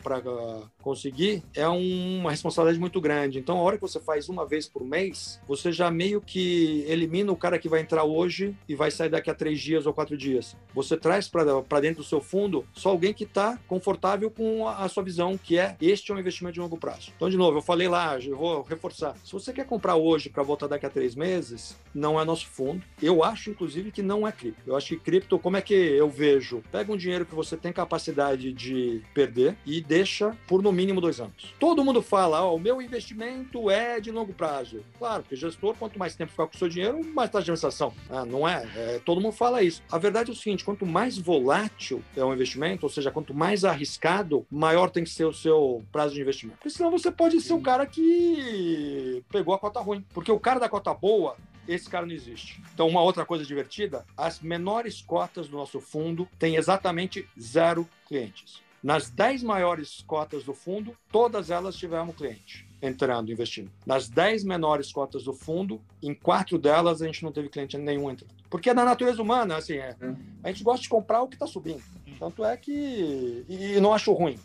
conseguir 0.80 1.42
é 1.54 1.68
uma 1.68 2.30
responsabilidade 2.30 2.80
muito 2.80 2.98
grande. 3.02 3.38
Então, 3.38 3.58
a 3.58 3.60
hora 3.60 3.76
que 3.76 3.82
você 3.82 4.00
faz 4.00 4.30
uma 4.30 4.46
vez 4.46 4.66
por 4.66 4.82
mês, 4.82 5.38
você 5.46 5.70
já 5.70 5.90
meio 5.90 6.22
que 6.22 6.82
elimina 6.88 7.30
o 7.30 7.36
cara 7.36 7.58
que 7.58 7.68
vai 7.68 7.80
entrar 7.80 8.04
hoje 8.04 8.56
e 8.66 8.74
vai 8.74 8.90
sair 8.90 9.10
daqui 9.10 9.28
a 9.28 9.34
três 9.34 9.60
dias 9.60 9.84
ou 9.84 9.92
quatro 9.92 10.16
dias. 10.16 10.56
Você 10.74 10.96
traz 10.96 11.28
para 11.28 11.80
dentro 11.82 12.02
do 12.02 12.08
seu 12.08 12.18
fundo 12.18 12.64
só 12.72 12.88
alguém 12.88 13.12
que 13.12 13.24
está 13.24 13.58
confortável 13.68 14.30
com 14.30 14.66
a, 14.66 14.78
a, 14.78 14.88
sua 14.88 15.02
visão, 15.02 15.36
que 15.36 15.58
é 15.58 15.76
este 15.82 16.10
é 16.10 16.14
um 16.14 16.18
investimento 16.18 16.54
de 16.54 16.60
longo 16.60 16.78
prazo. 16.78 17.12
Então, 17.14 17.28
de 17.28 17.36
novo, 17.36 17.58
eu 17.58 17.62
falei 17.62 17.88
lá, 17.88 18.18
eu 18.18 18.38
vou 18.38 18.62
reforçar. 18.62 19.14
Se 19.22 19.34
você 19.34 19.52
quer 19.52 19.66
comprar 19.66 19.96
hoje 19.96 20.30
para 20.30 20.42
voltar 20.42 20.66
daqui 20.66 20.86
a 20.86 20.90
três 20.90 21.14
meses, 21.14 21.76
não 21.94 22.18
é 22.18 22.24
nosso 22.24 22.46
fundo. 22.46 22.82
Eu 23.02 23.22
acho, 23.22 23.50
inclusive, 23.50 23.92
que 23.92 24.02
não 24.02 24.26
é 24.26 24.32
cripto. 24.32 24.62
Eu 24.66 24.76
acho 24.76 24.88
que 24.88 24.96
cripto, 24.96 25.38
como 25.38 25.58
é 25.58 25.60
que 25.60 25.74
eu 25.74 26.08
vejo? 26.08 26.62
Pega 26.70 26.92
um 26.92 26.96
dinheiro 26.96 27.26
que 27.26 27.34
você 27.34 27.56
tem 27.56 27.72
capacidade 27.72 28.52
de 28.52 29.02
perder 29.14 29.56
e 29.66 29.80
deixa 29.80 30.36
por 30.46 30.62
no 30.62 30.72
mínimo 30.72 31.00
dois 31.00 31.20
anos. 31.20 31.54
Todo 31.58 31.84
mundo 31.84 32.02
fala, 32.02 32.44
oh, 32.44 32.56
o 32.56 32.58
meu 32.58 32.80
investimento 32.80 33.70
é 33.70 34.00
de 34.00 34.10
longo 34.10 34.32
prazo. 34.32 34.84
Claro, 34.98 35.22
porque 35.22 35.36
gestor, 35.36 35.74
quanto 35.78 35.98
mais 35.98 36.14
tempo 36.14 36.30
ficar 36.30 36.46
com 36.46 36.54
o 36.54 36.58
seu 36.58 36.68
dinheiro, 36.68 37.04
mais 37.04 37.30
taxa 37.30 37.44
de 37.44 37.50
administração. 37.50 37.92
Ah, 38.08 38.24
não 38.24 38.48
é? 38.48 38.68
é? 38.76 39.00
Todo 39.04 39.20
mundo 39.20 39.32
fala 39.32 39.62
isso. 39.62 39.82
A 39.90 39.98
verdade 39.98 40.30
é 40.30 40.32
o 40.32 40.36
seguinte, 40.36 40.64
quanto 40.64 40.86
mais 40.86 41.18
volátil 41.18 42.02
é 42.16 42.24
um 42.24 42.32
investimento, 42.32 42.86
ou 42.86 42.90
seja, 42.90 43.10
quanto 43.10 43.34
mais 43.34 43.64
arriscado, 43.64 44.46
maior 44.50 44.90
tem 44.90 45.04
que 45.04 45.10
ser 45.10 45.24
o 45.24 45.32
seu 45.32 45.82
prazo 45.90 46.14
de 46.14 46.20
investimento. 46.20 46.58
Porque 46.58 46.70
senão 46.70 46.90
você 46.90 47.10
pode 47.10 47.40
ser 47.40 47.52
o 47.52 47.60
cara 47.60 47.86
que 47.86 49.22
pegou 49.30 49.54
a 49.54 49.58
cota 49.58 49.80
ruim. 49.80 50.04
Porque 50.12 50.30
o 50.30 50.40
cara 50.40 50.60
da 50.60 50.68
cota 50.68 50.92
boa, 50.94 51.36
esse 51.72 51.88
cara 51.88 52.06
não 52.06 52.12
existe. 52.12 52.62
Então, 52.74 52.88
uma 52.88 53.02
outra 53.02 53.24
coisa 53.24 53.44
divertida: 53.44 54.04
as 54.16 54.40
menores 54.40 55.00
cotas 55.00 55.48
do 55.48 55.56
nosso 55.56 55.80
fundo 55.80 56.28
têm 56.38 56.56
exatamente 56.56 57.26
zero 57.40 57.88
clientes. 58.06 58.62
Nas 58.82 59.10
10 59.10 59.42
maiores 59.42 60.02
cotas 60.06 60.42
do 60.42 60.54
fundo, 60.54 60.96
todas 61.12 61.50
elas 61.50 61.76
tivemos 61.76 62.16
cliente 62.16 62.66
entrando, 62.82 63.30
investindo. 63.30 63.70
Nas 63.84 64.08
10 64.08 64.44
menores 64.44 64.90
cotas 64.90 65.24
do 65.24 65.34
fundo, 65.34 65.80
em 66.02 66.14
quatro 66.14 66.58
delas 66.58 67.02
a 67.02 67.06
gente 67.06 67.22
não 67.22 67.30
teve 67.30 67.48
cliente 67.48 67.76
nenhum 67.76 68.10
entrando. 68.10 68.34
Porque 68.48 68.70
é 68.70 68.74
na 68.74 68.84
natureza 68.84 69.20
humana, 69.20 69.56
assim, 69.56 69.74
é, 69.74 69.94
hum. 70.02 70.16
a 70.42 70.48
gente 70.48 70.64
gosta 70.64 70.82
de 70.82 70.88
comprar 70.88 71.22
o 71.22 71.28
que 71.28 71.36
está 71.36 71.46
subindo. 71.46 71.82
Tanto 72.18 72.44
é 72.44 72.56
que. 72.56 73.44
E 73.48 73.80
não 73.80 73.94
acho 73.94 74.12
ruim. 74.12 74.38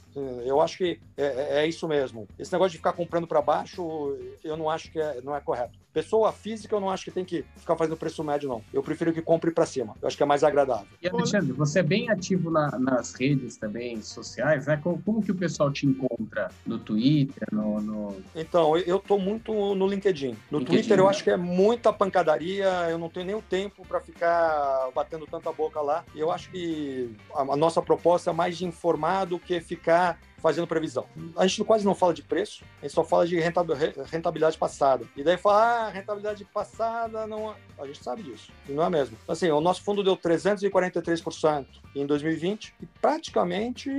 Eu 0.45 0.61
acho 0.61 0.77
que 0.77 0.99
é, 1.17 1.25
é, 1.25 1.47
é 1.63 1.67
isso 1.67 1.87
mesmo. 1.87 2.25
Esse 2.39 2.51
negócio 2.53 2.71
de 2.71 2.77
ficar 2.77 2.93
comprando 2.93 3.27
para 3.27 3.41
baixo, 3.41 4.17
eu 4.43 4.55
não 4.55 4.69
acho 4.69 4.89
que 4.91 4.99
é, 4.99 5.19
não 5.21 5.35
é 5.35 5.41
correto. 5.41 5.77
Pessoa 5.95 6.33
física, 6.33 6.75
eu 6.75 6.81
não 6.81 6.89
acho 6.89 7.05
que 7.05 7.11
tem 7.11 7.23
que 7.23 7.45
ficar 7.55 7.77
fazendo 7.77 7.95
preço 7.95 8.21
médio, 8.21 8.49
não. 8.49 8.61
Eu 8.73 8.83
prefiro 8.83 9.13
que 9.13 9.21
compre 9.21 9.49
para 9.49 9.65
cima. 9.65 9.95
Eu 10.01 10.09
acho 10.09 10.17
que 10.17 10.23
é 10.23 10.25
mais 10.25 10.43
agradável. 10.43 10.85
E 11.01 11.07
Alexandre, 11.07 11.53
você 11.53 11.79
é 11.79 11.83
bem 11.83 12.09
ativo 12.09 12.51
na, 12.51 12.77
nas 12.77 13.13
redes 13.13 13.55
também 13.55 14.01
sociais, 14.01 14.67
né? 14.67 14.75
Como, 14.83 15.01
como, 15.01 15.23
que 15.23 15.31
o 15.31 15.35
pessoal 15.35 15.71
te 15.71 15.85
encontra? 15.85 16.51
No 16.65 16.77
Twitter, 16.79 17.47
no. 17.49 17.79
no... 17.79 18.17
Então, 18.35 18.77
eu 18.77 18.99
tô 18.99 19.17
muito 19.17 19.53
no 19.73 19.87
LinkedIn. 19.87 20.35
No 20.51 20.59
LinkedIn, 20.59 20.79
Twitter, 20.81 20.99
eu 20.99 21.07
acho 21.07 21.23
que 21.23 21.29
é 21.29 21.37
muita 21.37 21.93
pancadaria. 21.93 22.67
Eu 22.89 22.97
não 22.97 23.07
tenho 23.07 23.27
nem 23.27 23.35
o 23.35 23.41
tempo 23.41 23.87
para 23.87 24.01
ficar 24.01 24.89
batendo 24.93 25.25
tanta 25.25 25.49
boca 25.53 25.79
lá. 25.79 26.03
E 26.13 26.19
eu 26.19 26.29
acho 26.29 26.51
que 26.51 27.09
a, 27.33 27.43
a 27.43 27.55
nossa 27.55 27.81
proposta 27.81 28.31
é 28.31 28.33
mais 28.33 28.57
de 28.57 28.65
informar 28.65 29.23
do 29.23 29.39
que 29.39 29.61
ficar 29.61 30.19
fazendo 30.37 30.67
previsão. 30.67 31.05
A 31.35 31.47
gente 31.47 31.63
quase 31.63 31.85
não 31.85 31.95
fala 31.95 32.13
de 32.13 32.21
preço, 32.21 32.63
a 32.81 32.85
gente 32.85 32.93
só 32.93 33.03
fala 33.03 33.25
de 33.25 33.39
rentabilidade 33.39 34.57
passada. 34.57 35.05
E 35.15 35.23
daí 35.23 35.37
fala, 35.37 35.87
ah, 35.87 35.89
rentabilidade 35.89 36.45
passada 36.45 37.25
não. 37.25 37.51
É. 37.51 37.55
A 37.77 37.85
gente 37.85 38.01
sabe 38.01 38.23
disso, 38.23 38.51
e 38.69 38.71
não 38.71 38.85
é 38.85 38.89
mesmo. 38.89 39.17
Assim, 39.27 39.49
o 39.49 39.59
nosso 39.59 39.83
fundo 39.83 40.03
deu 40.03 40.15
343% 40.15 41.65
em 41.93 42.05
2020 42.05 42.73
e 42.81 42.85
praticamente 42.85 43.89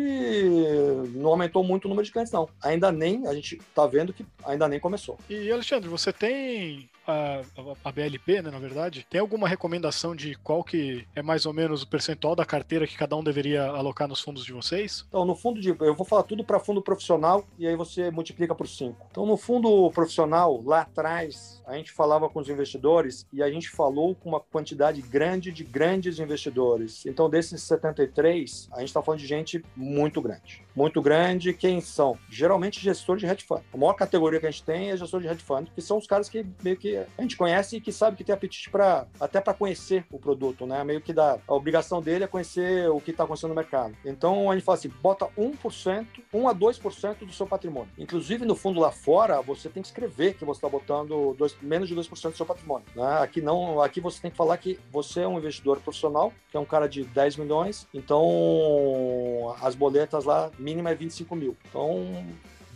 não 1.15 1.31
aumentou 1.31 1.63
muito 1.63 1.85
o 1.85 1.89
número 1.89 2.07
de 2.07 2.13
clientes, 2.13 2.33
não. 2.33 2.49
Ainda 2.63 2.91
nem, 2.91 3.27
a 3.27 3.35
gente 3.35 3.57
está 3.57 3.87
vendo 3.87 4.13
que 4.13 4.25
ainda 4.45 4.67
nem 4.67 4.81
começou. 4.81 5.19
E 5.29 5.51
Alexandre, 5.53 5.89
você 5.89 6.13
tem 6.13 6.89
a, 7.07 7.43
a, 7.85 7.93
BLP, 7.93 8.43
né, 8.43 8.51
na 8.51 8.59
verdade, 8.59 9.07
tem 9.09 9.21
alguma 9.21 9.49
recomendação 9.49 10.15
de 10.15 10.35
qual 10.37 10.65
que 10.65 11.07
é 11.15 11.23
mais 11.23 11.47
ou 11.47 11.53
menos 11.53 11.83
o 11.83 11.87
percentual 11.87 12.35
da 12.35 12.45
carteira 12.45 12.87
que 12.87 12.97
cada 12.97 13.17
um 13.17 13.23
deveria 13.23 13.65
alocar 13.65 14.09
nos 14.09 14.21
fundos 14.21 14.45
de 14.45 14.53
vocês? 14.53 15.05
Então, 15.09 15.25
no 15.25 15.37
fundo 15.37 15.61
de, 15.61 15.69
eu 15.69 15.95
vou 15.95 16.05
falar 16.05 16.25
tudo 16.25 16.36
para 16.45 16.59
fundo 16.59 16.83
profissional 16.83 17.45
e 17.59 17.67
aí 17.67 17.77
você 17.77 18.11
multiplica 18.11 18.55
por 18.55 18.67
5. 18.67 19.07
Então, 19.11 19.27
no 19.27 19.37
fundo 19.37 19.91
profissional, 19.91 20.63
lá 20.65 20.83
atrás, 20.83 21.63
a 21.67 21.77
gente 21.77 21.93
falava 21.93 22.29
com 22.29 22.41
os 22.41 22.49
investidores 22.49 23.27
e 23.33 23.43
a 23.43 23.51
gente 23.51 23.69
falou 23.69 24.15
com 24.15 24.29
uma 24.29 24.41
quantidade 24.41 25.03
grande 25.03 25.53
de 25.53 25.65
grandes 25.65 26.19
investidores. 26.19 27.05
Então, 27.07 27.29
desses 27.29 27.63
73, 27.63 28.69
a 28.73 28.81
gente 28.81 28.89
está 28.89 29.03
falando 29.03 29.21
de 29.21 29.27
gente 29.27 29.65
muito 29.75 30.21
grande. 30.21 30.65
Muito 30.75 31.01
grande, 31.01 31.53
quem 31.53 31.81
são? 31.81 32.19
Geralmente 32.29 32.81
gestor 32.81 33.17
de 33.17 33.27
hedge 33.27 33.45
fund. 33.45 33.63
A 33.73 33.77
maior 33.77 33.95
categoria 33.95 34.39
que 34.39 34.47
a 34.47 34.51
gente 34.51 34.63
tem 34.63 34.91
é 34.91 34.97
gestor 34.97 35.21
de 35.21 35.27
hedge 35.27 35.43
fund, 35.43 35.71
que 35.75 35.81
são 35.81 35.97
os 35.97 36.07
caras 36.07 36.29
que 36.29 36.45
meio 36.63 36.77
que 36.77 36.97
a 36.97 37.23
gente 37.23 37.37
conhece 37.37 37.77
e 37.77 37.81
que 37.81 37.93
sabe 37.93 38.17
que 38.17 38.25
tem 38.25 38.35
apetite 38.35 38.71
para 38.71 39.07
até 39.19 39.41
para 39.41 39.55
conhecer 39.55 40.05
o 40.11 40.19
produto, 40.19 40.67
né? 40.67 40.83
Meio 40.85 41.01
que 41.01 41.13
dá 41.13 41.39
a 41.47 41.55
obrigação 41.55 42.03
dele 42.03 42.25
é 42.25 42.27
conhecer 42.27 42.89
o 42.91 43.01
que 43.01 43.11
está 43.11 43.25
acontecendo 43.25 43.51
no 43.51 43.57
mercado. 43.57 43.97
Então 44.05 44.51
a 44.51 44.55
gente 44.55 44.65
fala 44.65 44.79
assim, 44.79 44.93
bota 45.03 45.27
1%, 45.39 46.07
1 46.33 46.49
a 46.49 46.55
2% 46.55 47.19
do 47.27 47.33
seu 47.33 47.47
patrimônio. 47.47 47.91
Inclusive 47.99 48.45
no 48.45 48.55
fundo 48.55 48.81
lá 48.81 48.91
fora, 48.91 49.41
você 49.41 49.69
tem 49.69 49.83
que 49.83 49.89
escrever 49.89 50.35
que 50.35 50.45
você 50.45 50.59
está 50.59 50.69
botando 50.69 51.35
dois, 51.35 51.57
menos 51.61 51.89
de 51.89 51.95
2% 51.95 52.31
do 52.31 52.37
seu 52.37 52.47
patrimônio. 52.47 52.87
Né? 52.95 53.19
Aqui 53.21 53.41
não, 53.41 53.81
aqui 53.81 54.01
você 54.01 54.21
tem 54.21 54.31
que 54.31 54.37
falar 54.37 54.57
que 54.59 54.79
você 54.91 55.21
é 55.21 55.29
um 55.29 55.39
investidor 55.39 55.81
profissional, 55.81 56.33
que 56.51 56.57
é 56.57 56.61
um 56.61 56.65
cara 56.65 56.89
de 56.89 57.05
10 57.05 57.37
milhões, 57.37 57.87
então 57.93 59.55
as 59.61 59.75
boletas 59.75 60.25
lá 60.25 60.51
mínima 60.59 60.91
é 60.91 60.95
25 60.95 61.35
mil. 61.35 61.57
Então 61.69 62.25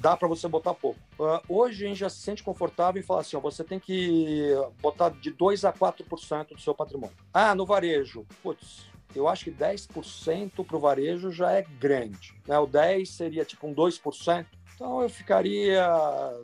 dá 0.00 0.16
para 0.16 0.26
você 0.26 0.48
botar 0.48 0.74
pouco. 0.74 0.98
Uh, 1.18 1.40
hoje 1.48 1.84
a 1.84 1.88
gente 1.88 1.98
já 1.98 2.08
se 2.08 2.20
sente 2.20 2.42
confortável 2.42 3.00
em 3.00 3.04
falar 3.04 3.20
assim: 3.20 3.36
ó, 3.36 3.40
você 3.40 3.62
tem 3.62 3.78
que 3.78 4.54
botar 4.80 5.10
de 5.10 5.30
2 5.30 5.64
a 5.64 5.72
4% 5.72 6.48
do 6.54 6.60
seu 6.60 6.74
patrimônio. 6.74 7.14
Ah, 7.32 7.54
no 7.54 7.66
varejo, 7.66 8.26
putz, 8.42 8.89
eu 9.14 9.28
acho 9.28 9.44
que 9.44 9.50
10% 9.50 10.64
para 10.64 10.76
o 10.76 10.80
varejo 10.80 11.30
já 11.30 11.52
é 11.52 11.62
grande. 11.62 12.34
Né? 12.46 12.58
O 12.58 12.66
10% 12.66 13.06
seria 13.06 13.44
tipo 13.44 13.66
um 13.66 13.74
2%. 13.74 14.46
Então 14.74 15.02
eu 15.02 15.10
ficaria 15.10 15.86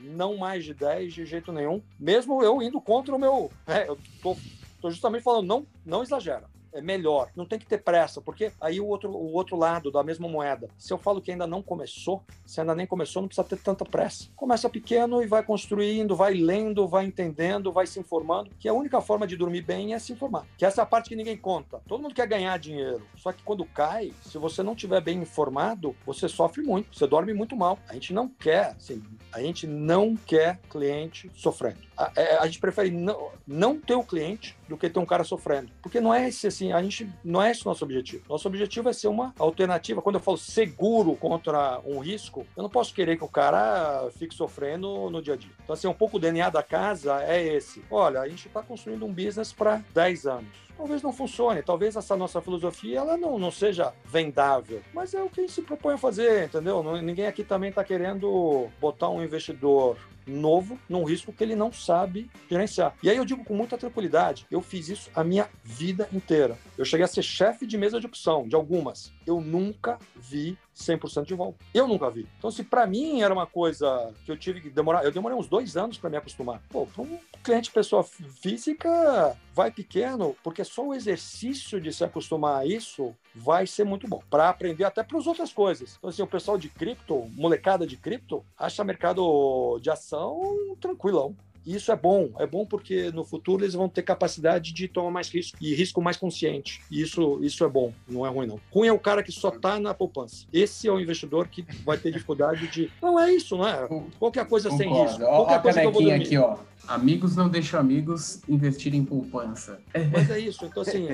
não 0.02 0.36
mais 0.36 0.64
de 0.64 0.74
10 0.74 1.14
de 1.14 1.24
jeito 1.24 1.50
nenhum, 1.52 1.82
mesmo 1.98 2.42
eu 2.42 2.60
indo 2.60 2.80
contra 2.80 3.14
o 3.14 3.18
meu. 3.18 3.50
É, 3.66 3.88
eu 3.88 3.98
tô, 4.22 4.36
tô 4.80 4.90
justamente 4.90 5.22
falando, 5.22 5.46
não, 5.46 5.66
não 5.84 6.02
exagera 6.02 6.44
é 6.76 6.82
melhor. 6.82 7.30
Não 7.34 7.46
tem 7.46 7.58
que 7.58 7.66
ter 7.66 7.78
pressa, 7.78 8.20
porque 8.20 8.52
aí 8.60 8.80
o 8.80 8.86
outro, 8.86 9.10
o 9.10 9.32
outro 9.32 9.56
lado 9.56 9.90
da 9.90 10.02
mesma 10.02 10.28
moeda, 10.28 10.68
se 10.78 10.92
eu 10.92 10.98
falo 10.98 11.20
que 11.20 11.30
ainda 11.30 11.46
não 11.46 11.62
começou, 11.62 12.22
se 12.44 12.60
ainda 12.60 12.74
nem 12.74 12.86
começou, 12.86 13.22
não 13.22 13.28
precisa 13.28 13.46
ter 13.46 13.58
tanta 13.58 13.84
pressa. 13.84 14.28
Começa 14.36 14.68
pequeno 14.68 15.22
e 15.22 15.26
vai 15.26 15.42
construindo, 15.42 16.14
vai 16.14 16.34
lendo, 16.34 16.86
vai 16.86 17.04
entendendo, 17.04 17.72
vai 17.72 17.86
se 17.86 17.98
informando, 17.98 18.50
que 18.58 18.68
a 18.68 18.74
única 18.74 19.00
forma 19.00 19.26
de 19.26 19.36
dormir 19.36 19.62
bem 19.62 19.94
é 19.94 19.98
se 19.98 20.12
informar. 20.12 20.46
Que 20.56 20.64
essa 20.64 20.82
é 20.82 20.84
a 20.84 20.86
parte 20.86 21.08
que 21.08 21.16
ninguém 21.16 21.36
conta. 21.36 21.80
Todo 21.86 22.02
mundo 22.02 22.14
quer 22.14 22.26
ganhar 22.26 22.58
dinheiro, 22.58 23.06
só 23.16 23.32
que 23.32 23.42
quando 23.42 23.64
cai, 23.64 24.12
se 24.22 24.38
você 24.38 24.62
não 24.62 24.74
tiver 24.74 25.00
bem 25.00 25.18
informado, 25.18 25.94
você 26.04 26.28
sofre 26.28 26.62
muito, 26.62 26.96
você 26.96 27.06
dorme 27.06 27.32
muito 27.32 27.56
mal. 27.56 27.78
A 27.88 27.94
gente 27.94 28.12
não 28.12 28.28
quer, 28.28 28.74
assim, 28.76 29.02
a 29.32 29.40
gente 29.40 29.66
não 29.66 30.16
quer 30.16 30.58
cliente 30.70 31.30
sofrendo. 31.34 31.78
A, 31.96 32.12
é, 32.16 32.36
a, 32.36 32.46
gente 32.46 32.58
prefere 32.58 32.90
não, 32.90 33.30
não 33.46 33.78
ter 33.78 33.94
o 33.94 34.02
cliente 34.02 34.56
do 34.68 34.76
que 34.76 34.88
ter 34.88 34.98
um 34.98 35.06
cara 35.06 35.24
sofrendo. 35.24 35.70
Porque 35.82 36.00
não 36.00 36.12
é 36.12 36.28
esse 36.28 36.46
assim, 36.46 36.72
a 36.72 36.82
gente 36.82 37.08
não 37.24 37.42
é 37.42 37.50
esse 37.50 37.62
o 37.62 37.68
nosso 37.68 37.84
objetivo. 37.84 38.24
Nosso 38.28 38.46
objetivo 38.48 38.88
é 38.88 38.92
ser 38.92 39.08
uma 39.08 39.34
alternativa. 39.38 40.02
Quando 40.02 40.16
eu 40.16 40.20
falo 40.20 40.36
seguro 40.36 41.14
contra 41.16 41.80
um 41.84 41.98
risco, 41.98 42.46
eu 42.56 42.62
não 42.62 42.70
posso 42.70 42.94
querer 42.94 43.16
que 43.16 43.24
o 43.24 43.28
cara 43.28 44.08
fique 44.18 44.34
sofrendo 44.34 45.10
no 45.10 45.22
dia 45.22 45.34
a 45.34 45.36
dia. 45.36 45.52
Então, 45.62 45.74
assim, 45.74 45.86
um 45.86 45.94
pouco 45.94 46.16
o 46.16 46.20
DNA 46.20 46.50
da 46.50 46.62
casa 46.62 47.22
é 47.22 47.42
esse. 47.42 47.82
Olha, 47.90 48.20
a 48.20 48.28
gente 48.28 48.46
está 48.46 48.62
construindo 48.62 49.06
um 49.06 49.12
business 49.12 49.52
para 49.52 49.82
10 49.94 50.26
anos 50.26 50.66
talvez 50.76 51.02
não 51.02 51.12
funcione, 51.12 51.62
talvez 51.62 51.96
essa 51.96 52.16
nossa 52.16 52.40
filosofia 52.40 52.98
ela 52.98 53.16
não, 53.16 53.38
não 53.38 53.50
seja 53.50 53.94
vendável, 54.04 54.82
mas 54.92 55.14
é 55.14 55.22
o 55.22 55.28
que 55.28 55.40
a 55.40 55.42
gente 55.42 55.52
se 55.52 55.62
propõe 55.62 55.94
a 55.94 55.98
fazer, 55.98 56.44
entendeu? 56.44 56.82
Ninguém 57.00 57.26
aqui 57.26 57.42
também 57.42 57.70
está 57.70 57.82
querendo 57.82 58.68
botar 58.80 59.08
um 59.08 59.22
investidor 59.22 59.96
novo 60.26 60.78
num 60.88 61.04
risco 61.04 61.32
que 61.32 61.44
ele 61.44 61.54
não 61.54 61.72
sabe 61.72 62.30
gerenciar. 62.50 62.94
E 63.02 63.10
aí 63.10 63.16
eu 63.16 63.24
digo 63.24 63.44
com 63.44 63.54
muita 63.54 63.78
tranquilidade, 63.78 64.46
eu 64.50 64.60
fiz 64.60 64.88
isso 64.88 65.10
a 65.14 65.22
minha 65.22 65.48
vida 65.62 66.08
inteira. 66.12 66.58
Eu 66.76 66.84
cheguei 66.84 67.04
a 67.04 67.08
ser 67.08 67.22
chefe 67.22 67.66
de 67.66 67.78
mesa 67.78 68.00
de 68.00 68.06
opção, 68.06 68.46
de 68.46 68.54
algumas. 68.54 69.12
Eu 69.26 69.40
nunca 69.40 69.98
vi 70.16 70.58
100% 70.76 71.24
de 71.24 71.34
volta. 71.34 71.58
Eu 71.72 71.88
nunca 71.88 72.10
vi. 72.10 72.28
Então, 72.38 72.50
se 72.50 72.62
para 72.62 72.86
mim 72.86 73.22
era 73.22 73.32
uma 73.32 73.46
coisa 73.46 74.12
que 74.24 74.30
eu 74.30 74.36
tive 74.36 74.60
que 74.60 74.70
demorar, 74.70 75.04
eu 75.04 75.10
demorei 75.10 75.36
uns 75.36 75.48
dois 75.48 75.76
anos 75.76 75.96
para 75.96 76.10
me 76.10 76.16
acostumar. 76.16 76.60
Pô, 76.68 76.86
para 76.86 77.02
um 77.02 77.18
cliente 77.42 77.70
pessoa 77.70 78.04
física, 78.04 79.36
vai 79.54 79.70
pequeno, 79.70 80.36
porque 80.44 80.62
só 80.64 80.86
o 80.86 80.94
exercício 80.94 81.80
de 81.80 81.92
se 81.92 82.04
acostumar 82.04 82.60
a 82.60 82.66
isso 82.66 83.14
vai 83.34 83.66
ser 83.66 83.84
muito 83.84 84.06
bom 84.06 84.22
para 84.28 84.48
aprender 84.48 84.84
até 84.84 85.02
para 85.02 85.18
as 85.18 85.26
outras 85.26 85.52
coisas. 85.52 85.96
Então, 85.96 86.10
assim, 86.10 86.22
o 86.22 86.26
pessoal 86.26 86.58
de 86.58 86.68
cripto, 86.68 87.26
molecada 87.34 87.86
de 87.86 87.96
cripto, 87.96 88.44
acha 88.58 88.84
mercado 88.84 89.78
de 89.80 89.90
ação 89.90 90.76
tranquilão. 90.80 91.34
E 91.66 91.74
isso 91.74 91.90
é 91.90 91.96
bom, 91.96 92.30
é 92.38 92.46
bom 92.46 92.64
porque 92.64 93.10
no 93.10 93.24
futuro 93.24 93.64
eles 93.64 93.74
vão 93.74 93.88
ter 93.88 94.02
capacidade 94.02 94.72
de 94.72 94.86
tomar 94.86 95.10
mais 95.10 95.28
risco 95.28 95.58
e 95.60 95.74
risco 95.74 96.00
mais 96.00 96.16
consciente. 96.16 96.80
E 96.90 97.00
isso, 97.00 97.40
isso 97.42 97.64
é 97.64 97.68
bom, 97.68 97.92
não 98.08 98.24
é 98.24 98.30
ruim 98.30 98.46
não. 98.46 98.60
Ruim 98.70 98.86
é 98.86 98.92
o 98.92 98.98
cara 98.98 99.22
que 99.22 99.32
só 99.32 99.48
está 99.48 99.80
na 99.80 99.92
poupança. 99.92 100.46
Esse 100.52 100.86
é 100.86 100.92
o 100.92 101.00
investidor 101.00 101.48
que 101.48 101.66
vai 101.84 101.98
ter 101.98 102.12
dificuldade 102.12 102.68
de. 102.68 102.90
Não 103.02 103.18
é 103.18 103.32
isso, 103.32 103.56
não 103.56 103.66
é? 103.66 103.88
Qualquer 104.18 104.46
coisa 104.46 104.70
Concordo. 104.70 104.94
sem 104.94 105.02
risco. 105.02 105.18
Qualquer 105.18 105.58
ó, 105.58 105.60
coisa 105.60 105.80
que 105.80 105.86
eu 105.86 105.92
vou 105.92 106.02
dormir. 106.02 106.22
aqui, 106.22 106.38
ó. 106.38 106.56
Amigos 106.86 107.34
não 107.34 107.48
deixam 107.48 107.80
amigos 107.80 108.40
investir 108.48 108.94
em 108.94 109.04
poupança. 109.04 109.80
Mas 110.12 110.30
é 110.30 110.38
isso. 110.38 110.64
Então, 110.64 110.82
assim, 110.82 111.08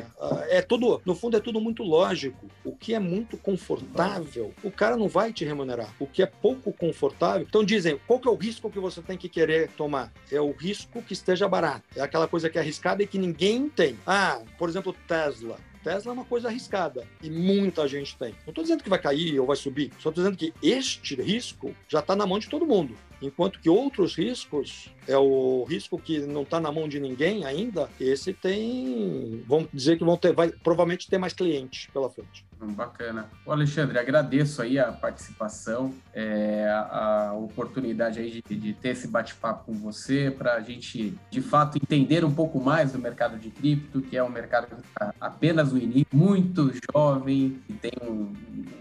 é 0.51 0.61
tudo, 0.61 1.01
no 1.05 1.15
fundo, 1.15 1.37
é 1.37 1.41
tudo 1.41 1.61
muito 1.61 1.83
lógico. 1.83 2.47
O 2.63 2.73
que 2.73 2.93
é 2.93 2.99
muito 2.99 3.39
confortável, 3.39 4.53
o 4.63 4.71
cara 4.71 4.97
não 4.99 5.09
vai 5.09 5.33
te 5.33 5.47
remunerar. 5.47 5.95
O 5.99 6.07
que 6.07 6.23
é 6.23 6.27
pouco 6.27 6.73
confortável. 6.73 7.47
Então, 7.49 7.65
dizem, 7.65 7.99
qual 8.07 8.19
que 8.19 8.29
é 8.29 8.31
o 8.31 8.35
risco 8.35 8.71
que 8.71 8.79
você 8.79 9.01
tem 9.01 9.17
que 9.17 9.31
querer 9.31 9.71
tomar? 9.71 10.13
É 10.31 10.42
o 10.43 10.53
risco 10.53 11.03
que 11.03 11.13
esteja 11.13 11.49
barato. 11.49 11.85
É 11.97 12.01
aquela 12.01 12.29
coisa 12.29 12.51
que 12.51 12.59
é 12.59 12.61
arriscada 12.61 13.03
e 13.03 13.07
que 13.07 13.19
ninguém 13.19 13.69
tem. 13.69 13.99
Ah, 14.07 14.43
por 14.59 14.69
exemplo, 14.69 14.95
Tesla. 15.07 15.59
Tesla 15.83 16.13
é 16.13 16.15
uma 16.15 16.25
coisa 16.25 16.49
arriscada 16.49 17.07
e 17.23 17.29
muita 17.29 17.87
gente 17.89 18.17
tem. 18.17 18.31
Não 18.31 18.51
estou 18.51 18.63
dizendo 18.63 18.83
que 18.83 18.91
vai 18.91 19.01
cair 19.01 19.39
ou 19.41 19.47
vai 19.47 19.57
subir, 19.57 19.91
só 19.99 20.11
estou 20.11 20.25
dizendo 20.25 20.37
que 20.37 20.55
este 20.63 21.21
risco 21.21 21.75
já 21.89 21.99
está 21.99 22.15
na 22.15 22.27
mão 22.27 22.39
de 22.39 22.49
todo 22.49 22.65
mundo. 22.65 22.95
Enquanto 23.21 23.61
que 23.61 23.69
outros 23.69 24.17
riscos, 24.17 24.89
é 25.07 25.17
o 25.17 25.65
risco 25.65 25.99
que 25.99 26.21
não 26.21 26.43
está 26.43 26.61
na 26.61 26.73
mão 26.73 26.89
de 26.89 26.99
ninguém 26.99 27.45
ainda, 27.45 27.89
esse 28.01 28.33
tem, 28.33 29.43
vamos 29.47 29.69
dizer 29.73 29.97
que 29.97 30.05
vão 30.05 30.17
ter, 30.17 30.33
vai 30.33 30.51
provavelmente 30.51 31.09
ter 31.09 31.19
mais 31.19 31.33
clientes 31.33 31.89
pela 31.93 32.11
frente. 32.11 32.45
Bacana. 32.67 33.29
O 33.45 33.53
Alexandre, 33.53 33.99
agradeço 33.99 34.63
aí 34.63 34.79
a 34.79 34.93
participação, 34.93 35.95
é, 36.15 36.69
a, 36.71 37.33
oportunidade 37.35 38.21
aí 38.21 38.43
de, 38.47 38.57
de 38.57 38.73
ter 38.73 38.91
esse 38.91 39.09
bate-papo 39.09 39.67
com 39.67 39.75
você, 39.75 40.31
para 40.31 40.55
a 40.55 40.61
gente, 40.61 41.19
de 41.31 41.41
fato, 41.41 41.79
entender 41.79 42.25
um 42.25 42.33
pouco 42.33 42.61
mais 42.61 42.93
do 42.93 42.99
mercado 42.99 43.39
de 43.39 43.51
cripto, 43.51 44.01
que 44.01 44.17
é 44.17 44.23
um 44.23 44.29
mercado 44.29 44.67
que 44.67 44.75
está 44.81 45.15
apenas 45.21 45.73
no 45.73 45.79
início, 45.79 46.07
muito 46.13 46.73
jovem, 46.93 47.61
e 47.69 47.73
tem 47.73 47.93
um, 48.03 48.33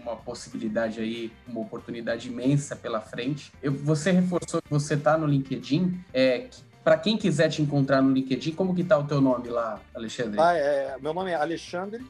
uma 0.02 0.16
possibilidade 0.16 1.00
aí, 1.00 1.32
uma 1.46 1.60
oportunidade 1.60 2.28
imensa 2.28 2.76
pela 2.76 3.00
frente. 3.00 3.52
Eu, 3.62 3.72
você 3.72 4.10
reforçou 4.10 4.62
que 4.62 4.70
você 4.70 4.94
está 4.94 5.16
no 5.16 5.26
LinkedIn, 5.26 6.00
é, 6.12 6.48
para 6.84 6.98
quem 6.98 7.16
quiser 7.16 7.48
te 7.48 7.62
encontrar 7.62 8.02
no 8.02 8.10
LinkedIn, 8.12 8.52
como 8.52 8.74
que 8.74 8.82
tá 8.82 8.98
o 8.98 9.04
teu 9.04 9.20
nome 9.20 9.48
lá, 9.48 9.80
Alexandre? 9.94 10.40
Ah, 10.40 10.54
é, 10.54 10.96
meu 11.00 11.14
nome 11.14 11.30
é 11.30 11.34
Alexandre 11.34 12.04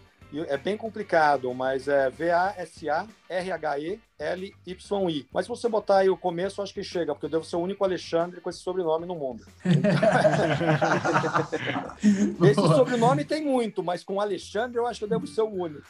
é 0.49 0.57
bem 0.57 0.77
complicado, 0.77 1.53
mas 1.55 1.89
é 1.89 2.11
V-A-S-A-R-H-E 2.11 3.22
L-Y-I. 3.39 5.27
Mas 5.33 5.47
se 5.47 5.49
você 5.49 5.69
botar 5.69 5.99
aí 5.99 6.11
o 6.11 6.17
começo, 6.17 6.63
acho 6.63 6.73
que 6.73 6.83
chega, 6.83 7.15
porque 7.15 7.27
eu 7.27 7.31
devo 7.31 7.45
ser 7.45 7.57
o 7.57 7.61
único 7.61 7.85
Alexandre 7.85 8.41
com 8.41 8.51
esse 8.51 8.61
sobrenome 8.61 9.07
no 9.07 9.15
mundo. 9.15 9.45
esse 12.45 12.61
sobrenome 12.61 13.25
tem 13.25 13.45
muito, 13.45 13.83
mas 13.83 14.05
com 14.05 14.21
Alexandre 14.21 14.79
eu 14.79 14.87
acho 14.87 15.01
que 15.01 15.05
eu 15.05 15.11
devo 15.11 15.27
ser 15.27 15.43
o 15.43 15.49
único. 15.49 15.87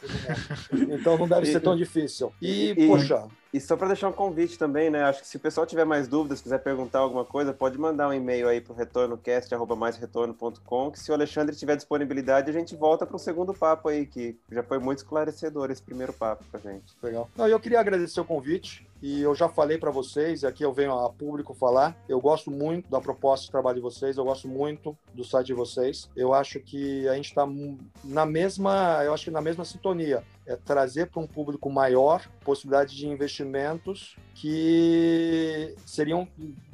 Então 0.73 1.19
não 1.19 1.29
deve 1.29 1.47
ser 1.47 1.61
tão 1.61 1.77
difícil. 1.77 2.33
E, 2.41 2.71
e 2.71 2.87
poxa. 2.87 3.29
E 3.53 3.61
só 3.61 3.77
para 3.77 3.89
deixar 3.89 4.09
um 4.09 4.13
convite 4.13 4.59
também, 4.59 4.89
né? 4.89 5.03
Acho 5.03 5.21
que 5.21 5.29
se 5.29 5.37
o 5.37 5.41
pessoal 5.41 5.67
tiver 5.67 5.85
mais 5.85 6.09
dúvidas, 6.09 6.41
quiser 6.41 6.57
perguntar 6.59 7.01
alguma 7.01 7.23
coisa, 7.23 7.53
pode 7.53 7.77
mandar 7.77 8.09
um 8.09 8.13
e-mail 8.13 8.49
aí 8.49 8.63
para 8.63 8.73
o 8.73 8.77
retornocast.com, 8.77 10.91
que 10.91 10.99
se 10.99 11.11
o 11.11 11.15
Alexandre 11.15 11.55
tiver 11.55 11.77
disponibilidade, 11.77 12.49
a 12.49 12.53
gente 12.53 12.75
volta 12.75 13.05
para 13.05 13.17
o 13.17 13.19
segundo 13.19 13.53
papo 13.53 13.91
aí, 13.91 14.07
que 14.07 14.39
já 14.51 14.63
foi 14.63 14.79
muito 14.79 14.99
esclarecedor 14.99 15.71
esse 15.71 15.83
primeiro 15.83 16.15
papo 16.15 16.43
para 16.51 16.61
gente. 16.61 16.95
Legal. 17.03 17.29
Não, 17.35 17.49
eu 17.49 17.59
queria 17.59 17.81
agradecer 17.81 18.21
o 18.21 18.25
convite 18.25 18.87
e 19.01 19.23
eu 19.23 19.35
já 19.35 19.49
falei 19.49 19.79
para 19.79 19.91
vocês, 19.91 20.45
aqui 20.45 20.63
eu 20.63 20.73
venho 20.73 20.93
a 20.93 21.11
público 21.11 21.55
falar, 21.55 21.97
eu 22.09 22.21
gosto 22.21 22.51
muito 22.51 22.91
da 22.91 23.01
proposta 23.01 23.47
de 23.47 23.51
trabalho 23.51 23.77
de 23.77 23.83
vocês, 23.83 24.17
eu 24.17 24.25
gosto 24.25 24.47
muito 24.47 24.97
do 25.15 25.25
site 25.25 25.47
de 25.47 25.55
vocês. 25.55 26.09
Eu 26.15 26.35
acho 26.35 26.61
que 26.61 27.09
a 27.09 27.15
gente 27.15 27.27
está 27.27 27.45
na 28.05 28.27
mesma, 28.27 29.03
eu 29.03 29.15
acho 29.15 29.25
que 29.25 29.31
na 29.31 29.41
mesma 29.41 29.65
sintonia, 29.65 30.23
é 30.47 30.57
trazer 30.57 31.07
para 31.07 31.23
um 31.23 31.27
público 31.27 31.71
maior 31.71 32.29
possibilidade 32.45 32.95
de 32.95 33.09
investimentos 33.09 34.17
que 34.35 35.75
seriam 35.87 36.29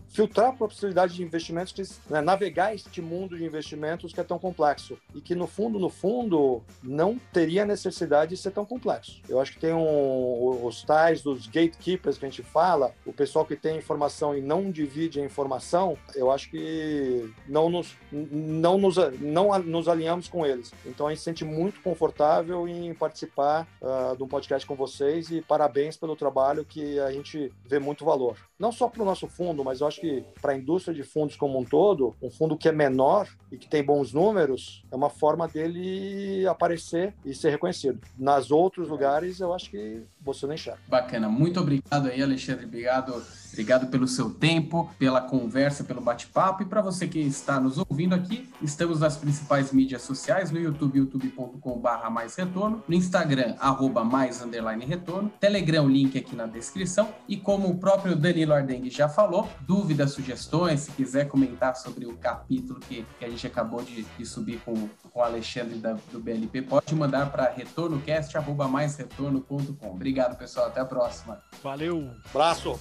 filtrar 0.08 0.48
a 0.48 0.52
possibilidade 0.52 1.14
de 1.14 1.22
investimentos, 1.22 1.72
que, 1.72 1.82
né, 2.10 2.20
navegar 2.20 2.74
este 2.74 3.00
mundo 3.00 3.36
de 3.36 3.44
investimentos 3.44 4.12
que 4.12 4.20
é 4.20 4.24
tão 4.24 4.38
complexo 4.38 4.98
e 5.14 5.20
que 5.20 5.34
no 5.34 5.46
fundo, 5.46 5.78
no 5.78 5.88
fundo, 5.88 6.62
não 6.82 7.18
teria 7.32 7.64
necessidade 7.64 8.34
de 8.34 8.40
ser 8.40 8.50
tão 8.50 8.64
complexo. 8.64 9.20
Eu 9.28 9.40
acho 9.40 9.52
que 9.52 9.60
tem 9.60 9.72
um, 9.72 10.64
os 10.64 10.82
tais 10.82 11.22
dos 11.22 11.46
gatekeepers 11.46 12.18
que 12.18 12.24
a 12.24 12.28
gente 12.28 12.42
fala, 12.42 12.92
o 13.04 13.12
pessoal 13.12 13.44
que 13.44 13.56
tem 13.56 13.76
informação 13.76 14.36
e 14.36 14.40
não 14.40 14.70
divide 14.70 15.20
a 15.20 15.24
informação, 15.24 15.96
eu 16.14 16.30
acho 16.30 16.50
que 16.50 17.30
não 17.46 17.68
nos, 17.68 17.96
não 18.12 18.78
nos, 18.78 18.96
não 19.20 19.58
nos 19.58 19.88
alinhamos 19.88 20.28
com 20.28 20.44
eles. 20.44 20.72
Então 20.84 21.06
a 21.06 21.10
gente 21.10 21.18
se 21.18 21.24
sente 21.24 21.44
muito 21.44 21.80
confortável 21.80 22.66
em 22.66 22.92
participar 22.94 23.68
uh, 23.80 24.16
de 24.16 24.22
um 24.22 24.28
podcast 24.28 24.66
com 24.66 24.74
vocês 24.74 25.30
e 25.30 25.42
parabéns 25.42 25.96
pelo 25.96 26.16
trabalho 26.16 26.64
que 26.64 26.98
a 27.00 27.12
gente 27.12 27.52
vê 27.66 27.78
muito 27.78 28.04
valor. 28.04 28.36
Não 28.58 28.72
só 28.72 28.88
para 28.88 29.02
o 29.02 29.06
nosso 29.06 29.28
fundo, 29.28 29.62
mas 29.62 29.80
eu 29.80 29.86
acho 29.86 30.00
que 30.00 30.07
para 30.40 30.52
a 30.52 30.56
indústria 30.56 30.94
de 30.94 31.02
fundos 31.02 31.36
como 31.36 31.58
um 31.58 31.64
todo, 31.64 32.14
um 32.22 32.30
fundo 32.30 32.56
que 32.56 32.68
é 32.68 32.72
menor 32.72 33.28
e 33.50 33.56
que 33.56 33.68
tem 33.68 33.82
bons 33.82 34.12
números, 34.12 34.84
é 34.90 34.96
uma 34.96 35.10
forma 35.10 35.48
dele 35.48 36.46
aparecer 36.46 37.14
e 37.24 37.34
ser 37.34 37.50
reconhecido. 37.50 38.00
Nas 38.18 38.50
outros 38.50 38.88
lugares, 38.88 39.40
eu 39.40 39.54
acho 39.54 39.70
que 39.70 40.02
você 40.20 40.46
não 40.46 40.54
enxerga. 40.54 40.80
Bacana. 40.88 41.28
Muito 41.28 41.60
obrigado 41.60 42.08
aí, 42.08 42.22
Alexandre. 42.22 42.66
Obrigado 42.66 43.22
Obrigado 43.58 43.88
pelo 43.88 44.06
seu 44.06 44.30
tempo, 44.30 44.88
pela 45.00 45.20
conversa, 45.20 45.82
pelo 45.82 46.00
bate-papo. 46.00 46.62
E 46.62 46.66
para 46.66 46.80
você 46.80 47.08
que 47.08 47.18
está 47.18 47.58
nos 47.58 47.76
ouvindo 47.76 48.14
aqui, 48.14 48.48
estamos 48.62 49.00
nas 49.00 49.16
principais 49.16 49.72
mídias 49.72 50.02
sociais, 50.02 50.52
no 50.52 50.60
YouTube, 50.60 51.00
youtube.com.br 51.00 52.08
mais 52.08 52.36
retorno, 52.36 52.84
no 52.86 52.94
Instagram, 52.94 53.56
arroba 53.58 54.04
mais 54.04 54.40
underline 54.40 54.86
retorno, 54.86 55.28
Telegram, 55.40 55.88
link 55.88 56.16
aqui 56.16 56.36
na 56.36 56.46
descrição. 56.46 57.08
E 57.26 57.36
como 57.36 57.68
o 57.68 57.78
próprio 57.78 58.14
Danilo 58.14 58.52
Ardengue 58.52 58.90
já 58.90 59.08
falou, 59.08 59.48
dúvidas, 59.62 60.12
sugestões, 60.12 60.82
se 60.82 60.92
quiser 60.92 61.26
comentar 61.26 61.74
sobre 61.74 62.06
o 62.06 62.16
capítulo 62.16 62.78
que, 62.78 63.04
que 63.18 63.24
a 63.24 63.28
gente 63.28 63.44
acabou 63.44 63.82
de, 63.82 64.04
de 64.04 64.24
subir 64.24 64.60
com, 64.64 64.88
com 65.12 65.18
o 65.18 65.22
Alexandre 65.22 65.80
da, 65.80 65.96
do 66.12 66.20
BLP, 66.20 66.62
pode 66.62 66.94
mandar 66.94 67.32
para 67.32 67.50
retornocast.com. 67.50 69.90
Obrigado, 69.90 70.38
pessoal. 70.38 70.68
Até 70.68 70.80
a 70.80 70.84
próxima. 70.84 71.42
Valeu. 71.60 72.08
Abraço. 72.30 72.78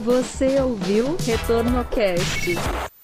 Você 0.00 0.60
ouviu 0.60 1.16
Retorno 1.24 1.84
Cast. 1.84 2.97